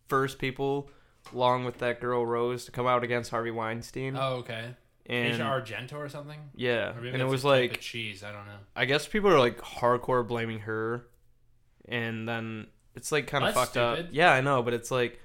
first 0.10 0.38
people, 0.40 0.90
along 1.34 1.64
with 1.66 1.78
that 1.78 2.02
girl 2.02 2.26
Rose, 2.26 2.66
to 2.66 2.72
come 2.72 2.86
out 2.88 3.04
against 3.04 3.32
Harvey 3.32 3.52
Weinstein. 3.52 4.18
Oh, 4.18 4.38
okay. 4.38 4.76
and 5.06 5.34
Asia 5.34 5.44
Argento 5.44 5.94
or 5.94 6.10
something. 6.10 6.40
yeah, 6.56 6.90
Or 6.92 6.96
maybe 6.96 7.08
and 7.10 7.16
it 7.16 7.20
that's 7.20 7.32
was 7.32 7.44
a 7.46 7.48
type 7.48 7.62
like 7.70 7.72
of 7.78 7.80
cheese. 7.80 8.24
I 8.24 8.32
don't 8.32 8.46
know. 8.46 8.58
I 8.76 8.86
guess 8.86 9.08
people 9.08 9.30
are 9.30 9.40
like 9.40 9.58
hardcore 9.60 10.28
blaming 10.28 10.60
her, 10.60 11.08
and 11.88 12.28
then 12.28 12.68
it's 12.96 13.12
like 13.12 13.28
kind 13.28 13.44
of 13.46 13.54
That's 13.54 13.66
fucked 13.68 13.78
up. 13.78 13.98
stupid. 13.98 14.14
Yeah, 14.16 14.32
I 14.32 14.42
know, 14.42 14.62
but 14.64 14.74
it's 14.74 14.92
like 14.92 15.20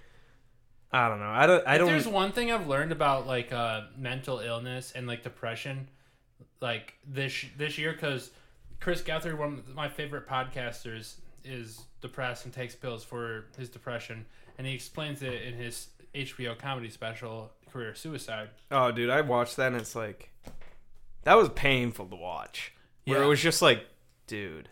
I 0.93 1.09
don't 1.09 1.19
know. 1.19 1.31
I 1.31 1.47
don't. 1.47 1.67
I 1.67 1.73
If 1.75 1.79
don't. 1.81 1.89
There's 1.89 2.07
one 2.07 2.31
thing 2.33 2.53
I've 2.53 2.69
learned 2.69 2.93
about 2.93 3.27
like 3.27 3.53
uh, 3.53 3.83
mental 3.99 4.39
illness 4.39 4.93
and 4.95 5.07
like 5.09 5.23
depression, 5.25 5.89
like 6.61 6.95
this 7.05 7.45
this 7.57 7.79
year, 7.79 7.93
because 7.93 8.31
Chris 8.81 9.03
Gethard, 9.03 9.37
one 9.37 9.55
of 9.67 9.75
my 9.75 9.89
favorite 9.89 10.29
podcasters, 10.29 11.15
is 11.43 11.81
depressed 12.01 12.45
and 12.45 12.55
takes 12.55 12.75
pills 12.77 13.03
for 13.03 13.47
his 13.59 13.69
depression, 13.69 14.25
and 14.59 14.67
he 14.67 14.75
explains 14.75 15.23
it 15.23 15.43
in 15.43 15.55
his 15.55 15.89
HBO 16.15 16.57
comedy 16.59 16.89
special, 16.91 17.53
Career 17.73 17.95
Suicide. 17.95 18.51
Oh, 18.71 18.93
dude, 18.93 19.11
I 19.11 19.21
watched 19.23 19.57
that 19.57 19.69
and 19.73 19.77
it's 19.81 19.95
like 19.97 20.31
that 21.23 21.37
was 21.37 21.49
painful 21.51 22.07
to 22.07 22.17
watch. 22.17 22.73
Where 23.05 23.19
Yeah. 23.19 23.25
it 23.25 23.29
was 23.29 23.41
just 23.43 23.61
like, 23.63 23.85
dude, 24.27 24.69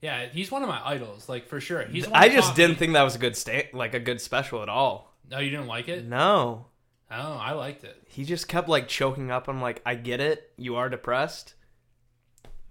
Yeah, 0.00 0.26
he's 0.26 0.50
one 0.50 0.62
of 0.62 0.68
my 0.68 0.80
idols, 0.84 1.28
like 1.28 1.46
for 1.46 1.60
sure. 1.60 1.82
He's. 1.84 2.06
one 2.08 2.18
I 2.20 2.28
just 2.28 2.54
didn't 2.54 2.72
me- 2.72 2.76
think 2.78 2.92
that 2.94 3.02
was 3.02 3.16
a 3.16 3.18
good 3.18 3.36
sta- 3.36 3.70
like 3.72 3.94
a 3.94 4.00
good 4.00 4.20
special 4.20 4.62
at 4.62 4.68
all. 4.68 5.12
No, 5.30 5.38
you 5.40 5.50
didn't 5.50 5.66
like 5.66 5.88
it? 5.88 6.04
No, 6.06 6.66
Oh, 7.10 7.38
I 7.40 7.52
liked 7.52 7.84
it. 7.84 7.96
he 8.06 8.24
just 8.24 8.48
kept 8.48 8.68
like 8.68 8.86
choking 8.88 9.30
up. 9.30 9.48
I'm 9.48 9.60
like, 9.60 9.82
I 9.84 9.94
get 9.94 10.20
it. 10.20 10.52
You 10.56 10.76
are 10.76 10.88
depressed. 10.88 11.54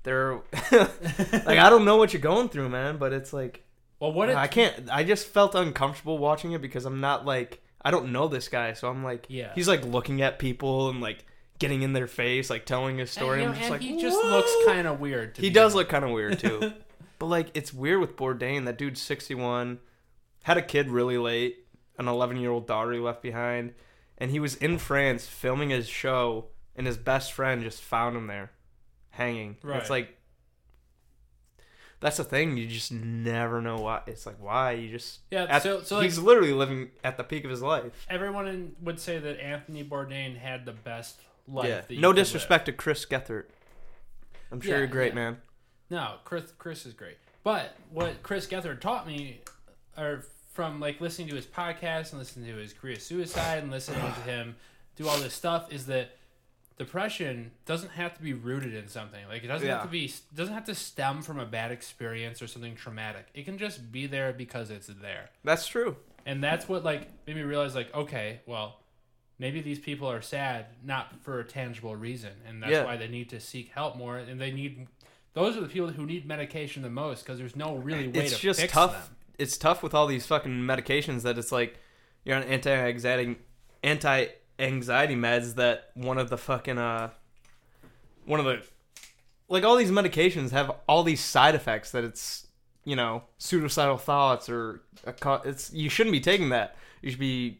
There, 0.03 0.35
like 0.71 1.57
I 1.59 1.69
don't 1.69 1.83
know 1.85 1.97
what 1.97 2.13
you're 2.13 2.21
going 2.21 2.47
through, 2.49 2.69
man, 2.69 2.97
but 2.97 3.11
it's 3.13 3.33
like 3.33 3.63
Well, 3.99 4.11
what? 4.13 4.29
Uh, 4.29 4.33
it, 4.33 4.35
I 4.37 4.47
can't. 4.47 4.89
I 4.91 5.03
just 5.03 5.27
felt 5.27 5.55
uncomfortable 5.55 6.17
watching 6.17 6.51
it 6.51 6.61
because 6.61 6.85
I'm 6.85 6.99
not 7.01 7.25
like 7.25 7.61
I 7.83 7.91
don't 7.91 8.11
know 8.11 8.27
this 8.27 8.47
guy, 8.49 8.73
so 8.73 8.89
I'm 8.89 9.03
like, 9.03 9.25
Yeah. 9.29 9.51
he's 9.55 9.67
like 9.67 9.83
looking 9.85 10.21
at 10.21 10.39
people 10.39 10.89
and 10.89 10.99
like 11.01 11.25
getting 11.59 11.81
in 11.81 11.93
their 11.93 12.07
face, 12.07 12.49
like 12.49 12.65
telling 12.65 12.97
his 12.97 13.09
and, 13.17 13.23
story. 13.23 13.39
you 13.39 13.45
know, 13.45 13.51
I'm 13.51 13.57
just 13.57 13.63
and 13.63 13.71
like, 13.71 13.81
he 13.81 14.01
just 14.01 14.17
"Whoa." 14.21 14.29
looks 14.29 14.51
kind 14.65 14.85
of 14.87 14.99
weird. 14.99 15.35
To 15.35 15.41
He 15.41 15.49
begin 15.49 15.63
does 15.63 15.73
with. 15.73 15.81
look 15.85 15.89
kind 15.89 16.05
of 16.05 16.11
weird 16.11 16.37
too. 16.39 16.73
but 17.19 17.25
like, 17.27 17.47
it's 17.55 17.73
weird 17.73 17.99
with 17.99 18.15
Bourdain. 18.15 18.65
That 18.65 18.77
dude's 18.77 19.01
61, 19.01 19.79
had 20.43 20.57
a 20.57 20.61
kid 20.61 20.89
really 20.89 21.17
late, 21.17 21.65
an 21.97 22.07
11 22.07 22.37
year 22.37 22.51
old 22.51 22.67
daughter 22.67 22.91
he 22.93 22.99
left 22.99 23.21
behind, 23.23 23.73
and 24.19 24.29
he 24.31 24.39
was 24.39 24.55
in 24.55 24.77
France 24.77 25.25
filming 25.25 25.69
his 25.69 25.87
show, 25.87 26.45
and 26.75 26.85
his 26.85 26.97
best 26.97 27.31
friend 27.33 27.63
just 27.63 27.81
found 27.81 28.15
him 28.15 28.27
there, 28.27 28.51
hanging. 29.11 29.57
Right. 29.63 29.79
It's 29.81 29.89
like. 29.89 30.16
That's 31.99 32.17
the 32.17 32.23
thing. 32.23 32.57
You 32.57 32.67
just 32.67 32.91
never 32.91 33.61
know 33.61 33.77
why. 33.79 34.01
It's 34.05 34.25
like 34.25 34.35
why 34.39 34.73
you 34.73 34.89
just 34.91 35.19
Yeah, 35.31 35.45
at- 35.45 35.63
so- 35.63 35.81
so, 35.81 35.95
like- 35.97 36.03
he's 36.05 36.19
literally 36.19 36.53
living 36.53 36.91
at 37.03 37.17
the 37.17 37.23
peak 37.23 37.43
of 37.43 37.49
his 37.49 37.61
life. 37.61 38.05
Everyone 38.09 38.47
in, 38.47 38.75
would 38.81 38.99
say 38.99 39.17
that 39.17 39.39
Anthony 39.43 39.83
Bourdain 39.83 40.37
had 40.37 40.65
the 40.65 40.73
best 40.73 41.19
life. 41.47 41.67
yeah. 41.67 41.81
that 41.81 41.91
you 41.91 41.99
No 42.01 42.09
could 42.09 42.17
live. 42.17 42.25
disrespect 42.27 42.65
to 42.67 42.71
Chris 42.73 43.05
Gethard. 43.05 43.45
I'm 44.51 44.61
sure 44.61 44.73
Yeah, 44.73 44.77
you're 44.79 44.87
great, 44.87 45.09
yeah. 45.09 45.15
man. 45.15 45.41
No, 45.89 46.15
Chris 46.23 46.51
Chris 46.59 46.85
is 46.85 46.93
great. 46.93 47.17
But 47.43 47.75
what 47.91 48.21
Chris 48.23 48.45
Gethard 48.47 48.79
taught 48.81 49.07
me, 49.07 49.41
or 49.97 50.23
from 50.51 50.79
like 50.79 50.99
listening 51.01 51.29
to 51.29 51.35
his 51.35 51.45
podcast 51.45 52.11
and 52.11 52.19
listening 52.19 52.47
to 52.53 52.57
his 52.57 52.73
career 52.73 52.99
suicide 52.99 53.59
and 53.63 53.71
listening 53.71 54.01
to 54.01 54.21
him 54.21 54.55
do 54.97 55.07
all 55.07 55.17
this 55.17 55.33
stuff, 55.33 55.71
is 55.71 55.85
that 55.87 56.16
depression 56.77 57.51
doesn't 57.65 57.91
have 57.91 58.13
to 58.15 58.21
be 58.21 58.33
rooted 58.33 58.73
in 58.73 58.87
something. 58.87 59.19
Like 59.27 59.43
it 59.43 59.47
doesn't 59.47 59.67
Yeah. 59.67 59.75
have 59.77 59.83
to 59.83 59.89
be 59.89 60.11
doesn't 60.35 60.53
have 60.53 60.65
to 60.65 60.75
stem 60.75 61.21
from 61.21 61.39
a 61.39 61.45
bad 61.45 61.71
experience 61.71 62.41
or 62.41 62.47
something 62.47 62.75
traumatic. 62.75 63.27
It 63.33 63.45
can 63.45 63.57
just 63.57 63.91
be 63.91 64.05
there 64.07 64.31
because 64.33 64.69
it's 64.69 64.87
there. 64.87 65.29
That's 65.43 65.67
true. 65.67 65.97
And 66.25 66.43
that's 66.43 66.67
what 66.69 66.83
like 66.83 67.07
made 67.25 67.35
me 67.35 67.41
realize 67.41 67.73
like, 67.75 67.93
okay, 67.95 68.41
well, 68.45 68.79
maybe 69.39 69.61
these 69.61 69.79
people 69.79 70.09
are 70.09 70.21
sad 70.21 70.67
not 70.83 71.19
for 71.21 71.39
a 71.39 71.43
tangible 71.43 71.95
reason, 71.95 72.33
and 72.47 72.61
that's 72.61 72.71
Yeah. 72.71 72.83
why 72.85 72.97
they 72.97 73.07
need 73.07 73.29
to 73.29 73.39
seek 73.39 73.69
help 73.69 73.95
more. 73.95 74.17
And 74.17 74.39
they 74.39 74.51
need 74.51 74.87
those 75.33 75.55
are 75.57 75.61
the 75.61 75.67
people 75.67 75.89
who 75.89 76.05
need 76.05 76.25
medication 76.27 76.81
the 76.83 76.89
most 76.89 77.23
because 77.23 77.37
there's 77.39 77.55
no 77.55 77.75
really 77.75 78.07
way 78.07 78.25
it's 78.25 78.35
to 78.35 78.41
just 78.41 78.59
fix 78.59 78.73
tough. 78.73 78.91
them. 78.91 79.15
It's 79.39 79.57
tough 79.57 79.83
with 79.83 79.93
all 79.93 80.07
these 80.07 80.25
fucking 80.25 80.51
medications 80.63 81.21
that 81.23 81.37
it's 81.37 81.51
like 81.51 81.77
you're 82.23 82.35
on 82.35 82.43
anti-anxiety 82.43 83.37
anti-anxiety 84.59 85.15
meds 85.15 85.55
that 85.55 85.89
one 85.93 86.17
of 86.17 86.29
the 86.29 86.37
fucking 86.37 86.77
uh 86.77 87.09
one 88.25 88.39
of 88.39 88.45
the 88.45 88.61
like 89.47 89.63
all 89.63 89.75
these 89.75 89.91
medications 89.91 90.51
have 90.51 90.71
all 90.87 91.03
these 91.03 91.21
side 91.21 91.55
effects 91.55 91.91
that 91.91 92.03
it's 92.03 92.47
you 92.83 92.95
know 92.95 93.23
suicidal 93.37 93.97
thoughts 93.97 94.49
or 94.49 94.81
a 95.05 95.13
it's 95.45 95.71
you 95.73 95.89
shouldn't 95.89 96.11
be 96.13 96.19
taking 96.19 96.49
that. 96.49 96.75
You 97.01 97.11
should 97.11 97.19
be 97.19 97.59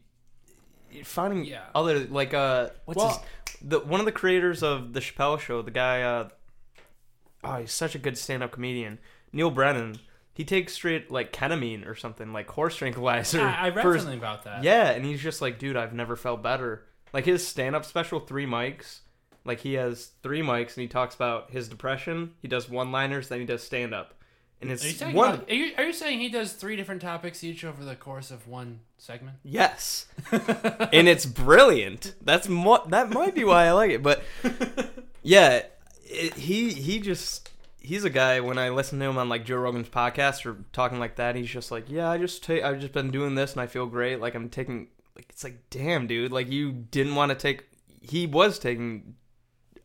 finding 1.04 1.44
Yeah. 1.44 1.64
other 1.74 2.00
like 2.00 2.34
uh 2.34 2.70
what's 2.84 2.98
Well- 2.98 3.08
his 3.10 3.18
the 3.60 3.80
one 3.80 3.98
of 4.00 4.06
the 4.06 4.12
creators 4.12 4.62
of 4.62 4.92
the 4.92 5.00
Chappelle 5.00 5.38
show, 5.40 5.62
the 5.62 5.70
guy 5.70 6.02
uh 6.02 6.28
oh, 7.44 7.54
he's 7.56 7.72
such 7.72 7.94
a 7.94 7.98
good 7.98 8.16
stand-up 8.18 8.52
comedian. 8.52 8.98
Neal 9.32 9.50
Brennan. 9.50 9.96
He 10.34 10.44
takes 10.44 10.72
straight 10.74 11.10
like 11.10 11.32
ketamine 11.32 11.86
or 11.86 11.96
something, 11.96 12.32
like 12.32 12.48
horse 12.48 12.76
tranquilizer. 12.76 13.40
I, 13.40 13.66
I 13.66 13.68
read 13.70 13.82
for 13.82 13.98
something 13.98 14.18
about 14.18 14.44
that. 14.44 14.62
Yeah, 14.62 14.90
and 14.90 15.04
he's 15.04 15.20
just 15.20 15.42
like, 15.42 15.58
dude, 15.58 15.76
I've 15.76 15.92
never 15.92 16.14
felt 16.14 16.42
better. 16.44 16.84
Like 17.12 17.24
his 17.24 17.46
stand-up 17.46 17.84
special, 17.84 18.20
three 18.20 18.46
mics. 18.46 19.00
Like 19.44 19.60
he 19.60 19.74
has 19.74 20.10
three 20.22 20.40
mics, 20.42 20.76
and 20.76 20.82
he 20.82 20.88
talks 20.88 21.14
about 21.14 21.50
his 21.50 21.68
depression. 21.68 22.34
He 22.42 22.48
does 22.48 22.68
one-liners, 22.68 23.28
then 23.28 23.40
he 23.40 23.46
does 23.46 23.62
stand-up, 23.62 24.12
and 24.60 24.70
it's 24.70 24.84
Are 25.00 25.08
you, 25.08 25.16
one. 25.16 25.34
about- 25.34 25.48
are, 25.50 25.54
you, 25.54 25.72
are 25.78 25.84
you 25.84 25.92
saying 25.94 26.20
he 26.20 26.28
does 26.28 26.52
three 26.52 26.76
different 26.76 27.00
topics 27.00 27.42
each 27.42 27.64
over 27.64 27.82
the 27.84 27.94
course 27.96 28.30
of 28.30 28.46
one 28.46 28.80
segment? 28.98 29.38
Yes, 29.42 30.06
and 30.30 31.08
it's 31.08 31.24
brilliant. 31.24 32.14
That's 32.20 32.46
mo- 32.48 32.84
that 32.88 33.08
might 33.10 33.34
be 33.34 33.44
why 33.44 33.66
I 33.66 33.72
like 33.72 33.90
it. 33.92 34.02
But 34.02 34.22
yeah, 35.22 35.62
it, 36.04 36.34
he 36.34 36.72
he 36.72 36.98
just 37.00 37.50
he's 37.80 38.04
a 38.04 38.10
guy. 38.10 38.40
When 38.40 38.58
I 38.58 38.68
listen 38.68 38.98
to 38.98 39.06
him 39.06 39.16
on 39.16 39.30
like 39.30 39.46
Joe 39.46 39.56
Rogan's 39.56 39.88
podcast 39.88 40.44
or 40.44 40.58
talking 40.74 40.98
like 40.98 41.16
that, 41.16 41.36
he's 41.36 41.48
just 41.48 41.70
like, 41.70 41.84
yeah, 41.88 42.10
I 42.10 42.18
just 42.18 42.42
take 42.44 42.62
I've 42.62 42.80
just 42.80 42.92
been 42.92 43.10
doing 43.10 43.34
this 43.34 43.52
and 43.52 43.62
I 43.62 43.66
feel 43.66 43.86
great. 43.86 44.20
Like 44.20 44.34
I'm 44.34 44.50
taking 44.50 44.88
like 45.18 45.26
it's 45.30 45.44
like 45.44 45.68
damn 45.70 46.06
dude, 46.06 46.32
like 46.32 46.50
you 46.50 46.72
didn't 46.72 47.14
want 47.14 47.30
to 47.30 47.34
take. 47.36 47.64
He 48.00 48.26
was 48.26 48.58
taking 48.58 49.14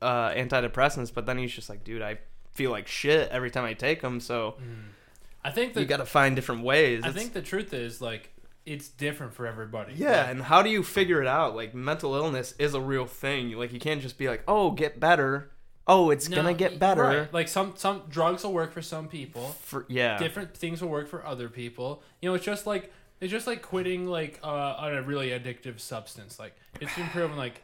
uh, 0.01 0.29
antidepressants, 0.31 1.13
but 1.13 1.25
then 1.25 1.37
he's 1.37 1.51
just 1.51 1.69
like, 1.69 1.83
dude, 1.83 2.01
I 2.01 2.19
feel 2.51 2.71
like 2.71 2.87
shit 2.87 3.29
every 3.31 3.49
time 3.51 3.65
I 3.65 3.73
take 3.73 4.01
them. 4.01 4.19
So 4.19 4.55
I 5.43 5.49
think 5.51 5.75
you 5.75 5.85
got 5.85 5.97
to 5.97 6.05
find 6.05 6.35
different 6.35 6.63
ways. 6.63 7.01
I 7.03 7.09
It's- 7.09 7.15
think 7.21 7.33
the 7.33 7.41
truth 7.41 7.73
is 7.73 8.01
like 8.01 8.29
it's 8.65 8.87
different 8.87 9.33
for 9.33 9.45
everybody. 9.45 9.93
Yeah, 9.97 10.21
Like, 10.21 10.29
and 10.29 10.41
how 10.43 10.61
do 10.61 10.69
you 10.69 10.83
figure 10.83 11.21
it 11.21 11.27
out? 11.27 11.53
Like 11.55 11.73
mental 11.75 12.15
illness 12.15 12.53
is 12.59 12.73
a 12.73 12.79
real 12.79 13.05
thing. 13.05 13.51
Like 13.51 13.73
you 13.73 13.79
can't 13.79 14.01
just 14.01 14.17
be 14.17 14.29
like, 14.29 14.43
"Oh, 14.47 14.71
get 14.71 14.99
better." 15.01 15.49
Oh, 15.85 16.11
it's 16.11 16.29
no, 16.29 16.37
gonna 16.37 16.53
get 16.53 16.79
better. 16.79 17.03
right. 17.03 17.33
Like 17.33 17.49
some 17.49 17.73
some 17.75 18.03
drugs 18.09 18.43
will 18.45 18.53
work 18.53 18.71
for 18.71 18.81
some 18.81 19.09
people. 19.09 19.49
For 19.63 19.85
yeah, 19.89 20.17
different 20.17 20.55
things 20.55 20.81
will 20.81 20.87
work 20.89 21.09
for 21.09 21.25
other 21.25 21.49
people. 21.49 22.01
You 22.21 22.29
know, 22.29 22.35
it's 22.35 22.45
just 22.45 22.65
like 22.65 22.93
it's 23.21 23.31
just 23.31 23.47
like 23.47 23.61
quitting 23.61 24.05
like 24.07 24.39
uh, 24.43 24.47
on 24.77 24.93
a 24.95 25.01
really 25.01 25.29
addictive 25.29 25.79
substance. 25.79 26.39
Like 26.39 26.55
it's 26.81 26.93
been 26.95 27.07
proven 27.09 27.37
like 27.37 27.61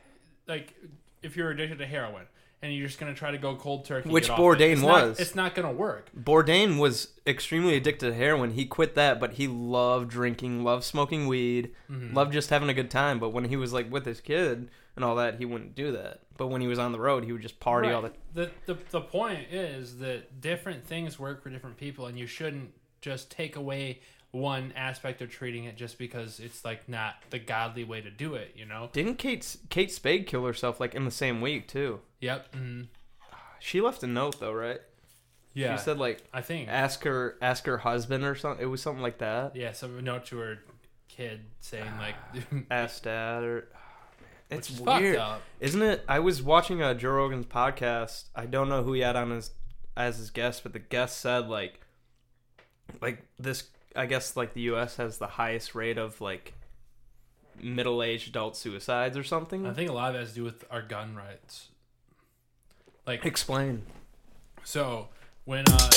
like 0.47 0.73
if 1.21 1.35
you're 1.35 1.51
addicted 1.51 1.77
to 1.79 1.85
heroin 1.85 2.25
and 2.61 2.73
you're 2.73 2.87
just 2.87 2.99
gonna 2.99 3.13
try 3.13 3.31
to 3.31 3.37
go 3.37 3.55
cold 3.55 3.85
turkey, 3.85 4.09
Which 4.09 4.25
get 4.27 4.31
off 4.33 4.39
it, 4.39 4.41
Bourdain 4.41 4.71
it's 4.73 4.81
not- 4.81 5.07
was. 5.07 5.19
it's 5.19 5.35
not 5.35 5.55
gonna 5.55 5.71
work. 5.71 6.09
Bourdain 6.17 6.77
was 6.79 7.09
extremely 7.27 7.75
addicted 7.75 8.07
to 8.07 8.13
heroin. 8.13 8.51
He 8.51 8.65
quit 8.65 8.95
that, 8.95 9.19
but 9.19 9.33
he 9.33 9.47
loved 9.47 10.09
drinking, 10.09 10.63
loved 10.63 10.83
smoking 10.83 11.27
weed, 11.27 11.73
Mm-hmm. 11.89 12.13
loved 12.15 12.33
just 12.33 12.49
having 12.49 12.67
a 12.69 12.73
good 12.73 12.91
time. 12.91 13.19
But 13.19 13.29
when 13.29 13.45
he 13.45 13.55
was 13.55 13.71
like 13.73 13.89
with 13.91 14.05
his 14.05 14.19
kid 14.21 14.69
and 14.95 15.05
all 15.05 15.15
that, 15.15 15.35
he 15.39 15.45
wouldn't 15.45 15.75
do 15.75 15.91
that. 15.93 16.19
But 16.37 16.47
when 16.47 16.61
he 16.61 16.67
was 16.67 16.79
on 16.79 16.91
the 16.93 16.99
road, 16.99 17.23
he 17.25 17.31
would 17.33 17.41
just 17.41 17.59
party 17.59 17.89
all 17.89 18.01
the. 18.01 18.13
the, 18.33 18.51
the 18.65 18.77
the 18.91 19.01
point 19.01 19.47
is 19.51 19.97
that 19.99 20.39
different 20.41 20.85
things 20.85 21.17
work 21.19 21.41
for 21.43 21.49
different 21.49 21.75
people, 21.77 22.05
and 22.07 22.17
you 22.19 22.27
shouldn't 22.27 22.71
just 23.01 23.29
take 23.31 23.55
away 23.57 23.99
one 24.31 24.71
aspect 24.75 25.21
of 25.21 25.29
treating 25.31 25.63
it 25.63 25.75
just 25.75 25.97
because 25.97 26.39
it's 26.39 26.63
like 26.63 26.87
not 26.87 27.15
the 27.31 27.39
godly 27.39 27.83
way 27.83 28.01
to 28.01 28.11
do 28.11 28.35
it, 28.35 28.53
you 28.55 28.65
know? 28.65 28.89
Didn't 28.93 29.15
Kate 29.15 29.55
Kate 29.69 29.91
Spade 29.91 30.27
kill 30.27 30.45
herself 30.45 30.79
like 30.79 30.93
in 30.93 31.05
the 31.05 31.11
same 31.11 31.41
week 31.41 31.67
too? 31.67 31.99
Yep. 32.21 32.53
mhm. 32.53 32.87
She 33.59 33.81
left 33.81 34.03
a 34.03 34.07
note 34.07 34.39
though, 34.39 34.53
right? 34.53 34.79
Yeah. 35.53 35.75
She 35.75 35.83
said 35.83 35.97
like 35.97 36.23
I 36.33 36.41
think. 36.41 36.69
ask 36.69 37.03
her 37.03 37.37
ask 37.41 37.65
her 37.65 37.79
husband 37.79 38.23
or 38.23 38.35
something. 38.35 38.63
It 38.63 38.67
was 38.69 38.81
something 38.81 39.01
like 39.01 39.17
that. 39.17 39.55
Yeah, 39.55 39.71
some 39.71 40.03
note 40.03 40.25
to 40.27 40.37
her 40.37 40.59
kid 41.07 41.41
saying 41.59 41.91
like 41.97 42.15
Ask 42.71 43.03
dad 43.03 43.43
or 43.43 43.67
it's 44.49 44.69
which 44.69 44.79
is 44.79 44.85
weird, 44.85 45.17
up. 45.17 45.41
isn't 45.59 45.81
it? 45.81 46.03
I 46.07 46.19
was 46.19 46.41
watching 46.41 46.81
a 46.81 46.95
Joe 46.95 47.11
Rogan's 47.11 47.45
podcast. 47.45 48.25
I 48.35 48.45
don't 48.45 48.69
know 48.69 48.83
who 48.83 48.93
he 48.93 49.01
had 49.01 49.15
on 49.15 49.31
his 49.31 49.51
as 49.97 50.17
his 50.17 50.29
guest, 50.31 50.63
but 50.63 50.73
the 50.73 50.79
guest 50.79 51.19
said 51.19 51.47
like 51.49 51.79
like 53.01 53.23
this. 53.39 53.63
I 53.95 54.05
guess 54.05 54.35
like 54.37 54.53
the 54.53 54.61
U.S. 54.61 54.97
has 54.97 55.17
the 55.17 55.27
highest 55.27 55.73
rate 55.75 55.97
of 55.97 56.21
like 56.21 56.53
middle-aged 57.61 58.29
adult 58.29 58.55
suicides 58.55 59.17
or 59.17 59.23
something. 59.23 59.65
I 59.65 59.73
think 59.73 59.89
a 59.89 59.93
lot 59.93 60.09
of 60.11 60.15
it 60.15 60.19
has 60.19 60.29
to 60.29 60.35
do 60.35 60.43
with 60.43 60.63
our 60.71 60.81
gun 60.81 61.15
rights. 61.15 61.67
Like 63.07 63.25
Explain. 63.25 63.83
so 64.63 65.07
when 65.45 65.65
uh 65.67 65.89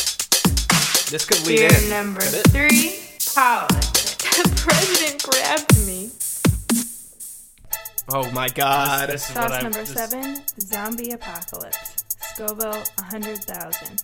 This 1.11 1.25
could 1.27 1.47
lead 1.47 1.59
Fear 1.71 1.83
in. 1.85 1.91
number 1.91 2.21
three, 2.23 2.99
politics. 3.35 4.09
The 4.33 4.49
president 4.57 5.23
grabbed 5.23 5.87
me. 5.87 6.11
Oh 8.09 8.31
my 8.33 8.49
god. 8.49 9.11
this 9.11 9.29
is 9.29 9.37
what 9.37 9.49
Sauce 9.51 9.59
I 9.59 9.63
number 9.63 9.79
this- 9.81 9.93
seven, 9.93 10.43
zombie 10.59 11.11
apocalypse. 11.11 11.97
Scoville, 12.35 12.71
100,000. 12.99 14.03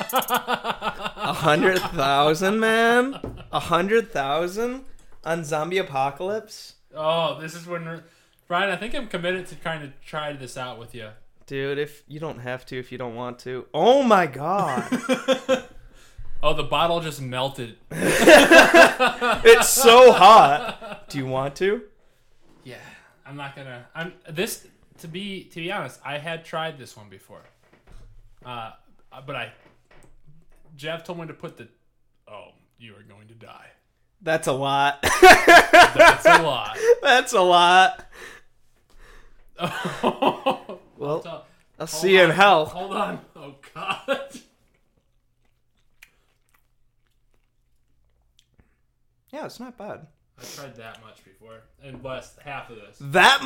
A 0.00 1.32
hundred 1.32 1.78
thousand, 1.78 2.60
man. 2.60 3.18
A 3.52 3.60
hundred 3.60 4.10
thousand 4.12 4.84
on 5.24 5.44
zombie 5.44 5.78
apocalypse, 5.78 6.74
Oh, 6.94 7.40
this 7.40 7.54
is 7.54 7.66
when 7.66 8.02
Brian, 8.48 8.70
I 8.70 8.76
think 8.76 8.94
I'm 8.94 9.08
committed 9.08 9.46
to 9.48 9.56
trying 9.56 9.80
to 9.80 9.92
try 10.06 10.32
this 10.32 10.56
out 10.56 10.78
with 10.78 10.94
you. 10.94 11.08
dude. 11.46 11.78
If 11.78 12.02
you 12.06 12.20
don't 12.20 12.38
have 12.40 12.64
to, 12.66 12.78
if 12.78 12.92
you 12.92 12.98
don't 12.98 13.14
want 13.14 13.38
to. 13.40 13.66
Oh 13.74 14.02
my 14.02 14.26
god, 14.26 14.84
Oh, 16.42 16.52
the 16.54 16.62
bottle 16.62 17.00
just 17.00 17.20
melted. 17.20 17.76
it's 17.90 19.68
so 19.68 20.12
hot. 20.12 21.08
Do 21.08 21.18
you 21.18 21.26
want 21.26 21.56
to? 21.56 21.82
Yeah, 22.62 22.76
I'm 23.26 23.36
not 23.36 23.56
gonna. 23.56 23.86
I'm 23.94 24.12
this 24.30 24.66
to 24.98 25.08
be 25.08 25.44
to 25.44 25.56
be 25.56 25.72
honest. 25.72 25.98
I 26.04 26.18
had 26.18 26.44
tried 26.44 26.78
this 26.78 26.96
one 26.96 27.08
before, 27.08 27.42
uh, 28.44 28.72
but 29.26 29.34
I 29.34 29.52
Jeff 30.76 31.04
told 31.04 31.18
me 31.18 31.26
to 31.26 31.32
put 31.34 31.56
the. 31.56 31.68
Oh, 32.28 32.48
you 32.78 32.94
are 32.94 33.02
going 33.02 33.28
to 33.28 33.34
die. 33.34 33.66
That's 34.22 34.46
a 34.46 34.52
lot. 34.52 35.02
That's 35.22 36.26
a 36.26 36.42
lot. 36.42 36.78
That's 37.02 37.32
a 37.32 37.40
lot. 37.40 38.04
well, 40.02 40.80
Well, 40.96 41.46
I'll 41.78 41.86
see 41.86 42.14
you 42.14 42.22
in 42.22 42.30
hell. 42.30 42.66
Hold 42.66 42.92
on. 42.94 43.20
Oh 43.34 43.54
God. 43.74 44.30
Yeah, 49.32 49.44
it's 49.46 49.60
not 49.60 49.76
bad. 49.76 50.06
I 50.38 50.44
tried 50.44 50.76
that 50.76 51.02
much 51.02 51.24
before, 51.24 51.60
and 51.82 52.02
less 52.02 52.36
half 52.44 52.70
of 52.70 52.76
this. 52.76 52.96
That 53.00 53.42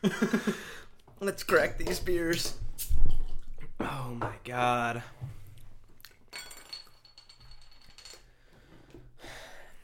much. 0.00 0.54
Let's 1.20 1.42
crack 1.44 1.78
these 1.78 2.00
beers. 2.00 2.54
Oh 3.82 4.16
my 4.18 4.32
god. 4.44 5.02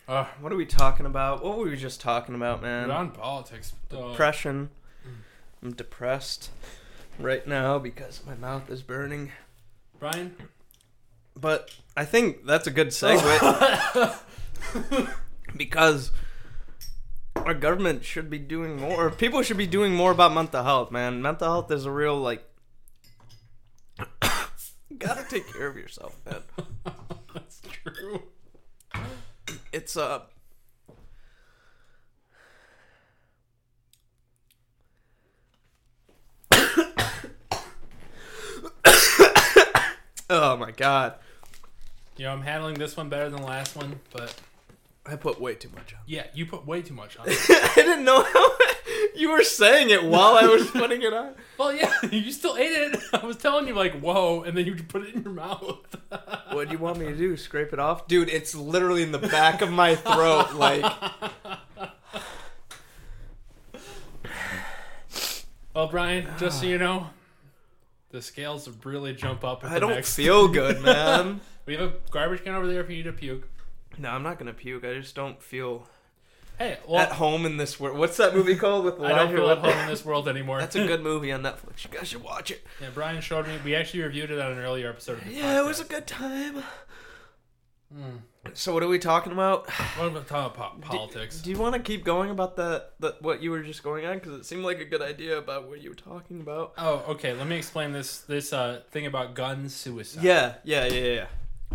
Uh, 0.07 0.25
What 0.41 0.53
are 0.53 0.57
we 0.57 0.65
talking 0.67 1.05
about? 1.07 1.45
What 1.45 1.59
were 1.59 1.65
we 1.67 1.77
just 1.77 2.01
talking 2.01 2.35
about, 2.35 2.63
man? 2.63 2.91
on 2.91 3.11
politics. 3.11 3.73
Uh, 3.93 4.11
Depression. 4.11 4.71
I'm 5.63 5.73
depressed 5.73 6.51
right 7.19 7.47
now 7.47 7.79
because 7.79 8.23
my 8.25 8.35
mouth 8.37 8.71
is 8.71 8.83
burning. 8.83 9.33
Brian. 9.99 10.37
But 11.37 11.75
I 11.97 12.05
think 12.05 12.47
that's 12.47 12.67
a 12.67 12.71
good 12.71 12.89
segue 12.89 14.19
because 15.57 16.13
our 17.37 17.55
government 17.55 18.05
should 18.05 18.31
be 18.31 18.39
doing 18.39 18.77
more. 18.77 19.11
People 19.11 19.43
should 19.43 19.57
be 19.57 19.67
doing 19.67 19.95
more 19.95 20.13
about 20.13 20.33
mental 20.33 20.63
health, 20.63 20.91
man. 20.93 21.21
Mental 21.21 21.49
health 21.49 21.71
is 21.73 21.85
a 21.85 21.91
real 21.91 22.17
like. 22.17 22.45
You 25.09 25.15
gotta 25.15 25.29
take 25.29 25.53
care 25.53 25.67
of 25.69 25.77
yourself, 25.77 26.17
man. 26.27 26.43
That's 27.35 27.61
true. 27.71 28.23
It's 29.73 29.97
uh 29.97 30.21
Oh 40.31 40.57
my 40.59 40.73
god. 40.73 41.15
You 42.17 42.25
know, 42.27 42.33
I'm 42.33 42.43
handling 42.43 42.75
this 42.75 42.97
one 42.97 43.09
better 43.09 43.31
than 43.31 43.41
the 43.41 43.47
last 43.47 43.77
one, 43.77 44.01
but 44.13 44.35
I 45.07 45.17
put 45.17 45.41
way 45.41 45.55
too 45.55 45.71
much 45.75 45.95
on. 45.95 46.01
yeah, 46.07 46.27
you 46.35 46.45
put 46.45 46.67
way 46.67 46.83
too 46.83 46.93
much 46.95 47.17
on. 47.17 47.27
I 47.29 47.73
didn't 47.77 48.05
know 48.05 48.23
how 48.23 48.51
you 49.19 49.31
were 49.31 49.43
saying 49.43 49.91
it 49.91 50.05
while 50.05 50.37
I 50.37 50.47
was 50.47 50.71
putting 50.71 51.03
it 51.03 51.13
on. 51.13 51.35
well, 51.59 51.73
yeah, 51.75 51.93
you 52.11 52.31
still 52.33 52.57
ate 52.57 52.71
it. 52.73 53.01
I 53.13 53.25
was 53.27 53.37
telling 53.37 53.67
you 53.69 53.75
like, 53.75 54.01
whoa, 54.01 54.43
and 54.43 54.57
then 54.57 54.65
you 54.67 54.75
put 54.77 55.03
it 55.03 55.15
in 55.15 55.23
your 55.23 55.33
mouth. 55.33 55.85
What 56.53 56.69
do 56.69 56.73
you 56.73 56.79
want 56.79 56.99
me 56.99 57.07
to 57.07 57.17
do? 57.17 57.37
Scrape 57.37 57.73
it 57.73 57.79
off? 57.79 58.07
Dude, 58.09 58.29
it's 58.29 58.55
literally 58.55 59.03
in 59.03 59.13
the 59.13 59.19
back 59.19 59.61
of 59.61 59.71
my 59.71 59.95
throat. 59.97 60.55
Like, 60.55 60.85
well, 65.75 65.89
Brian, 65.89 66.27
just 66.39 66.61
so 66.61 66.67
you 66.69 66.79
know, 66.79 67.09
the 68.11 68.23
scales 68.23 68.69
really 68.85 69.13
jump 69.15 69.45
up. 69.45 69.65
At 69.65 69.71
I 69.71 69.75
the 69.75 69.81
don't 69.81 69.91
next. 69.91 70.15
feel 70.15 70.49
good, 70.49 70.81
man. 70.83 71.41
We 71.67 71.77
have 71.77 71.83
a 71.83 71.93
garbage 72.11 72.45
can 72.45 72.55
over 72.55 72.67
there 72.67 72.81
if 72.81 72.89
you 72.89 72.97
need 72.97 73.03
to 73.05 73.13
puke. 73.13 73.49
No, 73.99 74.11
I'm 74.11 74.23
not 74.23 74.39
gonna 74.39 74.55
puke. 74.55 74.85
I 74.85 74.95
just 74.95 75.15
don't 75.15 75.43
feel 75.43 75.87
Hey, 76.59 76.77
at 76.95 77.13
home 77.13 77.47
in 77.47 77.57
this 77.57 77.79
world. 77.79 77.97
What's 77.97 78.17
that 78.17 78.35
movie 78.35 78.57
called 78.57 78.85
with 78.85 79.01
I 79.01 79.11
don't 79.15 79.35
feel 79.35 79.49
at 79.51 79.59
home 79.59 79.79
in 79.79 79.89
this 79.89 80.05
world 80.05 80.29
anymore. 80.29 80.59
That's 80.59 80.77
a 80.77 80.87
good 80.87 81.03
movie 81.05 81.31
on 81.31 81.43
Netflix. 81.43 81.85
You 81.85 81.91
guys 81.91 82.09
should 82.09 82.23
watch 82.23 82.51
it. 82.51 82.67
Yeah, 82.81 82.89
Brian 82.93 83.21
showed 83.21 83.47
me. 83.47 83.59
We 83.65 83.75
actually 83.75 84.03
reviewed 84.03 84.31
it 84.31 84.41
on 84.41 84.53
an 84.53 84.59
earlier 84.59 84.89
episode 84.91 85.19
of 85.19 85.25
the 85.25 85.33
Yeah, 85.33 85.61
it 85.61 85.65
was 85.65 85.81
a 85.81 85.85
good 85.85 86.07
time. 86.07 86.63
Hmm. 87.93 88.17
So 88.55 88.75
what 88.75 88.83
are 88.83 88.89
we 88.89 88.99
talking 88.99 89.33
about? 89.33 89.71
What 89.71 90.09
about 90.09 90.27
talking 90.27 90.57
about 90.57 90.81
po- 90.81 90.97
politics? 90.97 91.41
Do 91.41 91.51
you 91.51 91.59
want 91.59 91.75
to 91.75 91.81
keep 91.81 92.05
going 92.05 92.31
about 92.31 92.57
that? 92.57 92.93
That 93.01 93.23
what 93.23 93.43
you 93.43 93.51
were 93.51 93.63
just 93.63 93.83
going 93.83 94.05
on? 94.05 94.19
Because 94.19 94.33
it 94.33 94.45
seemed 94.47 94.65
like 94.65 94.81
a 94.81 94.85
good 94.85 95.03
idea 95.03 95.39
about 95.39 95.69
what 95.69 95.83
you 95.83 95.91
were 95.91 95.97
talking 95.97 96.41
about. 96.41 96.75
Oh, 96.77 97.05
okay. 97.09 97.33
Let 97.35 97.47
me 97.47 97.57
explain 97.57 97.93
this 97.93 98.21
this 98.21 98.53
uh, 98.53 98.83
thing 98.91 99.07
about 99.07 99.35
gun 99.35 99.69
suicide. 99.69 100.23
Yeah, 100.23 100.55
yeah, 100.65 100.87
yeah, 100.87 101.13
yeah. 101.13 101.27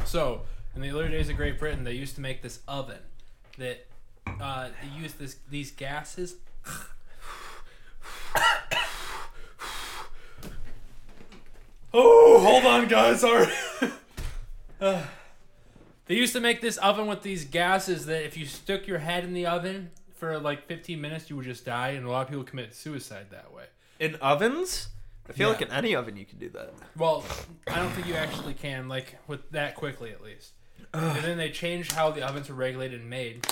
So, 0.05 0.41
in 0.75 0.81
the 0.81 0.89
early 0.89 1.09
days 1.09 1.29
of 1.29 1.37
Great 1.37 1.59
Britain, 1.59 1.83
they 1.83 1.93
used 1.93 2.15
to 2.15 2.21
make 2.21 2.41
this 2.41 2.59
oven 2.67 2.99
that 3.57 3.87
uh, 4.27 4.69
they 4.81 5.01
used 5.01 5.19
this 5.19 5.37
these 5.49 5.71
gases. 5.71 6.35
oh, 11.93 12.39
hold 12.39 12.65
on, 12.65 12.87
guys. 12.87 13.21
Sorry. 13.21 13.47
Uh, 14.81 15.01
they 16.07 16.15
used 16.15 16.33
to 16.33 16.41
make 16.41 16.59
this 16.59 16.75
oven 16.79 17.07
with 17.07 17.21
these 17.21 17.45
gases 17.45 18.05
that 18.07 18.25
if 18.25 18.35
you 18.35 18.45
stuck 18.45 18.85
your 18.85 18.97
head 18.97 19.23
in 19.23 19.31
the 19.31 19.45
oven 19.45 19.91
for 20.17 20.37
like 20.39 20.67
15 20.67 20.99
minutes, 20.99 21.29
you 21.29 21.37
would 21.37 21.45
just 21.45 21.63
die, 21.63 21.89
and 21.91 22.05
a 22.05 22.09
lot 22.11 22.23
of 22.23 22.27
people 22.27 22.43
commit 22.43 22.75
suicide 22.75 23.27
that 23.31 23.53
way. 23.53 23.63
In 24.01 24.15
ovens? 24.15 24.89
I 25.29 25.31
feel 25.31 25.47
Yeah. 25.47 25.53
like 25.53 25.61
in 25.61 25.71
any 25.71 25.95
oven 25.95 26.17
you 26.17 26.25
can 26.25 26.37
do 26.37 26.49
that. 26.49 26.73
Well, 26.97 27.23
I 27.65 27.75
don't 27.77 27.91
think 27.91 28.07
you 28.07 28.15
actually 28.15 28.55
can, 28.55 28.89
like, 28.89 29.15
with 29.27 29.49
that 29.51 29.75
quickly 29.75 30.11
at 30.11 30.21
least. 30.21 30.51
And 30.93 31.23
then 31.23 31.37
they 31.37 31.49
changed 31.49 31.93
how 31.93 32.11
the 32.11 32.27
ovens 32.27 32.49
were 32.49 32.55
regulated 32.55 32.99
and 32.99 33.09
made, 33.09 33.47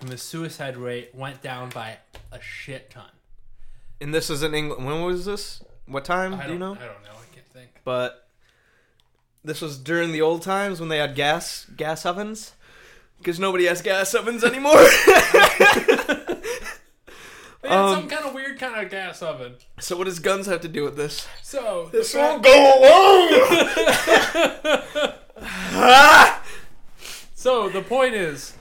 and 0.00 0.08
the 0.08 0.18
suicide 0.18 0.76
rate 0.76 1.14
went 1.14 1.42
down 1.42 1.70
by 1.70 1.98
a 2.32 2.40
shit 2.40 2.90
ton. 2.90 3.10
And 4.00 4.12
this 4.14 4.30
is 4.30 4.42
in 4.42 4.54
England. 4.54 4.84
When 4.86 5.02
was 5.02 5.24
this? 5.24 5.62
What 5.86 6.04
time? 6.04 6.34
I 6.34 6.46
do 6.46 6.52
you 6.54 6.58
know? 6.58 6.72
I 6.74 6.86
don't 6.86 7.02
know. 7.02 7.12
I 7.12 7.34
can't 7.34 7.46
think. 7.48 7.70
But 7.84 8.28
this 9.44 9.60
was 9.60 9.78
during 9.78 10.12
the 10.12 10.22
old 10.22 10.42
times 10.42 10.80
when 10.80 10.88
they 10.88 10.98
had 10.98 11.14
gas 11.14 11.66
gas 11.76 12.04
ovens. 12.04 12.52
Because 13.18 13.40
nobody 13.40 13.64
has 13.64 13.80
gas 13.80 14.14
ovens 14.14 14.44
anymore. 14.44 14.76
They 17.62 17.70
had 17.70 17.78
Um, 17.78 17.94
some 18.02 18.08
kind 18.08 18.26
of 18.26 18.34
weird 18.34 18.60
kind 18.60 18.84
of 18.84 18.90
gas 18.90 19.22
oven. 19.22 19.54
so 19.80 19.96
what 19.96 20.04
does 20.04 20.18
guns 20.20 20.46
have 20.46 20.60
to 20.60 20.68
do 20.68 20.84
with 20.84 20.96
this? 20.96 21.26
So 21.42 21.88
This 21.90 22.12
the 22.12 22.18
won't 22.18 22.44
fact- 22.44 22.54
go 22.54 22.78
alone. 22.78 23.28
Ah! 25.72 26.42
So 27.34 27.68
the 27.68 27.82
point 27.82 28.14
is 28.14 28.54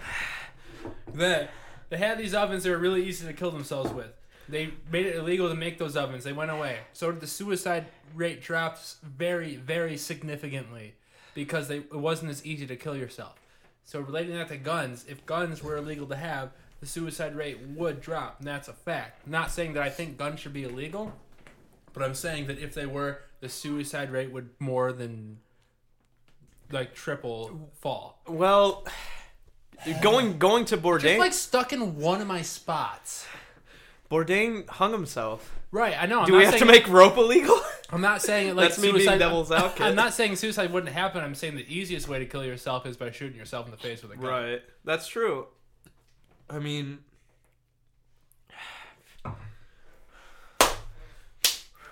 that 1.15 1.51
they 1.89 1.97
had 1.97 2.17
these 2.17 2.33
ovens 2.33 2.63
that 2.63 2.69
were 2.71 2.77
really 2.77 3.05
easy 3.05 3.25
to 3.25 3.33
kill 3.33 3.51
themselves 3.51 3.91
with. 3.91 4.13
They 4.47 4.71
made 4.91 5.05
it 5.07 5.15
illegal 5.15 5.49
to 5.49 5.55
make 5.55 5.77
those 5.77 5.95
ovens. 5.95 6.23
They 6.23 6.33
went 6.33 6.51
away. 6.51 6.79
So 6.93 7.11
the 7.11 7.27
suicide 7.27 7.85
rate 8.13 8.41
dropped 8.41 8.95
very, 9.03 9.55
very 9.55 9.97
significantly. 9.97 10.93
because 11.35 11.67
they, 11.67 11.77
it 11.77 11.95
wasn't 11.95 12.31
as 12.31 12.43
easy 12.45 12.65
to 12.65 12.75
kill 12.75 12.95
yourself. 12.95 13.35
So 13.83 13.99
relating 13.99 14.33
that 14.35 14.47
to 14.47 14.57
guns, 14.57 15.05
if 15.07 15.23
guns 15.27 15.61
were 15.61 15.77
illegal 15.77 16.07
to 16.07 16.15
have, 16.15 16.49
the 16.79 16.87
suicide 16.87 17.35
rate 17.35 17.59
would 17.75 18.01
drop, 18.01 18.39
and 18.39 18.47
that's 18.47 18.67
a 18.67 18.73
fact. 18.73 19.21
I'm 19.25 19.31
not 19.31 19.51
saying 19.51 19.73
that 19.73 19.83
I 19.83 19.89
think 19.89 20.17
guns 20.17 20.39
should 20.39 20.53
be 20.53 20.63
illegal, 20.63 21.13
but 21.93 22.01
I'm 22.01 22.15
saying 22.15 22.47
that 22.47 22.57
if 22.57 22.73
they 22.73 22.85
were, 22.85 23.21
the 23.41 23.49
suicide 23.49 24.11
rate 24.11 24.31
would 24.31 24.49
more 24.59 24.91
than 24.91 25.37
like 26.71 26.95
triple 26.95 27.69
fall. 27.79 28.19
Well, 28.27 28.85
going 30.01 30.37
going 30.37 30.65
to 30.65 30.77
Bourdain. 30.77 31.01
Just 31.01 31.19
like 31.19 31.33
stuck 31.33 31.73
in 31.73 31.95
one 31.97 32.21
of 32.21 32.27
my 32.27 32.41
spots. 32.41 33.25
Bourdain 34.09 34.67
hung 34.69 34.91
himself. 34.91 35.51
Right, 35.71 35.95
I 35.99 36.05
know. 36.05 36.21
I'm 36.21 36.27
Do 36.27 36.37
we 36.37 36.45
have 36.45 36.57
to 36.57 36.65
make 36.65 36.87
rope 36.87 37.17
illegal? 37.17 37.59
I'm 37.89 38.01
not 38.01 38.21
saying 38.21 38.49
it 38.49 38.55
like 38.55 38.69
That's 38.69 38.79
me 38.81 38.89
being 38.89 39.01
suicide. 39.01 39.17
devil's 39.17 39.51
advocate. 39.51 39.81
I'm 39.81 39.95
not 39.95 40.13
saying 40.13 40.35
suicide 40.37 40.71
wouldn't 40.71 40.93
happen. 40.93 41.23
I'm 41.23 41.35
saying 41.35 41.55
the 41.55 41.65
easiest 41.73 42.07
way 42.07 42.19
to 42.19 42.25
kill 42.25 42.43
yourself 42.45 42.85
is 42.85 42.97
by 42.97 43.11
shooting 43.11 43.37
yourself 43.37 43.65
in 43.65 43.71
the 43.71 43.77
face 43.77 44.01
with 44.01 44.11
a 44.11 44.15
gun. 44.15 44.25
right. 44.25 44.61
That's 44.85 45.07
true. 45.07 45.47
I 46.49 46.59
mean, 46.59 46.99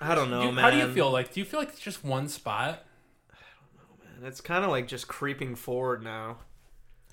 I 0.01 0.15
don't 0.15 0.29
know, 0.29 0.43
You- 0.43 0.51
man. 0.51 0.63
how 0.63 0.69
do 0.69 0.77
you 0.77 0.91
feel? 0.93 1.09
Like, 1.11 1.33
do 1.33 1.39
you 1.39 1.45
feel 1.45 1.59
like 1.59 1.69
it's 1.69 1.79
just 1.79 2.03
one 2.03 2.27
spot? 2.27 2.83
I 3.31 3.35
don't 3.55 3.73
know, 3.75 4.21
man. 4.21 4.27
It's 4.27 4.41
kind 4.41 4.65
of 4.65 4.71
like 4.71 4.87
just 4.87 5.07
creeping 5.07 5.55
forward 5.55 6.03
now. 6.03 6.37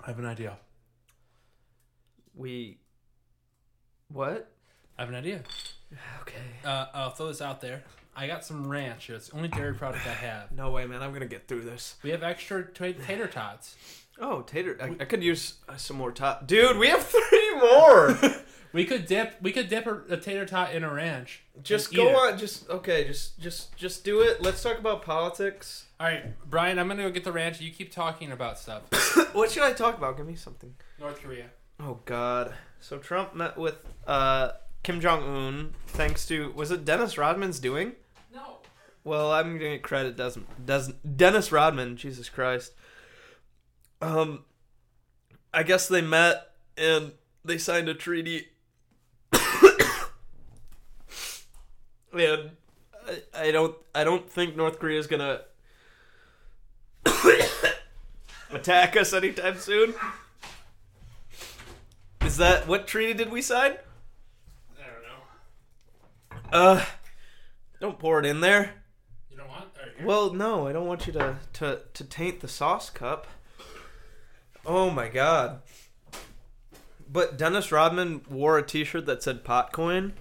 I 0.03 0.07
have 0.07 0.19
an 0.19 0.25
idea. 0.25 0.57
We. 2.35 2.79
What? 4.09 4.51
I 4.97 5.01
have 5.01 5.09
an 5.09 5.15
idea. 5.15 5.41
Okay. 6.21 6.35
Uh, 6.63 6.85
I'll 6.93 7.11
throw 7.11 7.27
this 7.27 7.41
out 7.41 7.61
there. 7.61 7.83
I 8.15 8.27
got 8.27 8.43
some 8.43 8.67
ranch. 8.67 9.09
It's 9.09 9.29
the 9.29 9.37
only 9.37 9.47
dairy 9.47 9.73
product 9.73 10.05
I 10.05 10.13
have. 10.13 10.51
No 10.51 10.71
way, 10.71 10.85
man. 10.85 11.01
I'm 11.01 11.13
gonna 11.13 11.25
get 11.25 11.47
through 11.47 11.61
this. 11.61 11.95
We 12.03 12.09
have 12.11 12.23
extra 12.23 12.63
ta- 12.65 12.99
tater 13.05 13.27
tots. 13.27 13.75
Oh, 14.19 14.41
tater! 14.41 14.77
I, 14.81 14.95
I 15.01 15.05
could 15.05 15.23
use 15.23 15.55
uh, 15.69 15.77
some 15.77 15.97
more 15.97 16.11
top. 16.11 16.45
Dude, 16.45 16.77
we 16.77 16.87
have 16.87 17.03
three 17.29 17.55
more. 17.55 18.17
We 18.73 18.85
could 18.85 19.05
dip. 19.05 19.35
We 19.41 19.51
could 19.51 19.67
dip 19.67 19.85
a, 19.85 20.01
a 20.09 20.17
tater 20.17 20.45
tot 20.45 20.73
in 20.73 20.83
a 20.83 20.93
ranch. 20.93 21.43
just 21.61 21.89
and 21.89 21.97
go 21.97 22.03
eat 22.03 22.11
it. 22.11 22.15
on. 22.15 22.37
Just 22.39 22.69
okay. 22.69 23.05
Just 23.05 23.39
just 23.39 23.75
just 23.75 24.05
do 24.05 24.21
it. 24.21 24.41
Let's 24.41 24.63
talk 24.63 24.77
about 24.77 25.01
politics. 25.01 25.87
All 25.99 26.07
right, 26.07 26.23
Brian. 26.49 26.79
I'm 26.79 26.87
gonna 26.87 27.03
go 27.03 27.09
get 27.09 27.23
the 27.23 27.33
ranch. 27.33 27.59
You 27.59 27.71
keep 27.71 27.91
talking 27.91 28.31
about 28.31 28.57
stuff. 28.57 28.83
what 29.33 29.51
should 29.51 29.63
I 29.63 29.73
talk 29.73 29.97
about? 29.97 30.15
Give 30.17 30.25
me 30.25 30.35
something. 30.35 30.73
North 30.99 31.21
Korea. 31.21 31.47
Oh 31.83 31.99
God. 32.05 32.53
So 32.79 32.97
Trump 32.99 33.35
met 33.35 33.57
with 33.57 33.75
uh, 34.05 34.51
Kim 34.83 35.01
Jong 35.01 35.23
Un 35.23 35.73
thanks 35.87 36.27
to 36.27 36.51
was 36.51 36.69
it 36.71 36.85
Dennis 36.85 37.17
Rodman's 37.17 37.59
doing? 37.59 37.93
No. 38.33 38.57
Well, 39.03 39.31
I'm 39.31 39.57
gonna 39.57 39.71
get 39.71 39.81
credit. 39.81 40.15
Doesn't 40.15 40.65
doesn't 40.65 41.17
Dennis 41.17 41.51
Rodman? 41.51 41.97
Jesus 41.97 42.29
Christ. 42.29 42.73
Um, 44.01 44.45
I 45.53 45.63
guess 45.63 45.87
they 45.87 46.01
met 46.01 46.51
and 46.77 47.13
they 47.43 47.57
signed 47.57 47.89
a 47.89 47.95
treaty. 47.95 48.49
and 49.33 49.41
I, 52.13 53.21
I 53.35 53.51
don't 53.51 53.75
I 53.95 54.03
don't 54.03 54.29
think 54.29 54.55
North 54.55 54.77
Korea 54.77 54.99
is 54.99 55.07
gonna 55.07 55.41
attack 58.51 58.95
us 58.95 59.13
anytime 59.13 59.57
soon. 59.57 59.95
Is 62.31 62.37
that 62.37 62.65
what 62.65 62.87
treaty 62.87 63.13
did 63.13 63.29
we 63.29 63.41
sign? 63.41 63.73
I 64.79 64.85
don't 64.87 66.53
know. 66.53 66.57
Uh, 66.57 66.85
don't 67.81 67.99
pour 67.99 68.21
it 68.21 68.25
in 68.25 68.39
there. 68.39 68.75
You 69.29 69.35
don't 69.35 69.49
want? 69.49 69.65
Well, 70.01 70.33
no, 70.33 70.65
I 70.65 70.71
don't 70.71 70.87
want 70.87 71.07
you 71.07 71.11
to 71.11 71.35
to 71.51 71.81
to 71.93 72.03
taint 72.05 72.39
the 72.39 72.47
sauce 72.47 72.89
cup. 72.89 73.27
Oh 74.65 74.89
my 74.89 75.09
god. 75.09 75.61
But 77.11 77.37
Dennis 77.37 77.69
Rodman 77.69 78.21
wore 78.29 78.57
a 78.57 78.65
T-shirt 78.65 79.05
that 79.07 79.21
said 79.21 79.43
Potcoin, 79.43 80.13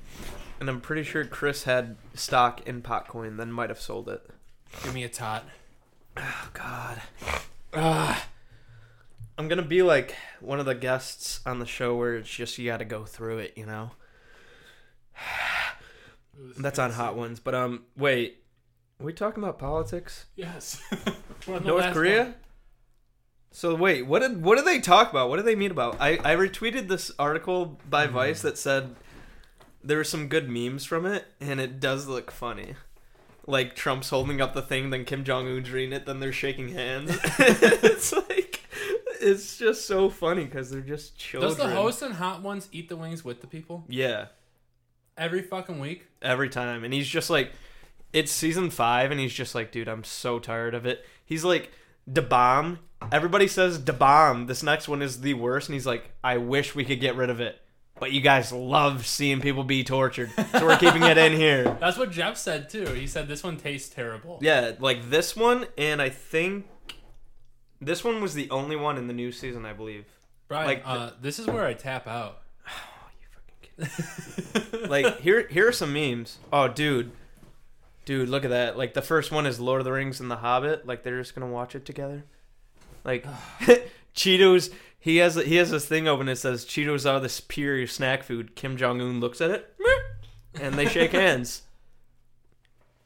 and 0.58 0.68
I'm 0.68 0.80
pretty 0.80 1.04
sure 1.04 1.24
Chris 1.24 1.62
had 1.62 1.96
stock 2.14 2.66
in 2.66 2.82
Potcoin, 2.82 3.36
then 3.36 3.52
might 3.52 3.70
have 3.70 3.80
sold 3.80 4.08
it. 4.08 4.28
Give 4.82 4.92
me 4.92 5.04
a 5.04 5.08
tot. 5.08 5.44
Oh 6.16 6.48
God. 6.54 7.02
Ah. 7.72 8.26
I'm 9.40 9.48
gonna 9.48 9.62
be 9.62 9.82
like 9.82 10.14
one 10.40 10.60
of 10.60 10.66
the 10.66 10.74
guests 10.74 11.40
on 11.46 11.60
the 11.60 11.66
show 11.66 11.96
where 11.96 12.16
it's 12.16 12.28
just 12.28 12.58
you 12.58 12.66
got 12.66 12.76
to 12.76 12.84
go 12.84 13.06
through 13.06 13.38
it, 13.38 13.54
you 13.56 13.64
know. 13.64 13.92
That's 16.58 16.78
on 16.78 16.90
Hot 16.90 17.16
Ones, 17.16 17.40
but 17.40 17.54
um, 17.54 17.84
wait, 17.96 18.42
are 19.00 19.06
we 19.06 19.14
talking 19.14 19.42
about 19.42 19.58
politics? 19.58 20.26
Yes. 20.36 20.82
We're 21.46 21.56
on 21.56 21.62
the 21.62 21.68
North 21.68 21.94
Korea? 21.94 22.24
one. 22.24 22.34
So 23.50 23.74
wait, 23.74 24.02
what 24.06 24.18
did 24.20 24.42
what 24.42 24.56
did 24.58 24.66
they 24.66 24.78
talk 24.78 25.10
about? 25.10 25.30
What 25.30 25.36
did 25.36 25.46
they 25.46 25.56
meet 25.56 25.70
about? 25.70 25.96
I 25.98 26.18
I 26.22 26.36
retweeted 26.36 26.88
this 26.88 27.10
article 27.18 27.80
by 27.88 28.06
Hmm. 28.08 28.12
Vice 28.12 28.42
that 28.42 28.58
said 28.58 28.94
there 29.82 29.96
were 29.96 30.04
some 30.04 30.28
good 30.28 30.50
memes 30.50 30.84
from 30.84 31.06
it, 31.06 31.24
and 31.40 31.60
it 31.60 31.80
does 31.80 32.06
look 32.06 32.30
funny. 32.30 32.74
Like 33.46 33.74
Trump's 33.74 34.10
holding 34.10 34.42
up 34.42 34.52
the 34.52 34.60
thing, 34.60 34.90
then 34.90 35.06
Kim 35.06 35.24
Jong 35.24 35.48
Un's 35.48 35.70
reading 35.70 35.94
it, 35.94 36.04
then 36.04 36.20
they're 36.20 36.30
shaking 36.30 36.68
hands. 36.74 37.18
it's 37.38 38.12
like 38.12 38.49
it's 39.20 39.58
just 39.58 39.86
so 39.86 40.08
funny 40.08 40.44
because 40.44 40.70
they're 40.70 40.80
just 40.80 41.16
children. 41.18 41.50
Does 41.50 41.58
the 41.58 41.68
host 41.68 42.02
and 42.02 42.14
Hot 42.14 42.42
Ones 42.42 42.68
eat 42.72 42.88
the 42.88 42.96
wings 42.96 43.24
with 43.24 43.40
the 43.40 43.46
people 43.46 43.84
Yeah, 43.88 44.26
every 45.16 45.42
fucking 45.42 45.78
week? 45.80 46.06
every 46.22 46.48
time, 46.48 46.84
and 46.84 46.92
he's 46.92 47.08
just 47.08 47.30
like, 47.30 47.52
it's 48.12 48.32
season 48.32 48.70
five, 48.70 49.10
and 49.10 49.20
he's 49.20 49.32
just 49.32 49.54
like, 49.54 49.70
dude, 49.72 49.88
I'm 49.88 50.04
so 50.04 50.38
tired 50.38 50.74
of 50.74 50.84
it. 50.86 51.04
He's 51.24 51.44
like, 51.44 51.70
the 52.06 52.22
bomb. 52.22 52.80
Everybody 53.12 53.46
says 53.48 53.84
the 53.84 53.92
bomb. 53.92 54.46
This 54.46 54.62
next 54.62 54.88
one 54.88 55.00
is 55.02 55.20
the 55.20 55.34
worst, 55.34 55.68
and 55.68 55.74
he's 55.74 55.86
like, 55.86 56.10
I 56.22 56.36
wish 56.36 56.74
we 56.74 56.84
could 56.84 57.00
get 57.00 57.14
rid 57.16 57.30
of 57.30 57.40
it, 57.40 57.60
but 57.98 58.12
you 58.12 58.20
guys 58.20 58.52
love 58.52 59.06
seeing 59.06 59.40
people 59.40 59.64
be 59.64 59.84
tortured, 59.84 60.30
so 60.52 60.66
we're 60.66 60.76
keeping 60.76 61.02
it 61.04 61.16
in 61.16 61.32
here. 61.32 61.64
That's 61.80 61.96
what 61.96 62.10
Jeff 62.10 62.36
said 62.36 62.68
too. 62.68 62.86
He 62.86 63.06
said 63.06 63.28
this 63.28 63.42
one 63.42 63.56
tastes 63.56 63.88
terrible. 63.94 64.38
Yeah, 64.42 64.72
like 64.80 65.08
this 65.08 65.34
one, 65.36 65.66
and 65.78 66.02
I 66.02 66.08
think 66.10 66.66
this 67.80 68.04
one 68.04 68.20
was 68.20 68.34
the 68.34 68.50
only 68.50 68.76
one 68.76 68.96
in 68.98 69.06
the 69.06 69.12
new 69.14 69.32
season, 69.32 69.64
I 69.66 69.72
believe. 69.72 70.04
Brian, 70.48 70.66
Like 70.66 70.82
the- 70.84 70.88
uh, 70.90 71.10
this 71.20 71.38
is 71.38 71.46
where 71.46 71.64
I 71.66 71.74
tap 71.74 72.06
out. 72.06 72.42
Oh, 72.66 72.72
you 73.20 73.86
fucking 73.86 74.70
kidding? 74.80 74.88
like 74.90 75.20
here 75.20 75.46
here 75.48 75.68
are 75.68 75.72
some 75.72 75.92
memes. 75.92 76.38
Oh 76.52 76.68
dude. 76.68 77.12
Dude, 78.04 78.28
look 78.28 78.44
at 78.44 78.50
that. 78.50 78.76
Like 78.76 78.94
the 78.94 79.02
first 79.02 79.30
one 79.30 79.46
is 79.46 79.60
Lord 79.60 79.80
of 79.80 79.84
the 79.84 79.92
Rings 79.92 80.20
and 80.20 80.30
The 80.30 80.36
Hobbit. 80.36 80.86
Like 80.86 81.02
they're 81.04 81.18
just 81.20 81.34
gonna 81.34 81.46
watch 81.50 81.74
it 81.74 81.84
together. 81.84 82.24
Like 83.04 83.24
Cheetos 84.14 84.72
he 84.98 85.16
has 85.18 85.34
he 85.36 85.56
has 85.56 85.70
this 85.70 85.86
thing 85.86 86.06
open 86.08 86.26
that 86.26 86.36
says 86.36 86.64
Cheetos 86.66 87.08
are 87.10 87.20
the 87.20 87.28
superior 87.28 87.86
snack 87.86 88.22
food. 88.22 88.54
Kim 88.56 88.76
Jong 88.76 89.00
Un 89.00 89.20
looks 89.20 89.40
at 89.40 89.50
it 89.50 89.74
and 90.60 90.74
they 90.74 90.86
shake 90.86 91.12
hands. 91.12 91.62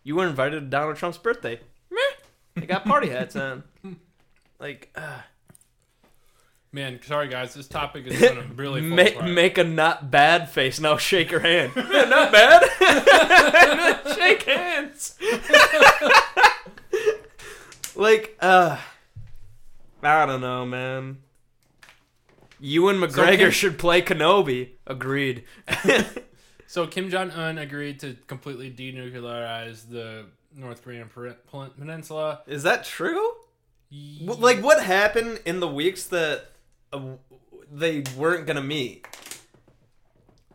You 0.03 0.17
were 0.17 0.27
invited 0.27 0.61
to 0.61 0.67
Donald 0.67 0.97
Trump's 0.97 1.19
birthday. 1.19 1.61
They 2.57 2.67
got 2.67 2.85
party 2.85 3.09
hats 3.11 3.37
on. 3.37 3.63
Like 4.59 4.91
uh, 4.95 5.21
Man, 6.75 6.99
sorry 7.07 7.29
guys, 7.29 7.55
this 7.55 7.69
topic 7.69 8.05
is 8.05 8.21
gonna 8.29 8.49
really 8.57 8.81
make, 8.81 9.23
make 9.23 9.59
a 9.59 9.63
not 9.63 10.11
bad 10.11 10.51
face. 10.51 10.81
Now 10.81 10.97
shake 10.97 11.31
your 11.31 11.39
hand. 11.39 11.71
not 11.77 12.33
bad. 12.33 12.65
shake 14.17 14.43
hands. 14.43 15.17
like, 17.95 18.37
uh, 18.41 18.79
I 20.03 20.27
don't 20.27 20.41
know, 20.41 20.67
man. 20.67 21.19
Ewan 22.59 22.97
McGregor 22.97 23.39
Kim- 23.39 23.51
should 23.53 23.79
play 23.79 24.03
Kenobi. 24.03 24.71
Agreed. 24.85 25.45
So 26.67 26.89
Kim 26.89 27.09
Jong 27.09 27.31
Un 27.31 27.59
agreed 27.59 28.01
to 28.01 28.17
completely 28.27 28.69
denuclearize 28.69 29.89
the 29.89 30.27
North 30.57 30.83
Korean 30.83 31.09
peninsula. 31.09 32.41
Is 32.49 32.65
that 32.65 32.83
true? 32.83 33.31
Wh- 34.21 34.39
Like, 34.41 34.63
what 34.63 34.83
happened 34.83 35.41
in 35.45 35.61
the 35.61 35.69
weeks 35.69 36.05
that 36.07 36.47
uh, 36.93 37.01
they 37.71 38.03
weren't 38.17 38.47
gonna 38.47 38.63
meet, 38.63 39.07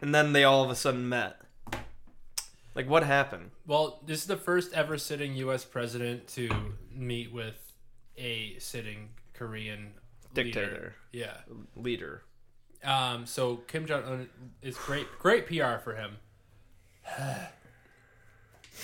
and 0.01 0.13
then 0.13 0.33
they 0.33 0.43
all 0.43 0.63
of 0.63 0.69
a 0.69 0.75
sudden 0.75 1.07
met? 1.09 1.39
Like, 2.75 2.87
what 2.89 3.03
happened? 3.03 3.51
Well, 3.67 4.01
this 4.05 4.21
is 4.21 4.27
the 4.27 4.37
first 4.37 4.71
ever 4.73 4.97
sitting 4.97 5.35
U.S. 5.37 5.65
president 5.65 6.27
to 6.29 6.49
meet 6.93 7.33
with 7.33 7.55
a 8.17 8.55
sitting 8.59 9.09
Korean 9.33 9.93
leader. 10.35 10.43
Dictator, 10.51 10.95
Yeah. 11.11 11.37
leader. 11.75 12.23
Um. 12.83 13.25
So 13.25 13.57
Kim 13.67 13.85
Jong 13.85 14.03
Un 14.03 14.29
is 14.61 14.77
great. 14.77 15.07
Great 15.19 15.47
PR 15.47 15.77
for 15.83 15.95
him. 15.95 16.17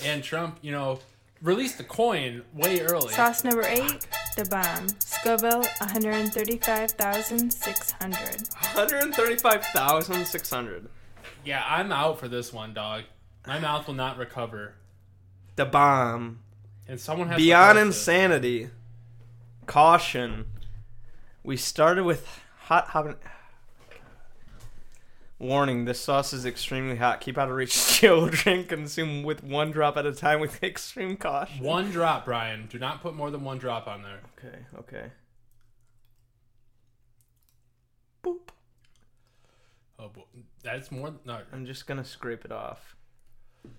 and 0.04 0.22
Trump, 0.22 0.58
you 0.62 0.72
know, 0.72 0.98
released 1.40 1.78
the 1.78 1.84
coin 1.84 2.42
way 2.52 2.80
early. 2.80 3.12
Sauce 3.14 3.44
number 3.44 3.62
eight, 3.62 4.06
the 4.36 4.44
bomb. 4.44 4.86
Scoville, 5.00 5.62
135,600. 5.78 8.48
135,600. 8.74 10.88
Yeah, 11.44 11.64
I'm 11.66 11.90
out 11.92 12.18
for 12.20 12.28
this 12.28 12.52
one, 12.52 12.74
dog. 12.74 13.04
My 13.46 13.58
mouth 13.58 13.86
will 13.86 13.94
not 13.94 14.18
recover. 14.18 14.74
The 15.56 15.64
bomb. 15.64 16.40
And 16.88 17.00
someone 17.00 17.28
has 17.28 17.36
to 17.36 17.42
Beyond 17.42 17.78
host 17.78 17.86
it. 17.86 17.88
insanity. 17.88 18.68
Caution. 19.66 20.44
We 21.42 21.56
started 21.56 22.04
with 22.04 22.28
hot 22.64 22.88
hot. 22.88 23.18
Warning: 25.38 25.84
This 25.84 26.00
sauce 26.00 26.32
is 26.32 26.46
extremely 26.46 26.96
hot. 26.96 27.20
Keep 27.20 27.36
out 27.36 27.50
of 27.50 27.56
reach. 27.56 27.74
Children 27.98 28.64
consume 28.64 29.22
with 29.22 29.44
one 29.44 29.70
drop 29.70 29.98
at 29.98 30.06
a 30.06 30.12
time 30.12 30.40
with 30.40 30.62
extreme 30.62 31.16
caution. 31.16 31.62
One 31.62 31.90
drop, 31.90 32.24
Brian. 32.24 32.66
Do 32.70 32.78
not 32.78 33.02
put 33.02 33.14
more 33.14 33.30
than 33.30 33.44
one 33.44 33.58
drop 33.58 33.86
on 33.86 34.02
there. 34.02 34.20
Okay. 34.38 34.58
Okay. 34.78 35.12
Boop. 38.24 38.48
Oh, 39.98 40.08
boy. 40.08 40.22
that's 40.62 40.90
more. 40.90 41.14
No, 41.26 41.40
I'm 41.52 41.66
just 41.66 41.86
gonna 41.86 42.04
scrape 42.04 42.44
it 42.46 42.52
off. 42.52 42.96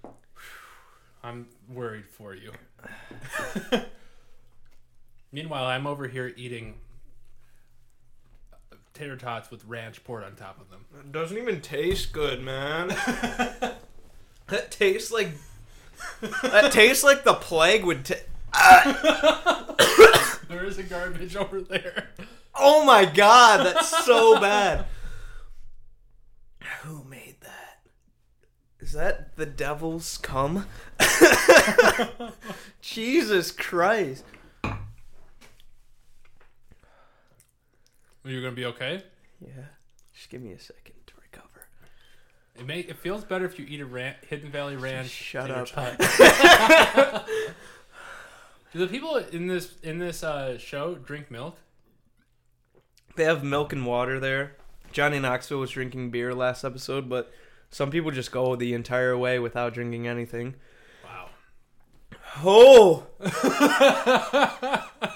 I'm 1.24 1.48
worried 1.68 2.06
for 2.08 2.36
you. 2.36 2.52
Meanwhile, 5.32 5.66
I'm 5.66 5.88
over 5.88 6.08
here 6.08 6.34
eating 6.38 6.76
tater 8.98 9.16
tots 9.16 9.52
with 9.52 9.64
ranch 9.66 10.04
poured 10.04 10.24
on 10.24 10.36
top 10.36 10.60
of 10.60 10.70
them. 10.72 10.86
It 11.00 11.12
doesn't 11.12 11.38
even 11.38 11.62
taste 11.62 12.12
good, 12.12 12.42
man. 12.44 12.88
that 14.48 14.72
tastes 14.72 15.12
like 15.12 15.30
that 16.42 16.72
tastes 16.72 17.04
like 17.04 17.24
the 17.24 17.36
plague 17.36 17.86
would. 17.86 18.06
Ta- 18.06 18.16
There 20.48 20.64
is 20.64 20.78
a 20.78 20.84
garbage 20.84 21.36
over 21.36 21.60
there. 21.62 22.08
oh 22.56 22.86
my 22.86 23.04
god, 23.06 23.66
that's 23.66 24.06
so 24.06 24.40
bad. 24.40 24.86
Who 26.84 27.04
made 27.04 27.36
that? 27.42 27.80
Is 28.80 28.94
that 28.94 29.36
the 29.36 29.46
devil's 29.46 30.18
cum? 30.18 30.66
Jesus 32.82 33.52
Christ. 33.52 34.24
Are 38.28 38.32
you 38.32 38.42
gonna 38.42 38.54
be 38.54 38.66
okay? 38.66 39.04
Yeah. 39.40 39.64
Just 40.14 40.30
give 40.30 40.42
me 40.42 40.52
a 40.52 40.60
second 40.60 40.96
to 41.06 41.14
recover. 41.22 41.70
It 42.56 42.66
may 42.66 42.82
it 42.82 42.98
feels 42.98 43.24
better 43.24 43.46
if 43.46 43.58
you 43.58 43.66
eat 43.66 43.80
a 43.80 43.86
ran- 43.86 44.16
Hidden 44.28 44.52
Valley 44.52 44.76
Ranch. 44.76 45.10
shut 45.10 45.50
up. 45.50 45.70
Do 48.74 48.80
the 48.80 48.88
people 48.88 49.16
in 49.16 49.48
this 49.48 49.76
in 49.82 50.00
this 50.00 50.24
uh, 50.24 50.58
show 50.58 50.96
drink 50.96 51.32
milk? 51.32 51.58
They 53.16 53.24
have 53.24 53.46
milk 53.46 53.72
and 53.72 53.86
water 53.86 54.20
there. 54.20 54.58
Johnny 54.92 55.20
Knoxville 55.20 55.60
was 55.60 55.72
drinking 55.72 56.12
beer 56.12 56.36
last 56.36 56.66
episode, 56.66 57.08
but 57.08 57.32
some 57.70 57.92
people 57.92 58.12
just 58.12 58.34
go 58.34 58.58
the 58.58 58.74
entire 58.74 59.18
way 59.18 59.40
without 59.40 59.74
drinking 59.74 60.06
anything. 60.06 60.56
Wow. 61.06 61.30
Oh! 62.44 63.08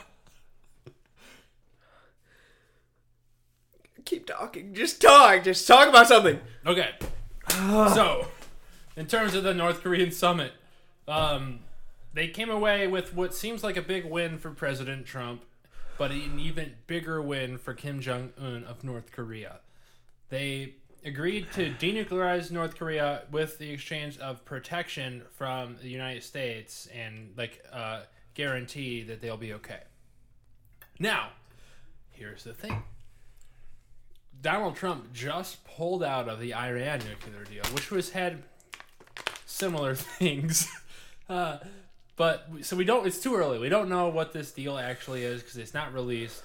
Keep 4.06 4.28
talking. 4.28 4.74
Just 4.74 5.02
talk. 5.02 5.44
Just 5.44 5.68
talk 5.68 5.88
about 5.88 6.08
something. 6.08 6.40
Okay. 6.66 6.92
so, 7.50 8.28
in 8.96 9.06
terms 9.06 9.36
of 9.36 9.44
the 9.44 9.54
North 9.54 9.82
Korean 9.82 10.12
summit, 10.12 10.54
um, 11.08 11.60
they 12.14 12.28
came 12.28 12.50
away 12.50 12.88
with 12.88 13.14
what 13.14 13.34
seems 13.34 13.64
like 13.64 13.78
a 13.78 13.82
big 13.82 14.06
win 14.06 14.38
for 14.38 14.52
President 14.52 15.06
Trump, 15.06 15.44
but 15.98 16.12
an 16.12 16.40
even 16.40 16.74
bigger 16.88 17.22
win 17.22 17.58
for 17.58 17.74
Kim 17.74 18.02
Jong 18.02 18.32
Un 18.40 18.64
of 18.64 18.84
North 18.84 19.12
Korea. 19.12 19.60
They 20.30 20.76
agreed 21.04 21.52
to 21.54 21.72
denuclearize 21.72 22.52
North 22.52 22.76
Korea 22.76 23.24
with 23.32 23.58
the 23.58 23.72
exchange 23.72 24.18
of 24.20 24.46
protection 24.46 25.24
from 25.32 25.78
the 25.82 25.90
United 25.90 26.24
States 26.24 26.88
and 26.94 27.34
like 27.38 27.64
uh, 27.72 28.02
guarantee 28.34 29.04
that 29.04 29.22
they'll 29.22 29.38
be 29.38 29.54
okay. 29.54 29.82
Now, 31.00 31.30
here's 32.12 32.44
the 32.44 32.54
thing. 32.54 32.84
Donald 34.42 34.76
Trump 34.76 35.14
just 35.14 35.64
pulled 35.66 36.04
out 36.04 36.28
of 36.28 36.40
the 36.40 36.54
Iran 36.54 37.00
nuclear 37.00 37.44
deal, 37.46 37.64
which 37.74 37.92
was 37.92 38.12
had 38.12 38.44
similar 39.46 39.96
things. 39.96 40.68
Uh, 41.30 41.58
but 42.16 42.48
so 42.62 42.76
we 42.76 42.86
don't. 42.86 43.08
It's 43.08 43.20
too 43.20 43.36
early. 43.36 43.58
We 43.58 43.70
don't 43.70 43.90
know 43.90 44.10
what 44.10 44.34
this 44.34 44.52
deal 44.52 44.78
actually 44.78 45.24
is 45.24 45.42
because 45.42 45.58
it's 45.58 45.74
not 45.74 45.94
released. 45.94 46.44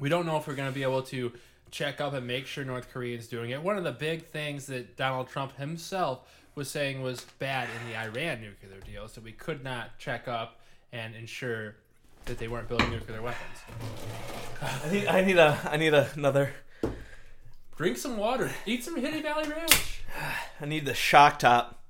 We 0.00 0.08
don't 0.08 0.26
know 0.26 0.36
if 0.36 0.46
we're 0.48 0.54
going 0.54 0.68
to 0.68 0.74
be 0.74 0.82
able 0.82 1.02
to 1.02 1.32
check 1.70 2.00
up 2.00 2.12
and 2.14 2.26
make 2.26 2.46
sure 2.46 2.64
North 2.64 2.92
Korea 2.92 3.16
is 3.16 3.28
doing 3.28 3.50
it. 3.50 3.62
One 3.62 3.76
of 3.76 3.84
the 3.84 3.92
big 3.92 4.26
things 4.26 4.66
that 4.66 4.96
Donald 4.96 5.28
Trump 5.28 5.56
himself 5.56 6.20
was 6.54 6.70
saying 6.70 7.02
was 7.02 7.24
bad 7.38 7.68
in 7.68 7.90
the 7.90 7.98
Iran 7.98 8.40
nuclear 8.40 8.80
deal, 8.80 9.08
so 9.08 9.20
we 9.20 9.32
could 9.32 9.64
not 9.64 9.98
check 9.98 10.28
up 10.28 10.60
and 10.92 11.14
ensure 11.14 11.76
that 12.26 12.38
they 12.38 12.48
weren't 12.48 12.68
building 12.68 12.90
nuclear 12.90 13.20
weapons. 13.20 13.58
I 14.62 14.90
need. 14.90 15.06
I 15.06 15.24
need 15.24 15.36
a. 15.36 15.58
I 15.70 15.76
need 15.76 15.94
another. 15.94 16.54
Drink 17.76 17.96
some 17.96 18.16
water. 18.16 18.50
Eat 18.66 18.84
some 18.84 18.96
Hidden 18.96 19.22
Valley 19.22 19.48
Ranch. 19.48 20.02
I 20.60 20.66
need 20.66 20.86
the 20.86 20.94
shock 20.94 21.38
top. 21.40 21.82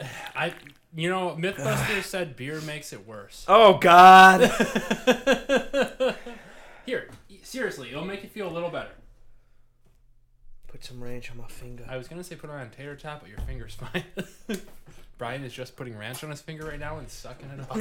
I, 0.34 0.54
you 0.94 1.10
know, 1.10 1.36
MythBusters 1.38 2.02
said 2.04 2.36
beer 2.36 2.60
makes 2.62 2.92
it 2.92 3.06
worse. 3.06 3.44
Oh 3.48 3.78
God. 3.78 4.40
Here, 6.86 7.08
seriously, 7.42 7.90
it'll 7.90 8.04
make 8.04 8.22
you 8.22 8.28
feel 8.30 8.48
a 8.48 8.54
little 8.54 8.70
better. 8.70 8.92
Put 10.68 10.84
some 10.84 11.02
ranch 11.02 11.30
on 11.30 11.36
my 11.36 11.46
finger. 11.46 11.84
I 11.88 11.98
was 11.98 12.08
gonna 12.08 12.24
say 12.24 12.34
put 12.36 12.48
it 12.48 12.52
on 12.54 12.62
a 12.62 12.68
tater 12.70 12.96
tot, 12.96 13.20
but 13.20 13.28
your 13.28 13.40
finger's 13.40 13.74
fine. 13.74 14.04
Brian 15.18 15.44
is 15.44 15.52
just 15.52 15.76
putting 15.76 15.98
ranch 15.98 16.22
on 16.24 16.30
his 16.30 16.40
finger 16.40 16.66
right 16.66 16.78
now 16.78 16.96
and 16.98 17.08
sucking 17.10 17.50
it 17.50 17.60
up. 17.60 17.76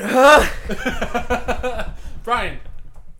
Brian, 2.23 2.59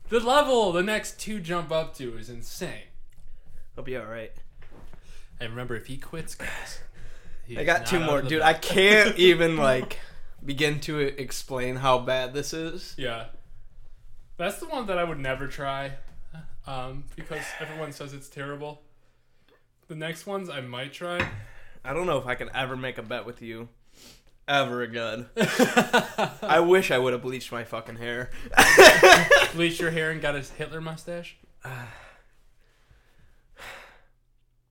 the 0.10 0.20
level 0.20 0.72
the 0.72 0.84
next 0.84 1.20
two 1.20 1.40
jump 1.40 1.72
up 1.72 1.96
to 1.96 2.18
is 2.18 2.30
insane. 2.30 2.87
I'll 3.78 3.84
be 3.84 3.96
all 3.96 4.06
right. 4.06 4.32
And 5.40 5.52
remember, 5.52 5.76
if 5.76 5.86
he 5.86 5.98
quits, 5.98 6.34
guys, 6.36 6.80
I 7.56 7.64
got 7.64 7.86
two 7.86 8.00
more, 8.00 8.22
dude. 8.22 8.42
I 8.42 8.54
can't 8.54 9.18
even 9.18 9.56
like 9.56 10.00
begin 10.44 10.80
to 10.82 11.00
explain 11.00 11.76
how 11.76 12.00
bad 12.00 12.34
this 12.34 12.54
is. 12.54 12.96
Yeah, 12.98 13.26
that's 14.38 14.60
the 14.60 14.68
one 14.68 14.88
that 14.88 14.98
I 14.98 15.04
would 15.04 15.20
never 15.20 15.48
try, 15.48 15.94
um, 16.66 17.04
because 17.16 17.44
everyone 17.60 17.92
says 17.92 18.14
it's 18.14 18.30
terrible. 18.30 18.82
The 19.88 19.96
next 19.96 20.26
ones 20.26 20.50
I 20.50 20.62
might 20.62 20.92
try. 20.92 21.28
I 21.86 21.94
don't 21.94 22.08
know 22.08 22.18
if 22.18 22.26
I 22.26 22.36
can 22.36 22.50
ever 22.54 22.76
make 22.76 22.98
a 22.98 23.04
bet 23.04 23.26
with 23.26 23.42
you 23.42 23.70
ever 24.48 24.82
again. 24.82 25.28
I 26.42 26.60
wish 26.66 26.90
I 26.90 26.98
would 26.98 27.14
have 27.14 27.22
bleached 27.22 27.52
my 27.52 27.64
fucking 27.64 27.98
hair. 27.98 28.32
Bleached 29.54 29.80
your 29.80 29.92
hair 29.92 30.10
and 30.12 30.22
got 30.22 30.36
his 30.36 30.50
Hitler 30.50 30.82
mustache. 30.82 31.38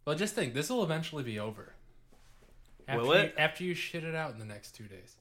Well, 0.06 0.16
just 0.16 0.34
think, 0.34 0.54
this 0.54 0.70
will 0.70 0.84
eventually 0.84 1.24
be 1.24 1.38
over. 1.38 1.72
After 2.88 3.02
Will 3.02 3.12
it? 3.12 3.34
You, 3.36 3.42
after 3.42 3.64
you 3.64 3.74
shit 3.74 4.04
it 4.04 4.14
out 4.14 4.32
in 4.32 4.38
the 4.38 4.44
next 4.44 4.76
two 4.76 4.84
days. 4.84 5.16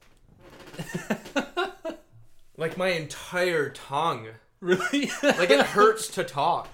Like 2.57 2.77
my 2.77 2.89
entire 2.89 3.69
tongue. 3.69 4.27
Really? 4.61 5.11
Like 5.21 5.49
it 5.49 5.61
hurts 5.65 6.07
to 6.09 6.23
talk. 6.23 6.69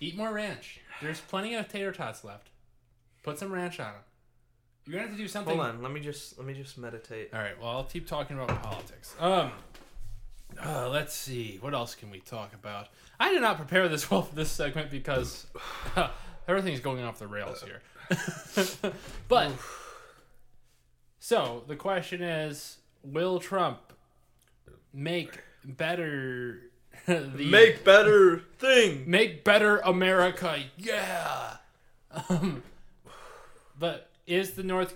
Eat 0.00 0.16
more 0.16 0.32
ranch. 0.32 0.80
There's 1.00 1.20
plenty 1.20 1.54
of 1.54 1.68
tater 1.68 1.92
tots 1.92 2.24
left. 2.24 2.48
Put 3.22 3.38
some 3.38 3.52
ranch 3.52 3.80
on 3.80 3.92
them. 3.92 4.02
You're 4.84 4.94
gonna 4.94 5.08
have 5.08 5.16
to 5.16 5.22
do 5.22 5.28
something. 5.28 5.56
Hold 5.56 5.68
on, 5.68 5.82
let 5.82 5.92
me 5.92 6.00
just 6.00 6.36
let 6.38 6.46
me 6.46 6.54
just 6.54 6.76
meditate. 6.76 7.30
All 7.32 7.40
right. 7.40 7.58
Well, 7.58 7.70
I'll 7.70 7.84
keep 7.84 8.06
talking 8.06 8.36
about 8.36 8.62
politics. 8.62 9.14
Um, 9.20 9.52
uh, 10.62 10.88
let's 10.88 11.14
see. 11.14 11.58
What 11.60 11.72
else 11.72 11.94
can 11.94 12.10
we 12.10 12.18
talk 12.18 12.52
about? 12.52 12.88
I 13.18 13.32
did 13.32 13.40
not 13.40 13.56
prepare 13.56 13.88
this 13.88 14.10
well 14.10 14.22
for 14.22 14.34
this 14.34 14.50
segment 14.50 14.90
because 14.90 15.46
everything's 16.48 16.80
going 16.80 17.02
off 17.02 17.18
the 17.18 17.26
rails 17.26 17.62
here. 17.62 17.82
but 19.28 19.52
so 21.18 21.64
the 21.66 21.76
question 21.76 22.22
is: 22.22 22.78
Will 23.02 23.38
Trump 23.38 23.92
make 24.92 25.40
better 25.64 26.60
the 27.06 27.20
Make 27.50 27.84
better 27.84 28.38
thing. 28.58 29.04
make 29.06 29.44
better 29.44 29.78
America? 29.78 30.62
Yeah. 30.76 31.56
Um, 32.28 32.62
but 33.78 34.10
is 34.26 34.52
the 34.52 34.62
North 34.62 34.94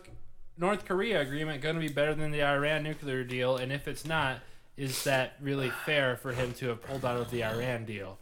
North 0.58 0.84
Korea 0.84 1.20
agreement 1.20 1.62
going 1.62 1.74
to 1.74 1.80
be 1.80 1.88
better 1.88 2.14
than 2.14 2.30
the 2.30 2.42
Iran 2.44 2.82
nuclear 2.82 3.24
deal? 3.24 3.56
And 3.56 3.72
if 3.72 3.88
it's 3.88 4.04
not, 4.04 4.40
is 4.76 5.04
that 5.04 5.36
really 5.40 5.70
fair 5.70 6.16
for 6.16 6.32
him 6.32 6.52
to 6.54 6.68
have 6.68 6.82
pulled 6.82 7.04
out 7.04 7.16
of 7.16 7.30
the 7.30 7.44
Iran 7.44 7.84
deal? 7.84 8.18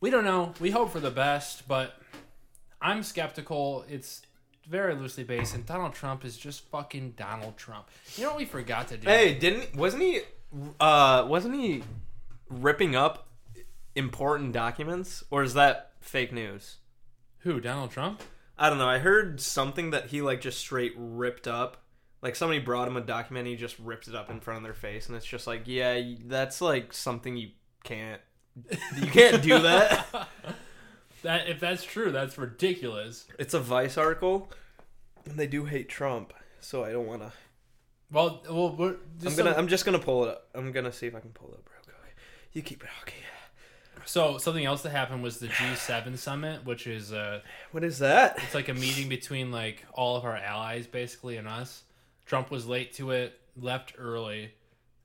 We 0.00 0.10
don't 0.10 0.24
know. 0.24 0.54
We 0.60 0.70
hope 0.70 0.90
for 0.92 1.00
the 1.00 1.10
best, 1.10 1.66
but 1.66 2.00
I'm 2.80 3.02
skeptical. 3.02 3.84
It's 3.88 4.22
very 4.68 4.94
loosely 4.94 5.24
based, 5.24 5.54
and 5.54 5.64
Donald 5.66 5.94
Trump 5.94 6.24
is 6.24 6.36
just 6.36 6.60
fucking 6.68 7.14
Donald 7.16 7.56
Trump. 7.56 7.88
You 8.16 8.24
know 8.24 8.30
what 8.30 8.38
we 8.38 8.44
forgot 8.44 8.88
to 8.88 8.96
do? 8.96 9.08
Hey, 9.08 9.34
didn't 9.34 9.74
wasn't 9.74 10.02
he 10.02 10.20
uh 10.78 11.26
wasn't 11.28 11.54
he 11.54 11.82
ripping 12.48 12.94
up 12.96 13.28
important 13.94 14.52
documents 14.52 15.24
or 15.30 15.42
is 15.42 15.54
that 15.54 15.92
fake 16.00 16.32
news? 16.32 16.76
Who? 17.40 17.60
Donald 17.60 17.90
Trump? 17.90 18.22
I 18.56 18.68
don't 18.68 18.78
know. 18.78 18.88
I 18.88 18.98
heard 18.98 19.40
something 19.40 19.90
that 19.90 20.06
he 20.06 20.22
like 20.22 20.40
just 20.40 20.58
straight 20.58 20.92
ripped 20.96 21.48
up 21.48 21.78
Like 22.20 22.34
somebody 22.34 22.58
brought 22.58 22.88
him 22.88 22.96
a 22.96 23.00
document, 23.00 23.46
and 23.46 23.54
he 23.54 23.56
just 23.56 23.78
ripped 23.78 24.08
it 24.08 24.14
up 24.14 24.28
in 24.30 24.40
front 24.40 24.58
of 24.58 24.64
their 24.64 24.74
face, 24.74 25.06
and 25.06 25.16
it's 25.16 25.26
just 25.26 25.46
like, 25.46 25.62
yeah, 25.66 26.00
that's 26.24 26.60
like 26.60 26.92
something 26.92 27.36
you 27.36 27.50
can't, 27.84 28.20
you 29.00 29.06
can't 29.06 29.42
do 29.42 29.58
that. 29.60 30.06
That 31.22 31.48
if 31.48 31.58
that's 31.58 31.82
true, 31.82 32.12
that's 32.12 32.38
ridiculous. 32.38 33.26
It's 33.40 33.52
a 33.52 33.58
Vice 33.58 33.98
article, 33.98 34.50
and 35.26 35.36
they 35.36 35.48
do 35.48 35.64
hate 35.64 35.88
Trump, 35.88 36.32
so 36.60 36.84
I 36.84 36.92
don't 36.92 37.06
want 37.06 37.22
to. 37.22 37.32
Well, 38.12 38.40
well, 38.48 38.76
we're, 38.76 38.90
I'm 38.90 38.98
just 39.20 39.36
gonna, 39.36 39.50
some- 39.50 39.58
I'm 39.58 39.68
just 39.68 39.84
gonna 39.84 39.98
pull 39.98 40.24
it 40.24 40.30
up. 40.30 40.48
I'm 40.54 40.70
gonna 40.70 40.92
see 40.92 41.06
if 41.06 41.14
I 41.14 41.20
can 41.20 41.30
pull 41.30 41.48
it 41.48 41.54
up 41.54 41.68
real 41.70 41.82
quick. 42.00 42.16
You 42.52 42.62
keep 42.62 42.84
it 42.84 42.88
okay. 43.02 43.14
so 44.04 44.38
something 44.38 44.64
else 44.64 44.82
that 44.82 44.90
happened 44.90 45.22
was 45.22 45.38
the 45.38 45.48
G7 45.48 46.16
summit, 46.16 46.64
which 46.64 46.86
is 46.86 47.12
uh, 47.12 47.40
What 47.72 47.82
is 47.84 47.98
that? 47.98 48.38
it's 48.42 48.54
like 48.54 48.68
a 48.68 48.74
meeting 48.74 49.08
between 49.08 49.50
like 49.50 49.84
all 49.92 50.16
of 50.16 50.24
our 50.24 50.36
allies 50.36 50.86
basically 50.86 51.36
and 51.36 51.48
us. 51.48 51.82
Trump 52.26 52.50
was 52.50 52.64
late 52.66 52.92
to 52.94 53.10
it, 53.10 53.38
left 53.60 53.94
early, 53.98 54.52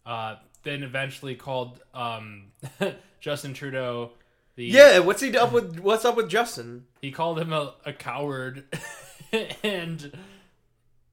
uh, 0.05 0.35
then 0.63 0.83
eventually 0.83 1.35
called 1.35 1.79
um, 1.93 2.45
Justin 3.19 3.53
Trudeau. 3.53 4.11
The, 4.55 4.65
Yeah, 4.65 4.99
what's 4.99 5.21
he 5.21 5.35
up 5.37 5.51
with? 5.51 5.79
What's 5.79 6.05
up 6.05 6.15
with 6.15 6.29
Justin? 6.29 6.85
he 7.01 7.11
called 7.11 7.39
him 7.39 7.51
a, 7.53 7.73
a 7.85 7.93
coward 7.93 8.63
and 9.63 10.11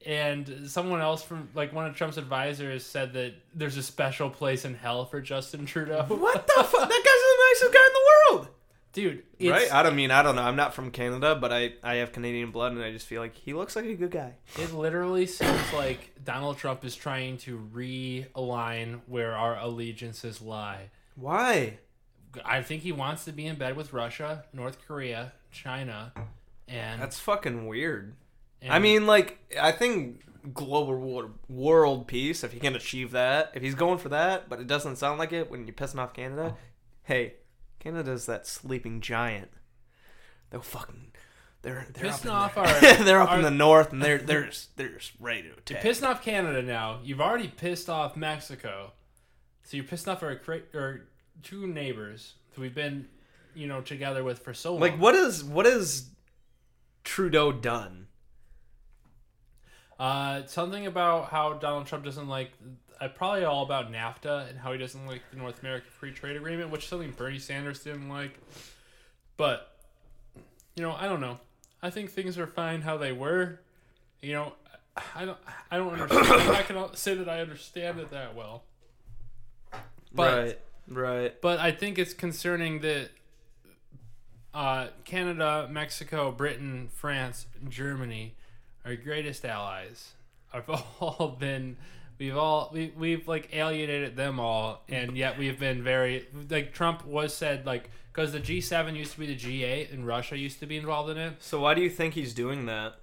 and 0.05 0.63
someone 0.69 1.01
else 1.01 1.21
from 1.21 1.49
like 1.53 1.73
one 1.73 1.85
of 1.85 1.95
trump's 1.95 2.17
advisors 2.17 2.83
said 2.85 3.13
that 3.13 3.33
there's 3.53 3.77
a 3.77 3.83
special 3.83 4.29
place 4.29 4.65
in 4.65 4.73
hell 4.73 5.05
for 5.05 5.21
justin 5.21 5.65
trudeau 5.65 6.03
What 6.07 6.47
the 6.47 6.53
fuck? 6.63 6.89
That 6.89 7.03
guy's 7.03 7.21
the 7.21 7.67
nicest 7.67 7.73
guy 7.73 7.85
in 7.85 7.90
the 7.90 7.90
world. 7.90 7.90
Dude 8.93 9.23
it's, 9.39 9.49
right? 9.49 9.73
I 9.73 9.83
don't 9.83 9.95
mean 9.95 10.11
I 10.11 10.21
don't 10.21 10.35
know. 10.35 10.41
I'm 10.43 10.55
not 10.55 10.73
from 10.73 10.91
Canada, 10.91 11.35
but 11.35 11.51
I 11.51 11.73
I 11.83 11.95
have 11.95 12.11
Canadian 12.11 12.51
blood, 12.51 12.73
and 12.73 12.81
I 12.83 12.91
just 12.91 13.07
feel 13.07 13.21
like 13.21 13.35
he 13.35 13.53
looks 13.53 13.75
like 13.75 13.85
a 13.85 13.95
good 13.95 14.11
guy. 14.11 14.33
it 14.57 14.73
literally 14.73 15.25
seems 15.25 15.73
like 15.73 16.11
donald 16.23 16.57
trump 16.57 16.85
is 16.85 16.95
trying 16.95 17.37
to 17.37 17.57
realign 17.73 18.99
where 19.07 19.33
our 19.35 19.57
allegiances 19.57 20.41
lie 20.41 20.89
Why? 21.15 21.79
i 22.45 22.61
think 22.61 22.83
he 22.83 22.91
wants 22.91 23.25
to 23.25 23.31
be 23.31 23.45
in 23.47 23.55
bed 23.55 23.75
with 23.75 23.91
russia 23.93 24.45
north 24.53 24.77
korea 24.87 25.33
china 25.51 26.13
and 26.67 27.01
That's 27.01 27.19
fucking 27.19 27.67
weird. 27.67 28.13
and 28.61 28.71
I 28.71 28.79
mean, 28.79 29.05
like 29.05 29.39
I 29.59 29.73
think 29.73 30.21
global 30.53 30.95
wor- 30.95 31.31
world 31.49 32.07
peace. 32.07 32.45
If 32.45 32.53
he 32.53 32.61
can 32.61 32.75
achieve 32.75 33.11
that, 33.11 33.51
if 33.55 33.61
he's 33.61 33.75
going 33.75 33.97
for 33.97 34.07
that, 34.09 34.47
but 34.47 34.61
it 34.61 34.67
doesn't 34.67 34.95
sound 34.95 35.19
like 35.19 35.33
it 35.33 35.51
when 35.51 35.67
you're 35.67 35.73
pissing 35.73 35.97
off 35.99 36.13
Canada. 36.13 36.55
Hey, 37.03 37.33
Canada's 37.81 38.25
that 38.27 38.47
sleeping 38.47 39.01
giant. 39.01 39.49
They'll 40.51 40.61
fucking. 40.61 41.07
They're 41.63 41.85
they're 41.93 42.11
Pissing 42.11 42.27
up 42.27 42.55
off 42.55 42.57
in 42.57 42.63
our- 42.63 42.97
the, 42.97 43.03
they're 43.03 43.21
up 43.21 43.33
in 43.33 43.41
the 43.43 43.51
north 43.51 43.91
and 43.91 44.01
they're 44.01 44.17
they're 44.17 44.45
just, 44.45 44.75
they're 44.77 44.89
just 44.89 45.11
ready 45.19 45.41
to 45.41 45.47
You're 45.49 45.55
attack. 45.57 45.81
pissing 45.83 46.07
off 46.07 46.23
Canada 46.23 46.61
now. 46.61 46.99
You've 47.03 47.21
already 47.21 47.47
pissed 47.49 47.89
off 47.89 48.15
Mexico. 48.15 48.93
So 49.63 49.77
you're 49.77 49.85
pissing 49.85 50.07
off 50.11 50.23
our, 50.23 50.39
our 50.73 51.01
two 51.43 51.67
neighbors 51.67 52.33
who 52.53 52.61
we've 52.63 52.73
been, 52.75 53.07
you 53.53 53.67
know, 53.67 53.81
together 53.81 54.23
with 54.23 54.39
for 54.39 54.53
so 54.53 54.71
long. 54.71 54.81
Like 54.81 54.95
what 54.99 55.13
is 55.15 55.43
what 55.43 55.65
is 55.67 56.09
Trudeau 57.03 57.51
done? 57.51 58.07
Uh, 59.99 60.43
something 60.47 60.87
about 60.87 61.29
how 61.29 61.53
Donald 61.53 61.85
Trump 61.85 62.03
doesn't 62.03 62.27
like. 62.27 62.51
Uh, 63.01 63.07
probably 63.07 63.43
all 63.43 63.63
about 63.63 63.91
NAFTA 63.91 64.47
and 64.49 64.59
how 64.59 64.71
he 64.71 64.77
doesn't 64.77 65.07
like 65.07 65.23
the 65.31 65.37
North 65.37 65.59
American 65.61 65.89
Free 65.89 66.11
Trade 66.11 66.35
Agreement, 66.37 66.69
which 66.69 66.83
is 66.83 66.87
something 66.87 67.09
Bernie 67.11 67.39
Sanders 67.39 67.83
didn't 67.83 68.09
like. 68.09 68.37
But, 69.37 69.75
you 70.75 70.83
know, 70.83 70.91
I 70.91 71.07
don't 71.07 71.19
know. 71.19 71.39
I 71.81 71.89
think 71.89 72.11
things 72.11 72.37
are 72.37 72.45
fine 72.45 72.81
how 72.81 72.97
they 72.97 73.11
were. 73.11 73.59
You 74.21 74.33
know, 74.33 74.53
I 75.15 75.25
don't. 75.25 75.37
I 75.71 75.77
don't 75.77 75.99
understand. 75.99 76.27
I'm 76.69 76.75
not 76.75 76.97
say 76.97 77.15
that 77.15 77.27
I 77.27 77.41
understand 77.41 77.99
it 77.99 78.11
that 78.11 78.35
well. 78.35 78.63
But 80.13 80.43
right, 80.43 80.59
right. 80.87 81.41
But 81.41 81.59
I 81.59 81.71
think 81.71 81.97
it's 81.97 82.13
concerning 82.13 82.81
that 82.81 83.09
uh, 84.53 84.87
Canada, 85.05 85.67
Mexico, 85.71 86.31
Britain, 86.31 86.89
France, 86.93 87.47
Germany, 87.67 88.35
our 88.85 88.95
greatest 88.95 89.45
allies, 89.45 90.11
have 90.53 90.69
all 90.99 91.35
been. 91.39 91.77
We've 92.21 92.37
all 92.37 92.69
we 92.71 92.93
we've 92.95 93.27
like 93.27 93.49
alienated 93.51 94.15
them 94.15 94.39
all, 94.39 94.83
and 94.87 95.17
yet 95.17 95.39
we've 95.39 95.59
been 95.59 95.81
very 95.81 96.27
like 96.51 96.71
Trump 96.71 97.03
was 97.03 97.33
said 97.33 97.65
like 97.65 97.89
because 98.13 98.31
the 98.31 98.39
G 98.39 98.61
seven 98.61 98.95
used 98.95 99.13
to 99.13 99.19
be 99.19 99.25
the 99.25 99.33
G 99.33 99.63
eight 99.63 99.89
and 99.89 100.05
Russia 100.05 100.37
used 100.37 100.59
to 100.59 100.67
be 100.67 100.77
involved 100.77 101.09
in 101.09 101.17
it. 101.17 101.33
So 101.39 101.61
why 101.61 101.73
do 101.73 101.81
you 101.81 101.89
think 101.89 102.13
he's 102.13 102.35
doing 102.35 102.67
that? 102.67 102.93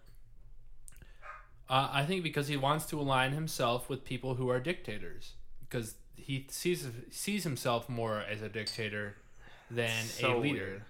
Uh, 1.68 1.88
I 1.92 2.04
think 2.04 2.22
because 2.22 2.46
he 2.46 2.56
wants 2.56 2.86
to 2.86 3.00
align 3.00 3.32
himself 3.32 3.88
with 3.90 4.04
people 4.04 4.36
who 4.36 4.48
are 4.50 4.60
dictators, 4.60 5.32
because 5.68 5.96
he 6.14 6.46
sees 6.48 6.86
sees 7.10 7.42
himself 7.42 7.88
more 7.88 8.20
as 8.20 8.40
a 8.40 8.48
dictator 8.48 9.16
than 9.68 10.04
So 10.04 10.36
a 10.36 10.38
leader. 10.38 10.58
weird. 10.58 10.82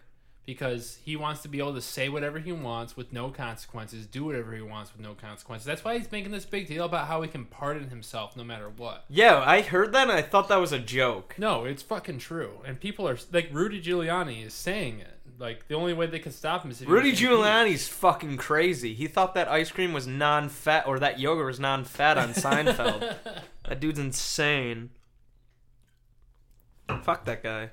Because 0.48 0.96
he 1.04 1.14
wants 1.14 1.42
to 1.42 1.48
be 1.48 1.58
able 1.58 1.74
to 1.74 1.82
say 1.82 2.08
whatever 2.08 2.38
he 2.38 2.52
wants 2.52 2.96
with 2.96 3.12
no 3.12 3.28
consequences, 3.28 4.06
do 4.06 4.24
whatever 4.24 4.54
he 4.54 4.62
wants 4.62 4.90
with 4.94 5.02
no 5.02 5.12
consequences. 5.12 5.66
That's 5.66 5.84
why 5.84 5.98
he's 5.98 6.10
making 6.10 6.32
this 6.32 6.46
big 6.46 6.66
deal 6.66 6.86
about 6.86 7.06
how 7.06 7.20
he 7.20 7.28
can 7.28 7.44
pardon 7.44 7.90
himself 7.90 8.34
no 8.34 8.42
matter 8.44 8.70
what. 8.74 9.04
Yeah, 9.10 9.42
I 9.44 9.60
heard 9.60 9.92
that 9.92 10.08
and 10.08 10.12
I 10.16 10.22
thought 10.22 10.48
that 10.48 10.56
was 10.56 10.72
a 10.72 10.78
joke. 10.78 11.34
No, 11.36 11.66
it's 11.66 11.82
fucking 11.82 12.20
true, 12.20 12.62
and 12.64 12.80
people 12.80 13.06
are 13.06 13.18
like 13.30 13.50
Rudy 13.52 13.78
Giuliani 13.82 14.42
is 14.46 14.54
saying 14.54 15.00
it. 15.00 15.18
Like 15.38 15.68
the 15.68 15.74
only 15.74 15.92
way 15.92 16.06
they 16.06 16.18
can 16.18 16.32
stop 16.32 16.64
him 16.64 16.70
is 16.70 16.80
if 16.80 16.88
Rudy. 16.88 17.12
Giuliani's 17.12 17.86
fucking 17.86 18.38
crazy. 18.38 18.94
He 18.94 19.06
thought 19.06 19.34
that 19.34 19.48
ice 19.48 19.70
cream 19.70 19.92
was 19.92 20.06
non-fat 20.06 20.86
or 20.86 20.98
that 20.98 21.20
yogurt 21.20 21.44
was 21.44 21.60
non-fat 21.60 22.16
on 22.16 22.30
Seinfeld. 22.30 23.16
that 23.68 23.80
dude's 23.80 23.98
insane. 23.98 24.88
Fuck 27.02 27.26
that 27.26 27.42
guy. 27.42 27.68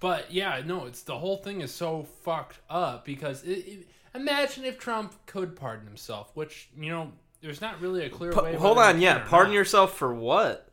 But 0.00 0.30
yeah, 0.30 0.60
no, 0.64 0.86
it's 0.86 1.02
the 1.02 1.18
whole 1.18 1.38
thing 1.38 1.60
is 1.60 1.72
so 1.72 2.06
fucked 2.22 2.58
up 2.68 3.04
because 3.04 3.42
it, 3.44 3.48
it, 3.66 3.88
imagine 4.14 4.64
if 4.64 4.78
Trump 4.78 5.14
could 5.26 5.56
pardon 5.56 5.86
himself, 5.86 6.30
which 6.34 6.68
you 6.76 6.90
know 6.90 7.12
there's 7.40 7.60
not 7.60 7.80
really 7.80 8.04
a 8.04 8.10
clear 8.10 8.32
Pa- 8.32 8.42
way. 8.42 8.54
hold 8.54 8.78
on, 8.78 9.00
yeah. 9.00 9.18
Pardon 9.26 9.52
not. 9.52 9.58
yourself 9.58 9.96
for 9.96 10.12
what? 10.14 10.68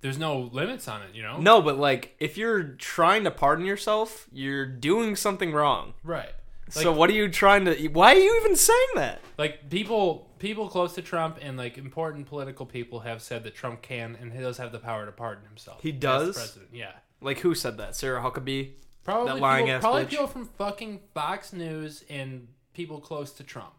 There's 0.00 0.18
no 0.18 0.50
limits 0.52 0.86
on 0.86 1.02
it, 1.02 1.14
you 1.14 1.22
know. 1.22 1.38
No, 1.38 1.60
but 1.60 1.78
like 1.78 2.14
if 2.20 2.38
you're 2.38 2.62
trying 2.62 3.24
to 3.24 3.30
pardon 3.30 3.64
yourself, 3.64 4.28
you're 4.32 4.66
doing 4.66 5.16
something 5.16 5.52
wrong. 5.52 5.94
Right. 6.04 6.30
so 6.68 6.92
what 6.92 7.10
are 7.10 7.14
you 7.14 7.28
trying 7.28 7.64
to? 7.64 7.88
Why 7.88 8.14
are 8.14 8.18
you 8.18 8.40
even 8.40 8.54
saying 8.54 8.88
that? 8.94 9.20
Like 9.36 9.70
people, 9.70 10.30
people 10.38 10.68
close 10.68 10.94
to 10.94 11.02
Trump 11.02 11.38
and 11.40 11.56
like 11.56 11.78
important 11.78 12.26
political 12.26 12.64
people 12.64 13.00
have 13.00 13.22
said 13.22 13.42
that 13.44 13.54
Trump 13.54 13.82
can 13.82 14.16
and 14.20 14.32
he 14.32 14.38
does 14.40 14.58
have 14.58 14.70
the 14.70 14.78
power 14.78 15.04
to 15.04 15.12
pardon 15.12 15.44
himself. 15.46 15.82
He 15.82 15.90
does? 15.90 16.36
president. 16.36 16.70
Yeah. 16.72 16.92
Like 17.20 17.40
who 17.40 17.54
said 17.54 17.78
that? 17.78 17.96
Sarah 17.96 18.20
Huckabee. 18.22 18.72
Probably 19.04 19.32
That 19.32 19.40
lying 19.40 19.64
people, 19.66 19.76
ass 19.76 19.80
probably 19.80 20.04
bitch. 20.04 20.10
people 20.10 20.26
from 20.26 20.46
fucking 20.58 21.00
Fox 21.14 21.52
News 21.52 22.04
and 22.10 22.48
people 22.74 23.00
close 23.00 23.32
to 23.32 23.42
Trump. 23.42 23.72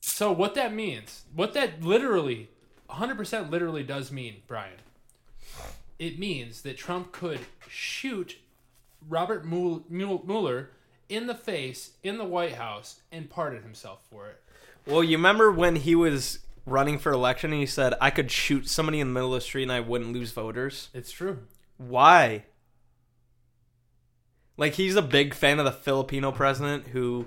So 0.00 0.30
what 0.32 0.54
that 0.54 0.72
means, 0.72 1.24
what 1.34 1.52
that 1.54 1.82
literally, 1.82 2.50
100% 2.88 3.50
literally 3.50 3.82
does 3.82 4.10
mean, 4.12 4.42
Brian, 4.46 4.78
it 5.98 6.18
means 6.18 6.62
that 6.62 6.76
Trump 6.76 7.12
could 7.12 7.40
shoot 7.68 8.36
Robert 9.08 9.44
Mueller 9.44 9.82
Mueller 9.90 10.70
in 11.08 11.26
the 11.26 11.34
face 11.34 11.92
in 12.02 12.18
the 12.18 12.24
White 12.24 12.54
House 12.54 13.00
and 13.10 13.28
pardon 13.28 13.62
himself 13.62 14.00
for 14.10 14.28
it. 14.28 14.40
Well, 14.86 15.02
you 15.04 15.16
remember 15.16 15.50
when 15.50 15.76
he 15.76 15.94
was 15.94 16.40
running 16.66 16.98
for 16.98 17.12
election 17.12 17.52
and 17.52 17.60
he 17.60 17.66
said, 17.66 17.94
"I 18.00 18.10
could 18.10 18.30
shoot 18.30 18.68
somebody 18.68 19.00
in 19.00 19.08
the 19.08 19.14
middle 19.14 19.34
of 19.34 19.40
the 19.40 19.44
street 19.46 19.64
and 19.64 19.72
I 19.72 19.80
wouldn't 19.80 20.12
lose 20.12 20.32
voters." 20.32 20.88
It's 20.94 21.10
true. 21.10 21.46
Why? 21.78 22.44
Like 24.56 24.74
he's 24.74 24.96
a 24.96 25.02
big 25.02 25.34
fan 25.34 25.58
of 25.58 25.64
the 25.64 25.72
Filipino 25.72 26.32
president 26.32 26.88
who 26.88 27.26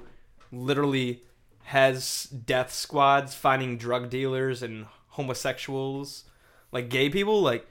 literally 0.52 1.24
has 1.64 2.26
death 2.26 2.74
squads 2.74 3.34
finding 3.34 3.78
drug 3.78 4.10
dealers 4.10 4.62
and 4.62 4.86
homosexuals, 5.10 6.26
like 6.72 6.90
gay 6.90 7.10
people. 7.10 7.42
Like 7.42 7.66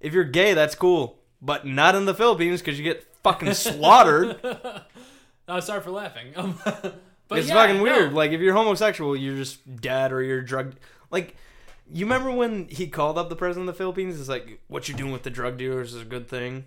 if 0.00 0.12
you're 0.12 0.24
gay, 0.24 0.52
that's 0.54 0.74
cool, 0.74 1.20
but 1.40 1.66
not 1.66 1.94
in 1.94 2.04
the 2.04 2.14
Philippines 2.14 2.60
because 2.60 2.78
you 2.78 2.84
get 2.84 3.06
fucking 3.22 3.54
slaughtered. 3.54 4.40
Oh, 5.46 5.60
sorry 5.60 5.82
for 5.82 5.90
laughing. 5.90 6.32
But 7.26 7.38
it's 7.38 7.48
yeah, 7.48 7.54
fucking 7.54 7.78
no. 7.78 7.82
weird. 7.82 8.12
Like 8.12 8.32
if 8.32 8.40
you're 8.42 8.54
homosexual, 8.54 9.16
you're 9.16 9.36
just 9.36 9.76
dead 9.76 10.12
or 10.12 10.22
you're 10.22 10.42
drug. 10.42 10.74
Like 11.10 11.36
you 11.92 12.06
remember 12.06 12.30
when 12.30 12.68
he 12.68 12.86
called 12.86 13.18
up 13.18 13.28
the 13.28 13.36
president 13.36 13.68
of 13.68 13.74
the 13.74 13.78
Philippines? 13.78 14.18
It's 14.18 14.28
like 14.28 14.60
what 14.68 14.88
you're 14.88 14.96
doing 14.98 15.12
with 15.12 15.22
the 15.22 15.30
drug 15.30 15.58
dealers 15.58 15.94
is 15.94 16.02
a 16.02 16.06
good 16.06 16.28
thing. 16.28 16.64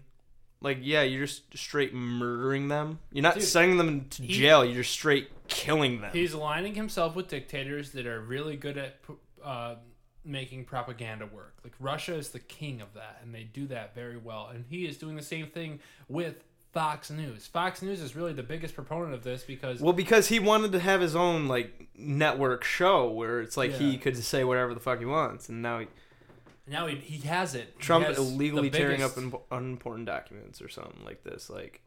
Like 0.61 0.80
yeah, 0.81 1.03
you're 1.03 1.26
just 1.26 1.56
straight 1.56 1.94
murdering 1.94 2.68
them. 2.68 2.99
You're 3.11 3.23
not 3.23 3.35
Dude, 3.35 3.44
sending 3.44 3.77
them 3.77 4.07
to 4.10 4.23
he- 4.23 4.39
jail. 4.39 4.65
You're 4.65 4.84
just 4.84 4.91
straight 4.94 5.30
killing 5.48 6.02
them. 6.02 6.11
He's 6.14 6.34
aligning 6.34 6.76
himself 6.76 7.15
with 7.15 7.27
dictators 7.27 7.91
that 7.91 8.07
are 8.07 8.19
really 8.22 8.56
good 8.57 8.77
at 8.77 8.99
uh, 9.44 9.76
making 10.26 10.65
propaganda 10.65 11.26
work. 11.26 11.56
Like 11.64 11.73
Russia 11.80 12.15
is 12.15 12.30
the 12.30 12.39
king 12.39 12.81
of 12.81 12.94
that, 12.95 13.19
and 13.23 13.34
they 13.34 13.44
do 13.44 13.68
that 13.68 13.94
very 13.95 14.18
well. 14.18 14.49
And 14.53 14.65
he 14.69 14.85
is 14.85 14.98
doing 14.98 15.15
the 15.15 15.22
same 15.23 15.48
thing 15.48 15.80
with 16.07 16.44
Fox 16.77 17.09
News. 17.09 17.47
Fox 17.47 17.81
News 17.81 18.01
is 18.01 18.15
really 18.15 18.33
the 18.33 18.43
biggest 18.43 18.75
proponent 18.75 19.13
of 19.15 19.23
this 19.23 19.43
because 19.43 19.81
Well, 19.81 19.93
because 19.93 20.27
he 20.27 20.39
wanted 20.39 20.71
to 20.73 20.79
have 20.79 21.01
his 21.01 21.15
own 21.15 21.47
like 21.47 21.87
network 21.97 22.63
show 22.63 23.09
where 23.09 23.41
it's 23.41 23.57
like 23.57 23.73
he 23.73 23.91
Yeah. 23.93 23.99
could 23.99 24.15
say 24.17 24.43
whatever 24.43 24.73
the 24.75 24.79
fuck 24.79 24.99
he 24.99 25.05
wants, 25.05 25.49
and 25.49 25.61
now 25.63 25.79
he, 25.79 25.87
now 26.67 26.85
he, 26.85 26.97
he 26.97 27.27
has 27.27 27.55
it. 27.55 27.79
Trump 27.79 28.05
has 28.05 28.17
illegally 28.19 28.69
tearing 28.69 28.97
biggest- 28.97 29.17
up 29.17 29.23
imp- 29.23 29.41
unimportant 29.51 30.05
documents 30.05 30.61
or 30.61 30.69
something 30.69 31.03
like 31.03 31.23
this. 31.23 31.49
Like 31.49 31.81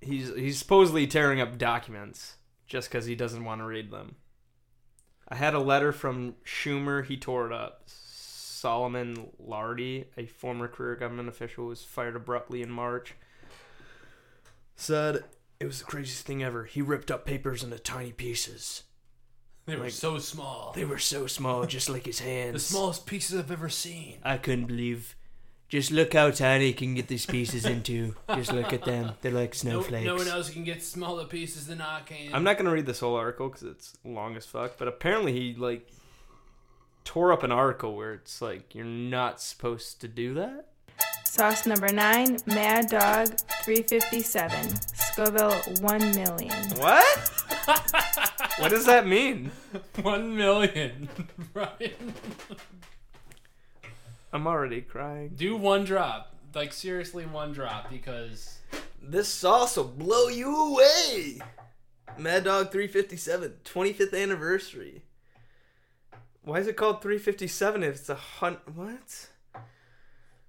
he's 0.00 0.32
he's 0.36 0.58
supposedly 0.58 1.06
tearing 1.08 1.40
up 1.40 1.58
documents 1.58 2.36
just 2.68 2.88
because 2.88 3.06
he 3.06 3.16
doesn't 3.16 3.44
want 3.44 3.60
to 3.60 3.64
read 3.64 3.90
them. 3.90 4.14
I 5.28 5.34
had 5.34 5.54
a 5.54 5.58
letter 5.60 5.90
from 5.92 6.34
Schumer. 6.44 7.04
He 7.04 7.16
tore 7.16 7.46
it 7.46 7.52
up. 7.52 7.82
Solomon 7.86 9.30
Lartey, 9.44 10.04
a 10.16 10.26
former 10.26 10.68
career 10.68 10.94
government 10.94 11.28
official, 11.28 11.66
was 11.66 11.82
fired 11.82 12.14
abruptly 12.14 12.62
in 12.62 12.70
March. 12.70 13.14
Said 14.80 15.24
it 15.60 15.66
was 15.66 15.80
the 15.80 15.84
craziest 15.84 16.24
thing 16.26 16.42
ever. 16.42 16.64
He 16.64 16.80
ripped 16.80 17.10
up 17.10 17.26
papers 17.26 17.62
into 17.62 17.78
tiny 17.78 18.12
pieces. 18.12 18.84
They 19.66 19.76
were 19.76 19.84
like- 19.84 19.92
so 19.92 20.18
small. 20.18 20.72
They 20.74 20.86
were 20.86 20.98
so 20.98 21.26
small, 21.26 21.66
just 21.66 21.88
like 21.90 22.06
his 22.06 22.20
hands. 22.20 22.54
the 22.54 22.58
smallest 22.60 23.04
pieces 23.06 23.38
I've 23.38 23.50
ever 23.50 23.68
seen. 23.68 24.18
I 24.24 24.38
couldn't 24.38 24.66
believe. 24.66 25.16
Just 25.68 25.92
look 25.92 26.14
how 26.14 26.30
tiny 26.30 26.68
he 26.68 26.72
can 26.72 26.94
get 26.94 27.06
these 27.08 27.26
pieces 27.26 27.64
into. 27.66 28.16
Just 28.34 28.52
look 28.52 28.72
at 28.72 28.84
them. 28.84 29.12
They're 29.20 29.30
like 29.30 29.50
No, 29.50 29.82
snowflakes. 29.82 30.06
no 30.06 30.16
one 30.16 30.26
else 30.26 30.50
can 30.50 30.64
get 30.64 30.82
smaller 30.82 31.26
pieces 31.26 31.66
than 31.68 31.80
I 31.80 32.00
can. 32.00 32.34
I'm 32.34 32.42
not 32.42 32.56
gonna 32.58 32.72
read 32.72 32.86
this 32.86 32.98
whole 33.00 33.14
article 33.14 33.48
because 33.48 33.62
it's 33.62 33.96
long 34.02 34.36
as 34.36 34.46
fuck. 34.46 34.78
But 34.78 34.88
apparently 34.88 35.32
he 35.32 35.54
like 35.54 35.86
tore 37.04 37.32
up 37.32 37.42
an 37.42 37.52
article 37.52 37.94
where 37.94 38.14
it's 38.14 38.40
like 38.42 38.74
you're 38.74 38.84
not 38.84 39.40
supposed 39.40 40.00
to 40.00 40.08
do 40.08 40.34
that. 40.34 40.69
Sauce 41.30 41.64
number 41.64 41.92
nine, 41.92 42.38
Mad 42.44 42.88
Dog 42.88 43.28
357. 43.62 44.76
Scoville 44.92 45.54
1 45.80 46.00
million. 46.16 46.56
What? 46.74 47.18
what 48.58 48.70
does 48.70 48.84
that 48.86 49.06
mean? 49.06 49.52
One 50.02 50.36
million, 50.36 51.08
Brian. 51.52 52.14
I'm 54.32 54.48
already 54.48 54.80
crying. 54.80 55.30
Do 55.36 55.56
one 55.56 55.84
drop, 55.84 56.34
like 56.52 56.72
seriously, 56.72 57.26
one 57.26 57.52
drop, 57.52 57.90
because 57.90 58.58
This 59.00 59.28
sauce 59.28 59.76
will 59.76 59.84
blow 59.84 60.26
you 60.26 60.52
away. 60.52 61.38
Mad 62.18 62.42
Dog 62.42 62.72
357, 62.72 63.58
25th 63.64 64.20
anniversary. 64.20 65.02
Why 66.42 66.58
is 66.58 66.66
it 66.66 66.76
called 66.76 67.02
357 67.02 67.84
if 67.84 67.94
it's 67.94 68.08
a 68.08 68.16
hunt? 68.16 68.58
What? 68.74 69.28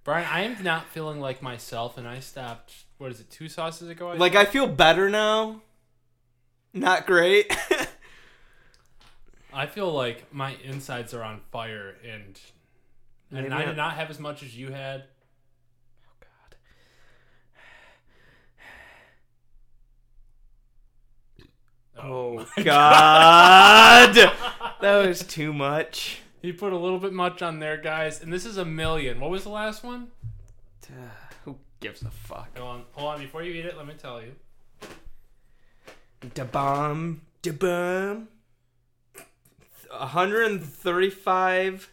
Brian, 0.04 0.26
I 0.30 0.40
am 0.42 0.62
not 0.64 0.86
feeling 0.88 1.20
like 1.20 1.42
myself, 1.42 1.96
and 1.96 2.08
I 2.08 2.18
stopped. 2.20 2.72
What 2.98 3.12
is 3.12 3.20
it? 3.20 3.30
Two 3.30 3.48
sauces 3.48 3.88
ago. 3.88 4.08
I 4.10 4.16
Like 4.16 4.34
I 4.34 4.44
feel 4.44 4.66
better 4.66 5.08
now. 5.08 5.60
Not 6.72 7.06
great. 7.06 7.54
I 9.54 9.66
feel 9.66 9.92
like 9.92 10.32
my 10.32 10.56
insides 10.64 11.12
are 11.14 11.22
on 11.22 11.40
fire, 11.52 11.94
and 12.02 12.40
and 13.30 13.42
Maybe 13.42 13.50
I 13.52 13.62
I- 13.62 13.64
did 13.66 13.76
not 13.76 13.94
have 13.94 14.10
as 14.10 14.18
much 14.18 14.42
as 14.42 14.56
you 14.56 14.72
had. 14.72 15.04
Oh 16.04 16.14
god. 16.20 16.56
Oh 22.02 22.46
God, 22.64 24.14
that 24.80 25.06
was 25.06 25.22
too 25.22 25.52
much. 25.52 26.21
He 26.42 26.52
put 26.52 26.72
a 26.72 26.76
little 26.76 26.98
bit 26.98 27.12
much 27.12 27.40
on 27.40 27.60
there, 27.60 27.76
guys, 27.76 28.20
and 28.20 28.32
this 28.32 28.44
is 28.44 28.56
a 28.56 28.64
million. 28.64 29.20
What 29.20 29.30
was 29.30 29.44
the 29.44 29.50
last 29.50 29.84
one? 29.84 30.08
Who 31.44 31.56
gives 31.78 32.02
a 32.02 32.10
fuck? 32.10 32.58
Hold 32.58 32.68
on, 32.68 32.82
hold 32.92 33.14
on. 33.14 33.20
Before 33.20 33.44
you 33.44 33.52
eat 33.52 33.64
it, 33.64 33.76
let 33.76 33.86
me 33.86 33.94
tell 33.94 34.20
you. 34.20 34.32
Da 36.34 36.42
bomb, 36.44 37.20
da 37.42 37.52
bomb. 37.52 38.26
135, 39.90 41.90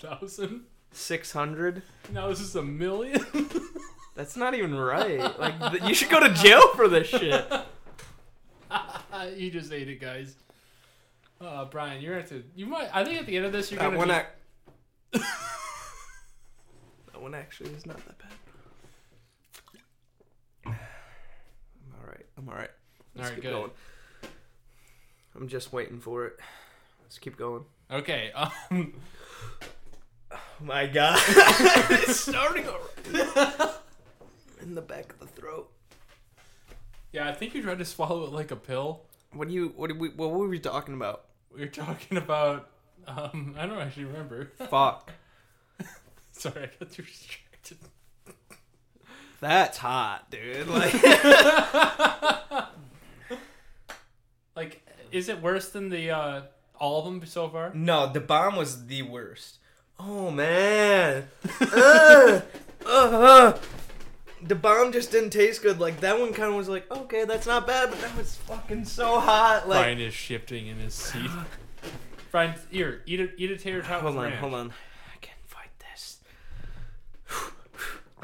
Thousand. 0.00 0.62
600. 0.90 1.82
Now 2.12 2.28
this 2.28 2.40
is 2.40 2.56
a 2.56 2.62
million. 2.62 3.24
That's 4.16 4.36
not 4.36 4.54
even 4.54 4.74
right. 4.74 5.20
Like 5.38 5.54
you 5.84 5.94
should 5.94 6.10
go 6.10 6.18
to 6.20 6.34
jail 6.34 6.66
for 6.74 6.88
this 6.88 7.06
shit. 7.06 7.46
you 9.36 9.50
just 9.50 9.72
ate 9.72 9.88
it, 9.88 10.00
guys. 10.00 10.34
Uh, 11.42 11.64
Brian, 11.64 12.00
you're 12.00 12.12
gonna 12.12 12.20
have 12.22 12.30
to. 12.30 12.44
You 12.54 12.66
might. 12.66 12.88
I 12.94 13.04
think 13.04 13.18
at 13.18 13.26
the 13.26 13.36
end 13.36 13.46
of 13.46 13.52
this, 13.52 13.70
you're 13.72 13.78
That 13.80 13.86
gonna. 13.86 13.98
one, 13.98 14.08
be- 15.12 15.18
that 17.12 17.20
one 17.20 17.34
actually 17.34 17.70
is 17.70 17.84
not 17.84 17.96
that 18.06 18.16
bad. 18.18 18.28
I'm 20.66 20.74
all 22.00 22.06
right. 22.06 22.26
I'm 22.38 22.48
all 22.48 22.54
right. 22.54 22.70
Let's 23.14 23.28
All 23.28 23.34
right, 23.34 23.34
keep 23.34 23.42
good. 23.42 23.50
going. 23.52 23.70
I'm 25.34 25.48
just 25.48 25.72
waiting 25.72 25.98
for 26.00 26.26
it. 26.26 26.38
Let's 27.02 27.18
keep 27.18 27.36
going. 27.36 27.64
Okay. 27.90 28.32
Um. 28.70 28.94
Oh 30.34 30.64
my 30.64 30.86
god. 30.86 31.18
it's 31.28 32.20
starting 32.20 32.64
already. 32.68 33.30
In 34.62 34.74
the 34.74 34.80
back 34.80 35.12
of 35.12 35.18
the 35.18 35.26
throat. 35.26 35.70
Yeah, 37.12 37.28
I 37.28 37.32
think 37.34 37.54
you 37.54 37.62
tried 37.62 37.78
to 37.80 37.84
swallow 37.84 38.24
it 38.24 38.32
like 38.32 38.50
a 38.50 38.56
pill. 38.56 39.02
What 39.32 39.48
do 39.48 39.54
you 39.54 39.72
what 39.76 39.88
did 39.88 39.98
we 40.00 40.08
what 40.10 40.30
were 40.30 40.48
we 40.48 40.58
talking 40.58 40.94
about? 40.94 41.24
We 41.54 41.60
were 41.60 41.66
talking 41.66 42.16
about. 42.16 42.68
Um, 43.06 43.54
I 43.58 43.66
don't 43.66 43.78
actually 43.78 44.04
remember. 44.04 44.52
Fuck. 44.70 45.12
Sorry, 46.32 46.64
I 46.64 46.70
got 46.78 46.90
too 46.92 47.02
distracted. 47.02 47.78
That's 49.40 49.78
hot, 49.78 50.30
dude. 50.30 50.68
Like 50.68 50.94
Like, 54.54 54.86
is 55.10 55.28
it 55.28 55.42
worse 55.42 55.70
than 55.70 55.88
the 55.88 56.10
uh, 56.10 56.42
all 56.78 57.00
of 57.00 57.04
them 57.06 57.26
so 57.26 57.48
far? 57.48 57.72
No, 57.74 58.12
the 58.12 58.20
bomb 58.20 58.56
was 58.56 58.86
the 58.86 59.02
worst. 59.02 59.58
Oh 59.98 60.30
man. 60.30 61.28
uh, 61.60 62.40
uh, 62.86 63.58
the 64.44 64.54
bomb 64.54 64.92
just 64.92 65.10
didn't 65.10 65.30
taste 65.30 65.62
good. 65.62 65.78
Like 65.80 66.00
that 66.00 66.18
one 66.18 66.32
kind 66.32 66.48
of 66.50 66.54
was 66.54 66.68
like, 66.68 66.90
okay, 66.90 67.24
that's 67.24 67.46
not 67.46 67.66
bad, 67.66 67.90
but 67.90 68.00
that 68.00 68.16
was 68.16 68.36
fucking 68.36 68.84
so 68.84 69.20
hot. 69.20 69.68
Like, 69.68 69.80
Brian 69.80 70.00
is 70.00 70.14
shifting 70.14 70.66
in 70.66 70.78
his 70.78 70.94
seat. 70.94 71.30
Brian, 72.30 72.54
here, 72.70 73.02
eat 73.06 73.20
a 73.20 73.28
eat 73.36 73.50
a 73.50 73.56
tater 73.56 73.82
tot 73.82 74.00
hold 74.02 74.16
on, 74.16 74.24
ranch. 74.24 74.36
hold 74.36 74.54
on. 74.54 74.70
I 75.12 75.16
can't 75.20 75.38
fight 75.46 75.68
this. 75.92 76.18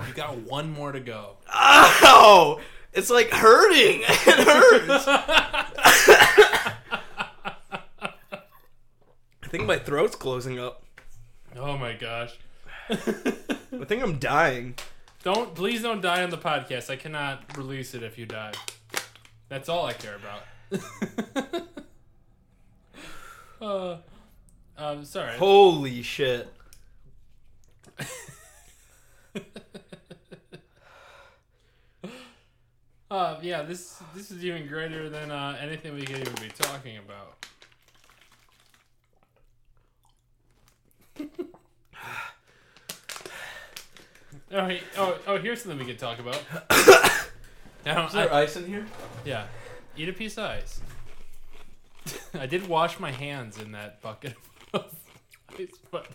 You 0.06 0.14
got 0.14 0.36
one 0.38 0.72
more 0.72 0.92
to 0.92 1.00
go. 1.00 1.36
Oh, 1.52 2.60
It's 2.92 3.10
like 3.10 3.30
hurting. 3.30 4.00
It 4.08 4.46
hurts. 4.46 5.04
I 9.42 9.46
think 9.50 9.64
my 9.66 9.78
throat's 9.78 10.16
closing 10.16 10.58
up. 10.58 10.82
Oh 11.56 11.76
my 11.78 11.94
gosh! 11.94 12.36
I 12.90 12.94
think 13.86 14.02
I'm 14.02 14.18
dying. 14.18 14.74
Don't 15.22 15.54
please 15.54 15.82
don't 15.82 16.00
die 16.00 16.22
on 16.22 16.30
the 16.30 16.38
podcast. 16.38 16.90
I 16.90 16.96
cannot 16.96 17.56
release 17.56 17.94
it 17.94 18.02
if 18.02 18.18
you 18.18 18.26
die. 18.26 18.52
That's 19.48 19.68
all 19.68 19.86
I 19.86 19.92
care 19.92 20.16
about. 20.16 20.42
uh, 23.60 23.96
um, 24.76 25.04
sorry. 25.04 25.36
Holy 25.36 26.02
shit. 26.02 26.52
Uh, 33.10 33.38
yeah, 33.40 33.62
this 33.62 34.02
this 34.14 34.30
is 34.30 34.44
even 34.44 34.66
greater 34.66 35.08
than 35.08 35.30
uh, 35.30 35.56
anything 35.58 35.94
we 35.94 36.02
could 36.02 36.18
even 36.18 36.34
be 36.34 36.48
talking 36.58 36.98
about. 36.98 37.46
Right. 44.50 44.82
Oh, 44.96 45.18
oh, 45.26 45.38
here's 45.38 45.62
something 45.62 45.78
we 45.78 45.84
could 45.84 45.98
talk 45.98 46.18
about. 46.18 46.42
now, 47.84 48.06
Is 48.06 48.12
there 48.14 48.32
I- 48.32 48.42
ice 48.42 48.56
in 48.56 48.66
here? 48.66 48.86
yeah, 49.24 49.46
eat 49.96 50.08
a 50.08 50.12
piece 50.12 50.38
of 50.38 50.44
ice. 50.44 50.80
I 52.34 52.46
did 52.46 52.66
wash 52.68 52.98
my 52.98 53.10
hands 53.12 53.60
in 53.60 53.72
that 53.72 54.00
bucket 54.00 54.34
of 54.72 54.94
ice, 55.58 55.68
but 55.90 56.06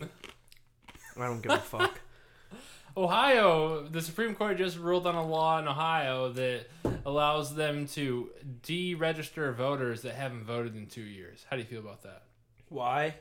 I 0.00 1.26
don't 1.26 1.42
give 1.42 1.52
a 1.52 1.58
fuck. 1.58 2.00
Ohio, 2.96 3.82
the 3.88 4.00
Supreme 4.00 4.34
Court 4.36 4.56
just 4.56 4.78
ruled 4.78 5.06
on 5.06 5.16
a 5.16 5.26
law 5.26 5.58
in 5.58 5.66
Ohio 5.66 6.30
that 6.32 6.66
allows 7.04 7.54
them 7.56 7.86
to 7.88 8.30
deregister 8.62 9.52
voters 9.54 10.02
that 10.02 10.14
haven't 10.14 10.44
voted 10.44 10.76
in 10.76 10.86
two 10.86 11.00
years. 11.02 11.44
How 11.50 11.56
do 11.56 11.62
you 11.62 11.68
feel 11.68 11.80
about 11.80 12.02
that? 12.04 12.22
Why? 12.68 13.16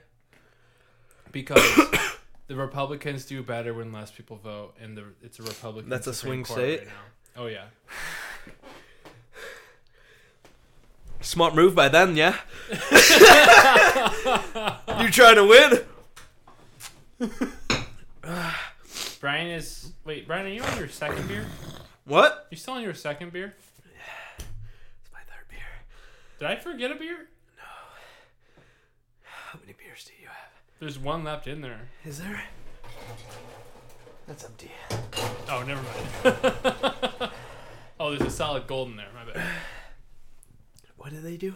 Because 1.31 1.59
the 2.47 2.55
Republicans 2.55 3.25
do 3.25 3.43
better 3.43 3.73
when 3.73 3.91
less 3.91 4.11
people 4.11 4.37
vote, 4.37 4.75
and 4.81 4.95
the, 4.97 5.03
it's 5.21 5.39
a 5.39 5.43
Republican. 5.43 5.89
That's 5.89 6.07
a 6.07 6.13
Supreme 6.13 6.45
swing 6.45 6.55
Court 6.55 6.59
state? 6.59 6.77
right 6.79 6.87
now. 6.87 7.41
Oh 7.43 7.47
yeah. 7.47 7.65
Smart 11.21 11.55
move 11.55 11.73
by 11.73 11.87
them, 11.87 12.17
yeah. 12.17 12.35
you 15.01 15.09
trying 15.09 15.35
to 15.35 15.45
win? 15.45 15.79
Brian 19.21 19.47
is 19.51 19.93
wait. 20.03 20.27
Brian, 20.27 20.45
are 20.45 20.49
you 20.49 20.61
on 20.61 20.77
your 20.77 20.89
second 20.89 21.25
beer? 21.29 21.45
What? 22.05 22.47
You 22.51 22.57
still 22.57 22.73
on 22.73 22.81
your 22.83 22.93
second 22.93 23.31
beer? 23.31 23.55
Yeah, 23.85 24.45
It's 25.01 25.13
my 25.13 25.19
third 25.19 25.47
beer. 25.49 25.59
Did 26.39 26.47
I 26.49 26.57
forget 26.57 26.91
a 26.91 26.95
beer? 26.95 27.29
How 29.53 29.59
many 29.59 29.71
beers 29.73 30.03
do 30.03 30.11
you 30.21 30.27
have? 30.27 30.51
There's 30.83 30.99
one 30.99 31.23
left 31.23 31.47
in 31.47 31.61
there. 31.61 31.87
Is 32.03 32.19
there? 32.19 32.43
That's 34.27 34.43
empty. 34.43 34.69
Oh, 35.49 35.63
never 35.65 35.81
mind. 35.81 37.31
oh, 38.01 38.09
there's 38.09 38.27
a 38.27 38.29
solid 38.29 38.67
gold 38.67 38.89
in 38.89 38.97
there. 38.97 39.07
My 39.15 39.31
bad. 39.31 39.41
What 40.97 41.11
do 41.11 41.21
they 41.21 41.37
do? 41.37 41.53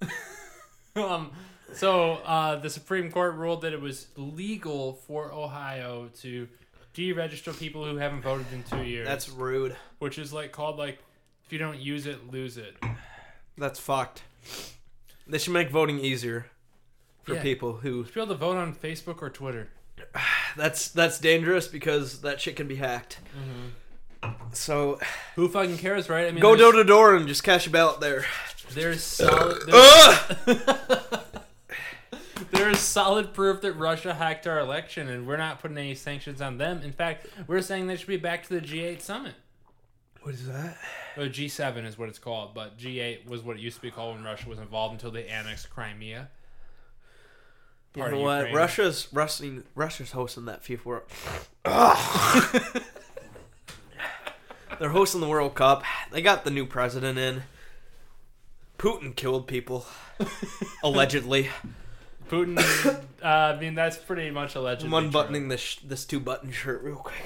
um, 0.96 1.30
so 1.74 2.12
uh, 2.24 2.56
the 2.56 2.70
Supreme 2.70 3.12
Court 3.12 3.34
ruled 3.34 3.60
that 3.60 3.74
it 3.74 3.82
was 3.82 4.06
legal 4.16 4.94
for 4.94 5.30
Ohio 5.30 6.08
to 6.20 6.48
deregister 6.94 7.58
people 7.58 7.84
who 7.84 7.98
haven't 7.98 8.22
voted 8.22 8.46
in 8.54 8.62
two 8.62 8.82
years. 8.82 9.06
That's 9.06 9.28
rude. 9.28 9.76
which 9.98 10.16
is 10.18 10.32
like 10.32 10.52
called 10.52 10.78
like 10.78 11.00
if 11.44 11.52
you 11.52 11.58
don't 11.58 11.78
use 11.80 12.06
it, 12.06 12.32
lose 12.32 12.56
it. 12.56 12.78
That's 13.58 13.78
fucked. 13.78 14.22
They 15.26 15.36
should 15.36 15.52
make 15.52 15.68
voting 15.68 15.98
easier 15.98 16.46
for 17.28 17.34
Yeah. 17.34 17.42
people 17.42 17.74
who. 17.74 18.04
Should 18.04 18.14
be 18.14 18.20
able 18.22 18.34
to 18.34 18.38
vote 18.38 18.56
on 18.56 18.74
Facebook 18.74 19.22
or 19.22 19.30
Twitter. 19.30 19.68
That's 20.56 20.88
that's 20.88 21.20
dangerous 21.20 21.68
because 21.68 22.22
that 22.22 22.40
shit 22.40 22.56
can 22.56 22.66
be 22.66 22.76
hacked. 22.76 23.18
Mm-hmm. 24.22 24.32
So 24.52 24.98
Who 25.36 25.48
fucking 25.48 25.78
cares, 25.78 26.08
right? 26.08 26.26
I 26.26 26.30
mean, 26.32 26.40
go 26.40 26.56
door 26.56 26.72
to 26.72 26.82
door 26.82 27.14
and 27.14 27.28
just 27.28 27.44
cash 27.44 27.66
a 27.66 27.70
ballot 27.70 28.00
there. 28.00 28.24
There's 28.72 29.02
solid. 29.04 29.62
There's, 29.66 30.58
there's 32.50 32.78
solid 32.80 33.32
proof 33.34 33.60
that 33.62 33.74
Russia 33.74 34.14
hacked 34.14 34.46
our 34.46 34.58
election, 34.58 35.08
and 35.08 35.26
we're 35.26 35.36
not 35.36 35.60
putting 35.60 35.78
any 35.78 35.94
sanctions 35.94 36.40
on 36.40 36.58
them. 36.58 36.82
In 36.82 36.92
fact, 36.92 37.26
we're 37.46 37.62
saying 37.62 37.86
they 37.86 37.96
should 37.96 38.08
be 38.08 38.16
back 38.16 38.42
to 38.48 38.54
the 38.54 38.60
G8 38.60 39.00
summit. 39.00 39.34
What 40.22 40.34
is 40.34 40.46
that? 40.48 40.76
Or 41.16 41.24
G7 41.24 41.84
is 41.86 41.96
what 41.96 42.08
it's 42.08 42.18
called, 42.18 42.54
but 42.54 42.76
G8 42.78 43.26
was 43.28 43.42
what 43.42 43.56
it 43.56 43.62
used 43.62 43.76
to 43.76 43.82
be 43.82 43.90
called 43.90 44.16
when 44.16 44.24
Russia 44.24 44.48
was 44.48 44.58
involved 44.58 44.92
until 44.94 45.10
they 45.10 45.26
annexed 45.26 45.70
Crimea. 45.70 46.28
You 47.94 48.02
Part 48.02 48.12
know 48.12 48.18
of 48.18 48.24
what? 48.24 48.36
Ukraine. 48.38 48.54
Russia's 48.56 49.08
Russian, 49.12 49.64
Russia's 49.74 50.12
hosting 50.12 50.44
that 50.44 50.62
FIFA 50.62 50.84
World. 50.84 51.02
Ugh. 51.64 52.82
They're 54.78 54.90
hosting 54.90 55.20
the 55.20 55.28
World 55.28 55.54
Cup. 55.54 55.82
They 56.12 56.22
got 56.22 56.44
the 56.44 56.50
new 56.50 56.66
president 56.66 57.18
in. 57.18 57.42
Putin 58.78 59.16
killed 59.16 59.48
people, 59.48 59.86
allegedly. 60.84 61.48
Putin. 62.28 62.58
uh, 63.22 63.26
I 63.26 63.58
mean, 63.58 63.74
that's 63.74 63.96
pretty 63.96 64.30
much 64.30 64.54
allegedly. 64.54 64.96
I'm 64.96 65.04
unbuttoning 65.06 65.48
this 65.48 65.60
sh- 65.60 65.78
this 65.84 66.04
two 66.04 66.20
button 66.20 66.52
shirt 66.52 66.82
real 66.84 66.94
quick. 66.96 67.24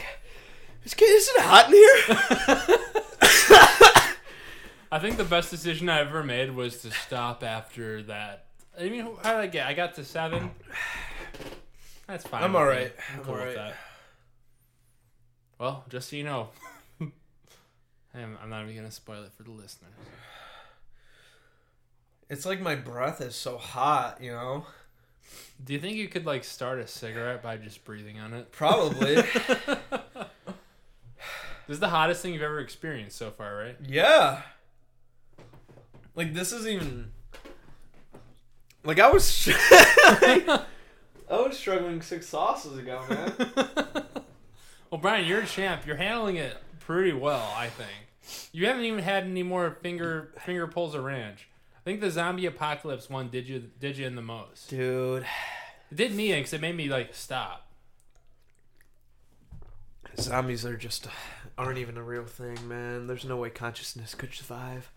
Is 0.84 0.94
is 0.94 1.28
it 1.36 1.42
hot 1.42 1.66
in 1.66 1.74
here? 1.74 2.78
I 4.92 4.98
think 4.98 5.16
the 5.16 5.24
best 5.24 5.50
decision 5.50 5.88
I 5.88 6.00
ever 6.00 6.22
made 6.22 6.54
was 6.54 6.82
to 6.82 6.90
stop 6.90 7.42
after 7.42 8.02
that. 8.04 8.44
I 8.78 8.88
mean, 8.88 9.06
how 9.22 9.32
did 9.32 9.40
I 9.40 9.46
get? 9.48 9.66
I 9.66 9.74
got 9.74 9.94
to 9.96 10.04
seven. 10.04 10.50
That's 12.06 12.26
fine. 12.26 12.42
I'm 12.42 12.56
alright. 12.56 12.92
I'm 13.12 13.18
I'm 13.18 13.24
cool 13.24 13.34
with 13.34 13.42
alright. 13.42 13.56
that. 13.56 13.74
Well, 15.58 15.84
just 15.88 16.10
so 16.10 16.16
you 16.16 16.24
know, 16.24 16.48
I'm, 17.00 18.36
I'm 18.42 18.50
not 18.50 18.62
even 18.64 18.74
gonna 18.76 18.90
spoil 18.90 19.22
it 19.22 19.32
for 19.36 19.44
the 19.44 19.50
listeners. 19.52 19.92
It's 22.28 22.46
like 22.46 22.60
my 22.60 22.74
breath 22.74 23.20
is 23.20 23.34
so 23.34 23.58
hot, 23.58 24.18
you 24.20 24.32
know. 24.32 24.66
Do 25.62 25.72
you 25.72 25.78
think 25.78 25.96
you 25.96 26.08
could 26.08 26.26
like 26.26 26.44
start 26.44 26.80
a 26.80 26.86
cigarette 26.86 27.42
by 27.42 27.56
just 27.58 27.84
breathing 27.84 28.18
on 28.18 28.32
it? 28.34 28.50
Probably. 28.52 29.22
This 31.68 31.76
is 31.76 31.80
the 31.80 31.88
hottest 31.90 32.22
thing 32.22 32.34
you've 32.34 32.42
ever 32.42 32.58
experienced 32.58 33.16
so 33.16 33.30
far, 33.30 33.56
right? 33.56 33.76
yeah. 33.86 34.42
Like 36.14 36.34
this 36.34 36.52
is 36.52 36.66
even. 36.66 37.12
Like 38.84 38.98
I 38.98 39.10
was. 39.10 39.48
I 39.58 40.64
was 41.30 41.56
struggling 41.58 42.02
six 42.02 42.26
sauces 42.28 42.78
ago, 42.78 43.02
man. 43.08 43.32
Well, 44.90 45.00
Brian, 45.00 45.26
you're 45.26 45.40
a 45.40 45.46
champ. 45.46 45.86
You're 45.86 45.96
handling 45.96 46.36
it 46.36 46.54
pretty 46.80 47.14
well, 47.14 47.50
I 47.56 47.68
think. 47.68 48.48
You 48.52 48.66
haven't 48.66 48.84
even 48.84 49.02
had 49.02 49.24
any 49.24 49.42
more 49.42 49.78
finger 49.82 50.34
finger 50.44 50.66
pulls 50.66 50.94
of 50.94 51.02
ranch. 51.02 51.48
I 51.74 51.80
think 51.82 52.02
the 52.02 52.10
zombie 52.10 52.44
apocalypse 52.44 53.08
one 53.08 53.30
did 53.30 53.48
you 53.48 53.70
did 53.80 53.96
you 53.96 54.06
in 54.06 54.16
the 54.16 54.20
most. 54.22 54.68
Dude, 54.68 55.24
It 55.90 55.94
did 55.96 56.14
me 56.14 56.34
because 56.34 56.52
it 56.52 56.60
made 56.60 56.76
me 56.76 56.88
like 56.90 57.14
stop. 57.14 57.68
zombies 60.20 60.66
are 60.66 60.76
just 60.76 61.06
uh, 61.06 61.10
aren't 61.56 61.78
even 61.78 61.96
a 61.96 62.02
real 62.02 62.26
thing, 62.26 62.68
man. 62.68 63.06
There's 63.06 63.24
no 63.24 63.38
way 63.38 63.48
consciousness 63.48 64.14
could 64.14 64.34
survive 64.34 64.90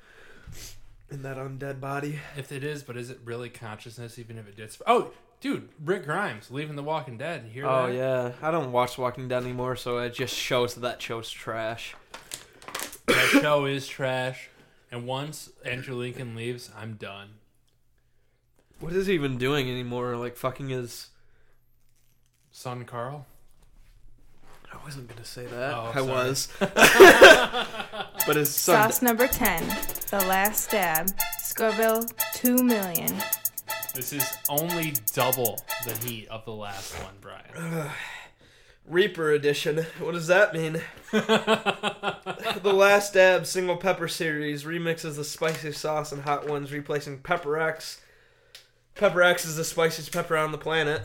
in 1.16 1.24
that 1.24 1.38
undead 1.38 1.80
body. 1.80 2.20
If 2.38 2.52
it 2.52 2.64
is, 2.64 2.84
but 2.84 2.96
is 2.98 3.10
it 3.10 3.20
really 3.26 3.50
consciousness? 3.50 4.20
Even 4.20 4.38
if 4.38 4.48
it 4.48 4.56
did. 4.56 4.72
sp- 4.76 4.86
Oh, 4.88 5.12
dude, 5.42 5.70
Rick 5.84 6.06
Grimes 6.06 6.52
leaving 6.52 6.76
The 6.76 6.84
Walking 6.84 7.18
Dead. 7.18 7.46
You 7.46 7.52
hear 7.52 7.66
Oh 7.66 7.88
that? 7.88 7.96
yeah, 7.96 8.32
I 8.42 8.52
don't 8.52 8.72
watch 8.72 8.98
Walking 8.98 9.28
Dead 9.28 9.42
anymore, 9.44 9.76
so 9.76 9.98
it 10.00 10.14
just 10.14 10.36
shows 10.36 10.76
that 10.76 10.82
that 10.82 11.02
show's 11.02 11.32
trash. 11.32 11.96
That 13.08 13.40
show 13.42 13.66
is 13.66 13.88
trash. 13.88 14.50
And 14.92 15.08
once 15.08 15.50
Andrew 15.66 15.96
Lincoln 15.96 16.36
leaves, 16.36 16.70
I'm 16.78 16.94
done. 16.94 17.30
What 18.80 18.94
is 18.94 19.08
he 19.08 19.14
even 19.14 19.38
doing 19.38 19.70
anymore? 19.70 20.16
Like 20.18 20.36
fucking 20.38 20.70
his. 20.70 21.10
Son 22.52 22.86
Carl. 22.86 23.26
I 24.76 24.84
wasn't 24.84 25.08
gonna 25.08 25.26
say 25.26 25.46
that. 25.46 25.74
Oh, 25.74 25.92
I 25.94 25.94
sorry. 25.94 26.08
was. 26.08 26.48
but 26.60 28.38
it's 28.38 28.52
son. 28.52 28.92
Sauce 28.92 29.02
number 29.02 29.28
10, 29.28 29.68
The 30.10 30.26
Last 30.28 30.72
Dab, 30.72 31.10
Scoville 31.40 32.04
2 32.36 32.58
million. 32.64 33.16
This 33.94 34.12
is 34.12 34.38
only 34.50 34.94
double 35.14 35.62
the 35.86 35.96
heat 36.06 36.28
of 36.28 36.44
the 36.44 36.52
last 36.52 36.94
one, 37.02 37.14
Brian. 37.22 37.90
Reaper 38.86 39.32
edition. 39.32 39.86
What 40.00 40.14
does 40.14 40.28
that 40.28 40.54
mean? 40.54 40.82
the 41.12 42.74
Last 42.74 43.14
Dab 43.14 43.46
single 43.46 43.78
pepper 43.78 44.10
series 44.10 44.66
remixes 44.66 45.16
the 45.16 45.24
spicy 45.24 45.72
sauce 45.72 46.12
and 46.12 46.24
hot 46.24 46.48
ones, 46.48 46.74
replacing 46.74 47.20
Pepper 47.20 47.58
X. 47.58 48.02
Pepper 48.96 49.24
X 49.24 49.46
is 49.46 49.56
the 49.56 49.64
spiciest 49.64 50.12
pepper 50.12 50.36
on 50.36 50.52
the 50.52 50.58
planet. 50.58 51.04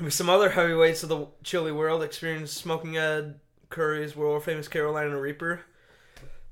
With 0.00 0.14
some 0.14 0.30
other 0.30 0.50
heavyweights 0.50 1.02
of 1.02 1.08
the 1.08 1.26
chili 1.42 1.70
world, 1.70 2.02
experience 2.02 2.50
Smoking 2.50 2.96
Ed 2.96 3.38
Currie's 3.68 4.16
world 4.16 4.42
famous 4.44 4.66
Carolina 4.68 5.20
Reaper. 5.20 5.60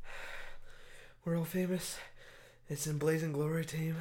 World 1.24 1.48
famous. 1.48 1.98
It's 2.68 2.86
in 2.86 2.98
Blazing 2.98 3.32
Glory 3.32 3.64
team 3.64 3.96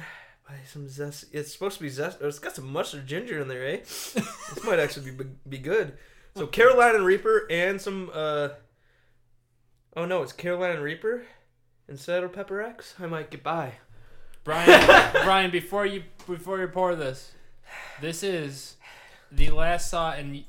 by 0.46 0.54
some 0.66 0.88
zest. 0.88 1.24
It's 1.32 1.52
supposed 1.52 1.78
to 1.78 1.82
be 1.82 1.88
zest. 1.88 2.18
It's 2.20 2.38
got 2.38 2.54
some 2.54 2.72
mustard 2.72 3.06
ginger 3.06 3.40
in 3.40 3.48
there, 3.48 3.64
eh? 3.64 3.76
this 3.84 4.64
might 4.64 4.78
actually 4.78 5.10
be 5.10 5.24
be 5.48 5.58
good. 5.58 5.94
So 6.36 6.46
Carolina 6.46 7.02
Reaper 7.02 7.46
and 7.50 7.80
some. 7.80 8.10
uh 8.12 8.50
Oh 9.96 10.04
no, 10.04 10.22
it's 10.22 10.32
Carolina 10.32 10.80
Reaper 10.80 11.26
instead 11.88 12.22
of 12.22 12.32
Pepper 12.32 12.62
X. 12.62 12.94
I 13.00 13.06
might 13.06 13.30
get 13.30 13.42
by. 13.42 13.74
Brian, 14.44 15.12
Brian, 15.24 15.50
before 15.50 15.86
you 15.86 16.04
before 16.26 16.60
you 16.60 16.68
pour 16.68 16.94
this, 16.94 17.32
this 18.00 18.22
is 18.22 18.76
the 19.32 19.50
last 19.50 19.90
sauce 19.90 20.16
and 20.18 20.44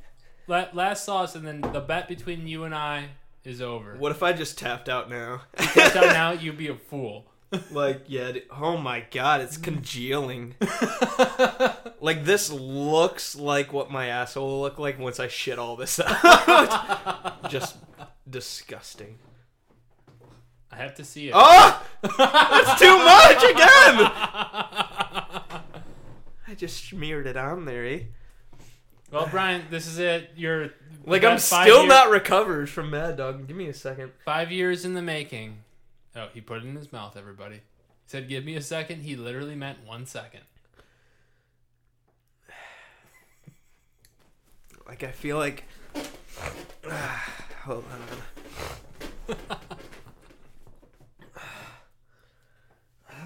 la- 0.48 0.68
last 0.74 1.06
sauce, 1.06 1.36
and 1.36 1.46
then 1.48 1.62
the 1.62 1.80
bet 1.80 2.08
between 2.08 2.48
you 2.48 2.64
and 2.64 2.74
I 2.76 3.10
is 3.44 3.62
over. 3.62 3.96
What 3.98 4.12
if 4.12 4.22
I 4.24 4.34
just 4.34 4.58
tapped 4.58 4.88
out 4.90 5.10
now? 5.10 5.42
Get 5.74 5.96
out 5.96 6.06
now, 6.14 6.32
you'd 6.40 6.58
be 6.58 6.68
a 6.68 6.76
fool. 6.76 7.26
like 7.72 8.04
yeah. 8.08 8.32
Oh 8.52 8.78
my 8.78 9.04
god, 9.12 9.42
it's 9.42 9.58
congealing. 9.70 10.56
like 12.02 12.24
this 12.26 12.50
looks 12.50 13.36
like 13.36 13.74
what 13.74 13.92
my 13.92 14.08
asshole 14.08 14.48
will 14.48 14.62
look 14.62 14.80
like 14.80 14.98
once 15.00 15.20
I 15.20 15.28
shit 15.28 15.60
all 15.60 15.76
this 15.76 16.00
out. 16.00 17.50
just 17.50 17.76
disgusting. 18.30 19.18
I 20.72 20.78
have 20.78 20.96
to 20.96 21.04
see 21.04 21.28
it. 21.28 21.34
Oh, 21.36 21.84
that's 22.02 22.80
too 22.80 22.98
much 22.98 23.44
again. 23.44 24.08
I 26.48 26.56
just 26.56 26.86
smeared 26.86 27.28
it 27.28 27.36
on 27.36 27.66
there, 27.66 27.86
eh? 27.86 28.00
Well, 29.12 29.28
Brian, 29.30 29.64
this 29.70 29.88
is 29.88 30.00
it. 30.00 30.32
You're 30.36 30.70
Like 31.06 31.24
I'm 31.26 31.38
still 31.38 31.80
year- 31.82 31.88
not 31.88 32.10
recovered 32.10 32.70
from 32.70 32.90
Mad 32.92 33.18
Dog. 33.18 33.46
Give 33.48 33.58
me 33.58 33.68
a 33.68 33.74
second. 33.74 34.12
five 34.24 34.52
years 34.52 34.86
in 34.86 34.94
the 34.94 35.02
making. 35.02 35.58
Oh, 36.16 36.28
he 36.34 36.40
put 36.42 36.58
it 36.60 36.66
in 36.66 36.76
his 36.76 36.92
mouth. 36.92 37.16
Everybody 37.18 37.56
he 37.56 37.62
said, 38.06 38.28
"Give 38.30 38.44
me 38.46 38.56
a 38.56 38.62
second. 38.62 39.02
He 39.04 39.16
literally 39.16 39.56
meant 39.56 39.86
one 39.86 40.06
second. 40.06 40.42
Like 44.88 45.04
I 45.04 45.12
feel 45.12 45.38
like. 45.38 45.64
Hold 47.64 47.86
on. 49.30 49.38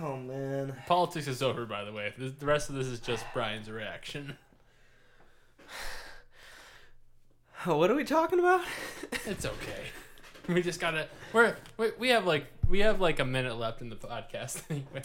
oh 0.02 0.18
man. 0.18 0.76
Politics 0.88 1.28
is 1.28 1.42
over, 1.42 1.66
by 1.66 1.84
the 1.84 1.92
way. 1.92 2.14
The 2.18 2.46
rest 2.46 2.70
of 2.70 2.76
this 2.76 2.88
is 2.88 3.00
just 3.00 3.26
Brian's 3.34 3.70
reaction. 3.72 4.38
What 7.76 7.90
are 7.90 7.96
we 7.96 8.04
talking 8.04 8.40
about? 8.40 8.62
It's 9.26 9.46
okay. 9.46 9.86
we 10.48 10.62
just 10.62 10.80
gotta. 10.80 11.08
We're 11.34 11.56
we, 11.78 11.92
we 11.98 12.10
have 12.10 12.28
like 12.28 12.46
we 12.70 12.82
have 12.82 13.02
like 13.02 13.20
a 13.20 13.26
minute 13.26 13.58
left 13.58 13.82
in 13.82 13.90
the 13.90 13.96
podcast 13.96 14.62
anyway. 14.70 15.02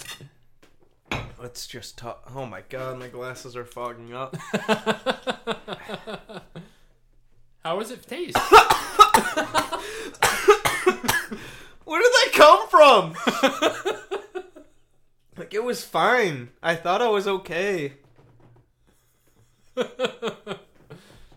Let's 1.40 1.66
just 1.66 1.96
talk. 1.96 2.30
Oh 2.34 2.44
my 2.44 2.60
god, 2.68 2.98
my 2.98 3.08
glasses 3.08 3.56
are 3.56 3.64
fogging 3.64 4.12
up. 4.12 4.36
How 7.64 7.78
does 7.78 7.90
it 7.90 8.06
taste? 8.06 8.36
Where 11.84 12.02
did 12.02 12.12
that 12.12 12.30
come 12.34 12.68
from? 12.68 13.16
like 15.38 15.54
it 15.54 15.64
was 15.64 15.82
fine. 15.82 16.50
I 16.62 16.74
thought 16.74 17.00
I 17.00 17.08
was 17.08 17.26
okay. 17.26 17.94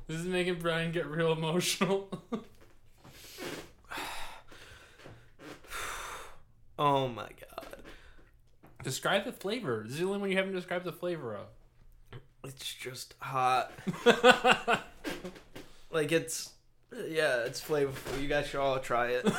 This 0.07 0.19
is 0.19 0.25
making 0.25 0.55
Brian 0.55 0.91
get 0.91 1.05
real 1.07 1.31
emotional. 1.31 2.09
Oh 6.80 7.07
my 7.07 7.30
god. 7.39 7.84
Describe 8.84 9.25
the 9.25 9.31
flavor. 9.31 9.84
This 9.84 9.93
is 9.93 9.99
the 9.99 10.05
only 10.05 10.17
one 10.17 10.31
you 10.31 10.38
haven't 10.38 10.53
described 10.53 10.85
the 10.85 10.91
flavor 10.91 11.35
of. 11.35 11.45
It's 12.43 12.73
just 12.73 13.13
hot. 13.19 13.71
like 15.91 16.11
it's 16.11 16.49
yeah, 16.91 17.43
it's 17.45 17.61
flavorful. 17.61 18.19
You 18.21 18.27
guys 18.27 18.47
should 18.47 18.59
all 18.59 18.80
try 18.80 19.09
it. 19.11 19.25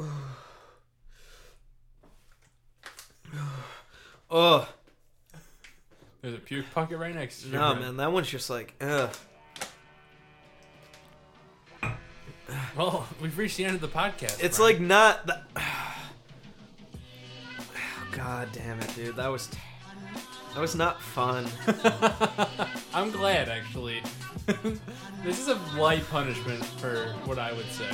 oh 4.30 4.68
There's 6.22 6.34
a 6.34 6.38
puke 6.38 6.66
pocket 6.72 6.98
right 6.98 7.14
next 7.14 7.42
to 7.42 7.48
you. 7.48 7.54
no, 7.54 7.74
man, 7.74 7.96
that 7.96 8.12
one's 8.12 8.28
just 8.28 8.48
like 8.48 8.74
ugh. 8.80 9.10
Well, 12.76 13.06
we've 13.20 13.36
reached 13.36 13.56
the 13.56 13.64
end 13.64 13.74
of 13.74 13.80
the 13.80 13.88
podcast. 13.88 14.42
It's 14.42 14.58
Brian. 14.58 14.74
like 14.74 14.80
not. 14.80 15.26
The... 15.26 15.42
Oh, 17.74 18.14
God 18.14 18.48
damn 18.52 18.78
it, 18.78 18.94
dude. 18.94 19.16
That 19.16 19.28
was 19.28 19.48
that 20.54 20.60
was 20.60 20.74
not 20.74 21.00
fun. 21.00 21.46
I'm 22.94 23.10
glad, 23.10 23.48
actually. 23.48 24.02
this 25.24 25.40
is 25.40 25.48
a 25.48 25.54
light 25.78 26.06
punishment 26.10 26.62
for 26.62 27.14
what 27.24 27.38
I 27.38 27.52
would 27.54 27.70
say. 27.70 27.88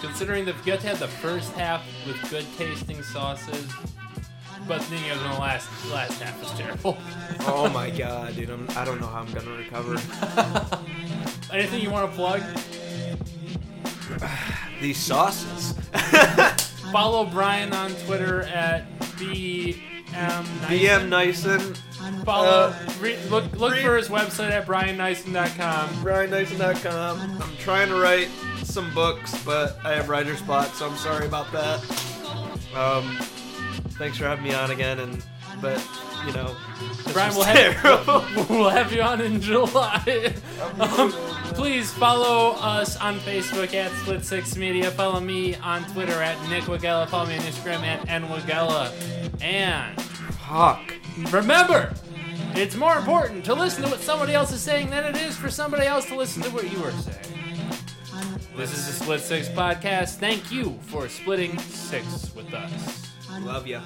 Considering 0.00 0.46
that 0.46 0.54
you 0.64 0.72
have 0.72 0.80
to 0.80 0.86
have 0.88 1.00
the 1.00 1.08
first 1.08 1.52
half 1.52 1.84
with 2.06 2.30
good 2.30 2.46
tasting 2.56 3.02
sauces, 3.02 3.70
but 4.68 4.88
you 4.90 5.08
know 5.08 5.18
the 5.34 5.40
last 5.40 5.68
last 5.90 6.20
half 6.20 6.38
was 6.40 6.52
terrible. 6.52 6.96
oh 7.40 7.68
my 7.72 7.88
god, 7.90 8.36
dude. 8.36 8.50
I'm, 8.50 8.68
I 8.76 8.84
don't 8.84 9.00
know 9.00 9.06
how 9.06 9.20
I'm 9.22 9.32
gonna 9.32 9.50
recover. 9.56 9.94
Anything 11.52 11.80
you 11.80 11.90
want 11.90 12.10
to 12.10 12.16
plug? 12.16 12.42
These 14.80 14.98
sauces. 14.98 15.72
Follow 16.92 17.24
Brian 17.24 17.72
on 17.72 17.90
Twitter 18.06 18.42
at 18.42 18.84
BM. 19.16 19.74
BM 20.12 21.08
Nyson, 21.08 21.76
Follow. 22.24 22.46
uh, 22.72 22.88
re- 23.00 23.18
look 23.28 23.50
look 23.58 23.72
re- 23.72 23.82
for 23.82 23.96
his 23.96 24.08
website 24.08 24.50
at 24.50 24.66
briannyson.com. 24.66 25.88
BrianNyson.com. 26.04 27.42
I'm 27.42 27.56
trying 27.58 27.88
to 27.88 27.96
write 28.00 28.28
some 28.64 28.92
books, 28.94 29.42
but 29.44 29.78
I 29.84 29.92
have 29.94 30.08
writer's 30.08 30.40
block, 30.42 30.74
so 30.74 30.88
I'm 30.88 30.96
sorry 30.96 31.26
about 31.26 31.50
that. 31.52 31.80
Um, 32.74 33.18
thanks 33.98 34.16
for 34.16 34.24
having 34.24 34.44
me 34.44 34.54
on 34.54 34.70
again, 34.70 35.00
and 35.00 35.22
but 35.60 35.84
you 36.26 36.32
know, 36.32 36.56
Brian, 37.12 37.34
we'll 37.34 37.44
have, 37.44 38.48
we'll 38.50 38.68
have 38.68 38.92
you 38.92 39.02
on 39.02 39.20
in 39.20 39.40
July. 39.40 40.34
um, 40.80 41.12
please 41.54 41.92
follow 41.92 42.52
us 42.60 42.96
on 42.96 43.18
Facebook 43.20 43.74
at 43.74 43.90
Split 44.02 44.24
Six 44.24 44.56
Media. 44.56 44.90
Follow 44.90 45.20
me 45.20 45.56
on 45.56 45.84
Twitter 45.92 46.22
at 46.22 46.36
Nick 46.48 46.64
Wagella. 46.64 47.08
Follow 47.08 47.26
me 47.26 47.36
on 47.36 47.42
Instagram 47.42 47.82
at 47.82 48.06
nwagella. 48.06 48.92
And 49.42 50.00
Fuck. 50.00 50.94
remember, 51.32 51.94
it's 52.54 52.76
more 52.76 52.96
important 52.96 53.44
to 53.46 53.54
listen 53.54 53.82
to 53.84 53.88
what 53.90 54.00
somebody 54.00 54.34
else 54.34 54.52
is 54.52 54.60
saying 54.60 54.90
than 54.90 55.04
it 55.04 55.16
is 55.16 55.36
for 55.36 55.50
somebody 55.50 55.86
else 55.86 56.06
to 56.06 56.16
listen 56.16 56.42
to 56.42 56.50
what 56.50 56.70
you 56.70 56.82
are 56.84 56.92
saying. 56.92 57.38
This 58.56 58.76
is 58.76 58.86
the 58.86 59.04
Split 59.04 59.20
Six 59.20 59.48
podcast. 59.48 60.16
Thank 60.16 60.50
you 60.50 60.78
for 60.82 61.08
splitting 61.08 61.56
six 61.58 62.34
with 62.34 62.52
us. 62.52 63.07
Love 63.44 63.70
ya. 63.70 63.80